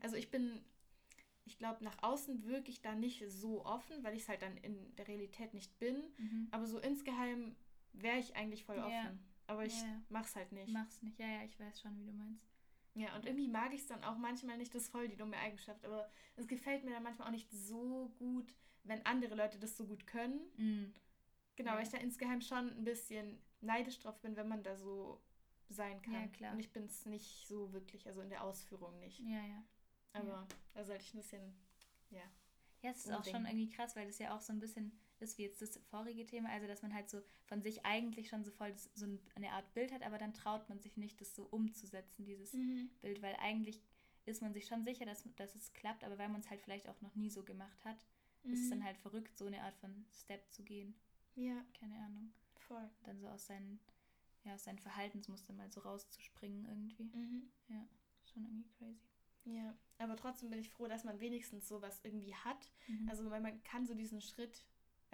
also 0.00 0.16
ich 0.16 0.30
bin, 0.30 0.62
ich 1.46 1.58
glaube, 1.58 1.82
nach 1.82 2.02
außen 2.02 2.44
wirklich 2.44 2.82
da 2.82 2.94
nicht 2.94 3.24
so 3.28 3.64
offen, 3.64 4.04
weil 4.04 4.14
ich 4.14 4.22
es 4.22 4.28
halt 4.28 4.42
dann 4.42 4.56
in 4.58 4.94
der 4.96 5.08
Realität 5.08 5.54
nicht 5.54 5.78
bin. 5.78 5.96
Mhm. 6.18 6.48
Aber 6.50 6.66
so 6.66 6.78
insgeheim 6.78 7.56
wäre 7.94 8.18
ich 8.18 8.34
eigentlich 8.36 8.64
voll 8.64 8.76
Ja. 8.76 8.86
offen. 8.86 9.18
Aber 9.46 9.64
ich 9.64 9.78
Ja, 9.80 9.86
ja. 9.88 10.02
mach's 10.08 10.34
halt 10.36 10.52
nicht. 10.52 10.72
Mach's 10.72 11.02
nicht. 11.02 11.18
Ja, 11.18 11.26
ja, 11.26 11.42
ich 11.44 11.58
weiß 11.58 11.80
schon, 11.80 11.96
wie 11.98 12.04
du 12.06 12.12
meinst. 12.12 12.46
Ja, 12.94 13.14
und 13.16 13.26
irgendwie 13.26 13.48
mag 13.48 13.72
ich 13.74 13.80
es 13.80 13.86
dann 13.88 14.04
auch 14.04 14.16
manchmal 14.16 14.56
nicht, 14.56 14.74
das 14.74 14.84
ist 14.84 14.88
voll 14.90 15.08
die 15.08 15.16
dumme 15.16 15.36
Eigenschaft, 15.36 15.84
aber 15.84 16.08
es 16.36 16.46
gefällt 16.46 16.84
mir 16.84 16.92
dann 16.92 17.02
manchmal 17.02 17.26
auch 17.28 17.32
nicht 17.32 17.50
so 17.50 18.08
gut, 18.18 18.54
wenn 18.84 19.04
andere 19.04 19.34
Leute 19.34 19.58
das 19.58 19.76
so 19.76 19.84
gut 19.86 20.06
können. 20.06 20.40
Mhm. 20.56 20.94
Genau, 21.56 21.72
Ja. 21.72 21.76
weil 21.76 21.82
ich 21.84 21.88
da 21.90 21.98
insgeheim 21.98 22.40
schon 22.40 22.70
ein 22.70 22.84
bisschen 22.84 23.40
neidisch 23.60 23.98
drauf 23.98 24.20
bin, 24.20 24.36
wenn 24.36 24.48
man 24.48 24.62
da 24.62 24.76
so 24.76 25.20
sein 25.68 26.00
kann. 26.02 26.14
Ja, 26.14 26.26
klar. 26.28 26.52
Und 26.52 26.60
ich 26.60 26.72
bin 26.72 26.84
es 26.84 27.04
nicht 27.06 27.46
so 27.48 27.72
wirklich, 27.72 28.06
also 28.06 28.20
in 28.22 28.28
der 28.30 28.44
Ausführung 28.44 28.98
nicht. 29.00 29.18
Ja, 29.20 29.44
ja. 29.44 29.64
Aber 30.12 30.46
da 30.74 30.84
sollte 30.84 31.02
ich 31.04 31.14
ein 31.14 31.18
bisschen, 31.18 31.54
ja. 32.10 32.22
Ja, 32.82 32.90
es 32.90 33.06
ist 33.06 33.12
auch 33.12 33.24
schon 33.24 33.44
irgendwie 33.46 33.68
krass, 33.70 33.96
weil 33.96 34.06
das 34.06 34.18
ja 34.18 34.34
auch 34.36 34.40
so 34.40 34.52
ein 34.52 34.60
bisschen 34.60 34.92
ist 35.20 35.38
wie 35.38 35.42
jetzt 35.42 35.62
das 35.62 35.78
vorige 35.90 36.26
Thema, 36.26 36.50
also 36.50 36.66
dass 36.66 36.82
man 36.82 36.92
halt 36.94 37.08
so 37.08 37.20
von 37.46 37.62
sich 37.62 37.84
eigentlich 37.84 38.28
schon 38.28 38.44
so 38.44 38.50
voll 38.50 38.72
das, 38.72 38.90
so 38.94 39.06
ein- 39.06 39.20
eine 39.36 39.52
Art 39.52 39.72
Bild 39.74 39.92
hat, 39.92 40.02
aber 40.02 40.18
dann 40.18 40.34
traut 40.34 40.68
man 40.68 40.80
sich 40.80 40.96
nicht, 40.96 41.20
das 41.20 41.34
so 41.34 41.44
umzusetzen, 41.44 42.24
dieses 42.24 42.52
Bild, 43.00 43.22
weil 43.22 43.34
eigentlich 43.36 43.80
ist 44.26 44.42
man 44.42 44.52
sich 44.54 44.66
schon 44.66 44.82
sicher, 44.84 45.04
dass, 45.06 45.22
dass 45.36 45.54
es 45.54 45.72
klappt, 45.74 46.02
aber 46.04 46.18
weil 46.18 46.28
man 46.28 46.40
es 46.40 46.50
halt 46.50 46.60
vielleicht 46.62 46.88
auch 46.88 47.00
noch 47.00 47.14
nie 47.14 47.30
so 47.30 47.42
gemacht 47.44 47.84
hat, 47.84 47.98
ist 48.44 48.60
es 48.60 48.66
Mhm. 48.66 48.70
dann 48.70 48.84
halt 48.84 48.96
verrückt, 48.98 49.36
so 49.36 49.46
eine 49.46 49.62
Art 49.62 49.76
von 49.76 50.04
Step 50.12 50.50
zu 50.50 50.62
gehen. 50.64 50.94
Ja, 51.36 51.64
Keine 51.78 51.96
Ahnung. 51.98 52.32
voll. 52.56 52.88
Dann 53.04 53.18
so 53.20 53.28
aus 53.28 53.46
seinen, 53.46 53.80
ja, 54.44 54.54
aus 54.54 54.64
seinen 54.64 54.78
Verhaltensmustern 54.78 55.56
mal 55.56 55.70
so 55.70 55.80
rauszuspringen 55.80 56.64
irgendwie. 56.66 57.04
Mhm. 57.04 57.50
Schon 58.32 58.44
irgendwie 58.44 58.68
crazy. 58.78 59.00
Ja, 59.44 59.76
aber 59.98 60.16
trotzdem 60.16 60.48
bin 60.50 60.58
ich 60.58 60.70
froh, 60.70 60.86
dass 60.88 61.04
man 61.04 61.20
wenigstens 61.20 61.68
sowas 61.68 62.00
irgendwie 62.02 62.34
hat. 62.34 62.70
Mhm. 62.88 63.08
Also, 63.08 63.30
weil 63.30 63.42
man 63.42 63.62
kann 63.62 63.86
so 63.86 63.94
diesen 63.94 64.20
Schritt, 64.22 64.64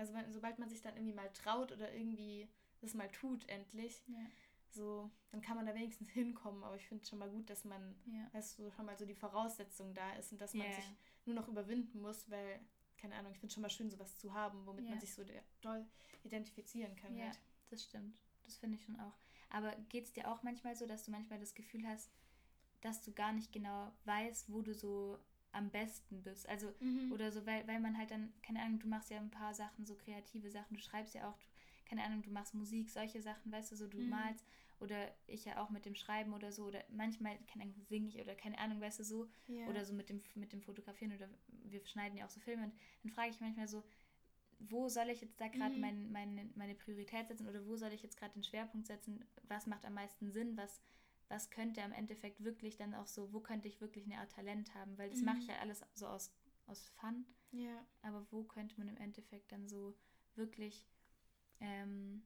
also 0.00 0.14
wenn, 0.14 0.32
sobald 0.32 0.58
man 0.58 0.68
sich 0.68 0.80
dann 0.82 0.96
irgendwie 0.96 1.12
mal 1.14 1.30
traut 1.32 1.72
oder 1.72 1.92
irgendwie 1.92 2.48
das 2.80 2.94
mal 2.94 3.08
tut, 3.10 3.46
endlich, 3.48 4.02
ja, 4.08 4.18
so, 4.70 5.10
dann 5.30 5.42
kann 5.42 5.56
man 5.56 5.66
da 5.66 5.74
wenigstens 5.74 6.08
hinkommen. 6.10 6.64
Aber 6.64 6.76
ich 6.76 6.86
finde 6.86 7.04
schon 7.06 7.18
mal 7.18 7.28
gut, 7.30 7.50
dass 7.50 7.64
man, 7.64 7.94
ja. 8.06 8.28
dass 8.32 8.56
so 8.56 8.70
schon 8.70 8.86
mal 8.86 8.96
so 8.96 9.04
die 9.04 9.14
Voraussetzung 9.14 9.94
da 9.94 10.12
ist 10.14 10.32
und 10.32 10.40
dass 10.40 10.54
man 10.54 10.66
Ja, 10.66 10.72
sich 10.74 10.84
nur 11.26 11.34
noch 11.36 11.48
überwinden 11.48 12.00
muss, 12.00 12.30
weil, 12.30 12.60
keine 12.96 13.14
Ahnung, 13.16 13.32
ich 13.32 13.38
finde 13.38 13.52
schon 13.52 13.62
mal 13.62 13.68
schön, 13.68 13.90
sowas 13.90 14.16
zu 14.16 14.32
haben, 14.32 14.64
womit 14.66 14.84
Ja. 14.84 14.90
man 14.92 15.00
sich 15.00 15.12
so 15.14 15.22
doll 15.60 15.86
identifizieren 16.24 16.96
kann. 16.96 17.14
Ja, 17.16 17.26
Halt. 17.26 17.38
das 17.68 17.84
stimmt. 17.84 18.16
Das 18.44 18.56
finde 18.56 18.76
ich 18.78 18.84
schon 18.84 18.98
auch. 19.00 19.18
Aber 19.50 19.74
geht 19.88 20.04
es 20.06 20.12
dir 20.12 20.30
auch 20.30 20.42
manchmal 20.42 20.76
so, 20.76 20.86
dass 20.86 21.04
du 21.04 21.10
manchmal 21.10 21.40
das 21.40 21.54
Gefühl 21.54 21.86
hast, 21.86 22.10
dass 22.80 23.02
du 23.02 23.12
gar 23.12 23.32
nicht 23.32 23.52
genau 23.52 23.92
weißt, 24.04 24.50
wo 24.52 24.62
du 24.62 24.72
so 24.72 25.18
am 25.52 25.70
besten 25.70 26.22
bist? 26.22 26.48
Also, 26.48 26.72
Mhm. 26.80 27.12
oder 27.12 27.32
so, 27.32 27.44
weil, 27.46 27.66
weil 27.66 27.80
man 27.80 27.98
halt 27.98 28.10
dann, 28.10 28.32
keine 28.42 28.60
Ahnung, 28.62 28.78
du 28.78 28.88
machst 28.88 29.10
ja 29.10 29.18
ein 29.18 29.30
paar 29.30 29.54
Sachen, 29.54 29.84
so 29.86 29.94
kreative 29.96 30.50
Sachen, 30.50 30.76
du 30.76 30.82
schreibst 30.82 31.14
ja 31.14 31.28
auch, 31.28 31.36
du, 31.38 31.46
keine 31.84 32.04
Ahnung, 32.04 32.22
du 32.22 32.30
machst 32.30 32.54
Musik, 32.54 32.90
solche 32.90 33.20
Sachen, 33.20 33.50
weißt 33.52 33.72
du, 33.72 33.76
so 33.76 33.88
du 33.88 33.98
Mhm. 33.98 34.10
malst 34.10 34.46
oder 34.78 35.12
ich 35.26 35.44
ja 35.44 35.62
auch 35.62 35.70
mit 35.70 35.84
dem 35.86 35.94
Schreiben 35.94 36.32
oder 36.32 36.52
so 36.52 36.64
oder 36.64 36.82
manchmal, 36.88 37.36
keine 37.52 37.64
Ahnung, 37.64 37.82
singe 37.88 38.08
ich 38.08 38.20
oder 38.20 38.34
keine 38.34 38.58
Ahnung, 38.58 38.80
weißt 38.80 39.00
du, 39.00 39.04
so 39.04 39.28
ja. 39.48 39.66
oder 39.66 39.84
so 39.84 39.92
mit 39.92 40.08
dem, 40.08 40.22
mit 40.34 40.52
dem 40.52 40.62
Fotografieren 40.62 41.12
oder 41.14 41.28
wir 41.64 41.84
schneiden 41.84 42.16
ja 42.16 42.26
auch 42.26 42.30
so 42.30 42.40
Filme 42.40 42.64
und 42.64 42.72
dann 43.02 43.12
frage 43.12 43.30
ich 43.30 43.40
manchmal 43.40 43.68
so, 43.68 43.82
wo 44.58 44.88
soll 44.88 45.08
ich 45.08 45.20
jetzt 45.22 45.40
da 45.40 45.48
gerade 45.48 45.74
Mhm. 45.74 45.80
mein, 45.80 46.10
meine, 46.12 46.50
meine 46.54 46.74
Priorität 46.74 47.28
setzen 47.28 47.48
oder 47.48 47.66
wo 47.66 47.76
soll 47.76 47.92
ich 47.92 48.02
jetzt 48.02 48.16
gerade 48.18 48.34
den 48.34 48.44
Schwerpunkt 48.44 48.86
setzen? 48.86 49.24
Was 49.48 49.66
macht 49.66 49.84
am 49.86 49.94
meisten 49.94 50.30
Sinn? 50.30 50.56
Was, 50.56 50.80
was 51.30 51.50
könnte 51.50 51.82
am 51.82 51.92
Endeffekt 51.92 52.44
wirklich 52.44 52.76
dann 52.76 52.94
auch 52.94 53.06
so, 53.08 53.32
wo 53.32 53.40
könnte 53.40 53.68
ich 53.68 53.80
wirklich 53.80 54.06
eine 54.06 54.18
Art 54.18 54.32
Talent 54.32 54.74
haben? 54.74 54.98
Weil 54.98 55.10
das 55.10 55.22
mache 55.22 55.38
ich 55.40 55.46
Mhm. 55.46 55.48
ja 55.48 55.58
alles 55.60 55.82
so 55.94 56.08
aus, 56.08 56.32
aus 56.66 56.88
Fun, 57.00 57.26
ja. 57.52 57.86
aber 58.02 58.26
wo 58.32 58.44
könnte 58.44 58.76
man 58.78 58.88
im 58.88 58.98
Endeffekt 58.98 59.52
dann 59.52 59.68
so 59.68 59.96
wirklich 60.36 60.86
ähm, 61.60 62.22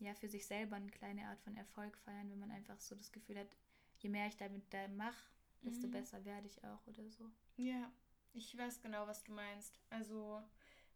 ja 0.00 0.14
für 0.14 0.28
sich 0.28 0.46
selber 0.46 0.76
eine 0.76 0.90
kleine 0.90 1.28
Art 1.28 1.40
von 1.42 1.56
Erfolg 1.56 1.98
feiern, 1.98 2.30
wenn 2.30 2.40
man 2.40 2.50
einfach 2.52 2.80
so 2.80 2.94
das 2.96 3.12
Gefühl 3.12 3.38
hat, 3.38 3.56
je 3.98 4.10
mehr 4.10 4.28
ich 4.28 4.36
damit 4.38 4.72
da 4.74 4.88
mache, 4.88 5.32
desto 5.64 5.88
Mhm. 5.88 5.92
besser 5.92 6.24
werde 6.24 6.46
ich 6.48 6.64
auch 6.64 6.86
oder 6.88 7.08
so. 7.10 7.30
Ja, 7.56 7.92
ich 8.32 8.56
weiß 8.56 8.80
genau, 8.80 9.06
was 9.06 9.22
du 9.24 9.32
meinst. 9.32 9.80
Also 9.90 10.42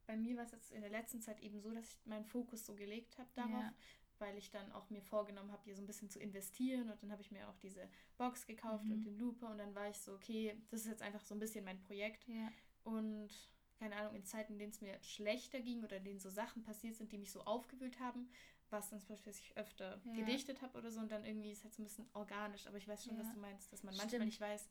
bei 0.06 0.16
mir 0.16 0.36
war 0.36 0.44
es 0.44 0.52
jetzt 0.52 0.72
in 0.72 0.80
der 0.80 0.90
letzten 0.90 1.20
Zeit 1.20 1.40
eben 1.40 1.60
so, 1.60 1.70
dass 1.72 1.86
ich 1.94 2.06
meinen 2.06 2.24
Fokus 2.24 2.64
so 2.66 2.74
gelegt 2.74 3.18
habe 3.18 3.28
darauf, 3.34 3.52
Ja. 3.52 3.74
Weil 4.20 4.36
ich 4.38 4.50
dann 4.50 4.70
auch 4.72 4.90
mir 4.90 5.02
vorgenommen 5.02 5.52
habe, 5.52 5.64
hier 5.64 5.74
so 5.76 5.82
ein 5.82 5.86
bisschen 5.86 6.10
zu 6.10 6.18
investieren 6.18 6.90
und 6.90 7.02
dann 7.02 7.12
habe 7.12 7.22
ich 7.22 7.30
mir 7.30 7.48
auch 7.48 7.56
diese 7.58 7.88
Box 8.16 8.46
gekauft 8.46 8.84
Mhm. 8.86 8.92
und 8.92 9.04
den 9.04 9.18
Looper 9.18 9.50
und 9.50 9.58
dann 9.58 9.74
war 9.74 9.88
ich 9.88 9.98
so, 9.98 10.14
okay, 10.14 10.56
das 10.70 10.80
ist 10.82 10.88
jetzt 10.88 11.02
einfach 11.02 11.24
so 11.24 11.34
ein 11.34 11.38
bisschen 11.40 11.64
mein 11.64 11.80
Projekt 11.80 12.26
Ja. 12.28 12.48
und 12.84 13.28
keine 13.78 13.96
Ahnung, 13.96 14.14
in 14.14 14.24
Zeiten, 14.24 14.54
in 14.54 14.58
denen 14.58 14.72
es 14.72 14.80
mir 14.80 14.98
schlechter 15.02 15.60
ging 15.60 15.84
oder 15.84 15.98
in 15.98 16.04
denen 16.04 16.18
so 16.18 16.30
Sachen 16.30 16.62
passiert 16.62 16.94
sind, 16.96 17.12
die 17.12 17.18
mich 17.18 17.30
so 17.30 17.42
aufgewühlt 17.44 18.00
haben, 18.00 18.30
war 18.70 18.78
es 18.80 18.88
dann 18.88 19.00
zum 19.00 19.08
Beispiel, 19.10 19.32
dass 19.32 19.40
ich 19.40 19.56
öfter 19.56 20.00
Ja. 20.04 20.12
gedichtet 20.14 20.62
habe 20.62 20.78
oder 20.78 20.90
so 20.90 21.00
und 21.00 21.12
dann 21.12 21.24
irgendwie 21.24 21.52
ist 21.52 21.58
es 21.58 21.64
halt 21.64 21.74
so 21.74 21.82
ein 21.82 21.84
bisschen 21.84 22.08
organisch, 22.14 22.66
aber 22.66 22.78
ich 22.78 22.88
weiß 22.88 23.04
schon, 23.04 23.14
Ja. 23.14 23.20
was 23.20 23.32
du 23.32 23.38
meinst, 23.38 23.72
dass 23.72 23.82
man 23.82 23.94
Stimmt. 23.94 24.10
manchmal 24.12 24.26
nicht 24.26 24.40
weiß, 24.40 24.68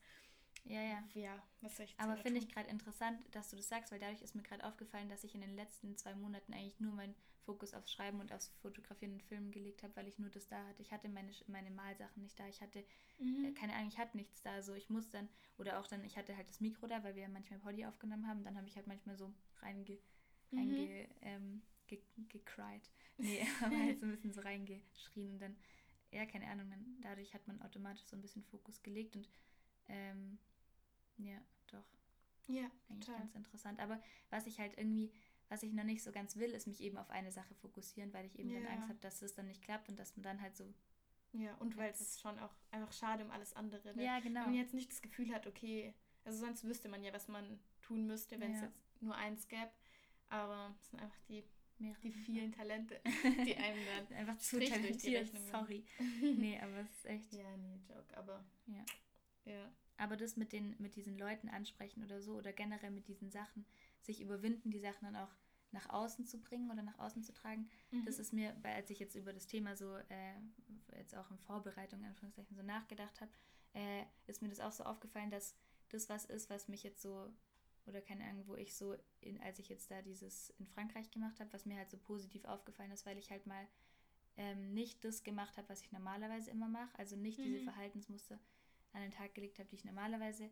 Ja, 0.68 0.82
ja. 0.82 1.02
ja, 1.14 1.42
was 1.60 1.76
soll 1.76 1.86
ich 1.86 1.96
Aber 1.98 2.16
finde 2.16 2.38
ich 2.40 2.48
gerade 2.48 2.68
interessant, 2.68 3.18
dass 3.34 3.50
du 3.50 3.56
das 3.56 3.68
sagst, 3.68 3.92
weil 3.92 4.00
dadurch 4.00 4.22
ist 4.22 4.34
mir 4.34 4.42
gerade 4.42 4.64
aufgefallen, 4.64 5.08
dass 5.08 5.24
ich 5.24 5.34
in 5.34 5.40
den 5.40 5.54
letzten 5.54 5.96
zwei 5.96 6.14
Monaten 6.14 6.52
eigentlich 6.52 6.80
nur 6.80 6.92
meinen 6.92 7.14
Fokus 7.44 7.74
aufs 7.74 7.92
Schreiben 7.92 8.20
und 8.20 8.32
aufs 8.32 8.48
Fotografieren 8.60 9.12
und 9.14 9.22
Filmen 9.22 9.52
gelegt 9.52 9.82
habe, 9.82 9.94
weil 9.96 10.08
ich 10.08 10.18
nur 10.18 10.30
das 10.30 10.48
da 10.48 10.66
hatte. 10.66 10.82
Ich 10.82 10.92
hatte 10.92 11.08
meine, 11.08 11.30
meine 11.46 11.70
Malsachen 11.70 12.22
nicht 12.22 12.38
da. 12.38 12.46
Ich 12.48 12.60
hatte, 12.60 12.84
Mhm. 13.18 13.46
äh, 13.46 13.52
keine 13.52 13.74
Ahnung, 13.74 13.88
ich 13.88 13.98
hatte 13.98 14.16
nichts 14.16 14.42
da. 14.42 14.62
So, 14.62 14.74
ich 14.74 14.90
muss 14.90 15.08
dann, 15.10 15.28
oder 15.56 15.78
auch 15.78 15.86
dann, 15.86 16.04
ich 16.04 16.16
hatte 16.16 16.36
halt 16.36 16.48
das 16.48 16.60
Mikro 16.60 16.86
da, 16.88 17.02
weil 17.04 17.14
wir 17.14 17.22
ja 17.22 17.28
manchmal 17.28 17.60
Poddy 17.60 17.86
aufgenommen 17.86 18.26
haben. 18.26 18.42
Dann 18.44 18.56
habe 18.56 18.66
ich 18.66 18.76
halt 18.76 18.88
manchmal 18.88 19.16
so 19.16 19.32
reinge, 19.60 19.98
Mhm. 20.50 20.58
reinge, 20.58 21.08
ähm, 21.22 21.62
ge, 21.86 22.00
gecried. 22.28 22.90
Nee, 23.18 23.46
aber 23.62 23.78
halt 23.78 24.00
so 24.00 24.06
ein 24.06 24.10
bisschen 24.12 24.32
so 24.32 24.40
reingeschrien 24.42 25.32
und 25.32 25.38
dann, 25.40 25.56
ja, 26.10 26.26
keine 26.26 26.48
Ahnung, 26.48 26.68
dann 26.70 26.84
dadurch 27.00 27.32
hat 27.32 27.46
man 27.46 27.62
automatisch 27.62 28.04
so 28.06 28.16
ein 28.16 28.20
bisschen 28.22 28.44
Fokus 28.44 28.82
gelegt 28.82 29.16
und 29.16 29.28
ähm, 29.88 30.38
ja, 31.18 31.38
doch 31.70 31.84
Ja, 32.48 32.70
eigentlich 32.88 33.06
total. 33.06 33.20
ganz 33.20 33.34
interessant. 33.34 33.80
Aber 33.80 34.00
was 34.30 34.46
ich 34.46 34.58
halt 34.60 34.76
irgendwie, 34.76 35.12
was 35.48 35.62
ich 35.62 35.72
noch 35.72 35.84
nicht 35.84 36.02
so 36.02 36.12
ganz 36.12 36.36
will, 36.36 36.50
ist 36.52 36.66
mich 36.66 36.80
eben 36.80 36.96
auf 36.98 37.10
eine 37.10 37.32
Sache 37.32 37.54
fokussieren, 37.54 38.12
weil 38.12 38.26
ich 38.26 38.38
eben 38.38 38.52
dann 38.52 38.64
Ja. 38.64 38.70
Angst 38.70 38.88
habe, 38.88 38.98
dass 39.00 39.20
das 39.20 39.34
dann 39.34 39.46
nicht 39.46 39.62
klappt 39.62 39.88
und 39.88 39.98
dass 39.98 40.16
man 40.16 40.22
dann 40.24 40.40
halt 40.40 40.56
so. 40.56 40.72
Ja, 41.32 41.54
und 41.56 41.76
weil 41.76 41.90
es 41.90 42.20
schon 42.20 42.38
auch 42.38 42.54
einfach 42.70 42.92
schade 42.92 43.24
um 43.24 43.30
alles 43.30 43.52
andere 43.54 43.84
wird. 43.84 43.96
Ja, 43.96 44.20
genau. 44.20 44.40
Wenn 44.40 44.50
man 44.50 44.54
jetzt 44.54 44.74
nicht 44.74 44.90
das 44.90 45.02
Gefühl 45.02 45.32
hat, 45.34 45.46
okay, 45.46 45.94
also 46.24 46.38
sonst 46.38 46.64
wüsste 46.64 46.88
man 46.88 47.02
ja, 47.04 47.12
was 47.12 47.28
man 47.28 47.58
tun 47.82 48.06
müsste, 48.06 48.40
wenn 48.40 48.52
es 48.52 48.60
Ja. 48.60 48.66
jetzt 48.66 48.82
nur 49.02 49.14
eins 49.14 49.46
gäbe. 49.48 49.70
Aber 50.28 50.74
es 50.80 50.90
sind 50.90 51.00
einfach 51.02 51.18
die 51.28 51.44
Mehrere. 51.78 52.00
Die 52.00 52.10
vielen 52.12 52.52
Talente, 52.52 53.00
die 53.46 53.54
einem 53.56 53.84
dann 53.84 54.06
einfach 54.16 54.38
zu 54.38 54.58
talentiert, 54.58 55.30
sorry. 55.50 55.84
nee, 56.22 56.58
aber 56.58 56.78
es 56.80 56.90
ist 56.90 57.04
echt. 57.06 57.32
Ja, 57.34 57.56
nee, 57.58 57.78
Joke, 57.86 58.16
aber. 58.16 58.42
Ja. 58.66 58.84
Ja. 59.44 59.70
Aber 59.98 60.16
das 60.16 60.36
mit 60.36 60.52
den, 60.52 60.74
mit 60.78 60.96
diesen 60.96 61.18
Leuten 61.18 61.48
ansprechen 61.48 62.04
oder 62.04 62.20
so, 62.20 62.34
oder 62.34 62.52
generell 62.52 62.90
mit 62.90 63.08
diesen 63.08 63.30
Sachen, 63.30 63.64
sich 64.00 64.20
überwinden, 64.20 64.70
die 64.70 64.80
Sachen 64.80 65.04
dann 65.04 65.16
auch 65.16 65.34
nach 65.72 65.88
außen 65.88 66.26
zu 66.26 66.40
bringen 66.40 66.70
oder 66.70 66.82
nach 66.82 66.98
außen 66.98 67.22
zu 67.22 67.32
tragen, 67.32 67.68
mhm. 67.90 68.04
das 68.04 68.18
ist 68.18 68.32
mir, 68.32 68.54
weil 68.62 68.74
als 68.74 68.90
ich 68.90 68.98
jetzt 68.98 69.14
über 69.14 69.32
das 69.32 69.46
Thema 69.46 69.76
so, 69.76 69.96
äh, 69.96 70.34
jetzt 70.96 71.16
auch 71.16 71.30
in 71.30 71.38
Vorbereitung, 71.38 72.00
in 72.00 72.06
Anführungszeichen, 72.06 72.56
so 72.56 72.62
nachgedacht 72.62 73.20
habe, 73.20 73.30
äh, 73.74 74.04
ist 74.26 74.42
mir 74.42 74.48
das 74.48 74.60
auch 74.60 74.72
so 74.72 74.84
aufgefallen, 74.84 75.30
dass 75.30 75.54
das 75.90 76.08
was 76.08 76.24
ist, 76.24 76.50
was 76.50 76.68
mich 76.68 76.82
jetzt 76.82 77.02
so 77.02 77.30
oder 77.86 78.00
keine 78.00 78.24
Ahnung, 78.24 78.44
wo 78.48 78.56
ich 78.56 78.74
so, 78.74 78.96
in, 79.20 79.40
als 79.40 79.58
ich 79.58 79.68
jetzt 79.68 79.90
da 79.90 80.02
dieses 80.02 80.50
in 80.58 80.66
Frankreich 80.66 81.10
gemacht 81.10 81.38
habe, 81.38 81.52
was 81.52 81.66
mir 81.66 81.76
halt 81.76 81.90
so 81.90 81.96
positiv 81.96 82.44
aufgefallen 82.44 82.90
ist, 82.90 83.06
weil 83.06 83.16
ich 83.16 83.30
halt 83.30 83.46
mal 83.46 83.66
ähm, 84.36 84.74
nicht 84.74 85.04
das 85.04 85.22
gemacht 85.22 85.56
habe, 85.56 85.68
was 85.68 85.82
ich 85.82 85.92
normalerweise 85.92 86.50
immer 86.50 86.68
mache, 86.68 86.98
also 86.98 87.16
nicht 87.16 87.38
mhm. 87.38 87.44
diese 87.44 87.62
Verhaltensmuster 87.62 88.38
an 88.96 89.02
den 89.02 89.12
Tag 89.12 89.34
gelegt 89.34 89.58
habe, 89.58 89.68
die 89.68 89.76
ich 89.76 89.84
normalerweise 89.84 90.50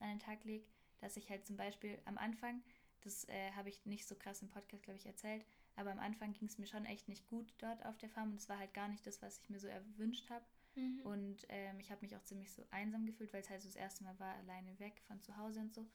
an 0.00 0.08
den 0.08 0.18
Tag 0.18 0.44
lege, 0.44 0.66
dass 1.00 1.16
ich 1.16 1.30
halt 1.30 1.46
zum 1.46 1.56
Beispiel 1.56 1.98
am 2.04 2.18
Anfang, 2.18 2.62
das 3.02 3.28
äh, 3.28 3.52
habe 3.52 3.68
ich 3.68 3.86
nicht 3.86 4.06
so 4.06 4.14
krass 4.14 4.42
im 4.42 4.48
Podcast, 4.48 4.82
glaube 4.82 4.98
ich, 4.98 5.06
erzählt, 5.06 5.44
aber 5.76 5.92
am 5.92 5.98
Anfang 5.98 6.32
ging 6.32 6.48
es 6.48 6.58
mir 6.58 6.66
schon 6.66 6.84
echt 6.84 7.08
nicht 7.08 7.26
gut 7.26 7.54
dort 7.58 7.84
auf 7.86 7.96
der 7.98 8.10
Farm 8.10 8.30
und 8.30 8.40
es 8.40 8.48
war 8.48 8.58
halt 8.58 8.74
gar 8.74 8.88
nicht 8.88 9.06
das, 9.06 9.22
was 9.22 9.38
ich 9.38 9.50
mir 9.50 9.60
so 9.60 9.68
erwünscht 9.68 10.28
habe. 10.30 10.44
Mhm. 10.76 11.00
Und 11.04 11.46
ähm, 11.48 11.78
ich 11.78 11.90
habe 11.90 12.00
mich 12.00 12.16
auch 12.16 12.22
ziemlich 12.24 12.52
so 12.52 12.64
einsam 12.70 13.06
gefühlt, 13.06 13.32
weil 13.32 13.42
es 13.42 13.50
halt 13.50 13.62
so 13.62 13.68
das 13.68 13.76
erste 13.76 14.04
Mal 14.04 14.18
war, 14.18 14.34
alleine 14.34 14.78
weg 14.80 15.00
von 15.06 15.20
zu 15.20 15.36
Hause 15.36 15.60
und 15.60 15.72
so. 15.72 15.86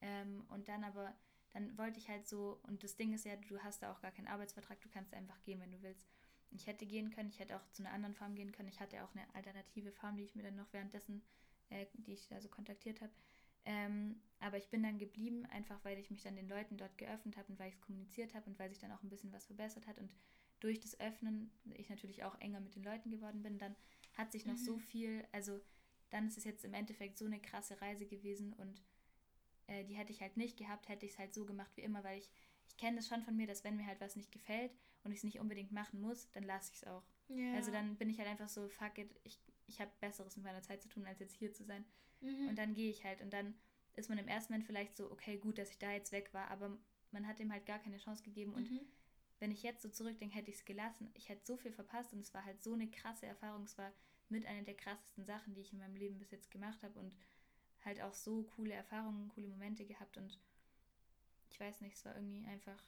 Ähm, 0.00 0.44
und 0.48 0.68
dann 0.68 0.84
aber, 0.84 1.14
dann 1.52 1.76
wollte 1.76 1.98
ich 1.98 2.08
halt 2.08 2.28
so, 2.28 2.60
und 2.64 2.82
das 2.84 2.96
Ding 2.96 3.12
ist 3.12 3.24
ja, 3.24 3.36
du 3.36 3.58
hast 3.60 3.82
da 3.82 3.92
auch 3.92 4.00
gar 4.00 4.12
keinen 4.12 4.28
Arbeitsvertrag, 4.28 4.80
du 4.80 4.88
kannst 4.88 5.14
einfach 5.14 5.40
gehen, 5.42 5.60
wenn 5.60 5.72
du 5.72 5.82
willst. 5.82 6.06
Ich 6.52 6.66
hätte 6.66 6.86
gehen 6.86 7.10
können, 7.10 7.28
ich 7.28 7.38
hätte 7.38 7.56
auch 7.56 7.70
zu 7.72 7.82
einer 7.82 7.92
anderen 7.92 8.14
Farm 8.14 8.34
gehen 8.34 8.52
können. 8.52 8.68
Ich 8.68 8.80
hatte 8.80 9.02
auch 9.04 9.14
eine 9.14 9.32
alternative 9.34 9.92
Farm, 9.92 10.16
die 10.16 10.24
ich 10.24 10.34
mir 10.34 10.42
dann 10.42 10.56
noch 10.56 10.72
währenddessen, 10.72 11.22
äh, 11.70 11.86
die 11.94 12.12
ich 12.12 12.32
also 12.32 12.48
kontaktiert 12.48 13.00
habe. 13.00 13.12
Ähm, 13.64 14.20
aber 14.38 14.56
ich 14.56 14.68
bin 14.68 14.82
dann 14.82 14.98
geblieben, 14.98 15.46
einfach 15.46 15.78
weil 15.84 15.98
ich 15.98 16.10
mich 16.10 16.22
dann 16.22 16.36
den 16.36 16.48
Leuten 16.48 16.76
dort 16.76 16.96
geöffnet 16.98 17.36
habe 17.36 17.52
und 17.52 17.58
weil 17.58 17.68
ich 17.68 17.74
es 17.74 17.80
kommuniziert 17.80 18.34
habe 18.34 18.48
und 18.48 18.58
weil 18.58 18.70
sich 18.70 18.78
dann 18.78 18.92
auch 18.92 19.02
ein 19.02 19.10
bisschen 19.10 19.32
was 19.32 19.46
verbessert 19.46 19.86
hat. 19.86 19.98
Und 19.98 20.10
durch 20.60 20.80
das 20.80 20.98
Öffnen 20.98 21.50
ich 21.74 21.90
natürlich 21.90 22.24
auch 22.24 22.38
enger 22.40 22.60
mit 22.60 22.74
den 22.74 22.82
Leuten 22.82 23.10
geworden 23.10 23.42
bin, 23.42 23.58
dann 23.58 23.76
hat 24.14 24.32
sich 24.32 24.46
noch 24.46 24.54
mhm. 24.54 24.64
so 24.64 24.78
viel, 24.78 25.26
also 25.32 25.60
dann 26.10 26.26
ist 26.26 26.38
es 26.38 26.44
jetzt 26.44 26.64
im 26.64 26.74
Endeffekt 26.74 27.18
so 27.18 27.26
eine 27.26 27.40
krasse 27.40 27.80
Reise 27.80 28.06
gewesen 28.06 28.52
und 28.54 28.82
äh, 29.66 29.84
die 29.84 29.94
hätte 29.94 30.12
ich 30.12 30.20
halt 30.20 30.36
nicht 30.36 30.56
gehabt, 30.56 30.88
hätte 30.88 31.06
ich 31.06 31.12
es 31.12 31.18
halt 31.18 31.34
so 31.34 31.46
gemacht 31.46 31.70
wie 31.76 31.82
immer, 31.82 32.02
weil 32.02 32.18
ich, 32.18 32.30
ich 32.68 32.76
kenne 32.76 32.96
das 32.96 33.08
schon 33.08 33.22
von 33.22 33.36
mir, 33.36 33.46
dass 33.46 33.62
wenn 33.62 33.76
mir 33.76 33.86
halt 33.86 34.00
was 34.00 34.16
nicht 34.16 34.32
gefällt 34.32 34.72
und 35.04 35.12
ich 35.12 35.18
es 35.18 35.24
nicht 35.24 35.40
unbedingt 35.40 35.72
machen 35.72 36.00
muss, 36.00 36.30
dann 36.32 36.44
lasse 36.44 36.72
ich 36.72 36.82
es 36.82 36.86
auch. 36.86 37.04
Yeah. 37.28 37.56
Also 37.56 37.70
dann 37.70 37.96
bin 37.96 38.10
ich 38.10 38.18
halt 38.18 38.28
einfach 38.28 38.48
so, 38.48 38.68
fuck 38.68 38.98
it, 38.98 39.14
ich, 39.24 39.38
ich 39.66 39.80
habe 39.80 39.90
Besseres 40.00 40.36
mit 40.36 40.44
meiner 40.44 40.62
Zeit 40.62 40.82
zu 40.82 40.88
tun, 40.88 41.06
als 41.06 41.20
jetzt 41.20 41.34
hier 41.34 41.52
zu 41.52 41.64
sein. 41.64 41.84
Mhm. 42.20 42.48
Und 42.48 42.58
dann 42.58 42.74
gehe 42.74 42.90
ich 42.90 43.04
halt 43.04 43.20
und 43.20 43.32
dann 43.32 43.54
ist 43.94 44.08
man 44.08 44.18
im 44.18 44.28
ersten 44.28 44.52
Moment 44.52 44.66
vielleicht 44.66 44.96
so, 44.96 45.10
okay, 45.10 45.38
gut, 45.38 45.58
dass 45.58 45.70
ich 45.70 45.78
da 45.78 45.92
jetzt 45.92 46.12
weg 46.12 46.32
war, 46.32 46.50
aber 46.50 46.76
man 47.12 47.26
hat 47.26 47.40
ihm 47.40 47.52
halt 47.52 47.66
gar 47.66 47.78
keine 47.78 47.98
Chance 47.98 48.22
gegeben 48.22 48.54
und 48.54 48.70
mhm. 48.70 48.80
wenn 49.38 49.50
ich 49.50 49.62
jetzt 49.62 49.82
so 49.82 49.88
zurückdenke, 49.88 50.36
hätte 50.36 50.50
ich 50.50 50.58
es 50.58 50.64
gelassen. 50.64 51.10
Ich 51.14 51.28
hätte 51.28 51.44
so 51.44 51.56
viel 51.56 51.72
verpasst 51.72 52.12
und 52.12 52.20
es 52.20 52.32
war 52.34 52.44
halt 52.44 52.62
so 52.62 52.74
eine 52.74 52.88
krasse 52.90 53.26
Erfahrung. 53.26 53.64
Es 53.64 53.78
war 53.78 53.92
mit 54.28 54.46
einer 54.46 54.62
der 54.62 54.76
krassesten 54.76 55.24
Sachen, 55.24 55.54
die 55.54 55.60
ich 55.60 55.72
in 55.72 55.78
meinem 55.78 55.96
Leben 55.96 56.18
bis 56.18 56.30
jetzt 56.30 56.50
gemacht 56.50 56.82
habe 56.82 56.98
und 56.98 57.16
halt 57.84 58.00
auch 58.00 58.14
so 58.14 58.44
coole 58.44 58.74
Erfahrungen, 58.74 59.28
coole 59.28 59.48
Momente 59.48 59.84
gehabt 59.84 60.16
und 60.16 60.38
ich 61.50 61.58
weiß 61.58 61.80
nicht, 61.80 61.96
es 61.96 62.04
war 62.04 62.14
irgendwie 62.14 62.44
einfach, 62.46 62.82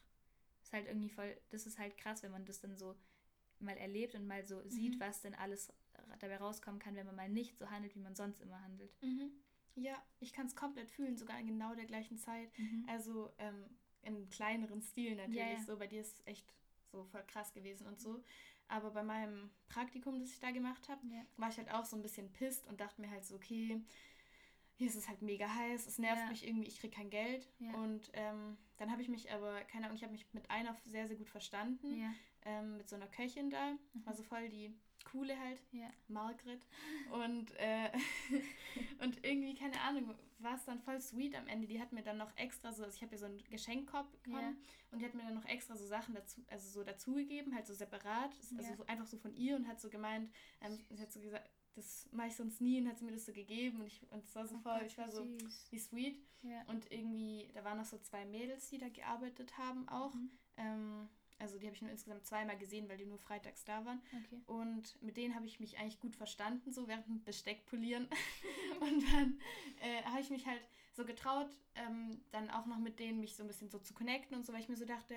ist 0.72 0.78
halt 0.78 0.86
irgendwie 0.86 1.10
voll, 1.10 1.36
das 1.50 1.66
ist 1.66 1.78
halt 1.78 1.96
krass, 1.98 2.22
wenn 2.22 2.30
man 2.30 2.44
das 2.44 2.60
dann 2.60 2.76
so 2.76 2.96
mal 3.58 3.76
erlebt 3.76 4.14
und 4.14 4.26
mal 4.26 4.44
so 4.44 4.66
sieht, 4.68 4.96
mhm. 4.96 5.00
was 5.00 5.20
denn 5.20 5.34
alles 5.34 5.72
dabei 6.18 6.36
rauskommen 6.38 6.80
kann, 6.80 6.94
wenn 6.94 7.06
man 7.06 7.16
mal 7.16 7.28
nicht 7.28 7.58
so 7.58 7.70
handelt, 7.70 7.94
wie 7.94 8.00
man 8.00 8.14
sonst 8.14 8.40
immer 8.40 8.60
handelt. 8.62 8.90
Mhm. 9.02 9.30
Ja, 9.74 10.02
ich 10.18 10.32
kann 10.32 10.46
es 10.46 10.56
komplett 10.56 10.90
fühlen, 10.90 11.16
sogar 11.16 11.38
in 11.38 11.46
genau 11.46 11.74
der 11.74 11.86
gleichen 11.86 12.18
Zeit. 12.18 12.56
Mhm. 12.58 12.86
Also 12.88 13.32
ähm, 13.38 13.64
in 14.02 14.28
kleineren 14.30 14.82
Stil 14.82 15.16
natürlich. 15.16 15.36
Ja, 15.36 15.52
ja. 15.52 15.62
So 15.64 15.76
bei 15.76 15.86
dir 15.86 16.00
ist 16.00 16.18
es 16.18 16.26
echt 16.26 16.52
so 16.90 17.04
voll 17.04 17.24
krass 17.26 17.52
gewesen 17.52 17.86
und 17.86 18.00
so. 18.00 18.22
Aber 18.68 18.90
bei 18.90 19.02
meinem 19.02 19.50
Praktikum, 19.68 20.18
das 20.18 20.30
ich 20.30 20.40
da 20.40 20.50
gemacht 20.50 20.88
habe, 20.88 21.06
ja. 21.06 21.24
war 21.36 21.50
ich 21.50 21.58
halt 21.58 21.70
auch 21.72 21.84
so 21.84 21.96
ein 21.96 22.02
bisschen 22.02 22.32
pisst 22.32 22.66
und 22.66 22.80
dachte 22.80 23.00
mir 23.00 23.10
halt 23.10 23.24
so, 23.24 23.36
okay, 23.36 23.82
hier 24.74 24.86
ist 24.88 24.96
es 24.96 25.08
halt 25.08 25.22
mega 25.22 25.54
heiß, 25.54 25.86
es 25.86 25.98
nervt 25.98 26.28
mich 26.28 26.46
irgendwie, 26.46 26.68
ich 26.68 26.78
kriege 26.80 26.94
kein 26.94 27.10
Geld. 27.10 27.48
Und 27.74 28.10
ähm, 28.14 28.56
dann 28.82 28.90
habe 28.90 29.00
ich 29.00 29.08
mich 29.08 29.30
aber, 29.32 29.60
keine 29.62 29.84
Ahnung, 29.84 29.96
ich 29.96 30.02
habe 30.02 30.12
mich 30.12 30.26
mit 30.32 30.50
einer 30.50 30.76
sehr, 30.84 31.06
sehr 31.06 31.16
gut 31.16 31.30
verstanden. 31.30 32.00
Ja. 32.00 32.12
Ähm, 32.44 32.76
mit 32.78 32.88
so 32.88 32.96
einer 32.96 33.06
Köchin 33.06 33.48
da. 33.48 33.74
Mhm. 33.92 34.06
War 34.06 34.12
so 34.12 34.24
voll 34.24 34.48
die 34.48 34.74
coole 35.04 35.38
halt. 35.38 35.62
Margret. 36.08 36.66
Und, 37.12 37.52
äh, 37.58 37.90
und 39.00 39.24
irgendwie, 39.24 39.54
keine 39.54 39.80
Ahnung, 39.82 40.12
war 40.40 40.56
es 40.56 40.64
dann 40.64 40.80
voll 40.80 41.00
sweet 41.00 41.36
am 41.36 41.46
Ende. 41.46 41.68
Die 41.68 41.80
hat 41.80 41.92
mir 41.92 42.02
dann 42.02 42.16
noch 42.16 42.36
extra 42.36 42.72
so, 42.72 42.82
also 42.82 42.96
ich 42.96 43.02
habe 43.02 43.14
ihr 43.14 43.18
so 43.18 43.26
einen 43.26 43.38
Geschenkkorb 43.50 44.10
bekommen 44.10 44.56
und 44.90 44.98
die 44.98 45.04
hat 45.04 45.14
mir 45.14 45.22
dann 45.22 45.34
noch 45.34 45.44
extra 45.44 45.76
so 45.76 45.86
Sachen 45.86 46.14
dazu, 46.14 46.40
also 46.48 46.68
so 46.68 46.82
dazugegeben, 46.82 47.54
halt 47.54 47.68
so 47.68 47.74
separat. 47.74 48.34
Also 48.58 48.74
so, 48.74 48.86
einfach 48.86 49.06
so 49.06 49.16
von 49.16 49.32
ihr 49.36 49.54
und 49.54 49.68
hat 49.68 49.80
so 49.80 49.90
gemeint, 49.90 50.28
ähm, 50.60 50.80
sie 50.90 51.02
hat 51.02 51.12
so 51.12 51.20
gesagt, 51.20 51.48
das 51.74 52.08
mache 52.12 52.28
ich 52.28 52.36
sonst 52.36 52.60
nie 52.60 52.80
und 52.80 52.88
hat 52.88 52.98
sie 52.98 53.04
mir 53.04 53.12
das 53.12 53.26
so 53.26 53.32
gegeben 53.32 53.80
und 53.80 53.86
ich 53.86 54.00
und 54.10 54.24
es 54.24 54.34
war 54.34 54.46
so 54.46 54.58
voll, 54.58 54.78
oh, 54.80 54.84
ich 54.84 54.98
war 54.98 55.10
so 55.10 55.26
wie 55.70 55.78
sweet 55.78 56.22
ja. 56.42 56.62
und 56.66 56.90
irgendwie 56.90 57.48
da 57.54 57.64
waren 57.64 57.78
noch 57.78 57.84
so 57.84 57.98
zwei 57.98 58.24
Mädels, 58.24 58.68
die 58.68 58.78
da 58.78 58.88
gearbeitet 58.88 59.56
haben 59.58 59.88
auch. 59.88 60.14
Mhm. 60.14 60.30
Ähm, 60.56 61.08
also 61.38 61.58
die 61.58 61.66
habe 61.66 61.74
ich 61.74 61.82
nur 61.82 61.90
insgesamt 61.90 62.24
zweimal 62.24 62.56
gesehen, 62.56 62.88
weil 62.88 62.98
die 62.98 63.04
nur 63.04 63.18
freitags 63.18 63.64
da 63.64 63.84
waren. 63.84 64.00
Okay. 64.24 64.40
Und 64.46 65.02
mit 65.02 65.16
denen 65.16 65.34
habe 65.34 65.46
ich 65.46 65.58
mich 65.58 65.76
eigentlich 65.76 65.98
gut 65.98 66.14
verstanden, 66.14 66.72
so 66.72 66.86
während 66.86 67.08
dem 67.08 67.24
Besteck 67.24 67.66
polieren. 67.66 68.08
und 68.80 69.02
dann 69.12 69.40
äh, 69.80 70.04
habe 70.04 70.20
ich 70.20 70.30
mich 70.30 70.46
halt 70.46 70.62
so 70.92 71.04
getraut, 71.04 71.50
ähm, 71.74 72.22
dann 72.30 72.48
auch 72.50 72.66
noch 72.66 72.78
mit 72.78 73.00
denen 73.00 73.18
mich 73.18 73.34
so 73.34 73.42
ein 73.42 73.48
bisschen 73.48 73.70
so 73.70 73.80
zu 73.80 73.92
connecten 73.92 74.36
und 74.36 74.46
so, 74.46 74.52
weil 74.52 74.60
ich 74.60 74.68
mir 74.68 74.76
so 74.76 74.84
dachte, 74.84 75.16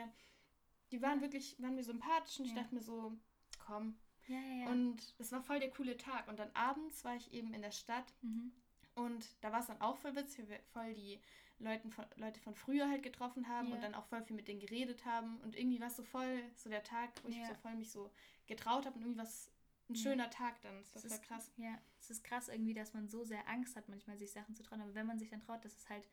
die 0.91 1.01
waren 1.01 1.21
wirklich, 1.21 1.61
waren 1.61 1.75
mir 1.75 1.83
sympathisch 1.83 2.39
und 2.39 2.45
ja. 2.45 2.51
ich 2.51 2.57
dachte 2.57 2.73
mir 2.73 2.81
so, 2.81 3.13
komm, 3.59 3.95
ja, 4.27 4.39
ja, 4.39 4.65
ja. 4.65 4.71
Und 4.71 5.15
es 5.19 5.31
war 5.31 5.41
voll 5.41 5.59
der 5.59 5.71
coole 5.71 5.97
Tag. 5.97 6.27
Und 6.27 6.39
dann 6.39 6.49
abends 6.53 7.03
war 7.03 7.15
ich 7.15 7.31
eben 7.33 7.53
in 7.53 7.61
der 7.61 7.71
Stadt 7.71 8.13
mhm. 8.21 8.51
und 8.95 9.27
da 9.41 9.51
war 9.51 9.59
es 9.59 9.67
dann 9.67 9.81
auch 9.81 9.97
voll 9.97 10.15
witzig, 10.15 10.49
wir 10.49 10.59
voll 10.73 10.93
die 10.93 11.19
Leuten 11.59 11.89
von, 11.89 12.05
Leute 12.17 12.39
von 12.41 12.53
früher 12.53 12.89
halt 12.89 13.01
getroffen 13.03 13.47
haben 13.47 13.71
und 13.71 13.81
dann 13.81 13.95
auch 13.95 14.05
voll 14.07 14.21
viel 14.23 14.35
mit 14.35 14.47
denen 14.47 14.59
geredet 14.59 15.05
haben. 15.05 15.37
Und 15.41 15.55
irgendwie 15.55 15.79
war 15.79 15.87
es 15.87 15.95
so 15.95 16.03
voll 16.03 16.43
so 16.55 16.69
der 16.69 16.83
Tag, 16.83 17.11
wo 17.23 17.29
ich 17.29 17.37
so 17.47 17.53
voll 17.55 17.75
mich 17.75 17.91
so 17.91 18.11
getraut 18.47 18.85
habe 18.85 18.95
und 18.95 19.01
irgendwie 19.03 19.21
was 19.21 19.49
ein 19.89 19.95
schöner 19.95 20.29
Tag 20.29 20.59
dann. 20.61 20.75
Das, 20.79 20.91
das 20.91 21.05
ist 21.05 21.23
krass. 21.23 21.51
Ja, 21.57 21.77
es 21.99 22.09
ist 22.09 22.23
krass 22.23 22.49
irgendwie, 22.49 22.73
dass 22.73 22.93
man 22.93 23.07
so 23.07 23.23
sehr 23.23 23.47
Angst 23.47 23.75
hat, 23.75 23.87
manchmal 23.87 24.17
sich 24.17 24.31
Sachen 24.31 24.55
zu 24.55 24.63
trauen. 24.63 24.81
Aber 24.81 24.95
wenn 24.95 25.05
man 25.05 25.19
sich 25.19 25.29
dann 25.29 25.41
traut, 25.41 25.63
dass 25.63 25.77
es 25.77 25.89
halt 25.89 26.07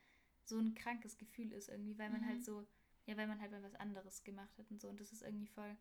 so 0.44 0.58
ein 0.58 0.74
krankes 0.74 1.16
Gefühl 1.16 1.52
ist 1.52 1.68
irgendwie, 1.68 1.98
weil 1.98 2.10
man 2.10 2.20
mhm. 2.20 2.26
halt 2.26 2.44
so, 2.44 2.66
ja, 3.06 3.16
weil 3.16 3.26
man 3.26 3.40
halt 3.40 3.50
mal 3.50 3.62
was 3.62 3.74
anderes 3.76 4.24
gemacht 4.24 4.58
hat 4.58 4.70
und 4.70 4.80
so. 4.80 4.88
Und 4.88 5.00
das 5.00 5.12
ist 5.12 5.22
irgendwie 5.22 5.46
voll, 5.46 5.76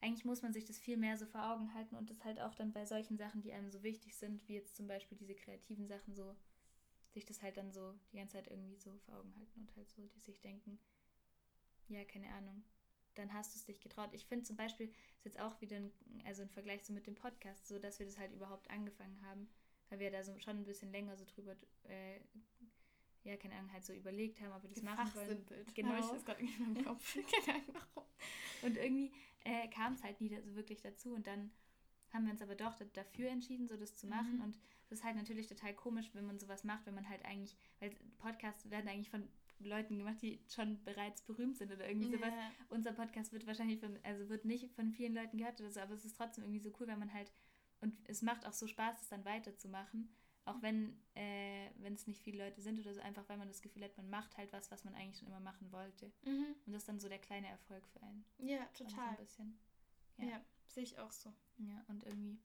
eigentlich 0.00 0.24
muss 0.24 0.42
man 0.42 0.52
sich 0.52 0.64
das 0.64 0.78
viel 0.78 0.96
mehr 0.96 1.16
so 1.16 1.26
vor 1.26 1.52
Augen 1.52 1.74
halten 1.74 1.94
und 1.94 2.10
das 2.10 2.24
halt 2.24 2.40
auch 2.40 2.54
dann 2.54 2.72
bei 2.72 2.86
solchen 2.86 3.16
Sachen, 3.16 3.42
die 3.42 3.52
einem 3.52 3.70
so 3.70 3.82
wichtig 3.82 4.16
sind, 4.16 4.46
wie 4.48 4.54
jetzt 4.54 4.76
zum 4.76 4.86
Beispiel 4.86 5.18
diese 5.18 5.34
kreativen 5.34 5.86
Sachen, 5.86 6.14
so 6.14 6.36
sich 7.12 7.26
das 7.26 7.42
halt 7.42 7.56
dann 7.56 7.72
so 7.72 7.94
die 8.12 8.16
ganze 8.16 8.34
Zeit 8.34 8.48
irgendwie 8.48 8.76
so 8.76 8.96
vor 9.04 9.16
Augen 9.16 9.34
halten 9.36 9.60
und 9.60 9.76
halt 9.76 9.90
so, 9.90 10.06
die 10.06 10.20
sich 10.20 10.40
denken, 10.40 10.78
ja, 11.88 12.04
keine 12.04 12.32
Ahnung, 12.32 12.62
dann 13.14 13.32
hast 13.32 13.54
du 13.54 13.58
es 13.58 13.64
dich 13.64 13.80
getraut. 13.80 14.10
Ich 14.12 14.26
finde 14.26 14.44
zum 14.44 14.56
Beispiel, 14.56 14.88
ist 14.88 15.24
jetzt 15.24 15.40
auch 15.40 15.60
wieder 15.60 15.76
ein, 15.76 15.92
also 16.24 16.42
ein 16.42 16.50
Vergleich 16.50 16.84
so 16.84 16.92
mit 16.92 17.06
dem 17.06 17.16
Podcast, 17.16 17.66
so 17.66 17.78
dass 17.78 17.98
wir 17.98 18.06
das 18.06 18.16
halt 18.16 18.32
überhaupt 18.32 18.70
angefangen 18.70 19.20
haben, 19.22 19.48
weil 19.88 19.98
wir 19.98 20.10
da 20.10 20.22
so 20.22 20.38
schon 20.38 20.58
ein 20.58 20.64
bisschen 20.64 20.92
länger 20.92 21.16
so 21.16 21.24
drüber, 21.24 21.56
äh, 21.84 22.20
ja, 23.24 23.36
keine 23.36 23.56
Ahnung, 23.56 23.72
halt 23.72 23.84
so 23.84 23.92
überlegt 23.92 24.40
haben, 24.40 24.52
ob 24.52 24.62
wir 24.62 24.70
das 24.70 24.82
machen 24.82 25.14
wollen. 25.14 25.44
Genau. 25.74 25.98
ich 25.98 26.06
das 26.06 26.24
gerade 26.24 26.40
in 26.40 26.58
meinem 26.58 26.84
Kopf. 26.84 27.18
keine 27.44 27.58
Ahnung 27.58 27.74
warum. 27.74 28.08
Und 28.62 28.76
irgendwie 28.76 29.12
äh, 29.44 29.68
kam 29.68 29.94
es 29.94 30.02
halt 30.02 30.20
nie 30.20 30.28
so 30.42 30.54
wirklich 30.54 30.80
dazu. 30.80 31.14
Und 31.14 31.26
dann 31.26 31.50
haben 32.12 32.24
wir 32.24 32.32
uns 32.32 32.42
aber 32.42 32.54
doch 32.54 32.74
dafür 32.92 33.28
entschieden, 33.28 33.68
so 33.68 33.76
das 33.76 33.96
zu 33.96 34.06
machen. 34.06 34.36
Mhm. 34.36 34.42
Und 34.42 34.58
das 34.88 34.98
ist 34.98 35.04
halt 35.04 35.16
natürlich 35.16 35.46
total 35.46 35.74
komisch, 35.74 36.10
wenn 36.12 36.26
man 36.26 36.38
sowas 36.38 36.64
macht, 36.64 36.86
wenn 36.86 36.94
man 36.94 37.08
halt 37.08 37.24
eigentlich, 37.24 37.56
weil 37.78 37.90
Podcasts 38.18 38.68
werden 38.70 38.88
eigentlich 38.88 39.10
von 39.10 39.28
Leuten 39.60 39.98
gemacht, 39.98 40.20
die 40.22 40.40
schon 40.48 40.82
bereits 40.84 41.22
berühmt 41.22 41.56
sind 41.56 41.70
oder 41.70 41.86
irgendwie 41.86 42.10
sowas. 42.10 42.32
Yeah. 42.32 42.50
Unser 42.70 42.92
Podcast 42.92 43.32
wird 43.32 43.46
wahrscheinlich 43.46 43.78
von, 43.78 43.98
also 44.02 44.28
wird 44.28 44.44
nicht 44.44 44.72
von 44.72 44.90
vielen 44.90 45.14
Leuten 45.14 45.38
gehört 45.38 45.60
oder 45.60 45.70
so, 45.70 45.80
aber 45.80 45.94
es 45.94 46.04
ist 46.04 46.16
trotzdem 46.16 46.44
irgendwie 46.44 46.60
so 46.60 46.72
cool, 46.80 46.86
wenn 46.86 46.98
man 46.98 47.12
halt, 47.12 47.30
und 47.80 47.94
es 48.08 48.22
macht 48.22 48.46
auch 48.46 48.52
so 48.52 48.66
Spaß, 48.66 49.02
es 49.02 49.08
dann 49.08 49.24
weiterzumachen. 49.24 50.08
Auch 50.50 50.62
wenn 50.62 50.96
äh, 51.14 51.68
es 51.84 52.06
nicht 52.06 52.22
viele 52.22 52.44
Leute 52.44 52.60
sind 52.60 52.78
oder 52.80 52.94
so, 52.94 53.00
einfach 53.00 53.28
weil 53.28 53.36
man 53.36 53.48
das 53.48 53.62
Gefühl 53.62 53.84
hat, 53.84 53.96
man 53.96 54.10
macht 54.10 54.36
halt 54.36 54.52
was, 54.52 54.70
was 54.70 54.84
man 54.84 54.94
eigentlich 54.94 55.18
schon 55.18 55.28
immer 55.28 55.40
machen 55.40 55.70
wollte. 55.72 56.12
Mhm. 56.24 56.56
Und 56.66 56.72
das 56.72 56.82
ist 56.82 56.88
dann 56.88 57.00
so 57.00 57.08
der 57.08 57.18
kleine 57.18 57.48
Erfolg 57.48 57.86
für 57.88 58.02
einen. 58.02 58.24
Ja, 58.38 58.64
total. 58.76 58.94
So 58.94 59.00
ein 59.00 59.16
bisschen. 59.16 59.58
Ja, 60.18 60.24
ja 60.26 60.44
sehe 60.66 60.82
ich 60.82 60.98
auch 60.98 61.12
so. 61.12 61.32
Ja, 61.58 61.84
und 61.88 62.04
irgendwie, 62.04 62.38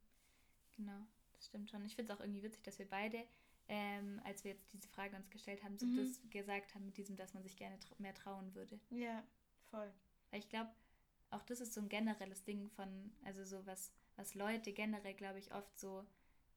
genau, 0.76 1.06
das 1.34 1.46
stimmt 1.46 1.70
schon. 1.70 1.86
Ich 1.86 1.96
finde 1.96 2.12
es 2.12 2.18
auch 2.20 2.22
irgendwie 2.24 2.44
witzig, 2.44 2.64
dass 2.64 2.80
wir 2.80 2.90
beide, 2.90 3.26
ähm, 3.68 4.22
als 4.24 4.44
wir 4.44 4.52
jetzt 4.52 4.72
diese 4.74 4.88
Frage 4.90 5.16
uns 5.16 5.30
gestellt 5.30 5.64
haben, 5.64 5.78
so 5.78 5.86
mhm. 5.86 5.98
das 5.98 6.22
gesagt 6.30 6.76
haben 6.76 6.86
mit 6.86 6.98
diesem, 6.98 7.16
dass 7.16 7.34
man 7.34 7.44
sich 7.44 7.56
gerne 7.56 7.80
tra 7.80 7.96
mehr 7.98 8.14
trauen 8.14 8.54
würde. 8.56 8.80
Ja, 8.90 9.24
voll. 9.70 9.92
Weil 10.32 10.40
ich 10.40 10.50
glaube, 10.50 10.72
auch 11.30 11.44
das 11.44 11.62
ist 11.62 11.74
so 11.74 11.82
ein 11.82 11.90
generelles 11.90 12.44
Ding 12.44 12.70
von, 12.70 13.12
also 13.24 13.44
so 13.44 13.66
was, 13.66 13.92
was 14.16 14.36
Leute 14.36 14.74
generell, 14.74 15.14
glaube 15.14 15.40
ich, 15.40 15.54
oft 15.54 15.78
so, 15.78 16.06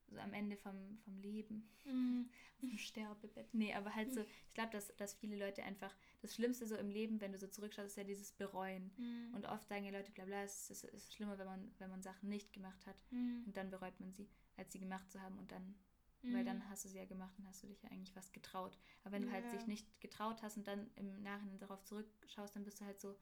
so 0.09 0.19
am 0.19 0.33
Ende 0.33 0.57
vom, 0.57 0.99
vom 1.05 1.19
Leben, 1.19 1.69
mhm. 1.85 2.29
auf 2.55 2.69
dem 2.69 2.79
Sterbebett. 2.79 3.53
Nee, 3.53 3.75
aber 3.75 3.95
halt 3.95 4.13
so, 4.13 4.21
ich 4.21 4.55
glaube, 4.55 4.71
dass, 4.71 4.95
dass 4.97 5.15
viele 5.15 5.37
Leute 5.37 5.63
einfach, 5.63 5.95
das 6.21 6.35
Schlimmste 6.35 6.67
so 6.67 6.77
im 6.77 6.91
Leben, 6.91 7.21
wenn 7.21 7.33
du 7.33 7.39
so 7.39 7.47
zurückschaust, 7.47 7.89
ist 7.89 7.97
ja 7.97 8.05
dieses 8.05 8.33
Bereuen. 8.33 8.91
Mhm. 8.97 9.35
Und 9.35 9.47
oft 9.47 9.69
sagen 9.69 9.85
ja 9.85 9.93
Leute, 9.93 10.11
bla 10.13 10.25
bla, 10.25 10.43
es 10.43 10.71
ist, 10.71 10.85
es 10.85 10.95
ist 10.95 11.15
schlimmer, 11.15 11.39
wenn 11.39 11.47
man, 11.47 11.71
wenn 11.79 11.91
man 11.91 12.03
Sachen 12.03 12.29
nicht 12.29 12.53
gemacht 12.53 12.87
hat. 12.87 13.03
Mhm. 13.11 13.45
Und 13.47 13.57
dann 13.57 13.71
bereut 13.71 13.99
man 14.01 14.13
sie, 14.13 14.29
als 14.57 14.73
sie 14.73 14.81
gemacht 14.81 15.11
zu 15.11 15.21
haben 15.21 15.39
und 15.39 15.53
dann 15.53 15.75
Mhm. 16.23 16.35
Weil 16.35 16.45
dann 16.45 16.69
hast 16.69 16.85
du 16.85 16.89
sie 16.89 16.99
ja 16.99 17.05
gemacht 17.05 17.39
und 17.39 17.47
hast 17.47 17.63
du 17.63 17.67
dich 17.67 17.83
ja 17.83 17.91
eigentlich 17.91 18.15
was 18.17 18.33
getraut. 18.33 18.79
Aber 19.03 19.13
wenn 19.13 19.23
du 19.23 19.33
halt 19.33 19.49
sich 19.51 19.67
nicht 19.67 20.01
getraut 20.01 20.43
hast 20.43 20.57
und 20.57 20.67
dann 20.67 20.91
im 20.97 21.23
Nachhinein 21.23 21.59
darauf 21.59 21.85
zurückschaust, 21.85 22.57
dann 22.57 22.65
bist 22.65 22.81
du 22.81 22.85
halt 22.85 23.01
so, 23.01 23.17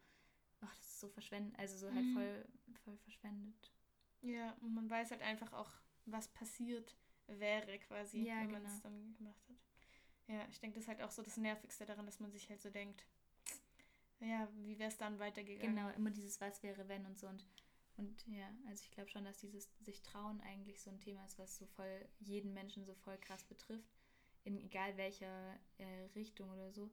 ach, 0.61 0.75
das 0.77 0.87
ist 0.87 1.01
so 1.01 1.09
verschwendet, 1.09 1.59
also 1.59 1.77
so 1.77 1.93
halt 1.93 2.07
mhm. 2.07 2.15
voll, 2.15 2.49
voll 2.85 2.97
verschwendet. 2.99 3.73
Ja, 4.23 4.53
und 4.61 4.75
man 4.75 4.89
weiß 4.89 5.11
halt 5.11 5.23
einfach 5.23 5.53
auch, 5.53 5.71
was 6.07 6.29
passiert 6.29 6.97
wäre 7.27 7.79
quasi, 7.81 8.21
ja, 8.23 8.41
wenn 8.41 8.49
genau. 8.49 8.61
man 8.61 8.73
es 8.73 8.81
dann 8.83 9.15
gemacht 9.17 9.49
hat. 9.49 9.57
Ja, 10.29 10.47
ich 10.51 10.59
denke, 10.61 10.75
das 10.75 10.85
ist 10.85 10.89
halt 10.89 11.03
auch 11.03 11.11
so 11.11 11.23
das 11.23 11.37
Nervigste 11.37 11.87
daran, 11.87 12.07
dass 12.07 12.21
man 12.21 12.33
sich 12.33 12.49
halt 12.49 12.61
so 12.61 12.71
denkt, 12.71 13.05
ja, 14.21 14.49
wie 14.55 14.79
wäre 14.79 14.91
es 14.91 14.97
dann 14.97 15.19
weitergegangen? 15.19 15.77
Genau, 15.77 15.89
immer 15.91 16.11
dieses 16.11 16.41
Was 16.41 16.63
wäre, 16.63 16.89
wenn 16.89 17.05
und 17.07 17.19
so. 17.19 17.27
Und 17.29 17.45
und 17.97 18.27
ja, 18.27 18.51
also 18.69 18.83
ich 18.85 18.91
glaube 18.91 19.11
schon, 19.11 19.25
dass 19.25 19.39
dieses 19.39 19.71
sich 19.81 20.03
trauen 20.03 20.41
eigentlich 20.43 20.83
so 20.83 20.91
ein 20.91 21.01
Thema 21.01 21.25
ist, 21.25 21.39
was 21.39 21.57
so 21.57 21.67
voll 21.67 22.07
jeden 22.19 22.53
Menschen 22.53 22.85
so 22.85 22.95
voll 22.95 23.17
krass 23.19 23.43
betrifft, 23.45 23.97
in 24.45 24.61
egal 24.61 24.97
welcher 24.97 25.59
äh, 25.79 26.05
Richtung 26.15 26.51
oder 26.51 26.71
so. 26.73 26.91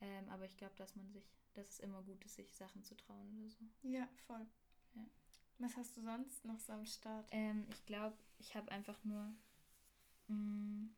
Ähm, 0.00 0.28
aber 0.28 0.44
ich 0.44 0.56
glaube, 0.56 0.74
dass 0.76 0.94
man 0.94 1.10
sich, 1.10 1.28
dass 1.54 1.68
es 1.68 1.80
immer 1.80 2.02
gut 2.02 2.24
ist, 2.24 2.36
sich 2.36 2.54
Sachen 2.54 2.84
zu 2.84 2.96
trauen 2.96 3.36
oder 3.36 3.50
so. 3.50 3.64
Ja, 3.82 4.08
voll. 4.26 4.46
Ja. 4.94 5.06
Was 5.58 5.76
hast 5.76 5.96
du 5.96 6.02
sonst 6.02 6.44
noch 6.44 6.58
so 6.58 6.72
am 6.72 6.86
Start? 6.86 7.28
Ähm, 7.30 7.66
ich 7.70 7.86
glaube, 7.86 8.16
ich 8.38 8.54
habe 8.54 8.70
einfach 8.70 9.02
nur. 9.04 9.32
Mh, 10.28 10.34
mm, 10.36 10.94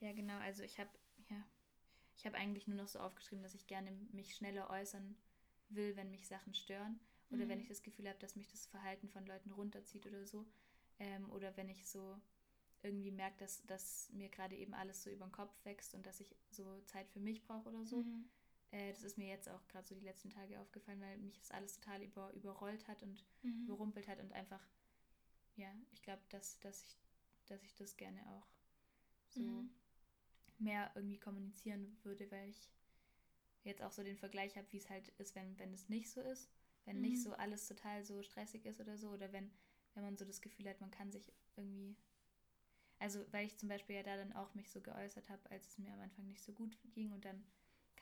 ja, 0.00 0.12
genau, 0.12 0.36
also 0.38 0.62
ich 0.62 0.78
habe, 0.78 0.90
ja, 1.30 1.42
ich 2.16 2.26
habe 2.26 2.36
eigentlich 2.36 2.66
nur 2.66 2.76
noch 2.76 2.88
so 2.88 2.98
aufgeschrieben, 2.98 3.42
dass 3.42 3.54
ich 3.54 3.66
gerne 3.66 3.90
mich 4.12 4.34
schneller 4.34 4.68
äußern 4.68 5.16
will, 5.70 5.96
wenn 5.96 6.10
mich 6.10 6.26
Sachen 6.26 6.54
stören. 6.54 7.00
Oder 7.30 7.46
mhm. 7.46 7.48
wenn 7.48 7.60
ich 7.60 7.68
das 7.68 7.82
Gefühl 7.82 8.08
habe, 8.08 8.18
dass 8.18 8.36
mich 8.36 8.48
das 8.48 8.66
Verhalten 8.66 9.08
von 9.08 9.24
Leuten 9.26 9.50
runterzieht 9.50 10.06
oder 10.06 10.26
so. 10.26 10.46
Ähm, 10.98 11.30
oder 11.30 11.56
wenn 11.56 11.70
ich 11.70 11.88
so 11.88 12.20
irgendwie 12.82 13.10
merke, 13.10 13.38
dass, 13.38 13.64
dass 13.66 14.10
mir 14.12 14.28
gerade 14.28 14.54
eben 14.56 14.74
alles 14.74 15.02
so 15.02 15.10
über 15.10 15.26
den 15.26 15.32
Kopf 15.32 15.52
wächst 15.64 15.94
und 15.94 16.06
dass 16.06 16.20
ich 16.20 16.36
so 16.50 16.80
Zeit 16.82 17.08
für 17.10 17.20
mich 17.20 17.42
brauche 17.44 17.70
oder 17.70 17.84
so. 17.84 18.02
Mhm. 18.02 18.28
Äh, 18.70 18.92
das 18.92 19.02
ist 19.02 19.18
mir 19.18 19.28
jetzt 19.28 19.48
auch 19.48 19.66
gerade 19.68 19.86
so 19.86 19.94
die 19.94 20.04
letzten 20.04 20.30
Tage 20.30 20.60
aufgefallen, 20.60 21.00
weil 21.00 21.18
mich 21.18 21.38
das 21.38 21.50
alles 21.50 21.74
total 21.74 22.02
über, 22.02 22.32
überrollt 22.32 22.86
hat 22.88 23.02
und 23.02 23.24
mhm. 23.42 23.64
überrumpelt 23.64 24.08
hat 24.08 24.20
und 24.20 24.32
einfach, 24.32 24.66
ja, 25.56 25.72
ich 25.92 26.02
glaube, 26.02 26.22
dass, 26.30 26.58
dass, 26.60 26.82
ich, 26.82 26.98
dass 27.46 27.62
ich 27.62 27.74
das 27.74 27.96
gerne 27.96 28.20
auch 28.32 28.48
so 29.28 29.40
mhm. 29.40 29.70
mehr 30.58 30.90
irgendwie 30.94 31.18
kommunizieren 31.18 31.96
würde, 32.02 32.30
weil 32.30 32.50
ich 32.50 32.70
jetzt 33.62 33.82
auch 33.82 33.92
so 33.92 34.02
den 34.02 34.18
Vergleich 34.18 34.56
habe, 34.56 34.70
wie 34.72 34.78
es 34.78 34.90
halt 34.90 35.08
ist, 35.18 35.34
wenn, 35.34 35.58
wenn 35.58 35.72
es 35.72 35.88
nicht 35.88 36.10
so 36.10 36.20
ist 36.20 36.50
wenn 36.84 36.96
mhm. 36.96 37.02
nicht 37.02 37.22
so 37.22 37.32
alles 37.34 37.66
total 37.66 38.04
so 38.04 38.22
stressig 38.22 38.66
ist 38.66 38.80
oder 38.80 38.96
so, 38.96 39.10
oder 39.10 39.32
wenn, 39.32 39.50
wenn 39.94 40.04
man 40.04 40.16
so 40.16 40.24
das 40.24 40.40
Gefühl 40.40 40.68
hat, 40.68 40.80
man 40.80 40.90
kann 40.90 41.10
sich 41.10 41.32
irgendwie. 41.56 41.96
Also, 42.98 43.24
weil 43.32 43.46
ich 43.46 43.58
zum 43.58 43.68
Beispiel 43.68 43.96
ja 43.96 44.02
da 44.02 44.16
dann 44.16 44.32
auch 44.32 44.54
mich 44.54 44.70
so 44.70 44.80
geäußert 44.80 45.28
habe, 45.28 45.50
als 45.50 45.66
es 45.68 45.78
mir 45.78 45.92
am 45.92 46.00
Anfang 46.00 46.26
nicht 46.26 46.42
so 46.42 46.52
gut 46.52 46.78
ging 46.92 47.12
und 47.12 47.24
dann 47.24 47.44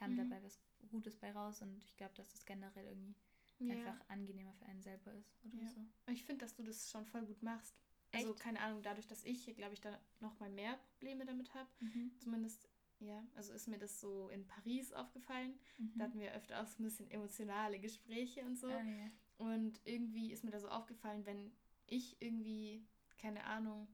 kam 0.03 0.13
mhm. 0.13 0.17
dabei 0.17 0.43
was 0.43 0.61
Gutes 0.91 1.17
bei 1.17 1.33
raus 1.33 1.63
und 1.63 1.77
ich 1.85 1.97
glaube, 1.97 2.15
dass 2.17 2.31
das 2.33 2.45
generell 2.45 2.87
irgendwie 2.87 3.15
ja. 3.61 3.75
einfach 3.75 4.09
angenehmer 4.09 4.53
für 4.55 4.67
einen 4.67 4.83
selber 4.83 5.13
ist 5.15 5.45
oder 5.45 5.63
ja. 5.63 5.69
so. 5.69 5.81
Ich 6.13 6.25
finde, 6.25 6.45
dass 6.45 6.55
du 6.55 6.63
das 6.63 6.91
schon 6.91 7.07
voll 7.07 7.25
gut 7.25 7.43
machst. 7.43 7.75
Also, 8.13 8.27
Echt? 8.27 8.27
Also, 8.27 8.35
keine 8.35 8.61
Ahnung, 8.61 8.83
dadurch, 8.83 9.07
dass 9.07 9.25
ich, 9.25 9.45
glaube 9.57 9.75
ich, 9.75 9.81
da 9.81 9.99
noch 10.21 10.39
mal 10.41 10.51
mehr 10.51 10.77
Probleme 10.91 11.25
damit 11.25 11.55
habe, 11.55 11.69
mhm. 11.81 12.13
zumindest 12.19 12.69
ja, 12.99 13.27
also 13.35 13.53
ist 13.53 13.67
mir 13.67 13.79
das 13.79 14.01
so 14.01 14.29
in 14.29 14.47
Paris 14.47 14.93
aufgefallen. 14.93 15.59
Mhm. 15.79 15.93
Da 15.97 16.05
hatten 16.05 16.21
wir 16.21 16.33
öfter 16.35 16.63
auch 16.63 16.67
so 16.67 16.81
ein 16.81 16.85
bisschen 16.85 17.11
emotionale 17.11 17.81
Gespräche 17.81 18.43
und 18.43 18.57
so. 18.57 18.69
Ah, 18.69 18.83
ja. 18.83 19.11
Und 19.39 19.81
irgendwie 19.85 20.31
ist 20.31 20.45
mir 20.45 20.53
da 20.53 20.61
so 20.61 20.69
aufgefallen, 20.69 21.27
wenn 21.27 21.53
ich 21.87 22.21
irgendwie, 22.21 22.87
keine 23.19 23.45
Ahnung, 23.45 23.89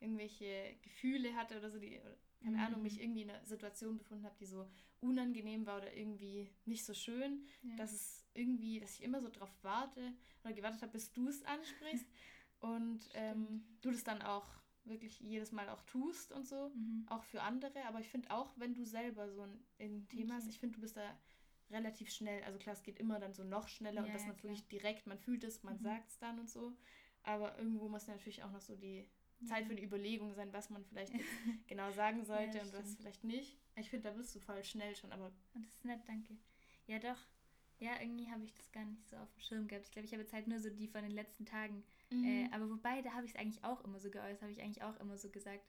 irgendwelche 0.00 0.76
Gefühle 0.82 1.34
hatte 1.34 1.58
oder 1.58 1.70
so, 1.70 1.78
die, 1.78 2.00
keine 2.44 2.58
mhm. 2.58 2.62
Ahnung, 2.62 2.82
mich 2.82 3.00
irgendwie 3.00 3.22
in 3.22 3.30
einer 3.30 3.44
Situation 3.44 3.96
befunden 3.96 4.24
habe, 4.24 4.36
die 4.38 4.46
so 4.46 4.68
unangenehm 5.00 5.66
war 5.66 5.78
oder 5.78 5.94
irgendwie 5.96 6.50
nicht 6.66 6.84
so 6.84 6.92
schön, 6.94 7.46
ja. 7.62 7.76
dass 7.76 7.92
es 7.92 8.24
irgendwie, 8.34 8.80
dass 8.80 8.94
ich 8.94 9.02
immer 9.02 9.20
so 9.20 9.30
drauf 9.30 9.50
warte 9.62 10.12
oder 10.44 10.52
gewartet 10.52 10.82
habe, 10.82 10.92
bis 10.92 11.12
du 11.12 11.28
es 11.28 11.42
ansprichst. 11.44 12.06
und 12.60 13.08
ähm, 13.14 13.64
du 13.80 13.90
das 13.90 14.04
dann 14.04 14.22
auch 14.22 14.46
wirklich 14.84 15.18
jedes 15.20 15.52
Mal 15.52 15.68
auch 15.70 15.82
tust 15.82 16.32
und 16.32 16.46
so, 16.46 16.70
mhm. 16.74 17.06
auch 17.08 17.22
für 17.24 17.42
andere. 17.42 17.84
Aber 17.86 18.00
ich 18.00 18.08
finde 18.08 18.30
auch, 18.30 18.52
wenn 18.56 18.74
du 18.74 18.84
selber 18.84 19.30
so 19.30 19.42
ein, 19.42 19.64
ein 19.80 20.06
Thema 20.08 20.34
okay. 20.34 20.42
hast, 20.42 20.48
ich 20.48 20.58
finde, 20.58 20.74
du 20.76 20.82
bist 20.82 20.96
da 20.96 21.18
relativ 21.70 22.10
schnell. 22.10 22.42
Also 22.44 22.58
klar, 22.58 22.74
es 22.74 22.82
geht 22.82 22.98
immer 22.98 23.18
dann 23.18 23.32
so 23.32 23.44
noch 23.44 23.68
schneller 23.68 24.02
ja, 24.02 24.06
und 24.06 24.14
dass 24.14 24.26
man 24.26 24.36
es 24.36 24.42
wirklich 24.42 24.68
direkt, 24.68 25.06
man 25.06 25.18
fühlt 25.18 25.44
es, 25.44 25.62
man 25.62 25.78
mhm. 25.78 25.82
sagt 25.82 26.10
es 26.10 26.18
dann 26.18 26.38
und 26.38 26.50
so. 26.50 26.76
Aber 27.22 27.58
irgendwo 27.58 27.88
muss 27.88 28.06
natürlich 28.06 28.42
auch 28.42 28.50
noch 28.50 28.60
so 28.60 28.76
die 28.76 29.08
Zeit 29.44 29.66
für 29.66 29.74
die 29.74 29.84
Überlegung 29.84 30.34
sein, 30.34 30.52
was 30.52 30.70
man 30.70 30.84
vielleicht 30.84 31.12
genau 31.66 31.90
sagen 31.92 32.24
sollte 32.24 32.58
ja, 32.58 32.64
und 32.64 32.72
was 32.72 32.96
vielleicht 32.96 33.24
nicht. 33.24 33.58
Ich 33.76 33.90
finde, 33.90 34.08
da 34.08 34.14
bist 34.16 34.34
du 34.34 34.40
voll 34.40 34.62
schnell 34.64 34.94
schon, 34.96 35.12
aber. 35.12 35.32
Und 35.54 35.64
das 35.64 35.74
ist 35.74 35.84
nett, 35.84 36.00
danke. 36.06 36.36
Ja, 36.86 36.98
doch. 36.98 37.18
Ja, 37.80 38.00
irgendwie 38.00 38.30
habe 38.30 38.44
ich 38.44 38.54
das 38.54 38.70
gar 38.70 38.84
nicht 38.84 39.08
so 39.08 39.16
auf 39.16 39.30
dem 39.32 39.40
Schirm 39.40 39.68
gehabt. 39.68 39.86
Ich 39.86 39.92
glaube, 39.92 40.06
ich 40.06 40.12
habe 40.12 40.22
jetzt 40.22 40.32
halt 40.32 40.46
nur 40.46 40.60
so 40.60 40.70
die 40.70 40.86
von 40.86 41.02
den 41.02 41.10
letzten 41.10 41.44
Tagen 41.44 41.82
Mhm. 42.14 42.24
Äh, 42.24 42.48
aber 42.52 42.70
wobei, 42.70 43.02
da 43.02 43.12
habe 43.12 43.26
ich 43.26 43.32
es 43.32 43.36
eigentlich 43.36 43.64
auch 43.64 43.82
immer 43.84 43.98
so 43.98 44.10
geäußert, 44.10 44.42
habe 44.42 44.52
ich 44.52 44.62
eigentlich 44.62 44.82
auch 44.82 44.98
immer 45.00 45.16
so 45.16 45.30
gesagt. 45.30 45.64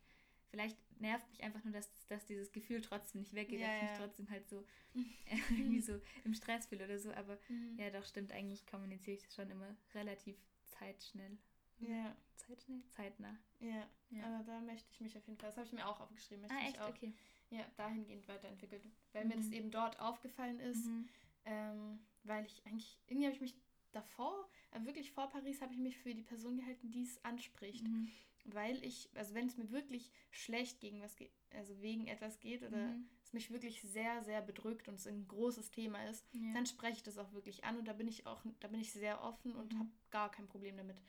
Vielleicht 0.49 0.77
nervt 1.01 1.29
mich 1.31 1.43
einfach 1.43 1.63
nur, 1.63 1.73
dass, 1.73 1.89
dass 2.07 2.25
dieses 2.25 2.51
Gefühl 2.51 2.79
trotzdem 2.81 3.21
nicht 3.21 3.33
weggeht, 3.33 3.59
ja, 3.59 3.67
dass 3.67 3.75
ich 3.75 3.89
mich 3.89 3.97
trotzdem 3.97 4.29
halt 4.29 4.47
so 4.47 4.65
äh, 4.93 5.35
irgendwie 5.57 5.81
so 5.81 5.99
im 6.23 6.33
Stress 6.33 6.67
fühle 6.67 6.85
oder 6.85 6.99
so. 6.99 7.11
Aber 7.11 7.37
mhm. 7.49 7.77
ja, 7.77 7.89
doch, 7.89 8.05
stimmt, 8.05 8.31
eigentlich 8.31 8.65
kommuniziere 8.65 9.17
ich 9.17 9.23
das 9.23 9.35
schon 9.35 9.49
immer 9.49 9.75
relativ 9.93 10.37
zeitschnell. 10.65 11.37
Ja. 11.79 12.15
Zeitschnell? 12.35 12.81
Zeitnah. 12.89 13.37
Ja, 13.59 13.87
ja. 14.09 14.23
aber 14.25 14.43
da 14.43 14.61
möchte 14.61 14.87
ich 14.91 15.01
mich 15.01 15.17
auf 15.17 15.25
jeden 15.25 15.39
Fall, 15.39 15.49
das 15.49 15.57
habe 15.57 15.67
ich 15.67 15.73
mir 15.73 15.87
auch 15.87 15.99
aufgeschrieben, 15.99 16.41
möchte 16.41 16.57
ah, 16.57 16.67
echt? 16.67 16.79
Auch, 16.79 16.89
okay. 16.89 17.13
Ja, 17.49 17.65
dahingehend 17.75 18.27
weiterentwickelt. 18.27 18.83
Weil 19.13 19.23
mhm. 19.23 19.29
mir 19.29 19.37
das 19.37 19.47
mhm. 19.47 19.53
eben 19.53 19.71
dort 19.71 19.99
aufgefallen 19.99 20.59
ist, 20.59 20.85
mhm. 20.85 21.07
ähm, 21.45 21.99
weil 22.23 22.45
ich 22.45 22.65
eigentlich, 22.65 22.99
irgendwie 23.07 23.25
habe 23.25 23.35
ich 23.35 23.41
mich 23.41 23.55
davor, 23.91 24.47
äh, 24.71 24.83
wirklich 24.85 25.11
vor 25.11 25.29
Paris, 25.29 25.61
habe 25.61 25.73
ich 25.73 25.79
mich 25.79 25.97
für 25.97 26.13
die 26.13 26.23
Person 26.23 26.57
gehalten, 26.57 26.91
die 26.91 27.03
es 27.03 27.23
anspricht. 27.23 27.87
Mhm. 27.87 28.11
Weil 28.47 28.83
ich, 28.83 29.09
also 29.15 29.33
wenn 29.33 29.47
es 29.47 29.57
mir 29.57 29.71
wirklich 29.71 30.11
schlecht 30.29 30.79
gegen 30.79 31.01
was 31.01 31.15
geht, 31.15 31.31
also 31.55 31.81
wegen 31.81 32.05
etwas 32.05 32.39
geht 32.39 32.61
oder 32.61 32.77
mhm. 32.77 33.09
es 33.23 33.33
mich 33.33 33.49
wirklich 33.49 33.81
sehr, 33.81 34.23
sehr 34.23 34.41
bedrückt 34.41 34.87
und 34.87 34.95
es 34.95 35.07
ein 35.07 35.27
großes 35.27 35.71
Thema 35.71 36.07
ist, 36.09 36.27
ja. 36.31 36.53
dann 36.53 36.67
spreche 36.67 36.97
ich 36.97 37.03
das 37.03 37.17
auch 37.17 37.31
wirklich 37.33 37.63
an 37.63 37.79
und 37.79 37.87
da 37.87 37.93
bin 37.93 38.07
ich 38.07 38.27
auch, 38.27 38.43
da 38.59 38.67
bin 38.67 38.79
ich 38.79 38.91
sehr 38.91 39.23
offen 39.23 39.55
und 39.55 39.73
mhm. 39.73 39.79
habe 39.79 39.89
gar 40.11 40.29
kein 40.29 40.47
Problem 40.47 40.77
damit. 40.77 41.01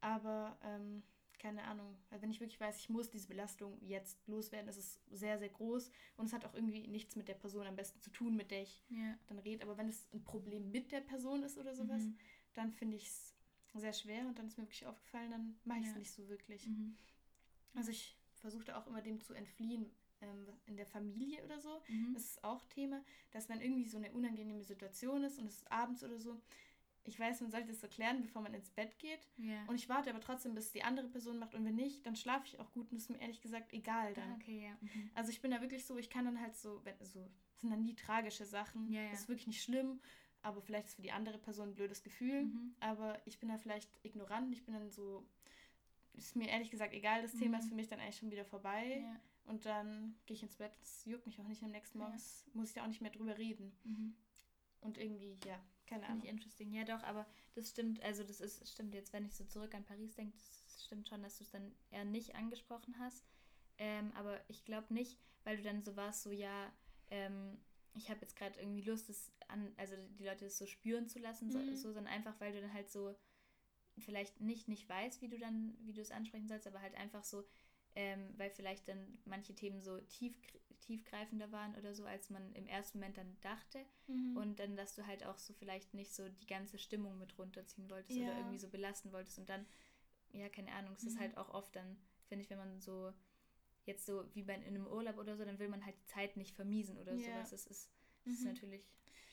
Aber 0.00 0.58
ähm, 0.62 1.02
keine 1.38 1.64
Ahnung, 1.64 1.96
also 2.10 2.22
wenn 2.22 2.30
ich 2.30 2.40
wirklich 2.40 2.60
weiß, 2.60 2.78
ich 2.78 2.88
muss 2.88 3.10
diese 3.10 3.28
Belastung 3.28 3.78
jetzt 3.82 4.26
loswerden, 4.26 4.68
ist 4.68 4.78
es 4.78 5.00
sehr, 5.10 5.38
sehr 5.38 5.50
groß 5.50 5.90
und 6.16 6.26
es 6.26 6.32
hat 6.32 6.44
auch 6.44 6.54
irgendwie 6.54 6.86
nichts 6.88 7.14
mit 7.14 7.28
der 7.28 7.34
Person 7.34 7.66
am 7.66 7.76
besten 7.76 8.00
zu 8.00 8.10
tun, 8.10 8.36
mit 8.36 8.50
der 8.50 8.62
ich 8.62 8.82
ja. 8.88 9.18
dann 9.26 9.38
rede. 9.38 9.62
Aber 9.62 9.76
wenn 9.76 9.88
es 9.88 10.08
ein 10.12 10.24
Problem 10.24 10.70
mit 10.70 10.92
der 10.92 11.00
Person 11.02 11.42
ist 11.42 11.58
oder 11.58 11.74
sowas, 11.74 12.02
mhm 12.02 12.16
dann 12.56 12.72
finde 12.72 12.96
ich 12.96 13.06
es 13.06 13.34
sehr 13.74 13.92
schwer 13.92 14.26
und 14.26 14.38
dann 14.38 14.46
ist 14.46 14.56
mir 14.56 14.64
wirklich 14.64 14.86
aufgefallen, 14.86 15.30
dann 15.30 15.56
mache 15.64 15.80
ich 15.80 15.86
es 15.86 15.92
ja. 15.92 15.98
nicht 15.98 16.12
so 16.12 16.28
wirklich. 16.28 16.66
Mhm. 16.66 16.96
Also 17.74 17.90
ich 17.90 18.16
versuchte 18.34 18.76
auch 18.76 18.86
immer 18.86 19.02
dem 19.02 19.20
zu 19.20 19.34
entfliehen, 19.34 19.90
ähm, 20.22 20.46
in 20.64 20.76
der 20.76 20.86
Familie 20.86 21.44
oder 21.44 21.60
so. 21.60 21.82
Mhm. 21.88 22.14
Das 22.14 22.24
ist 22.24 22.44
auch 22.44 22.64
Thema, 22.64 23.04
dass 23.32 23.48
wenn 23.48 23.60
irgendwie 23.60 23.86
so 23.86 23.98
eine 23.98 24.12
unangenehme 24.12 24.64
Situation 24.64 25.24
ist 25.24 25.38
und 25.38 25.46
es 25.46 25.58
ist 25.58 25.70
abends 25.70 26.02
oder 26.02 26.18
so, 26.18 26.40
ich 27.06 27.18
weiß, 27.18 27.40
man 27.40 27.50
sollte 27.50 27.70
es 27.70 27.80
so 27.80 27.88
klären, 27.88 28.22
bevor 28.22 28.42
man 28.42 28.54
ins 28.54 28.70
Bett 28.70 28.98
geht. 28.98 29.28
Yeah. 29.38 29.64
Und 29.66 29.76
ich 29.76 29.88
warte 29.88 30.10
aber 30.10 30.20
trotzdem, 30.20 30.54
bis 30.54 30.72
die 30.72 30.82
andere 30.82 31.08
Person 31.08 31.38
macht. 31.38 31.54
Und 31.54 31.64
wenn 31.64 31.74
nicht, 31.74 32.04
dann 32.04 32.16
schlafe 32.16 32.46
ich 32.46 32.58
auch 32.58 32.72
gut 32.72 32.90
und 32.90 32.96
ist 32.96 33.10
mir 33.10 33.20
ehrlich 33.20 33.40
gesagt 33.40 33.72
egal 33.72 34.14
dann. 34.14 34.32
Ah, 34.32 34.36
okay, 34.40 34.64
ja. 34.64 34.76
Mhm. 34.80 35.10
Also 35.14 35.30
ich 35.30 35.40
bin 35.40 35.50
da 35.50 35.60
wirklich 35.60 35.84
so, 35.84 35.96
ich 35.96 36.10
kann 36.10 36.24
dann 36.24 36.40
halt 36.40 36.56
so, 36.56 36.80
wenn, 36.84 36.94
so 37.02 37.20
das 37.52 37.60
sind 37.60 37.70
dann 37.70 37.82
nie 37.82 37.94
tragische 37.94 38.44
Sachen. 38.44 38.90
Ja, 38.90 39.02
ja. 39.02 39.10
Das 39.10 39.20
ist 39.20 39.28
wirklich 39.28 39.46
nicht 39.46 39.62
schlimm 39.62 40.00
aber 40.46 40.62
vielleicht 40.62 40.86
ist 40.86 40.94
für 40.94 41.02
die 41.02 41.10
andere 41.10 41.38
Person 41.38 41.70
ein 41.70 41.74
blödes 41.74 42.04
Gefühl. 42.04 42.44
Mhm. 42.44 42.76
Aber 42.78 43.20
ich 43.24 43.40
bin 43.40 43.48
da 43.48 43.58
vielleicht 43.58 43.90
ignorant. 44.04 44.52
Ich 44.52 44.64
bin 44.64 44.74
dann 44.74 44.90
so, 44.90 45.26
ist 46.14 46.36
mir 46.36 46.48
ehrlich 46.48 46.70
gesagt 46.70 46.94
egal, 46.94 47.20
das 47.22 47.34
mhm. 47.34 47.40
Thema 47.40 47.58
ist 47.58 47.68
für 47.68 47.74
mich 47.74 47.88
dann 47.88 47.98
eigentlich 47.98 48.18
schon 48.18 48.30
wieder 48.30 48.44
vorbei. 48.44 49.00
Ja. 49.00 49.20
Und 49.46 49.66
dann 49.66 50.14
gehe 50.24 50.36
ich 50.36 50.44
ins 50.44 50.54
Bett. 50.54 50.70
Das 50.78 51.04
juckt 51.04 51.26
mich 51.26 51.40
auch 51.40 51.48
nicht 51.48 51.64
am 51.64 51.72
nächsten 51.72 51.98
Morgen. 51.98 52.16
Muss 52.52 52.68
ich 52.68 52.74
da 52.74 52.84
auch 52.84 52.88
nicht 52.88 53.00
mehr 53.00 53.10
drüber 53.10 53.36
reden. 53.36 53.72
Mhm. 53.82 54.14
Und 54.82 54.98
irgendwie, 54.98 55.36
ja, 55.44 55.60
keine 55.86 56.06
Ahnung. 56.06 56.20
Nicht 56.20 56.30
interesting. 56.30 56.72
Ja, 56.72 56.84
doch, 56.84 57.02
aber 57.02 57.26
das 57.54 57.70
stimmt. 57.70 58.02
Also, 58.02 58.24
das 58.24 58.40
ist, 58.40 58.68
stimmt 58.70 58.94
jetzt, 58.94 59.12
wenn 59.12 59.24
ich 59.24 59.34
so 59.34 59.44
zurück 59.44 59.74
an 59.74 59.84
Paris 59.84 60.14
denke, 60.14 60.36
das 60.36 60.84
stimmt 60.84 61.08
schon, 61.08 61.22
dass 61.22 61.38
du 61.38 61.44
es 61.44 61.50
dann 61.50 61.72
eher 61.90 62.04
nicht 62.04 62.34
angesprochen 62.34 62.96
hast. 62.98 63.24
Ähm, 63.78 64.12
aber 64.14 64.40
ich 64.48 64.64
glaube 64.64 64.92
nicht, 64.92 65.18
weil 65.44 65.56
du 65.56 65.62
dann 65.62 65.82
so 65.82 65.96
warst, 65.96 66.22
so, 66.22 66.30
ja, 66.30 66.72
ähm, 67.10 67.58
ich 67.94 68.10
habe 68.10 68.20
jetzt 68.20 68.36
gerade 68.36 68.58
irgendwie 68.60 68.82
Lust, 68.82 69.08
das 69.08 69.32
an, 69.48 69.72
also 69.76 69.94
die 70.18 70.24
Leute 70.24 70.44
das 70.44 70.58
so 70.58 70.66
spüren 70.66 71.08
zu 71.08 71.18
lassen, 71.18 71.50
so, 71.50 71.58
Mhm. 71.58 71.76
so, 71.76 71.92
sondern 71.92 72.12
einfach, 72.12 72.38
weil 72.40 72.52
du 72.52 72.60
dann 72.60 72.72
halt 72.72 72.90
so 72.90 73.14
vielleicht 73.98 74.40
nicht, 74.40 74.68
nicht 74.68 74.88
weißt, 74.88 75.22
wie 75.22 75.28
du 75.28 75.38
dann, 75.38 75.76
wie 75.80 75.92
du 75.92 76.00
es 76.00 76.10
ansprechen 76.10 76.48
sollst, 76.48 76.66
aber 76.66 76.80
halt 76.82 76.94
einfach 76.96 77.24
so, 77.24 77.44
ähm, 77.94 78.34
weil 78.36 78.50
vielleicht 78.50 78.88
dann 78.88 79.18
manche 79.24 79.54
Themen 79.54 79.80
so 79.80 79.98
tief, 80.00 80.34
tiefgreifender 80.86 81.50
waren 81.52 81.74
oder 81.76 81.94
so, 81.94 82.04
als 82.04 82.30
man 82.30 82.52
im 82.54 82.66
ersten 82.66 82.98
Moment 82.98 83.16
dann 83.18 83.36
dachte. 83.42 83.84
Mhm. 84.06 84.36
Und 84.36 84.58
dann, 84.58 84.76
dass 84.76 84.94
du 84.94 85.06
halt 85.06 85.24
auch 85.24 85.38
so 85.38 85.52
vielleicht 85.54 85.94
nicht 85.94 86.14
so 86.14 86.28
die 86.28 86.46
ganze 86.46 86.78
Stimmung 86.78 87.18
mit 87.18 87.38
runterziehen 87.38 87.88
wolltest 87.90 88.18
Ja. 88.18 88.24
oder 88.26 88.36
irgendwie 88.38 88.58
so 88.58 88.68
belasten 88.68 89.12
wolltest. 89.12 89.38
Und 89.38 89.48
dann, 89.48 89.66
ja, 90.32 90.48
keine 90.48 90.72
Ahnung, 90.72 90.94
es 90.94 91.04
ist 91.04 91.16
Mhm. 91.16 91.20
halt 91.20 91.36
auch 91.36 91.50
oft 91.50 91.74
dann, 91.74 91.96
finde 92.28 92.42
ich, 92.44 92.50
wenn 92.50 92.58
man 92.58 92.80
so 92.80 93.12
jetzt 93.84 94.04
so 94.04 94.24
wie 94.34 94.42
bei 94.42 94.54
in 94.54 94.64
einem 94.64 94.86
Urlaub 94.86 95.16
oder 95.18 95.36
so, 95.36 95.44
dann 95.44 95.58
will 95.58 95.68
man 95.68 95.84
halt 95.84 95.96
die 95.96 96.06
Zeit 96.06 96.36
nicht 96.36 96.54
vermiesen 96.54 96.98
oder 96.98 97.16
Ja. 97.16 97.32
sowas. 97.32 97.50
Das 97.50 97.66
ist, 97.66 97.90
ist 98.24 98.40
Mhm. 98.40 98.44
natürlich 98.44 98.86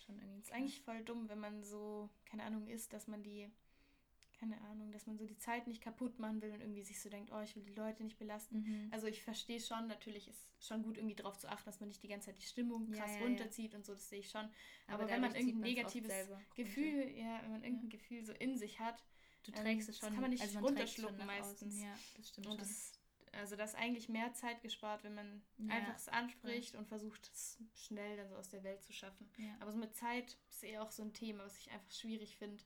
schon 0.05 0.19
irgendwie. 0.19 0.39
ist 0.39 0.51
eigentlich 0.51 0.81
voll 0.81 1.03
dumm, 1.03 1.27
wenn 1.29 1.39
man 1.39 1.63
so, 1.63 2.09
keine 2.25 2.43
Ahnung, 2.43 2.67
ist, 2.67 2.93
dass 2.93 3.07
man 3.07 3.23
die, 3.23 3.49
keine 4.43 4.61
Ahnung, 4.61 4.91
dass 4.91 5.07
man 5.07 5.17
so 5.17 5.25
die 5.25 5.37
Zeit 5.37 5.67
nicht 5.67 5.81
kaputt 5.81 6.19
machen 6.19 6.41
will 6.41 6.51
und 6.51 6.61
irgendwie 6.61 6.83
sich 6.83 6.99
so 7.01 7.09
denkt, 7.09 7.31
oh, 7.31 7.39
ich 7.41 7.55
will 7.55 7.63
die 7.63 7.73
Leute 7.73 8.03
nicht 8.03 8.17
belasten. 8.17 8.57
Mhm. 8.63 8.89
Also 8.91 9.07
ich 9.07 9.23
verstehe 9.23 9.59
schon, 9.59 9.87
natürlich 9.87 10.27
ist 10.27 10.47
schon 10.59 10.83
gut 10.83 10.97
irgendwie 10.97 11.15
darauf 11.15 11.37
zu 11.37 11.49
achten, 11.49 11.65
dass 11.65 11.79
man 11.79 11.89
nicht 11.89 12.03
die 12.03 12.07
ganze 12.09 12.27
Zeit 12.27 12.37
die 12.39 12.45
Stimmung 12.45 12.91
Ja, 12.91 12.99
krass 12.99 13.11
ja, 13.13 13.19
ja. 13.19 13.23
runterzieht 13.25 13.73
und 13.75 13.85
so, 13.85 13.93
das 13.93 14.09
sehe 14.09 14.19
ich 14.19 14.29
schon. 14.29 14.49
Aber, 14.87 15.07
wenn 15.07 15.21
man 15.21 15.33
irgendein 15.33 15.61
negatives 15.61 16.11
runter. 16.29 16.41
Gefühl, 16.55 17.09
ja, 17.15 17.41
wenn 17.43 17.51
man 17.51 17.63
irgendein 17.63 17.89
Gefühl 17.89 18.23
so 18.25 18.33
in 18.33 18.57
sich 18.57 18.79
hat, 18.79 19.03
Du 19.43 19.51
ähm, 19.51 19.57
trägst 19.61 19.89
es 19.89 19.99
das 19.99 20.05
schon. 20.05 20.13
kann 20.13 20.21
man 20.21 20.29
nicht 20.31 20.41
also 20.41 20.55
man 20.55 20.63
runterschlucken 20.65 21.17
schon 21.17 21.25
meistens. 21.27 21.73
Außen. 21.75 21.81
Ja, 21.83 21.93
das 22.17 22.29
stimmt 22.29 22.47
und 22.47 22.53
schon. 22.53 22.59
das, 22.59 22.91
also 23.33 23.55
das 23.55 23.71
ist 23.71 23.75
eigentlich 23.79 24.07
mehr 24.09 24.33
Zeit 24.33 24.61
gespart, 24.61 25.03
wenn 25.03 25.15
man 25.15 25.41
Ja, 25.57 25.73
einfach 25.75 25.95
es 25.95 26.07
anspricht 26.07 26.75
und 26.75 26.87
versucht, 26.87 27.29
es 27.33 27.57
schnell 27.75 28.15
dann 28.17 28.29
so 28.29 28.35
aus 28.35 28.47
der 28.49 28.63
Welt 28.63 28.83
zu 28.83 28.93
schaffen. 28.93 29.29
ja. 29.37 29.55
Aber 29.59 29.71
so 29.71 29.77
mit 29.77 29.95
Zeit 29.95 30.37
ist 30.49 30.63
eher 30.63 30.81
auch 30.83 30.91
so 30.91 31.03
ein 31.03 31.13
Thema, 31.13 31.43
was 31.45 31.57
ich 31.57 31.71
einfach 31.71 31.91
schwierig 31.91 32.37
finde, 32.37 32.63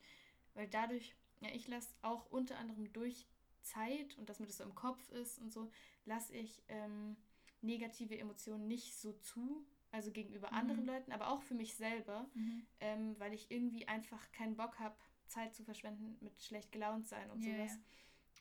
weil 0.54 0.68
dadurch, 0.68 1.16
ja, 1.41 1.49
ich 1.53 1.68
lasse 1.68 1.93
auch 2.01 2.26
unter 2.31 2.57
anderem 2.57 2.91
durch 2.93 3.27
Zeit 3.61 4.18
und 4.18 4.30
dass 4.30 4.39
mir 4.39 4.45
das 4.47 4.57
so 4.57 4.64
im 4.64 4.76
Kopf 4.76 5.09
ist 5.11 5.39
und 5.39 5.51
so, 5.51 5.69
lasse 6.05 6.34
ich 6.35 6.64
ähm, 6.69 7.18
negative 7.61 8.18
Emotionen 8.18 8.68
nicht 8.68 8.95
so 8.97 9.14
zu, 9.14 9.65
also 9.91 10.11
gegenüber 10.11 10.51
Mhm. 10.51 10.57
anderen 10.57 10.85
Leuten, 10.85 11.11
aber 11.11 11.30
auch 11.30 11.41
für 11.43 11.53
mich 11.55 11.76
selber, 11.76 12.30
Mhm. 12.34 12.65
ähm, 12.80 13.19
weil 13.19 13.34
ich 13.34 13.51
irgendwie 13.51 13.88
einfach 13.88 14.31
keinen 14.31 14.55
Bock 14.55 14.80
habe, 14.80 14.95
Zeit 15.27 15.53
zu 15.53 15.64
verschwenden 15.64 16.18
mit 16.22 16.41
schlecht 16.41 16.72
gelaunt 16.72 17.07
sein 17.07 17.30
und 17.31 17.43
Ja, 17.43 17.53
sowas. 17.53 17.80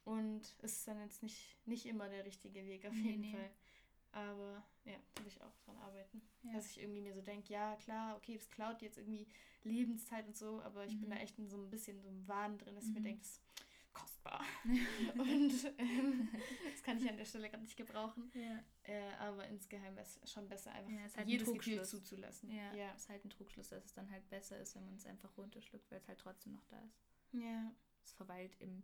Und 0.04 0.42
es 0.62 0.72
ist 0.74 0.86
dann 0.88 1.00
jetzt 1.00 1.22
nicht, 1.22 1.56
nicht 1.66 1.86
immer 1.86 2.08
der 2.08 2.24
richtige 2.24 2.64
Weg 2.66 2.86
auf 2.86 2.94
Nee, 2.94 3.10
jeden 3.10 3.20
nee. 3.22 3.32
Fall. 3.32 3.50
Aber 4.16 4.64
ja, 4.86 4.94
da 5.14 5.20
will 5.22 5.28
ich 5.28 5.40
auch 5.42 5.54
dran 5.64 5.76
arbeiten. 5.76 6.22
Ja. 6.42 6.54
Dass 6.54 6.70
ich 6.70 6.80
irgendwie 6.80 7.02
mir 7.02 7.12
so 7.14 7.20
denke, 7.20 7.52
ja 7.52 7.76
klar, 7.76 8.16
okay, 8.16 8.36
das 8.36 8.48
klaut 8.50 8.80
jetzt 8.80 8.96
irgendwie 8.96 9.26
Lebenszeit 9.62 10.26
und 10.26 10.34
so, 10.36 10.62
aber 10.62 10.86
ich 10.86 10.98
bin 10.98 11.08
Mhm. 11.10 11.14
da 11.14 11.16
echt 11.20 11.38
in 11.38 11.48
so 11.48 11.58
ein 11.58 11.68
bisschen 11.68 12.00
so 12.00 12.08
einem 12.08 12.26
Wahn 12.26 12.56
drin, 12.56 12.74
dass 12.74 12.84
ich 12.86 12.92
mir 12.94 13.00
Mhm. 13.00 13.04
denke, 13.04 13.20
das 13.20 13.30
ist 13.32 13.42
kostbar. 13.92 14.42
und 15.18 15.74
ähm, 15.78 16.28
das 16.72 16.82
kann 16.82 16.96
ich 16.98 17.08
an 17.08 17.16
der 17.18 17.24
Stelle 17.26 17.50
gerade 17.50 17.62
nicht 17.62 17.76
gebrauchen. 17.76 18.30
Ja. 18.34 18.62
Äh, 18.84 19.12
aber 19.18 19.46
insgeheim 19.48 19.98
ist 19.98 20.18
es 20.22 20.32
schon 20.32 20.48
besser, 20.48 20.72
einfach 20.72 20.90
Ja, 20.92 21.00
halt 21.00 21.16
ein 21.18 21.28
jedes 21.28 21.46
Gefühl 21.52 21.76
Trugschluss. 21.76 21.90
zuzulassen. 21.90 22.50
Ja, 22.50 22.74
ja. 22.74 22.92
ist 22.92 23.08
halt 23.10 23.22
ein 23.24 23.30
Trugschluss, 23.30 23.68
dass 23.68 23.84
es 23.84 23.92
dann 23.92 24.10
halt 24.10 24.26
besser 24.30 24.58
ist, 24.58 24.74
wenn 24.76 24.84
man 24.86 24.94
es 24.96 25.04
einfach 25.06 25.36
runterschluckt, 25.36 25.90
weil 25.90 25.98
es 25.98 26.08
halt 26.08 26.18
trotzdem 26.20 26.52
noch 26.54 26.64
da 26.68 26.78
ist. 26.80 26.98
ja. 27.32 27.70
Es 28.02 28.12
verweilt 28.12 28.54
im, 28.60 28.82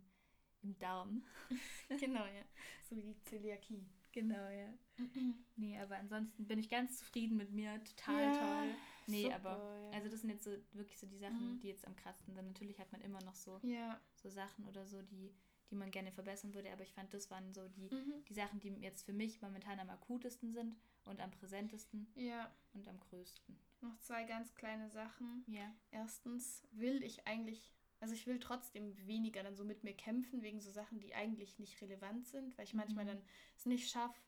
im 0.63 0.77
Darm. 0.79 1.23
genau, 1.99 2.25
ja. 2.25 2.43
So 2.89 2.95
wie 2.97 3.03
die 3.03 3.19
Zöliakie. 3.21 3.85
Genau, 4.13 4.49
ja. 4.49 4.73
Nee, 5.55 5.77
aber 5.79 5.97
ansonsten 5.97 6.45
bin 6.47 6.59
ich 6.59 6.69
ganz 6.69 6.97
zufrieden 6.97 7.35
mit 7.37 7.51
mir. 7.51 7.83
Total 7.83 8.23
Ja, 8.23 8.31
toll. 8.37 8.75
Nee, 9.07 9.23
super, 9.23 9.35
aber 9.35 9.89
ja. 9.91 9.97
also 9.97 10.09
das 10.09 10.21
sind 10.21 10.29
jetzt 10.29 10.43
so 10.45 10.51
wirklich 10.71 10.97
so 10.99 11.05
die 11.07 11.17
Sachen, 11.17 11.55
Mhm. 11.55 11.59
die 11.59 11.67
jetzt 11.67 11.85
am 11.85 11.95
krassesten 11.95 12.33
sind. 12.33 12.45
Natürlich 12.47 12.79
hat 12.79 12.91
man 12.91 13.01
immer 13.01 13.21
noch 13.23 13.35
so, 13.35 13.59
Ja. 13.63 13.99
so 14.15 14.29
Sachen 14.29 14.65
oder 14.67 14.85
so, 14.85 15.01
die, 15.01 15.33
die 15.69 15.75
man 15.75 15.91
gerne 15.91 16.11
verbessern 16.11 16.53
würde, 16.53 16.71
aber 16.71 16.83
ich 16.83 16.93
fand, 16.93 17.13
das 17.13 17.29
waren 17.31 17.53
so 17.53 17.67
die, 17.67 17.89
Mhm. 17.93 18.23
die 18.29 18.33
Sachen, 18.33 18.59
die 18.59 18.69
jetzt 18.69 19.03
für 19.03 19.13
mich 19.13 19.41
momentan 19.41 19.79
am 19.79 19.89
akutesten 19.89 20.53
sind 20.53 20.75
und 21.05 21.19
am 21.19 21.31
präsentesten 21.31 22.07
Ja. 22.15 22.49
und 22.73 22.87
am 22.87 22.99
größten. 22.99 23.57
Noch 23.81 23.97
zwei 23.99 24.23
ganz 24.23 24.53
kleine 24.55 24.89
Sachen. 24.89 25.43
Ja. 25.47 25.73
Erstens 25.91 26.63
will 26.71 27.03
ich 27.03 27.27
eigentlich, 27.27 27.73
also 28.03 28.15
ich 28.15 28.27
will 28.27 28.37
trotzdem 28.37 28.97
weniger 29.07 29.43
dann 29.43 29.55
so 29.55 29.63
mit 29.63 29.85
mir 29.85 29.93
kämpfen, 29.93 30.41
wegen 30.41 30.59
so 30.59 30.71
Sachen, 30.71 30.99
die 30.99 31.15
eigentlich 31.15 31.57
nicht 31.57 31.81
relevant 31.81 32.27
sind, 32.27 32.57
weil 32.57 32.65
ich 32.65 32.73
manchmal 32.73 33.05
Mhm. 33.05 33.07
dann 33.07 33.21
es 33.55 33.65
nicht 33.65 33.89
schaffe, 33.89 34.19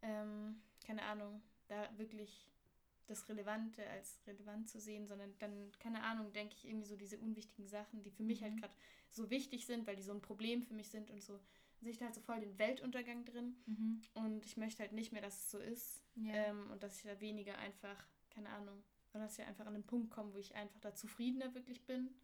ähm, 0.00 0.62
keine 0.86 1.02
Ahnung, 1.02 1.42
da 1.66 1.90
wirklich 1.98 2.46
das 3.08 3.28
Relevante 3.28 3.84
als 3.90 4.20
relevant 4.28 4.68
zu 4.68 4.78
sehen, 4.78 5.08
sondern 5.08 5.36
dann, 5.40 5.72
keine 5.80 6.04
Ahnung, 6.04 6.32
denke 6.32 6.54
ich 6.56 6.68
irgendwie 6.68 6.86
so 6.86 6.94
diese 6.94 7.18
unwichtigen 7.18 7.66
Sachen, 7.66 8.04
die 8.04 8.12
für 8.12 8.22
mich 8.22 8.44
halt 8.44 8.52
Mhm. 8.52 8.60
gerade 8.60 8.74
so 9.10 9.28
wichtig 9.28 9.66
sind, 9.66 9.88
weil 9.88 9.96
die 9.96 10.02
so 10.04 10.12
ein 10.12 10.22
Problem 10.22 10.62
für 10.62 10.74
mich 10.74 10.88
sind 10.90 11.10
und 11.10 11.20
so, 11.20 11.40
sehe 11.80 11.90
ich 11.90 11.98
da 11.98 12.04
halt 12.04 12.14
so 12.14 12.20
voll 12.20 12.38
den 12.38 12.56
Weltuntergang 12.60 13.24
drin 13.24 13.56
Mhm. 13.66 14.00
und 14.14 14.46
ich 14.46 14.56
möchte 14.56 14.84
halt 14.84 14.92
nicht 14.92 15.10
mehr, 15.10 15.22
dass 15.22 15.36
es 15.40 15.50
so 15.50 15.58
ist 15.58 16.04
Ja. 16.16 16.32
ähm, 16.32 16.70
und 16.70 16.84
dass 16.84 16.98
ich 16.98 17.02
da 17.02 17.18
weniger 17.20 17.58
einfach, 17.58 18.06
keine 18.30 18.50
Ahnung, 18.50 18.84
oder 19.12 19.24
dass 19.24 19.36
ich 19.36 19.44
einfach 19.44 19.66
an 19.66 19.74
den 19.74 19.84
Punkt 19.86 20.10
komme, 20.12 20.32
wo 20.32 20.38
ich 20.38 20.54
einfach 20.54 20.78
da 20.80 20.94
zufriedener 20.94 21.54
wirklich 21.56 21.84
bin. 21.86 22.14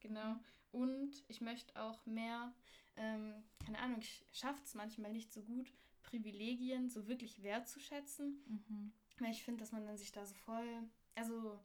Genau. 0.00 0.36
Und 0.72 1.24
ich 1.28 1.40
möchte 1.40 1.74
auch 1.80 2.04
mehr, 2.06 2.52
ähm, 2.96 3.42
keine 3.64 3.78
Ahnung, 3.78 3.98
ich 4.00 4.24
schaffe 4.32 4.62
es 4.64 4.74
manchmal 4.74 5.12
nicht 5.12 5.32
so 5.32 5.42
gut, 5.42 5.72
Privilegien 6.02 6.88
so 6.88 7.06
wirklich 7.06 7.42
wertzuschätzen, 7.42 8.42
Mhm. 8.46 8.92
weil 9.18 9.30
ich 9.32 9.42
finde, 9.44 9.60
dass 9.60 9.72
man 9.72 9.86
dann 9.86 9.96
sich 9.98 10.12
da 10.12 10.24
so 10.24 10.34
voll, 10.34 10.82
also, 11.14 11.58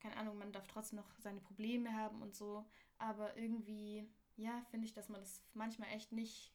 keine 0.00 0.16
Ahnung, 0.16 0.36
man 0.38 0.52
darf 0.52 0.66
trotzdem 0.68 0.98
noch 0.98 1.18
seine 1.18 1.40
Probleme 1.40 1.92
haben 1.94 2.22
und 2.22 2.34
so, 2.34 2.64
aber 2.98 3.36
irgendwie, 3.36 4.08
ja, 4.36 4.62
finde 4.70 4.86
ich, 4.86 4.92
dass 4.92 5.08
man 5.08 5.20
das 5.20 5.42
manchmal 5.54 5.88
echt 5.90 6.12
nicht 6.12 6.52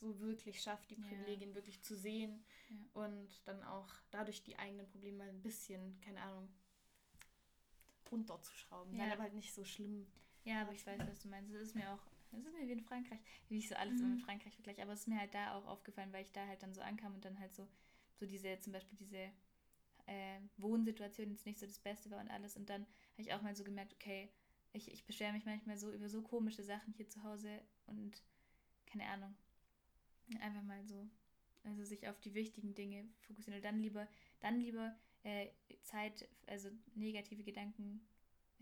so 0.00 0.18
wirklich 0.20 0.62
schafft, 0.62 0.90
die 0.90 0.96
Ja. 1.00 1.06
Privilegien 1.06 1.54
wirklich 1.54 1.82
zu 1.82 1.96
sehen 1.96 2.44
Ja. 2.70 2.76
und 2.94 3.46
dann 3.46 3.62
auch 3.64 3.88
dadurch 4.10 4.42
die 4.42 4.58
eigenen 4.58 4.86
Probleme 4.86 5.18
mal 5.18 5.28
ein 5.28 5.42
bisschen, 5.42 6.00
keine 6.00 6.20
Ahnung, 6.22 6.48
runterzuschrauben. 8.10 8.92
Ja. 8.94 9.04
Nein, 9.04 9.12
aber 9.12 9.22
halt 9.22 9.34
nicht 9.34 9.54
so 9.54 9.64
schlimm. 9.64 10.06
Ja, 10.44 10.62
aber 10.62 10.72
ich 10.72 10.86
weiß, 10.86 11.00
was 11.06 11.20
du 11.20 11.28
meinst. 11.28 11.52
Es 11.52 11.62
ist 11.62 11.74
mir 11.74 11.90
auch, 11.92 12.00
es 12.32 12.44
ist 12.44 12.52
mir 12.52 12.66
wie 12.66 12.72
in 12.72 12.80
Frankreich, 12.80 13.20
wie 13.48 13.58
ich 13.58 13.68
so 13.68 13.74
alles 13.76 13.94
Mhm. 13.94 14.00
immer 14.00 14.10
mit 14.10 14.22
Frankreich 14.22 14.54
vergleiche, 14.54 14.82
aber 14.82 14.92
es 14.92 15.00
ist 15.00 15.08
mir 15.08 15.18
halt 15.18 15.34
da 15.34 15.54
auch 15.54 15.66
aufgefallen, 15.66 16.12
weil 16.12 16.22
ich 16.24 16.32
da 16.32 16.46
halt 16.46 16.62
dann 16.62 16.74
so 16.74 16.80
ankam 16.80 17.14
und 17.14 17.24
dann 17.24 17.38
halt 17.38 17.54
so, 17.54 17.68
so 18.16 18.26
diese, 18.26 18.58
zum 18.60 18.72
Beispiel 18.72 18.98
diese 18.98 19.30
äh, 20.06 20.40
Wohnsituation 20.58 21.30
jetzt 21.30 21.46
nicht 21.46 21.58
so 21.58 21.66
das 21.66 21.78
Beste 21.78 22.10
war 22.10 22.20
und 22.20 22.30
alles 22.30 22.56
und 22.56 22.68
dann 22.70 22.82
habe 22.82 23.22
ich 23.22 23.32
auch 23.34 23.42
mal 23.42 23.54
so 23.56 23.64
gemerkt, 23.64 23.94
okay, 23.94 24.30
ich, 24.72 24.92
ich 24.92 25.04
beschwere 25.06 25.32
mich 25.32 25.44
manchmal 25.44 25.78
so 25.78 25.92
über 25.92 26.08
so 26.08 26.22
komische 26.22 26.62
Sachen 26.64 26.94
hier 26.94 27.08
zu 27.08 27.22
Hause 27.22 27.62
und 27.86 28.22
keine 28.86 29.06
Ahnung, 29.06 29.34
einfach 30.40 30.62
mal 30.62 30.84
so, 30.84 31.08
also 31.64 31.84
sich 31.84 32.08
auf 32.08 32.20
die 32.20 32.34
wichtigen 32.34 32.74
Dinge 32.74 33.04
fokussieren 33.20 33.58
und 33.58 33.64
dann 33.64 33.80
lieber, 33.80 34.08
dann 34.40 34.58
lieber 34.60 34.94
äh, 35.24 35.48
Zeit, 35.82 36.28
also 36.46 36.70
negative 36.94 37.44
Gedanken 37.44 38.00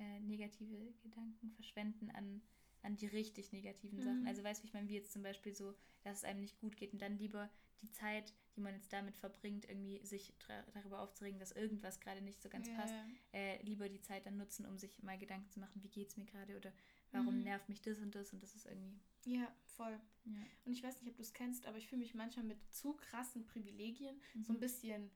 äh, 0.01 0.21
negative 0.21 0.93
Gedanken 1.03 1.51
verschwenden 1.53 2.11
an, 2.11 2.43
an 2.83 2.97
die 2.97 3.07
richtig 3.07 3.53
negativen 3.53 4.01
Sachen. 4.01 4.23
Mhm. 4.23 4.27
Also 4.27 4.43
weißt 4.43 4.63
du, 4.63 4.67
ich 4.67 4.73
meine, 4.73 4.89
wie 4.89 4.95
jetzt 4.95 5.13
zum 5.13 5.23
Beispiel 5.23 5.55
so, 5.55 5.75
dass 6.03 6.19
es 6.19 6.25
einem 6.25 6.41
nicht 6.41 6.59
gut 6.59 6.77
geht 6.77 6.93
und 6.93 7.03
dann 7.03 7.19
lieber 7.19 7.51
die 7.83 7.91
Zeit, 7.93 8.35
die 8.57 8.61
man 8.61 8.75
jetzt 8.75 8.93
damit 8.93 9.17
verbringt, 9.17 9.69
irgendwie 9.69 10.05
sich 10.05 10.35
darüber 10.75 11.01
aufzuregen, 11.01 11.39
dass 11.39 11.53
irgendwas 11.53 12.01
gerade 12.01 12.21
nicht 12.23 12.43
so 12.43 12.49
ganz 12.49 12.69
Ja, 12.69 12.75
passt, 12.77 12.95
äh, 13.33 13.63
lieber 13.63 13.89
die 13.89 14.01
Zeit 14.03 14.27
dann 14.27 14.37
nutzen, 14.37 14.67
um 14.67 14.77
sich 14.79 15.03
mal 15.03 15.19
Gedanken 15.19 15.49
zu 15.51 15.61
machen, 15.61 15.83
wie 15.83 15.89
geht 15.89 16.09
es 16.09 16.17
mir 16.17 16.27
gerade 16.27 16.57
oder 16.57 16.73
warum 17.13 17.37
Mhm. 17.37 17.45
nervt 17.45 17.69
mich 17.69 17.81
das 17.83 17.99
und 18.01 18.15
das 18.15 18.33
und 18.33 18.43
das 18.43 18.55
ist 18.55 18.67
irgendwie, 18.67 18.99
Ja, 19.25 19.55
voll. 19.65 19.99
ja. 20.25 20.33
Und 20.65 20.73
ich 20.73 20.83
weiß 20.83 21.01
nicht, 21.01 21.11
ob 21.11 21.17
du 21.17 21.23
es 21.23 21.33
kennst, 21.35 21.67
aber 21.67 21.79
ich 21.79 21.89
fühle 21.89 22.01
mich 22.01 22.15
manchmal 22.15 22.45
mit 22.45 22.59
zu 22.73 22.95
krassen 22.95 23.45
Privilegien 23.47 24.21
so 24.43 24.53
ein 24.53 24.57
Mhm. 24.57 24.61
bisschen 24.61 25.11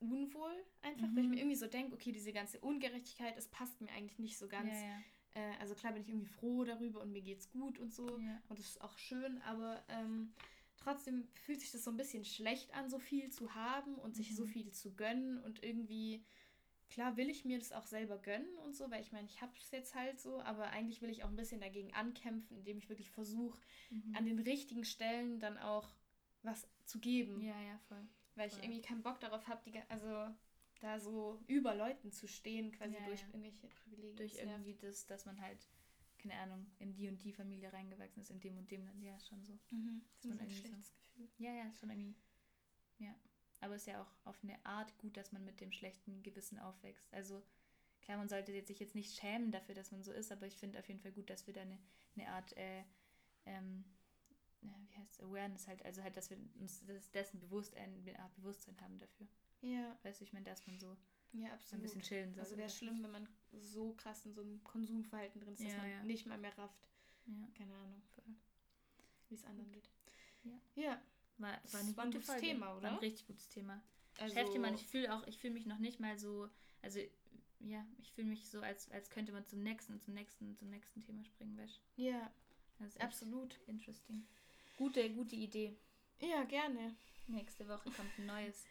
unwohl 0.00 0.52
einfach, 0.82 1.08
weil 1.14 1.22
ich 1.22 1.24
Mhm. 1.24 1.30
mir 1.30 1.38
irgendwie 1.38 1.56
so 1.56 1.66
denke, 1.66 1.94
okay, 1.94 2.12
diese 2.12 2.32
ganze 2.32 2.60
Ungerechtigkeit, 2.60 3.36
es 3.36 3.48
passt 3.48 3.80
mir 3.80 3.90
eigentlich 3.92 4.18
nicht 4.18 4.38
so 4.38 4.48
ganz. 4.48 4.68
Ja, 4.74 4.86
ja. 4.88 5.02
Äh, 5.34 5.56
also 5.60 5.74
klar 5.74 5.92
bin 5.92 6.02
ich 6.02 6.08
irgendwie 6.08 6.26
froh 6.26 6.64
darüber 6.64 7.00
und 7.00 7.12
mir 7.12 7.22
geht's 7.22 7.50
gut 7.50 7.78
und 7.78 7.92
so. 7.92 8.06
Ja. 8.18 8.42
Und 8.48 8.58
das 8.58 8.66
ist 8.66 8.80
auch 8.80 8.96
schön, 8.98 9.40
aber 9.42 9.82
ähm, 9.88 10.32
trotzdem 10.76 11.28
fühlt 11.34 11.60
sich 11.60 11.70
das 11.72 11.84
so 11.84 11.90
ein 11.90 11.96
bisschen 11.96 12.24
schlecht 12.24 12.72
an, 12.74 12.88
so 12.90 12.98
viel 12.98 13.30
zu 13.30 13.54
haben 13.54 13.94
und 13.96 14.14
sich 14.16 14.34
so 14.34 14.44
Mhm. 14.44 14.48
viel 14.48 14.70
zu 14.72 14.94
gönnen 14.94 15.38
und 15.38 15.62
irgendwie, 15.62 16.24
klar 16.90 17.16
will 17.16 17.28
ich 17.30 17.44
mir 17.44 17.58
das 17.58 17.72
auch 17.72 17.86
selber 17.86 18.18
gönnen 18.18 18.56
und 18.64 18.74
so, 18.76 18.90
weil 18.90 19.00
ich 19.02 19.12
meine, 19.12 19.26
ich 19.26 19.40
habe 19.40 19.52
es 19.58 19.70
jetzt 19.70 19.94
halt 19.94 20.20
so, 20.20 20.40
aber 20.42 20.70
eigentlich 20.70 21.02
will 21.02 21.10
ich 21.10 21.24
auch 21.24 21.28
ein 21.28 21.36
bisschen 21.36 21.60
dagegen 21.60 21.92
ankämpfen, 21.94 22.56
indem 22.58 22.78
ich 22.78 22.88
wirklich 22.88 23.10
versuche, 23.10 23.58
Mhm. 23.90 24.14
an 24.14 24.24
den 24.26 24.38
richtigen 24.38 24.84
Stellen 24.84 25.40
dann 25.40 25.58
auch 25.58 25.88
was 26.42 26.68
zu 26.84 27.00
geben, 27.00 27.40
ja, 27.42 27.60
ja, 27.62 27.78
voll. 27.88 28.06
Weil 28.36 28.48
ich 28.48 28.58
irgendwie 28.58 28.80
keinen 28.82 29.02
Bock 29.02 29.18
darauf 29.20 29.46
habe, 29.48 29.60
also 29.88 30.28
da 30.80 31.00
so 31.00 31.40
über 31.46 31.74
Leuten 31.74 32.12
zu 32.12 32.28
stehen, 32.28 32.70
quasi 32.72 32.94
Ja, 32.94 33.04
durch 33.06 33.20
ja. 33.22 33.26
irgendwelche 33.28 33.66
Privilegien. 33.68 34.16
Durch 34.16 34.34
irgendwie 34.34 34.74
das, 34.74 35.06
dass 35.06 35.24
man 35.24 35.40
halt, 35.40 35.66
keine 36.18 36.34
Ahnung, 36.34 36.66
in 36.78 36.92
die 36.94 37.08
und 37.08 37.22
die 37.24 37.32
Familie 37.32 37.72
reingewachsen 37.72 38.22
ist, 38.22 38.30
in 38.30 38.40
dem 38.40 38.58
und 38.58 38.70
dem 38.70 38.84
Land, 38.84 39.02
ja, 39.02 39.18
schon 39.20 39.42
so. 39.42 39.58
Mhm. 39.70 40.02
Das 40.16 40.24
ist 40.24 40.28
man 40.28 40.38
ein 40.38 40.44
irgendwie 40.50 40.54
so- 40.62 40.68
schlechtes 40.68 40.94
Gefühl. 40.94 41.28
Ja, 41.38 41.52
ja, 41.52 41.72
schon 41.74 41.90
irgendwie. 41.90 42.14
Ja. 42.98 43.14
aber 43.60 43.74
es 43.74 43.82
ist 43.82 43.86
ja 43.88 44.02
auch 44.02 44.14
auf 44.26 44.38
eine 44.42 44.64
Art 44.64 44.96
gut, 44.98 45.16
dass 45.16 45.32
man 45.32 45.44
mit 45.44 45.60
dem 45.60 45.72
schlechten 45.72 46.22
Gewissen 46.22 46.58
aufwächst. 46.58 47.12
Also 47.12 47.42
klar, 48.02 48.16
man 48.18 48.28
sollte 48.28 48.52
sich 48.66 48.78
jetzt 48.78 48.94
nicht 48.94 49.14
schämen 49.18 49.50
dafür, 49.50 49.74
dass 49.74 49.90
man 49.92 50.02
so 50.02 50.12
ist, 50.12 50.30
aber 50.32 50.46
ich 50.46 50.56
finde 50.56 50.78
auf 50.78 50.88
jeden 50.88 51.00
Fall 51.00 51.12
gut, 51.12 51.28
dass 51.30 51.46
wir 51.46 51.54
da 51.54 51.62
eine, 51.62 51.78
eine 52.16 52.28
Art, 52.28 52.56
äh, 52.56 52.84
ähm, 53.46 53.84
wie 54.62 54.96
heißt 54.96 55.22
Awareness 55.22 55.66
halt, 55.68 55.84
also 55.84 56.02
halt, 56.02 56.16
dass 56.16 56.30
wir 56.30 56.38
uns 56.60 56.82
dessen 57.12 57.40
bewusst, 57.40 57.76
eine 57.76 58.18
Art 58.18 58.34
Bewusstsein 58.36 58.80
haben 58.80 58.98
dafür. 58.98 59.26
Ja. 59.62 59.96
Weißt 60.02 60.20
du, 60.20 60.24
ich 60.24 60.32
meine, 60.32 60.44
dass 60.44 60.66
man 60.66 60.78
so 60.78 60.96
Ja, 61.32 61.40
so 61.40 61.44
ein 61.46 61.52
absolut. 61.52 61.82
bisschen 61.82 62.02
chillen 62.02 62.34
soll. 62.34 62.42
also 62.44 62.56
wäre 62.56 62.68
schlimm, 62.70 63.02
wenn 63.02 63.10
man 63.10 63.28
so 63.52 63.92
krass 63.94 64.24
in 64.26 64.32
so 64.34 64.40
einem 64.42 64.62
Konsumverhalten 64.64 65.40
drin 65.40 65.54
ist, 65.54 65.62
dass 65.64 65.72
Ja, 65.72 65.78
man 65.78 65.90
ja. 65.90 66.02
nicht 66.04 66.26
mal 66.26 66.38
mehr 66.38 66.56
rafft. 66.58 66.88
Ja, 67.26 67.48
Keine 67.56 67.74
Ahnung, 67.74 68.02
wie 69.28 69.34
es 69.34 69.44
anderen 69.44 69.72
geht. 69.72 69.88
Ja. 70.44 70.60
Ja, 70.76 71.02
war, 71.38 71.52
war 71.52 71.72
war 71.72 71.80
ein 71.80 71.94
gute 71.94 72.10
gutes 72.18 72.26
Folge. 72.26 72.46
Thema, 72.46 72.66
War 72.66 72.76
oder? 72.76 72.88
ein 72.92 72.98
richtig 72.98 73.26
gutes 73.26 73.48
Thema. 73.48 73.82
also, 74.18 74.58
man, 74.58 74.74
ich 74.74 74.86
fühle 74.86 75.12
auch, 75.14 75.26
ich 75.26 75.38
fühle 75.38 75.54
mich 75.54 75.66
noch 75.66 75.78
nicht 75.78 75.98
mal 76.00 76.16
so, 76.18 76.48
also 76.82 77.00
ja, 77.58 77.84
ich 77.98 78.12
fühle 78.12 78.28
mich 78.28 78.48
so, 78.48 78.60
als, 78.60 78.90
als 78.92 79.10
könnte 79.10 79.32
man 79.32 79.44
zum 79.44 79.62
nächsten 79.62 79.94
und 79.94 80.02
zum 80.02 80.14
nächsten 80.14 80.46
und 80.46 80.58
zum 80.58 80.70
nächsten 80.70 81.02
Thema 81.02 81.24
springen, 81.24 81.56
weißt 81.58 81.80
Ja, 81.96 82.32
Das 82.78 82.88
ist 82.88 82.96
echt 82.96 83.04
absolut. 83.04 83.58
Interesting. 83.66 84.26
Gute, 84.76 85.10
gute 85.10 85.36
Idee. 85.36 85.76
Ja, 86.20 86.44
gerne. 86.44 86.94
Nächste 87.26 87.66
Woche 87.68 87.90
kommt 87.90 88.18
ein 88.18 88.26
neues 88.26 88.64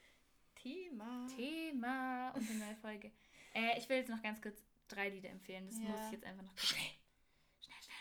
Thema. 0.55 1.27
Thema 1.35 2.31
und 2.31 2.49
eine 2.49 2.59
neue 2.59 2.75
Folge. 2.75 3.11
Äh, 3.53 3.77
ich 3.77 3.89
will 3.89 3.97
jetzt 3.97 4.09
noch 4.09 4.21
ganz 4.21 4.41
kurz 4.41 4.61
drei 4.87 5.09
Lieder 5.09 5.29
empfehlen. 5.29 5.65
Das 5.67 5.77
Ja. 5.79 5.89
muss 5.89 5.99
ich 6.07 6.11
jetzt 6.13 6.25
einfach 6.25 6.43
noch. 6.43 6.57
Schnell, 6.57 6.81
schnell, 7.59 7.77
schnell, 7.81 7.97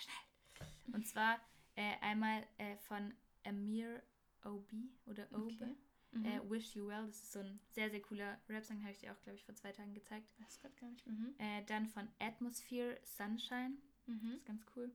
schnell. 0.57 0.95
Und 0.95 1.07
zwar 1.07 1.41
äh, 1.77 1.95
einmal 2.01 2.47
äh, 2.59 2.77
von 2.77 3.15
Amir 3.45 4.03
Obi 4.45 4.91
oder 5.07 5.27
Obe. 5.33 5.45
Okay. 5.55 5.75
Mhm. 6.13 6.25
Äh, 6.27 6.51
Wish 6.51 6.77
You 6.77 6.87
Well. 6.87 7.07
Das 7.07 7.17
ist 7.17 7.33
so 7.33 7.41
ein 7.41 7.59
sehr, 7.71 7.91
sehr 7.91 8.01
cooler 8.03 8.39
Rap-Song, 8.49 8.81
habe 8.83 8.93
ich 8.93 8.99
dir 8.99 9.13
auch, 9.13 9.21
glaube 9.23 9.37
ich, 9.37 9.45
vor 9.45 9.55
zwei 9.57 9.73
Tagen 9.73 9.95
gezeigt. 9.95 10.29
das 10.39 10.61
geht 10.61 10.77
gar 10.77 10.89
nicht. 10.91 11.07
Mhm. 11.07 11.35
Äh, 11.39 11.65
dann 11.65 11.89
von 11.89 12.09
Atmosphere 12.21 13.01
Sunshine. 13.03 13.77
Das 14.07 14.15
Mhm. 14.23 14.33
ist 14.35 14.45
ganz 14.47 14.65
cool. 14.77 14.93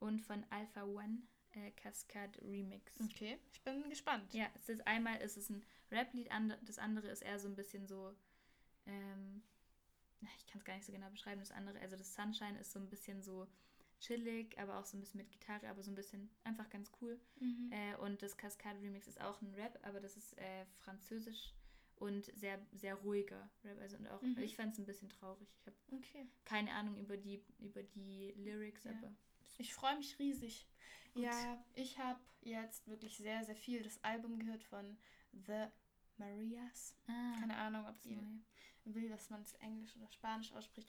Und 0.00 0.20
von 0.20 0.44
Alpha 0.50 0.82
One 0.84 1.22
äh, 1.52 1.70
Cascade 1.72 2.38
Remix. 2.42 2.92
Okay, 3.00 3.38
ich 3.52 3.62
bin 3.62 3.88
gespannt. 3.88 4.32
Ja, 4.34 4.46
es 4.54 4.68
ist 4.68 4.86
einmal 4.86 5.20
ist 5.20 5.36
es 5.36 5.48
ein 5.50 5.64
Rap-Lied, 5.90 6.30
and- 6.30 6.56
das 6.62 6.78
andere 6.78 7.08
ist 7.08 7.22
eher 7.22 7.38
so 7.38 7.48
ein 7.48 7.54
bisschen 7.56 7.86
so, 7.86 8.14
ähm, 8.86 9.42
ich 10.36 10.46
kann 10.46 10.58
es 10.58 10.64
gar 10.64 10.74
nicht 10.74 10.86
so 10.86 10.92
genau 10.92 11.08
beschreiben, 11.10 11.40
das 11.40 11.52
andere, 11.52 11.78
also 11.80 11.96
das 11.96 12.14
Sunshine 12.14 12.58
ist 12.58 12.72
so 12.72 12.78
ein 12.78 12.88
bisschen 12.88 13.22
so 13.22 13.46
chillig, 14.00 14.58
aber 14.58 14.78
auch 14.78 14.84
so 14.84 14.96
ein 14.96 15.00
bisschen 15.00 15.18
mit 15.18 15.30
Gitarre, 15.30 15.68
aber 15.68 15.82
so 15.82 15.90
ein 15.90 15.94
bisschen 15.96 16.30
einfach 16.44 16.68
ganz 16.70 16.90
cool. 17.00 17.20
Mhm. 17.40 17.70
Äh, 17.72 17.96
und 17.96 18.22
das 18.22 18.36
Cascade 18.36 18.80
Remix 18.80 19.06
ist 19.08 19.20
auch 19.20 19.40
ein 19.42 19.52
Rap, 19.54 19.78
aber 19.82 20.00
das 20.00 20.16
ist 20.16 20.36
äh, 20.38 20.64
französisch 20.76 21.52
und 21.96 22.26
sehr, 22.36 22.64
sehr 22.72 22.94
ruhiger 22.96 23.50
Rap. 23.64 23.78
Also 23.80 23.96
und 23.96 24.06
auch, 24.08 24.22
Mhm. 24.22 24.38
ich 24.38 24.54
fand 24.54 24.72
es 24.74 24.78
ein 24.78 24.86
bisschen 24.86 25.08
traurig. 25.08 25.48
Ich 25.60 25.66
habe 25.66 25.76
Okay. 25.90 26.26
keine 26.44 26.70
Ahnung 26.72 26.96
über 26.96 27.16
die, 27.16 27.42
über 27.58 27.82
die 27.82 28.32
Lyrics, 28.36 28.84
Ja. 28.84 28.92
aber 28.92 29.12
Ich 29.56 29.74
freue 29.74 29.96
mich 29.96 30.18
riesig. 30.18 30.66
Gut. 31.14 31.24
Ja, 31.24 31.64
ich 31.74 31.98
habe 31.98 32.20
jetzt 32.42 32.86
wirklich 32.86 33.16
sehr, 33.16 33.44
sehr 33.44 33.56
viel 33.56 33.82
das 33.82 34.02
Album 34.04 34.38
gehört 34.38 34.62
von 34.64 34.96
The 35.32 35.66
Marias. 36.18 36.94
ah, 37.08 37.34
Keine 37.40 37.56
Ahnung, 37.56 37.86
ob 37.86 38.00
die 38.02 38.14
Neue. 38.16 38.40
will, 38.84 39.08
dass 39.08 39.30
man 39.30 39.42
es 39.42 39.54
Englisch 39.54 39.96
oder 39.96 40.10
Spanisch 40.12 40.52
ausspricht. 40.52 40.88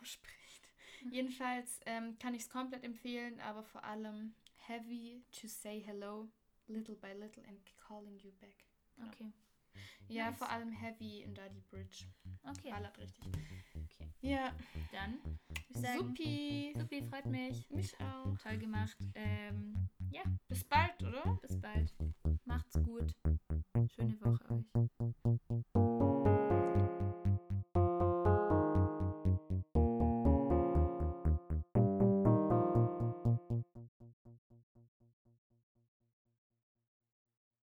Ausspricht. 0.00 0.68
Jedenfalls 1.10 1.80
ähm, 1.86 2.18
kann 2.18 2.34
ich 2.34 2.42
es 2.42 2.50
komplett 2.50 2.84
empfehlen, 2.84 3.40
aber 3.40 3.62
vor 3.62 3.84
allem 3.84 4.34
Heavy 4.66 5.22
to 5.40 5.46
Say 5.48 5.80
Hello, 5.80 6.28
Little 6.66 6.96
by 6.96 7.12
Little 7.12 7.44
and 7.46 7.60
Calling 7.78 8.18
You 8.18 8.32
Back. 8.32 8.64
Genau. 8.96 9.08
Okay. 9.12 9.32
Ja, 10.08 10.26
Nice. 10.30 10.38
vor 10.38 10.48
allem 10.50 10.70
Heavy 10.72 11.22
in 11.22 11.34
Dirty 11.34 11.60
Bridge. 11.70 12.04
Okay. 12.42 12.70
Ballert 12.70 12.98
richtig. 12.98 13.24
okay. 13.26 14.08
Ja, 14.20 14.52
Dann 14.92 15.18
würde 15.22 15.36
ich 15.68 15.76
sagen, 15.76 15.98
supi. 15.98 16.74
Supi, 16.78 17.02
freut 17.02 17.26
mich. 17.26 17.70
Mich 17.70 17.94
auch. 18.00 18.36
Toll 18.38 18.58
gemacht. 18.58 18.96
Ähm, 19.14 19.88
ja, 20.10 20.22
Bis 20.48 20.64
bald, 20.64 21.02
oder? 21.02 21.38
bis 21.42 21.60
bald. 21.60 21.94
Macht's 22.44 22.74
gut. 22.82 23.14
Schöne 23.94 24.18
Woche 24.22 24.64
euch. 25.74 26.37